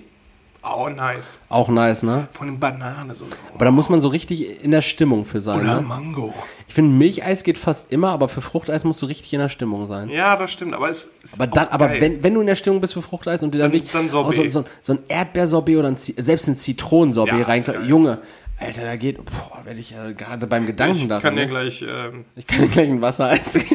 Oh, 0.77 0.89
nice. 0.89 1.39
Auch 1.49 1.69
nice, 1.69 2.03
ne? 2.03 2.27
Von 2.31 2.47
den 2.47 2.59
Banane 2.59 3.15
so. 3.15 3.25
Aber 3.55 3.65
da 3.65 3.71
muss 3.71 3.89
man 3.89 4.01
so 4.01 4.07
richtig 4.09 4.63
in 4.63 4.71
der 4.71 4.81
Stimmung 4.81 5.25
für 5.25 5.41
sein, 5.41 5.59
Oder 5.61 5.81
ne? 5.81 5.87
Mango. 5.87 6.33
Ich 6.67 6.73
finde, 6.75 6.91
Milcheis 6.95 7.43
geht 7.43 7.57
fast 7.57 7.91
immer, 7.91 8.09
aber 8.11 8.29
für 8.29 8.41
Fruchteis 8.41 8.83
musst 8.83 9.01
du 9.01 9.07
richtig 9.07 9.33
in 9.33 9.39
der 9.39 9.49
Stimmung 9.49 9.87
sein. 9.87 10.09
Ja, 10.09 10.35
das 10.35 10.51
stimmt, 10.51 10.73
aber 10.75 10.89
es 10.89 11.09
ist 11.23 11.35
Aber, 11.39 11.47
dann, 11.47 11.67
auch 11.67 11.71
aber 11.71 11.89
wenn, 11.99 12.23
wenn 12.23 12.33
du 12.35 12.41
in 12.41 12.47
der 12.47 12.55
Stimmung 12.55 12.79
bist 12.81 12.93
für 12.93 13.01
Fruchteis 13.01 13.41
und 13.41 13.53
dir 13.55 13.59
dann, 13.59 13.71
Dann- 13.71 13.79
wirklich 13.81 13.91
dann 13.91 14.05
auch 14.23 14.31
so, 14.33 14.47
so, 14.49 14.65
so 14.81 14.93
ein 14.93 14.99
Erdbeersorbet 15.07 15.77
oder 15.77 15.87
ein, 15.87 15.97
selbst 15.97 16.47
ein 16.47 16.55
Zitronensorbet 16.55 17.39
Ja, 17.39 17.45
rein, 17.45 17.59
ist 17.59 17.65
geil. 17.71 17.87
Junge, 17.87 18.19
Alter, 18.59 18.83
da 18.83 18.95
geht, 18.97 19.17
boah, 19.25 19.61
werde 19.63 19.79
ich 19.79 19.93
äh, 19.93 20.13
gerade 20.13 20.45
beim 20.45 20.67
Gedanken 20.67 20.97
ich 20.97 21.07
daran. 21.07 21.21
kann 21.23 21.35
dir 21.35 21.43
ne? 21.43 21.47
gleich, 21.47 21.81
ähm, 21.81 22.25
ich 22.35 22.45
kann 22.45 22.59
dir 22.61 22.67
gleich 22.67 22.89
ein 22.89 23.01
Wassereis 23.01 23.53
geben. 23.53 23.67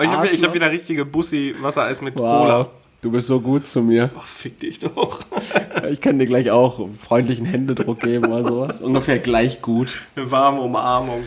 ich 0.00 0.08
habe 0.08 0.28
hab 0.28 0.54
wieder 0.54 0.70
richtige 0.70 1.04
Bussi-Wassereis 1.06 2.00
mit 2.02 2.18
Wow, 2.18 2.42
Cola. 2.42 2.70
Du 3.00 3.10
bist 3.10 3.28
so 3.28 3.40
gut 3.40 3.66
zu 3.66 3.82
mir. 3.82 4.10
Ach, 4.18 4.24
fick 4.24 4.60
dich 4.60 4.80
doch. 4.80 5.20
Ich 5.90 6.00
kann 6.00 6.18
dir 6.18 6.26
gleich 6.26 6.50
auch 6.50 6.78
einen 6.78 6.94
freundlichen 6.94 7.46
Händedruck 7.46 8.00
geben 8.00 8.26
oder 8.26 8.44
sowas. 8.44 8.80
Ungefähr 8.80 9.18
gleich 9.18 9.62
gut. 9.62 9.94
Eine 10.14 10.30
warme 10.30 10.60
Umarmung. 10.60 11.24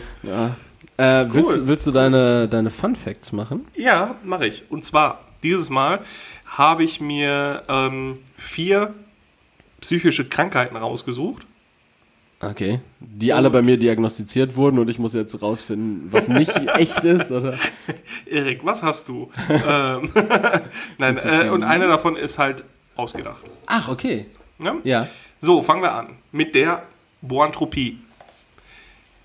Äh, 0.96 1.26
willst, 1.28 1.66
willst 1.66 1.86
du 1.86 1.90
deine, 1.90 2.48
deine 2.48 2.70
Fun 2.70 2.94
Facts 2.96 3.32
machen? 3.32 3.66
Ja, 3.74 4.16
mache 4.22 4.46
ich. 4.46 4.64
Und 4.70 4.84
zwar, 4.84 5.20
dieses 5.42 5.70
Mal 5.70 6.00
habe 6.46 6.84
ich 6.84 7.00
mir 7.00 7.62
ähm, 7.68 8.18
vier 8.36 8.94
psychische 9.80 10.24
Krankheiten 10.24 10.76
rausgesucht. 10.76 11.46
Okay. 12.40 12.80
Die 13.00 13.32
alle 13.32 13.50
bei 13.50 13.62
mir 13.62 13.78
diagnostiziert 13.78 14.56
wurden 14.56 14.78
und 14.78 14.88
ich 14.88 14.98
muss 14.98 15.14
jetzt 15.14 15.40
rausfinden, 15.40 16.12
was 16.12 16.28
nicht 16.28 16.54
echt 16.76 17.04
ist, 17.04 17.30
oder? 17.30 17.58
Erik, 18.26 18.64
was 18.64 18.82
hast 18.82 19.08
du? 19.08 19.30
ähm, 19.48 20.10
Nein, 20.98 21.18
äh, 21.18 21.48
und 21.48 21.62
eine 21.62 21.88
davon 21.88 22.16
ist 22.16 22.38
halt 22.38 22.64
ausgedacht. 22.96 23.44
Ach, 23.66 23.88
okay. 23.88 24.26
Ne? 24.58 24.76
Ja. 24.84 25.08
So, 25.40 25.62
fangen 25.62 25.82
wir 25.82 25.92
an 25.92 26.08
mit 26.32 26.54
der 26.54 26.82
Boantropie. 27.22 27.98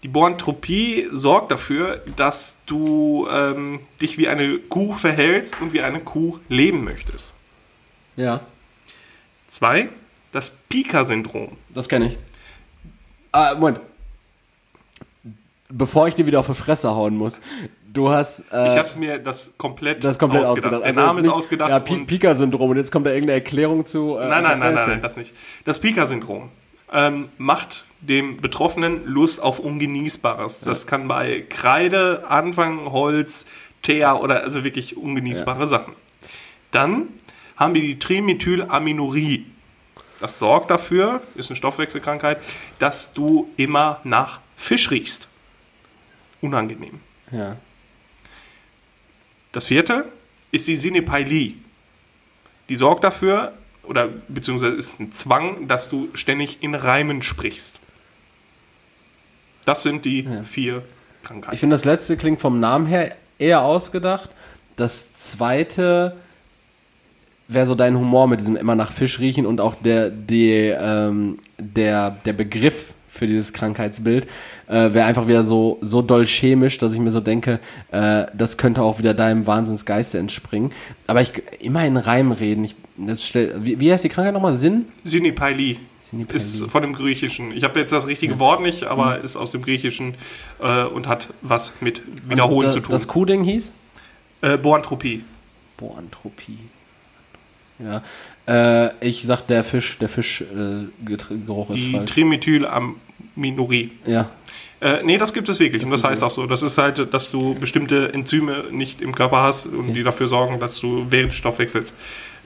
Die 0.04 0.08
Boantropie 0.08 1.08
sorgt 1.12 1.52
dafür, 1.52 2.02
dass 2.16 2.58
du 2.66 3.28
ähm, 3.30 3.82
dich 4.02 4.18
wie 4.18 4.30
eine 4.30 4.58
Kuh 4.58 4.94
verhältst 4.94 5.60
und 5.60 5.74
wie 5.74 5.82
eine 5.82 6.00
Kuh 6.00 6.40
leben 6.48 6.86
möchtest. 6.86 7.34
Ja. 8.16 8.40
Zwei, 9.48 9.90
das 10.32 10.52
Pika-Syndrom. 10.70 11.58
Das 11.70 11.90
kenne 11.90 12.08
ich. 12.08 12.18
Ah, 13.32 13.54
Moment. 13.56 13.80
Bevor 15.72 16.08
ich 16.08 16.16
dir 16.16 16.26
wieder 16.26 16.40
auf 16.40 16.48
die 16.48 16.56
Fresse 16.56 16.90
hauen 16.90 17.16
muss. 17.16 17.42
Du 17.92 18.10
hast 18.10 18.42
äh, 18.52 18.68
Ich 18.68 18.78
habe 18.78 18.88
es 18.88 18.96
mir 18.96 19.20
das 19.20 19.54
komplett, 19.58 20.04
das 20.04 20.18
komplett 20.18 20.46
ausgedacht. 20.46 20.74
Der 20.74 20.86
Also 20.86 21.02
Name 21.02 21.20
ist 21.20 21.26
nicht- 21.26 21.36
ausgedacht. 21.36 21.70
Ja, 21.70 21.80
Pika-Syndrom. 21.80 22.70
Und 22.72 22.78
jetzt 22.78 22.92
kommt 22.92 23.06
da 23.06 23.12
irgendeine 23.12 23.40
Erklärung 23.40 23.86
zu. 23.86 24.18
Äh, 24.18 24.28
nein, 24.28 24.44
nein, 24.44 24.60
nein, 24.60 24.74
nein, 24.74 24.90
nein, 24.90 25.02
das 25.02 25.16
nicht. 25.18 25.34
Das 25.66 25.80
Pika-Syndrom 25.80 26.50
ähm, 26.92 27.30
macht 27.38 27.86
dem 28.02 28.38
Betroffenen 28.38 29.06
Lust 29.06 29.42
auf 29.42 29.60
Ungenießbares. 29.60 30.62
Das 30.62 30.88
kann 30.88 31.08
bei 31.08 31.44
Kreide, 31.50 32.24
Anfang, 32.28 32.92
Holz, 32.92 33.46
Teer 33.84 34.22
oder 34.22 34.44
also 34.44 34.64
wirklich 34.64 34.98
ungenießbare 34.98 35.68
Sachen. 35.68 35.94
Dann 36.72 37.08
haben 37.58 37.74
wir 37.76 37.82
die 37.82 38.00
Trimethylaminorie. 38.00 39.46
Das 40.20 40.40
sorgt 40.40 40.70
dafür, 40.70 41.22
ist 41.36 41.50
eine 41.50 41.56
Stoffwechselkrankheit, 41.56 42.40
dass 42.78 43.14
du 43.14 43.50
immer 43.58 44.02
nach 44.04 44.40
Fisch 44.56 44.92
riechst. 44.92 45.28
Unangenehm. 46.42 47.00
Ja. 47.32 47.56
Das 49.52 49.68
vierte 49.68 50.06
ist 50.52 50.68
die 50.68 50.78
Sinepailie. 50.78 51.54
Die 52.68 52.76
sorgt 52.76 53.04
dafür, 53.04 53.54
oder 53.84 54.10
beziehungsweise 54.28 54.76
ist 54.76 55.00
ein 55.00 55.12
Zwang, 55.12 55.68
dass 55.68 55.90
du 55.90 56.10
ständig 56.14 56.62
in 56.62 56.76
Reimen 56.76 57.22
sprichst. 57.22 57.80
Das 59.66 59.84
sind 59.84 60.06
die 60.06 60.28
vier 60.44 60.84
Ich 61.22 61.28
Krankheiten. 61.28 61.58
finde, 61.58 61.76
das 61.76 61.86
letzte 61.86 62.18
klingt 62.18 62.42
vom 62.42 62.60
Namen 62.60 62.86
her 62.86 63.16
eher 63.38 63.62
ausgedacht. 63.62 64.30
Das 64.76 65.14
zweite 65.16 66.16
wäre 67.50 67.66
so 67.66 67.76
dein 67.76 67.98
Humor 67.98 68.28
mit 68.28 68.40
diesem 68.40 68.56
immer 68.56 68.76
nach 68.76 68.92
Fisch 68.92 69.20
riechen 69.20 69.46
und 69.46 69.60
auch 69.60 69.76
der, 69.84 70.10
die, 70.10 70.52
ähm, 70.52 71.40
der, 71.58 72.12
der 72.24 72.34
Begriff 72.34 72.94
für 73.08 73.26
dieses 73.26 73.54
Krankheitsbild 73.54 74.28
äh, 74.68 74.94
wäre 74.94 75.06
einfach 75.06 75.28
wieder 75.28 75.42
so, 75.44 75.80
so 75.82 76.04
doll 76.04 76.26
chemisch, 76.26 76.78
dass 76.78 76.94
ich 76.94 77.00
mir 77.00 77.12
so 77.12 77.20
denke, 77.20 77.60
äh, 77.92 78.26
das 78.38 78.58
könnte 78.58 78.84
auch 78.84 79.00
wieder 79.00 79.16
deinem 79.16 79.48
Wahnsinnsgeiste 79.48 80.20
entspringen. 80.20 80.72
Aber 81.08 81.22
ich 81.22 81.34
immer 81.60 81.86
in 81.86 81.98
Reim 81.98 82.32
reden. 82.32 82.64
Ich, 82.64 82.76
das 82.98 83.26
stell, 83.26 83.56
wie, 83.66 83.80
wie 83.80 83.92
heißt 83.92 84.04
die 84.04 84.10
Krankheit 84.10 84.36
nochmal? 84.36 84.54
Sinn? 84.54 84.86
Sinepailie. 85.04 85.78
ist 86.32 86.70
von 86.70 86.84
dem 86.84 86.94
Griechischen. 86.94 87.52
Ich 87.52 87.64
habe 87.64 87.80
jetzt 87.80 87.92
das 87.92 88.06
richtige 88.06 88.38
Wort 88.38 88.62
nicht, 88.62 88.84
aber 88.84 89.20
ist 89.20 89.36
aus 89.36 89.52
dem 89.52 89.64
Griechischen 89.64 90.14
äh, 90.62 90.84
und 90.84 91.08
hat 91.08 91.30
was 91.42 91.74
mit 91.82 92.04
Wiederholen 92.30 92.66
das, 92.66 92.76
zu 92.76 92.80
tun. 92.82 92.92
Das 92.92 93.08
Kuhding 93.08 93.44
hieß? 93.44 93.72
Äh, 94.42 94.58
Boantropie. 94.58 95.24
Boanthropie. 95.78 96.60
Ja. 97.80 98.02
Äh, 98.48 98.92
ich 99.08 99.24
sag, 99.24 99.42
der 99.48 99.64
Fisch, 99.64 99.98
der 100.00 100.10
Fischgeruch 100.10 101.70
äh, 101.70 101.74
ist 101.74 101.80
Die 101.80 101.92
falsch. 101.94 102.12
Trimethylaminorie. 102.12 103.92
Ja. 104.06 104.30
Äh, 104.82 105.04
nee, 105.04 105.18
das 105.18 105.34
gibt 105.34 105.50
es 105.50 105.60
wirklich. 105.60 105.84
und 105.84 105.92
das 105.92 106.04
heißt 106.04 106.24
auch 106.24 106.32
so. 106.32 106.46
Das 106.48 106.62
ist 106.62 106.78
halt, 106.78 107.14
dass 107.14 107.32
du 107.32 107.54
bestimmte 107.56 108.14
Enzyme 108.14 108.66
nicht 108.72 109.02
im 109.02 109.14
Körper 109.14 109.42
hast 109.42 109.66
und 109.68 109.94
die 109.94 110.04
dafür 110.04 110.28
sorgen, 110.28 110.60
dass 110.60 110.80
du 110.80 111.06
während 111.10 111.32
des 111.32 111.38
Stoffwechsels 111.38 111.94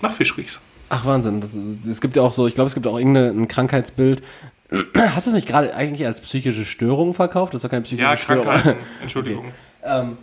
nach 0.02 0.12
Fisch 0.12 0.36
riechst. 0.38 0.60
Ach 0.90 1.06
Wahnsinn, 1.06 1.42
das, 1.42 1.56
es 1.90 2.02
gibt 2.02 2.16
ja 2.16 2.22
auch 2.24 2.34
so, 2.34 2.46
ich 2.48 2.56
glaube, 2.56 2.68
es 2.68 2.74
gibt 2.74 2.86
auch 2.88 2.98
irgendein 2.98 3.48
Krankheitsbild. 3.48 4.22
Hast 4.96 5.28
du 5.28 5.30
es 5.32 5.36
nicht 5.36 5.48
gerade 5.48 5.76
eigentlich 5.76 6.06
als 6.08 6.22
psychische 6.22 6.66
Störung 6.66 7.14
verkauft? 7.14 7.54
Das 7.54 7.60
ist 7.60 7.64
doch 7.66 7.70
keine 7.70 7.84
psychische 7.84 8.10
Ja, 8.10 8.18
Störung. 8.18 8.48
Entschuldigung. 9.02 9.46
Ähm, 9.84 10.18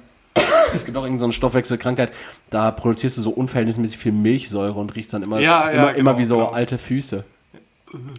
es 0.75 0.85
gibt 0.85 0.97
auch 0.97 1.03
irgendeine 1.03 1.33
so 1.33 1.37
Stoffwechselkrankheit, 1.37 2.12
da 2.51 2.71
produzierst 2.71 3.18
du 3.18 3.23
so 3.23 3.31
unverhältnismäßig 3.31 3.99
viel 3.99 4.12
Milchsäure 4.12 4.79
und 4.79 4.95
riechst 4.95 5.12
dann 5.12 5.23
immer, 5.23 5.41
Ja, 5.41 5.71
ja, 5.71 5.71
immer, 5.71 5.95
immer 5.95 6.11
genau, 6.12 6.18
wie 6.18 6.25
so 6.25 6.37
genau. 6.39 6.51
alte 6.51 6.79
Füße. 6.79 7.25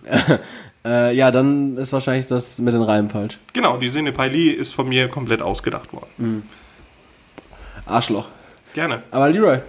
äh, 0.85 1.15
ja, 1.15 1.31
dann 1.31 1.77
ist 1.77 1.93
wahrscheinlich 1.93 2.27
das 2.27 2.59
mit 2.59 2.73
den 2.73 2.81
Reimen 2.81 3.09
falsch. 3.09 3.39
Genau, 3.53 3.77
die 3.77 3.89
Sinepailie 3.89 4.53
ist 4.53 4.73
von 4.73 4.89
mir 4.89 5.07
komplett 5.07 5.41
ausgedacht 5.41 5.93
worden. 5.93 6.43
Arschloch. 7.85 8.27
Gerne. 8.73 9.03
Aber 9.11 9.29
Leroy, 9.29 9.59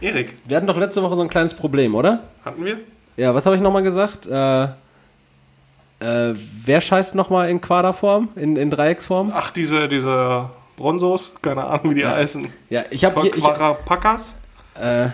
Erik, 0.00 0.34
wir 0.44 0.56
hatten 0.56 0.66
doch 0.66 0.76
letzte 0.76 1.02
Woche 1.02 1.16
so 1.16 1.22
ein 1.22 1.28
kleines 1.28 1.54
Problem, 1.54 1.94
oder? 1.94 2.24
hatten 2.44 2.64
wir? 2.64 2.78
Ja, 3.16 3.34
was 3.34 3.46
habe 3.46 3.56
ich 3.56 3.62
nochmal 3.62 3.82
gesagt? 3.82 4.26
Äh, 4.26 4.64
äh, 4.64 6.34
wer 6.34 6.80
scheißt 6.80 7.14
nochmal 7.14 7.48
in 7.48 7.60
Quaderform, 7.60 8.28
in, 8.34 8.56
in 8.56 8.70
Dreiecksform? 8.70 9.32
Ach, 9.34 9.50
diese, 9.50 9.88
diese 9.88 10.50
Bronzos, 10.76 11.32
keine 11.40 11.64
Ahnung, 11.64 11.90
wie 11.90 11.94
die 11.94 12.06
heißen. 12.06 12.46
Ja, 12.70 12.84
ich 12.90 13.04
habe 13.04 13.26
ich, 13.26 13.32
Quarapakas? 13.32 14.36
äh, 14.80 15.08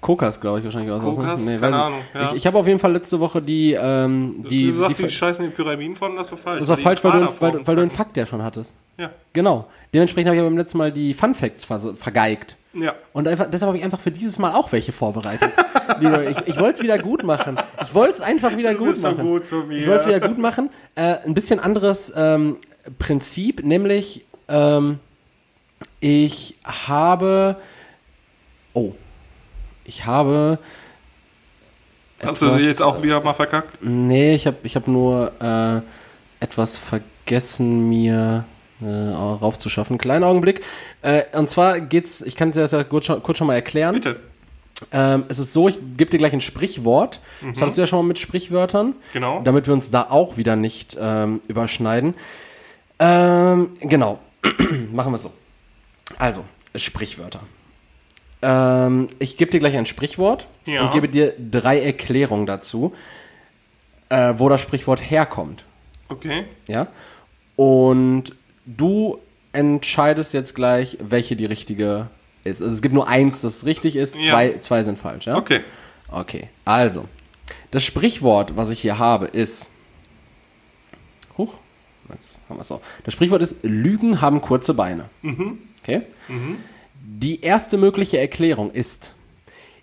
Kokas, 0.00 0.40
glaube 0.40 0.60
ich 0.60 0.64
wahrscheinlich. 0.64 0.90
Oder 0.90 1.02
Kokas? 1.02 1.44
so, 1.44 1.50
ne? 1.50 1.58
Keine 1.58 1.72
weiß 1.76 1.82
Ahnung, 1.82 1.98
ja. 2.14 2.30
Ich, 2.30 2.36
ich 2.36 2.46
habe 2.46 2.58
auf 2.58 2.66
jeden 2.66 2.78
Fall 2.78 2.92
letzte 2.92 3.20
Woche 3.20 3.42
die, 3.42 3.72
ähm, 3.78 4.32
Die, 4.44 4.48
die, 4.48 4.66
du 4.68 4.72
sagst, 4.78 4.98
die, 4.98 5.02
die, 5.02 5.10
scheißen 5.10 5.44
die 5.44 5.50
Pyramiden 5.50 5.94
von, 5.94 6.16
das 6.16 6.30
war 6.30 6.38
falsch. 6.38 6.60
das 6.60 6.68
war 6.68 6.76
falsch, 6.78 7.04
weil 7.04 7.12
du, 7.12 7.18
Quaderform 7.18 7.54
weil, 7.54 7.66
weil 7.66 7.76
du 7.76 7.82
einen. 7.82 7.90
Fakt 7.90 8.16
ja 8.16 8.24
schon 8.24 8.42
hattest. 8.42 8.74
Ja. 8.96 9.10
Genau. 9.32 9.66
Dementsprechend 9.92 10.28
habe 10.28 10.36
ich 10.36 10.42
ja 10.42 10.48
beim 10.48 10.56
letzten 10.56 10.78
Mal 10.78 10.90
die 10.92 11.12
Fun 11.12 11.34
Facts 11.34 11.64
ver 11.64 11.78
vergeigt. 11.94 12.56
Ja. 12.72 12.94
Und 13.12 13.26
einfach, 13.26 13.46
deshalb 13.50 13.66
habe 13.68 13.78
ich 13.78 13.84
einfach 13.84 13.98
für 14.00 14.12
dieses 14.12 14.38
Mal 14.38 14.54
auch 14.54 14.70
welche 14.72 14.92
vorbereitet. 14.92 15.50
Ich 16.00 16.54
ich 16.54 16.60
wollte 16.60 16.78
es 16.78 16.82
wieder 16.82 16.98
gut 16.98 17.24
machen. 17.24 17.56
Ich 17.82 17.92
wollte 17.94 18.14
es 18.14 18.20
einfach 18.20 18.56
wieder 18.56 18.72
Du 18.72 18.78
gut 18.78 18.88
bist 18.90 19.02
so 19.02 19.10
machen. 19.10 19.22
gut 19.22 19.46
zu 19.46 19.56
mir. 19.56 19.78
Ich 19.80 19.86
wollte 19.88 20.00
es 20.02 20.06
wieder 20.06 20.26
gut 20.28 20.38
machen. 20.38 20.70
Äh, 20.94 21.16
ein 21.26 21.34
bisschen 21.34 21.58
anderes 21.58 22.12
ähm, 22.16 22.56
Prinzip, 23.00 23.64
nämlich 23.64 24.24
ähm, 24.50 24.98
ich 26.00 26.56
habe. 26.64 27.56
Oh. 28.72 28.92
Ich 29.84 30.06
habe. 30.06 30.58
Hast 32.22 32.42
du 32.42 32.50
sie 32.50 32.66
jetzt 32.66 32.82
auch 32.82 33.02
wieder 33.02 33.20
mal 33.22 33.32
verkackt? 33.32 33.78
Nee, 33.80 34.34
ich 34.34 34.46
habe 34.46 34.58
ich 34.62 34.76
hab 34.76 34.86
nur 34.86 35.32
äh, 35.40 35.80
etwas 36.44 36.76
vergessen, 36.76 37.88
mir 37.88 38.44
äh, 38.82 38.86
raufzuschaffen. 38.86 39.98
Kleinen 39.98 40.24
Augenblick. 40.24 40.62
Äh, 41.02 41.22
und 41.36 41.48
zwar 41.48 41.80
geht's, 41.80 42.20
ich 42.20 42.36
kann 42.36 42.52
dir 42.52 42.60
das 42.60 42.72
ja 42.72 42.84
kurz 42.84 43.06
schon, 43.06 43.22
kurz 43.22 43.38
schon 43.38 43.46
mal 43.46 43.54
erklären. 43.54 43.94
Bitte. 43.94 44.20
Ähm, 44.92 45.24
es 45.28 45.38
ist 45.38 45.52
so, 45.52 45.68
ich 45.68 45.78
gebe 45.96 46.10
dir 46.10 46.18
gleich 46.18 46.32
ein 46.32 46.40
Sprichwort. 46.40 47.20
Das 47.42 47.60
hattest 47.60 47.76
du 47.76 47.82
ja 47.82 47.86
schon 47.86 47.98
mal 47.98 48.08
mit 48.08 48.18
Sprichwörtern. 48.18 48.94
Genau. 49.12 49.42
Damit 49.42 49.66
wir 49.66 49.74
uns 49.74 49.90
da 49.90 50.06
auch 50.08 50.36
wieder 50.36 50.56
nicht 50.56 50.96
ähm, 50.98 51.40
überschneiden. 51.48 52.14
Ähm, 52.98 53.70
genau. 53.80 54.18
Machen 54.92 55.12
wir 55.12 55.18
so. 55.18 55.32
Also, 56.18 56.44
Sprichwörter. 56.74 57.40
Ähm, 58.42 59.08
ich 59.18 59.36
gebe 59.36 59.50
dir 59.50 59.58
gleich 59.60 59.76
ein 59.76 59.86
Sprichwort 59.86 60.46
Ja. 60.66 60.82
und 60.82 60.92
gebe 60.92 61.08
dir 61.08 61.34
drei 61.38 61.80
Erklärungen 61.80 62.46
dazu, 62.46 62.94
äh, 64.08 64.34
wo 64.36 64.48
das 64.48 64.60
Sprichwort 64.60 65.00
herkommt. 65.10 65.64
Okay. 66.08 66.46
Ja? 66.66 66.88
Und 67.56 68.34
du 68.66 69.18
entscheidest 69.52 70.32
jetzt 70.32 70.54
gleich, 70.54 70.96
welche 71.00 71.36
die 71.36 71.44
richtige 71.46 72.08
ist. 72.44 72.62
Also 72.62 72.74
es 72.74 72.82
gibt 72.82 72.94
nur 72.94 73.08
eins, 73.08 73.42
das 73.42 73.66
richtig 73.66 73.96
ist, 73.96 74.14
Ja. 74.16 74.30
zwei, 74.32 74.58
zwei 74.60 74.82
sind 74.84 74.98
falsch. 74.98 75.26
Ja? 75.26 75.36
Okay. 75.36 75.60
Okay, 76.08 76.48
also. 76.64 77.04
Das 77.70 77.84
Sprichwort, 77.84 78.56
was 78.56 78.70
ich 78.70 78.80
hier 78.80 78.98
habe, 78.98 79.26
ist. 79.26 79.68
Huch, 81.38 81.54
jetzt 82.14 82.38
haben 82.48 82.58
wir 82.58 82.74
auch. 82.74 82.80
Das 83.04 83.14
Sprichwort 83.14 83.42
ist: 83.42 83.56
Lügen 83.62 84.20
haben 84.20 84.40
kurze 84.40 84.74
Beine. 84.74 85.04
Okay? 85.82 86.02
Die 87.02 87.40
erste 87.40 87.76
mögliche 87.78 88.18
Erklärung 88.18 88.70
ist: 88.70 89.14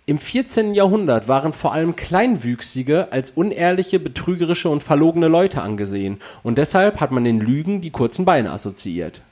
Im 0.05 0.17
14. 0.17 0.73
Jahrhundert 0.73 1.27
waren 1.27 1.53
vor 1.53 1.73
allem 1.73 1.95
Kleinwüchsige 1.95 3.11
als 3.11 3.31
unehrliche, 3.31 3.99
betrügerische 3.99 4.69
und 4.69 4.83
verlogene 4.83 5.27
Leute 5.27 5.61
angesehen. 5.61 6.21
Und 6.43 6.57
deshalb 6.57 6.99
hat 6.99 7.11
man 7.11 7.23
den 7.23 7.39
Lügen 7.39 7.81
die 7.81 7.91
kurzen 7.91 8.25
Beine 8.25 8.51
assoziiert. 8.51 9.21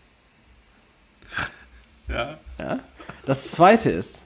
Ja. 2.08 2.38
Das 3.26 3.50
zweite 3.50 3.90
ist, 3.90 4.26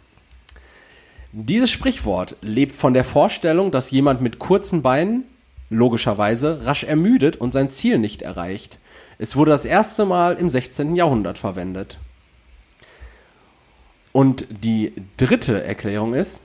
dieses 1.32 1.70
Sprichwort 1.72 2.36
lebt 2.42 2.76
von 2.76 2.94
der 2.94 3.06
Vorstellung, 3.06 3.72
dass 3.72 3.92
jemand 3.92 4.22
mit 4.22 4.40
kurzen 4.40 4.82
Beinen, 4.82 5.24
logischerweise, 5.70 6.66
rasch 6.66 6.84
ermüdet 6.84 7.38
und 7.38 7.52
sein 7.52 7.70
Ziel 7.70 8.00
nicht 8.00 8.22
erreicht. 8.22 8.80
Es 9.18 9.36
wurde 9.36 9.52
das 9.52 9.66
erste 9.66 10.06
Mal 10.06 10.36
im 10.36 10.50
16. 10.50 10.96
Jahrhundert 10.96 11.38
verwendet. 11.38 11.98
Und 14.12 14.48
die 14.50 14.94
dritte 15.18 15.64
Erklärung 15.64 16.14
ist, 16.14 16.42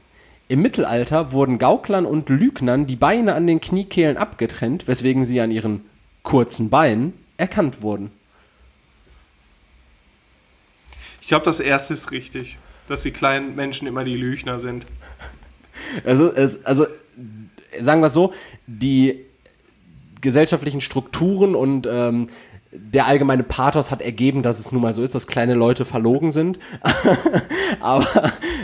im 0.48 0.60
Mittelalter 0.60 1.32
wurden 1.32 1.58
Gauklern 1.58 2.04
und 2.04 2.28
Lügnern 2.28 2.86
die 2.86 2.96
Beine 2.96 3.34
an 3.34 3.46
den 3.46 3.60
Kniekehlen 3.60 4.18
abgetrennt, 4.18 4.86
weswegen 4.86 5.24
sie 5.24 5.40
an 5.40 5.50
ihren 5.50 5.86
kurzen 6.22 6.68
Beinen 6.68 7.14
erkannt 7.38 7.80
wurden. 7.80 8.10
Ich 11.22 11.28
glaube, 11.28 11.46
das 11.46 11.60
erste 11.60 11.94
ist 11.94 12.10
richtig. 12.10 12.58
Dass 12.86 13.02
die 13.02 13.12
kleinen 13.12 13.54
Menschen 13.54 13.88
immer 13.88 14.04
die 14.04 14.16
Lügner 14.16 14.60
sind. 14.60 14.84
Also, 16.04 16.30
es, 16.30 16.66
also 16.66 16.86
sagen 17.80 18.00
wir 18.00 18.06
es 18.06 18.12
so, 18.12 18.32
die 18.66 19.20
gesellschaftlichen 20.20 20.80
Strukturen 20.80 21.54
und 21.54 21.86
ähm, 21.90 22.28
der 22.72 23.06
allgemeine 23.06 23.42
Pathos 23.44 23.90
hat 23.90 24.02
ergeben, 24.02 24.42
dass 24.42 24.58
es 24.58 24.72
nun 24.72 24.82
mal 24.82 24.94
so 24.94 25.02
ist, 25.02 25.14
dass 25.14 25.26
kleine 25.26 25.54
Leute 25.54 25.84
verlogen 25.84 26.32
sind. 26.32 26.58
Aber 27.80 28.06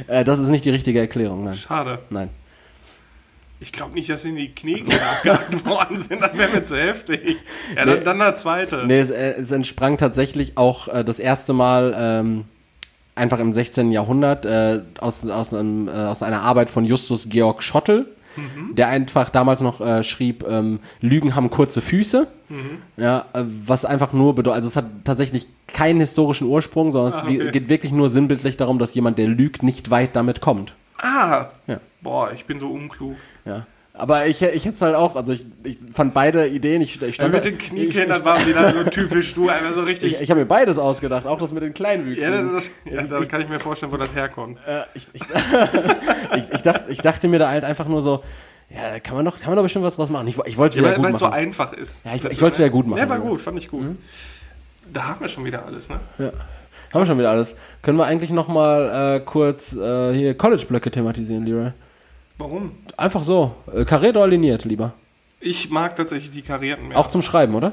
äh, 0.09 0.25
das 0.25 0.41
ist 0.41 0.49
nicht 0.49 0.65
die 0.65 0.71
richtige 0.71 0.99
Erklärung, 0.99 1.45
nein. 1.45 1.55
Schade. 1.55 1.97
Nein. 2.11 2.31
Ich 3.63 3.73
glaube 3.73 3.93
nicht, 3.93 4.09
dass 4.09 4.23
sie 4.23 4.31
in 4.31 4.37
die 4.37 4.53
Kniekehlen 4.55 5.01
abgehakt 5.01 5.67
worden 5.69 6.01
sind. 6.01 6.23
Das 6.23 6.37
wäre 6.37 6.51
mir 6.51 6.63
zu 6.63 6.77
heftig. 6.79 7.37
Ja, 7.77 7.85
dann, 7.85 7.99
Nee. 7.99 8.05
dann 8.05 8.19
der 8.19 8.35
zweite. 8.37 8.85
Nee, 8.87 9.01
es, 9.01 9.11
äh, 9.11 9.33
es 9.39 9.51
entsprang 9.51 9.99
tatsächlich 9.99 10.57
auch 10.57 10.89
äh, 10.89 11.05
das 11.05 11.21
erste 11.21 11.53
Mal 11.53 11.95
ähm, 11.97 12.45
einfach 13.15 13.39
im 13.39 13.53
16. 13.53 13.93
Jahrhundert 13.93 14.47
äh, 14.47 14.80
aus, 14.99 15.26
aus, 15.26 15.53
einem, 15.53 15.89
äh, 15.89 15.91
aus 15.91 16.22
einer 16.22 16.41
Arbeit 16.41 16.71
von 16.71 16.87
Justus 16.87 17.29
Georg 17.29 17.63
Schottel, 17.63 18.07
der 18.73 18.89
einfach 18.89 19.29
damals 19.29 19.61
noch 19.61 19.81
äh, 19.81 20.03
schrieb, 20.05 20.45
ähm, 20.49 20.81
Lügen 21.01 21.35
haben 21.35 21.51
kurze 21.51 21.81
Füße. 21.81 22.27
Ja, 22.97 23.27
äh, 23.33 23.45
was 23.65 23.85
einfach 23.85 24.13
nur 24.13 24.35
bedeutet, 24.35 24.57
also 24.57 24.69
es 24.69 24.77
hat 24.77 24.87
tatsächlich 25.05 25.47
keinen 25.69 26.01
historischen 26.01 26.49
Ursprung, 26.49 26.91
sondern 26.93 27.13
es 27.13 27.19
Ah, 27.19 27.25
okay. 27.25 27.51
geht 27.53 27.69
wirklich 27.69 27.93
nur 27.93 28.09
sinnbildlich 28.11 28.57
darum, 28.57 28.79
dass 28.79 28.95
jemand, 28.95 29.19
der 29.19 29.29
lügt, 29.29 29.63
nicht 29.63 29.91
weit 29.91 30.17
damit 30.17 30.41
kommt. 30.41 30.75
Ah. 30.99 31.47
Ja. 31.67 31.81
Boah, 32.03 32.33
ich 32.33 32.47
bin 32.47 32.59
so 32.59 32.71
unklug. 32.71 33.17
Ja. 33.45 33.67
Aber 34.01 34.27
ich, 34.27 34.41
ich 34.43 34.64
hätte 34.64 34.75
es 34.75 34.83
halt 34.83 34.95
auch, 34.97 35.14
also 35.17 35.33
ich, 35.33 35.45
ich 35.64 35.79
fand 35.93 36.14
beide 36.14 36.47
Ideen, 36.49 36.81
ich, 36.83 36.97
ich 36.97 37.03
Ja, 37.03 37.13
stand 37.13 37.33
mit 37.35 37.45
da- 37.45 37.49
den 37.49 37.59
Kniekehlen, 37.59 38.09
das 38.09 38.25
war 38.25 38.45
wieder 38.47 38.72
so 38.72 38.85
typisch 38.85 39.35
du, 39.35 39.49
einfach 39.49 39.75
so 39.75 39.83
richtig. 39.83 40.14
Ich, 40.14 40.21
ich 40.22 40.31
habe 40.31 40.41
mir 40.41 40.47
beides 40.47 40.79
ausgedacht, 40.79 41.27
auch 41.27 41.39
das 41.39 41.53
mit 41.53 41.63
den 41.63 41.75
Kleinwüchsen. 41.75 42.22
ja, 42.33 42.43
das, 42.43 42.71
ja, 42.85 43.03
da 43.03 43.25
kann 43.27 43.41
ich 43.41 43.49
mir 43.49 43.59
vorstellen, 43.59 43.93
wo 43.93 43.97
das 43.97 44.13
herkommt. 44.14 44.59
Äh, 44.67 44.83
ich, 44.95 45.07
ich, 45.13 45.22
ich, 46.37 46.55
ich, 46.55 46.63
dachte, 46.63 46.85
ich 46.91 46.99
dachte 47.01 47.29
mir 47.29 47.39
da 47.39 47.49
halt 47.51 47.64
einfach 47.64 47.87
nur 47.89 48.03
so, 48.03 48.22
ja, 48.75 49.01
kann 49.01 49.17
man 49.17 49.25
doch, 49.25 49.37
kann 49.39 49.49
man 49.49 49.57
doch 49.57 49.63
bestimmt 49.64 49.85
was 49.85 49.97
draus 49.97 50.11
machen. 50.11 50.29
Ich, 50.29 50.39
ich 50.47 50.57
wollte 50.57 50.79
es 50.79 50.83
Ja, 50.83 50.83
wieder 50.83 50.91
weil 50.91 50.95
gut 50.97 51.05
weil 51.05 51.13
machen. 51.13 51.14
es 51.14 51.21
so 51.21 51.27
einfach 51.27 51.72
ist. 51.72 52.05
Ja, 52.05 52.14
ich- 52.14 52.25
ich 52.25 52.41
wollte 52.41 52.55
es 52.55 52.59
wieder 52.59 52.71
gut 52.71 52.87
machen, 52.87 52.99
Ja, 53.01 53.09
war 53.09 53.17
ja. 53.18 53.22
gut, 53.22 53.41
fand 53.41 53.59
ich 53.59 53.68
gut. 53.68 53.83
Mhm. 53.83 53.99
Da 54.93 55.05
haben 55.09 55.21
wir 55.21 55.29
schon 55.29 55.45
wieder 55.45 55.64
alles, 55.67 55.89
ne? 55.89 56.01
ja. 56.18 56.33
Haben 56.93 57.03
wir 57.03 57.07
schon 57.07 57.18
wieder 57.18 57.31
alles. 57.31 57.55
Können 57.83 57.99
wir 57.99 58.07
eigentlich 58.07 58.31
noch 58.31 58.49
mal 58.49 59.17
äh, 59.17 59.21
kurz 59.21 59.75
äh, 59.77 60.13
hier 60.13 60.35
College-Blöcke 60.37 60.91
thematisieren, 60.91 61.47
Leroy? 61.47 61.71
Warum? 62.41 62.72
Einfach 62.96 63.22
so. 63.22 63.54
Äh, 63.72 63.84
kariert 63.84 64.17
oder 64.17 64.26
liniert, 64.26 64.64
lieber? 64.64 64.95
Ich 65.41 65.68
mag 65.68 65.95
tatsächlich 65.95 66.30
die 66.30 66.42
Karierten 66.42 66.88
mehr. 66.88 66.99
Auch 66.99 67.08
zum 67.08 67.21
Schreiben, 67.21 67.54
oder? 67.54 67.72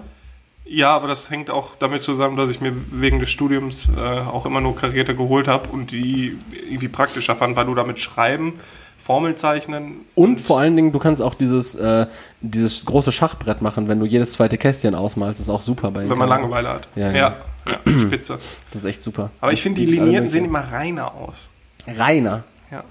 Ja, 0.65 0.93
aber 0.93 1.07
das 1.07 1.31
hängt 1.31 1.49
auch 1.49 1.75
damit 1.79 2.03
zusammen, 2.03 2.35
dass 2.35 2.49
ich 2.49 2.59
mir 2.59 2.73
wegen 2.91 3.19
des 3.19 3.29
Studiums 3.29 3.89
äh, 3.95 3.99
auch 3.99 4.45
immer 4.45 4.59
nur 4.59 4.75
Karierte 4.75 5.15
geholt 5.15 5.47
habe 5.47 5.69
und 5.69 5.91
die 5.91 6.37
irgendwie 6.69 6.89
praktischer 6.89 7.35
fand, 7.35 7.55
weil 7.55 7.65
du 7.65 7.75
damit 7.75 7.99
schreiben, 7.99 8.59
Formeln 8.97 9.37
zeichnen 9.37 10.01
Und 10.15 10.41
vor 10.41 10.59
allen 10.59 10.75
Dingen, 10.75 10.91
du 10.91 10.99
kannst 10.99 11.21
auch 11.21 11.35
dieses, 11.35 11.73
äh, 11.75 12.07
dieses 12.41 12.83
große 12.83 13.13
Schachbrett 13.13 13.61
machen, 13.61 13.87
wenn 13.87 14.01
du 14.01 14.05
jedes 14.05 14.33
zweite 14.33 14.57
Kästchen 14.57 14.95
ausmalst. 14.95 15.39
Das 15.39 15.47
ist 15.47 15.49
auch 15.49 15.61
super 15.61 15.91
bei 15.91 16.09
wenn 16.09 16.17
man 16.17 16.27
Langeweile 16.27 16.69
hat. 16.69 16.89
Ja, 16.95 17.11
ja, 17.11 17.37
genau. 17.63 17.77
ja, 17.85 17.97
spitze. 17.99 18.39
Das 18.65 18.75
ist 18.75 18.85
echt 18.85 19.01
super. 19.01 19.29
Aber 19.39 19.53
ich 19.53 19.61
finde, 19.61 19.79
die 19.79 19.85
Linierten 19.85 20.27
sehen 20.27 20.43
immer 20.43 20.59
reiner 20.59 21.13
aus. 21.13 21.47
Reiner. 21.87 22.43
Ja. 22.69 22.83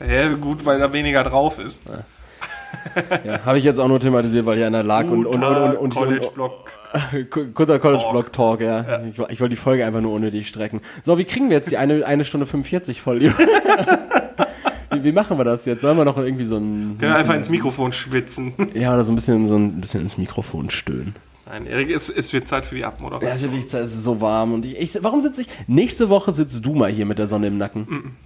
Ja, 0.00 0.32
gut, 0.34 0.64
weil 0.66 0.78
da 0.78 0.92
weniger 0.92 1.22
drauf 1.22 1.58
ist. 1.58 1.84
Ja, 3.24 3.44
habe 3.44 3.58
ich 3.58 3.64
jetzt 3.64 3.78
auch 3.78 3.88
nur 3.88 4.00
thematisiert, 4.00 4.46
weil 4.46 4.56
hier 4.56 4.66
einer 4.66 4.82
lag 4.82 5.04
und, 5.04 5.26
und, 5.26 5.42
und, 5.42 5.76
und, 5.76 5.94
College-Block. 5.94 6.70
und 7.12 7.54
kurzer 7.54 7.78
College-Block-Talk, 7.80 8.60
ja. 8.60 9.02
Ich, 9.04 9.18
ich 9.18 9.40
wollte 9.40 9.50
die 9.50 9.56
Folge 9.56 9.86
einfach 9.86 10.00
nur 10.00 10.12
unnötig 10.12 10.48
strecken. 10.48 10.80
So, 11.02 11.18
wie 11.18 11.24
kriegen 11.24 11.48
wir 11.48 11.56
jetzt 11.56 11.70
die 11.70 11.76
eine, 11.76 12.04
eine 12.04 12.24
Stunde 12.24 12.46
45 12.46 13.00
voll? 13.00 13.20
wie, 14.90 15.04
wie 15.04 15.12
machen 15.12 15.38
wir 15.38 15.44
das 15.44 15.64
jetzt? 15.64 15.82
Sollen 15.82 15.96
wir 15.96 16.04
noch 16.04 16.18
irgendwie 16.18 16.44
so 16.44 16.56
ein. 16.56 16.96
Können 16.98 17.12
einfach 17.12 17.34
ins 17.34 17.48
Mikrofon 17.48 17.92
schwitzen. 17.92 18.54
Ja, 18.74 18.94
oder 18.94 19.04
so 19.04 19.12
ein 19.12 19.16
bisschen, 19.16 19.48
so 19.48 19.56
ein 19.56 19.80
bisschen 19.80 20.02
ins 20.02 20.18
Mikrofon 20.18 20.70
stöhnen. 20.70 21.14
Nein, 21.46 21.66
Erik, 21.66 21.90
es, 21.90 22.10
es 22.10 22.32
wird 22.32 22.48
Zeit 22.48 22.66
für 22.66 22.74
die 22.74 22.84
Abmoderation. 22.84 23.28
Ja, 23.28 23.34
es 23.34 23.42
ist, 23.44 23.50
wirklich 23.50 23.68
Zeit, 23.68 23.84
es 23.84 23.94
ist 23.94 24.04
so 24.04 24.20
warm 24.20 24.54
und 24.54 24.64
ich, 24.64 24.78
ich 24.78 25.02
warum 25.02 25.22
sitze 25.22 25.42
ich? 25.42 25.48
Nächste 25.66 26.08
Woche 26.08 26.32
sitzt 26.32 26.64
du 26.64 26.74
mal 26.74 26.90
hier 26.90 27.06
mit 27.06 27.18
der 27.18 27.28
Sonne 27.28 27.46
im 27.46 27.56
Nacken. 27.56 28.16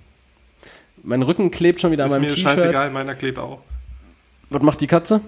Mein 1.03 1.23
Rücken 1.23 1.51
klebt 1.51 1.81
schon 1.81 1.91
wieder 1.91 2.05
ist 2.05 2.13
an 2.13 2.21
meinem 2.21 2.31
mir 2.31 2.35
T-Shirt. 2.35 2.51
scheißegal, 2.59 2.91
meiner 2.91 3.15
klebt 3.15 3.39
auch. 3.39 3.61
Was 4.51 4.63
macht 4.63 4.81
die 4.81 4.87
Katze? 4.87 5.21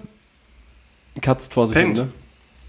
Katzt 1.21 1.53
vor 1.53 1.67
sich 1.67 1.75
Pennt. 1.75 1.99
hin, 1.99 2.07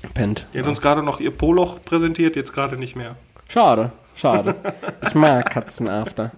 ne? 0.02 0.10
Pennt. 0.14 0.46
Die 0.52 0.58
hat 0.58 0.66
uns 0.66 0.80
gerade 0.80 1.02
noch 1.02 1.20
ihr 1.20 1.30
Poloch 1.30 1.80
präsentiert, 1.84 2.34
jetzt 2.36 2.52
gerade 2.52 2.76
nicht 2.76 2.96
mehr. 2.96 3.14
Schade, 3.48 3.92
schade. 4.16 4.56
Ich 5.06 5.14
mag 5.14 5.48
Katzenafter. 5.50 6.32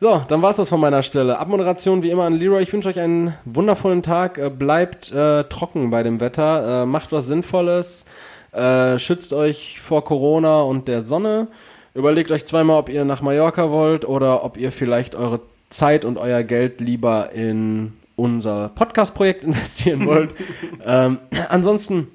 So, 0.00 0.24
dann 0.28 0.42
war's 0.42 0.56
das 0.56 0.68
von 0.68 0.80
meiner 0.80 1.02
Stelle. 1.02 1.38
Abmoderation 1.38 2.02
wie 2.02 2.10
immer 2.10 2.24
an 2.24 2.34
Leroy. 2.34 2.62
Ich 2.62 2.72
wünsche 2.72 2.88
euch 2.88 3.00
einen 3.00 3.34
wundervollen 3.44 4.02
Tag. 4.02 4.38
Äh, 4.38 4.48
Bleibt 4.50 5.10
äh, 5.10 5.44
trocken 5.44 5.90
bei 5.90 6.02
dem 6.04 6.20
Wetter. 6.20 6.82
Äh, 6.82 6.86
macht 6.86 7.10
was 7.10 7.26
Sinnvolles. 7.26 8.04
Äh, 8.52 8.98
schützt 8.98 9.32
euch 9.32 9.80
vor 9.80 10.04
Corona 10.04 10.60
und 10.62 10.86
der 10.88 11.02
Sonne. 11.02 11.48
Überlegt 11.94 12.30
euch 12.30 12.44
zweimal, 12.44 12.78
ob 12.78 12.88
ihr 12.88 13.04
nach 13.04 13.22
Mallorca 13.22 13.70
wollt 13.70 14.04
oder 14.04 14.44
ob 14.44 14.56
ihr 14.56 14.72
vielleicht 14.72 15.14
eure 15.14 15.40
Zeit 15.70 16.04
und 16.04 16.16
euer 16.16 16.42
Geld 16.42 16.80
lieber 16.80 17.32
in 17.32 17.94
unser 18.16 18.70
Podcast-Projekt 18.70 19.44
investieren 19.44 20.06
wollt. 20.06 20.34
ähm, 20.84 21.18
ansonsten 21.48 22.08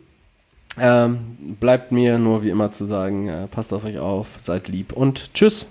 ähm, 0.80 1.38
bleibt 1.60 1.92
mir 1.92 2.18
nur 2.18 2.44
wie 2.44 2.50
immer 2.50 2.72
zu 2.72 2.86
sagen, 2.86 3.28
äh, 3.28 3.48
passt 3.48 3.74
auf 3.74 3.86
euch 3.86 4.00
auf, 4.00 4.28
seid 4.40 4.68
lieb 4.68 4.94
und 4.94 5.34
tschüss. 5.34 5.68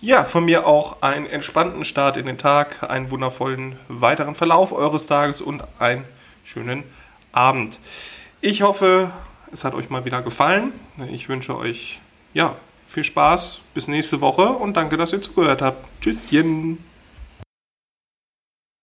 Ja, 0.00 0.22
von 0.22 0.44
mir 0.44 0.66
auch 0.66 1.02
einen 1.02 1.26
entspannten 1.26 1.84
Start 1.84 2.16
in 2.16 2.26
den 2.26 2.38
Tag, 2.38 2.88
einen 2.88 3.10
wundervollen 3.10 3.76
weiteren 3.88 4.36
Verlauf 4.36 4.72
eures 4.72 5.08
Tages 5.08 5.40
und 5.40 5.64
einen 5.80 6.04
schönen 6.44 6.84
Abend. 7.32 7.80
Ich 8.40 8.62
hoffe, 8.62 9.10
es 9.52 9.64
hat 9.64 9.74
euch 9.74 9.90
mal 9.90 10.04
wieder 10.04 10.22
gefallen. 10.22 10.72
Ich 11.10 11.28
wünsche 11.28 11.56
euch 11.56 12.00
ja 12.32 12.54
viel 12.88 13.04
Spaß 13.04 13.60
bis 13.74 13.86
nächste 13.86 14.20
Woche 14.20 14.48
und 14.48 14.76
danke, 14.76 14.96
dass 14.96 15.12
ihr 15.12 15.20
zugehört 15.20 15.62
habt. 15.62 15.86
Tschüsschen. 16.00 16.78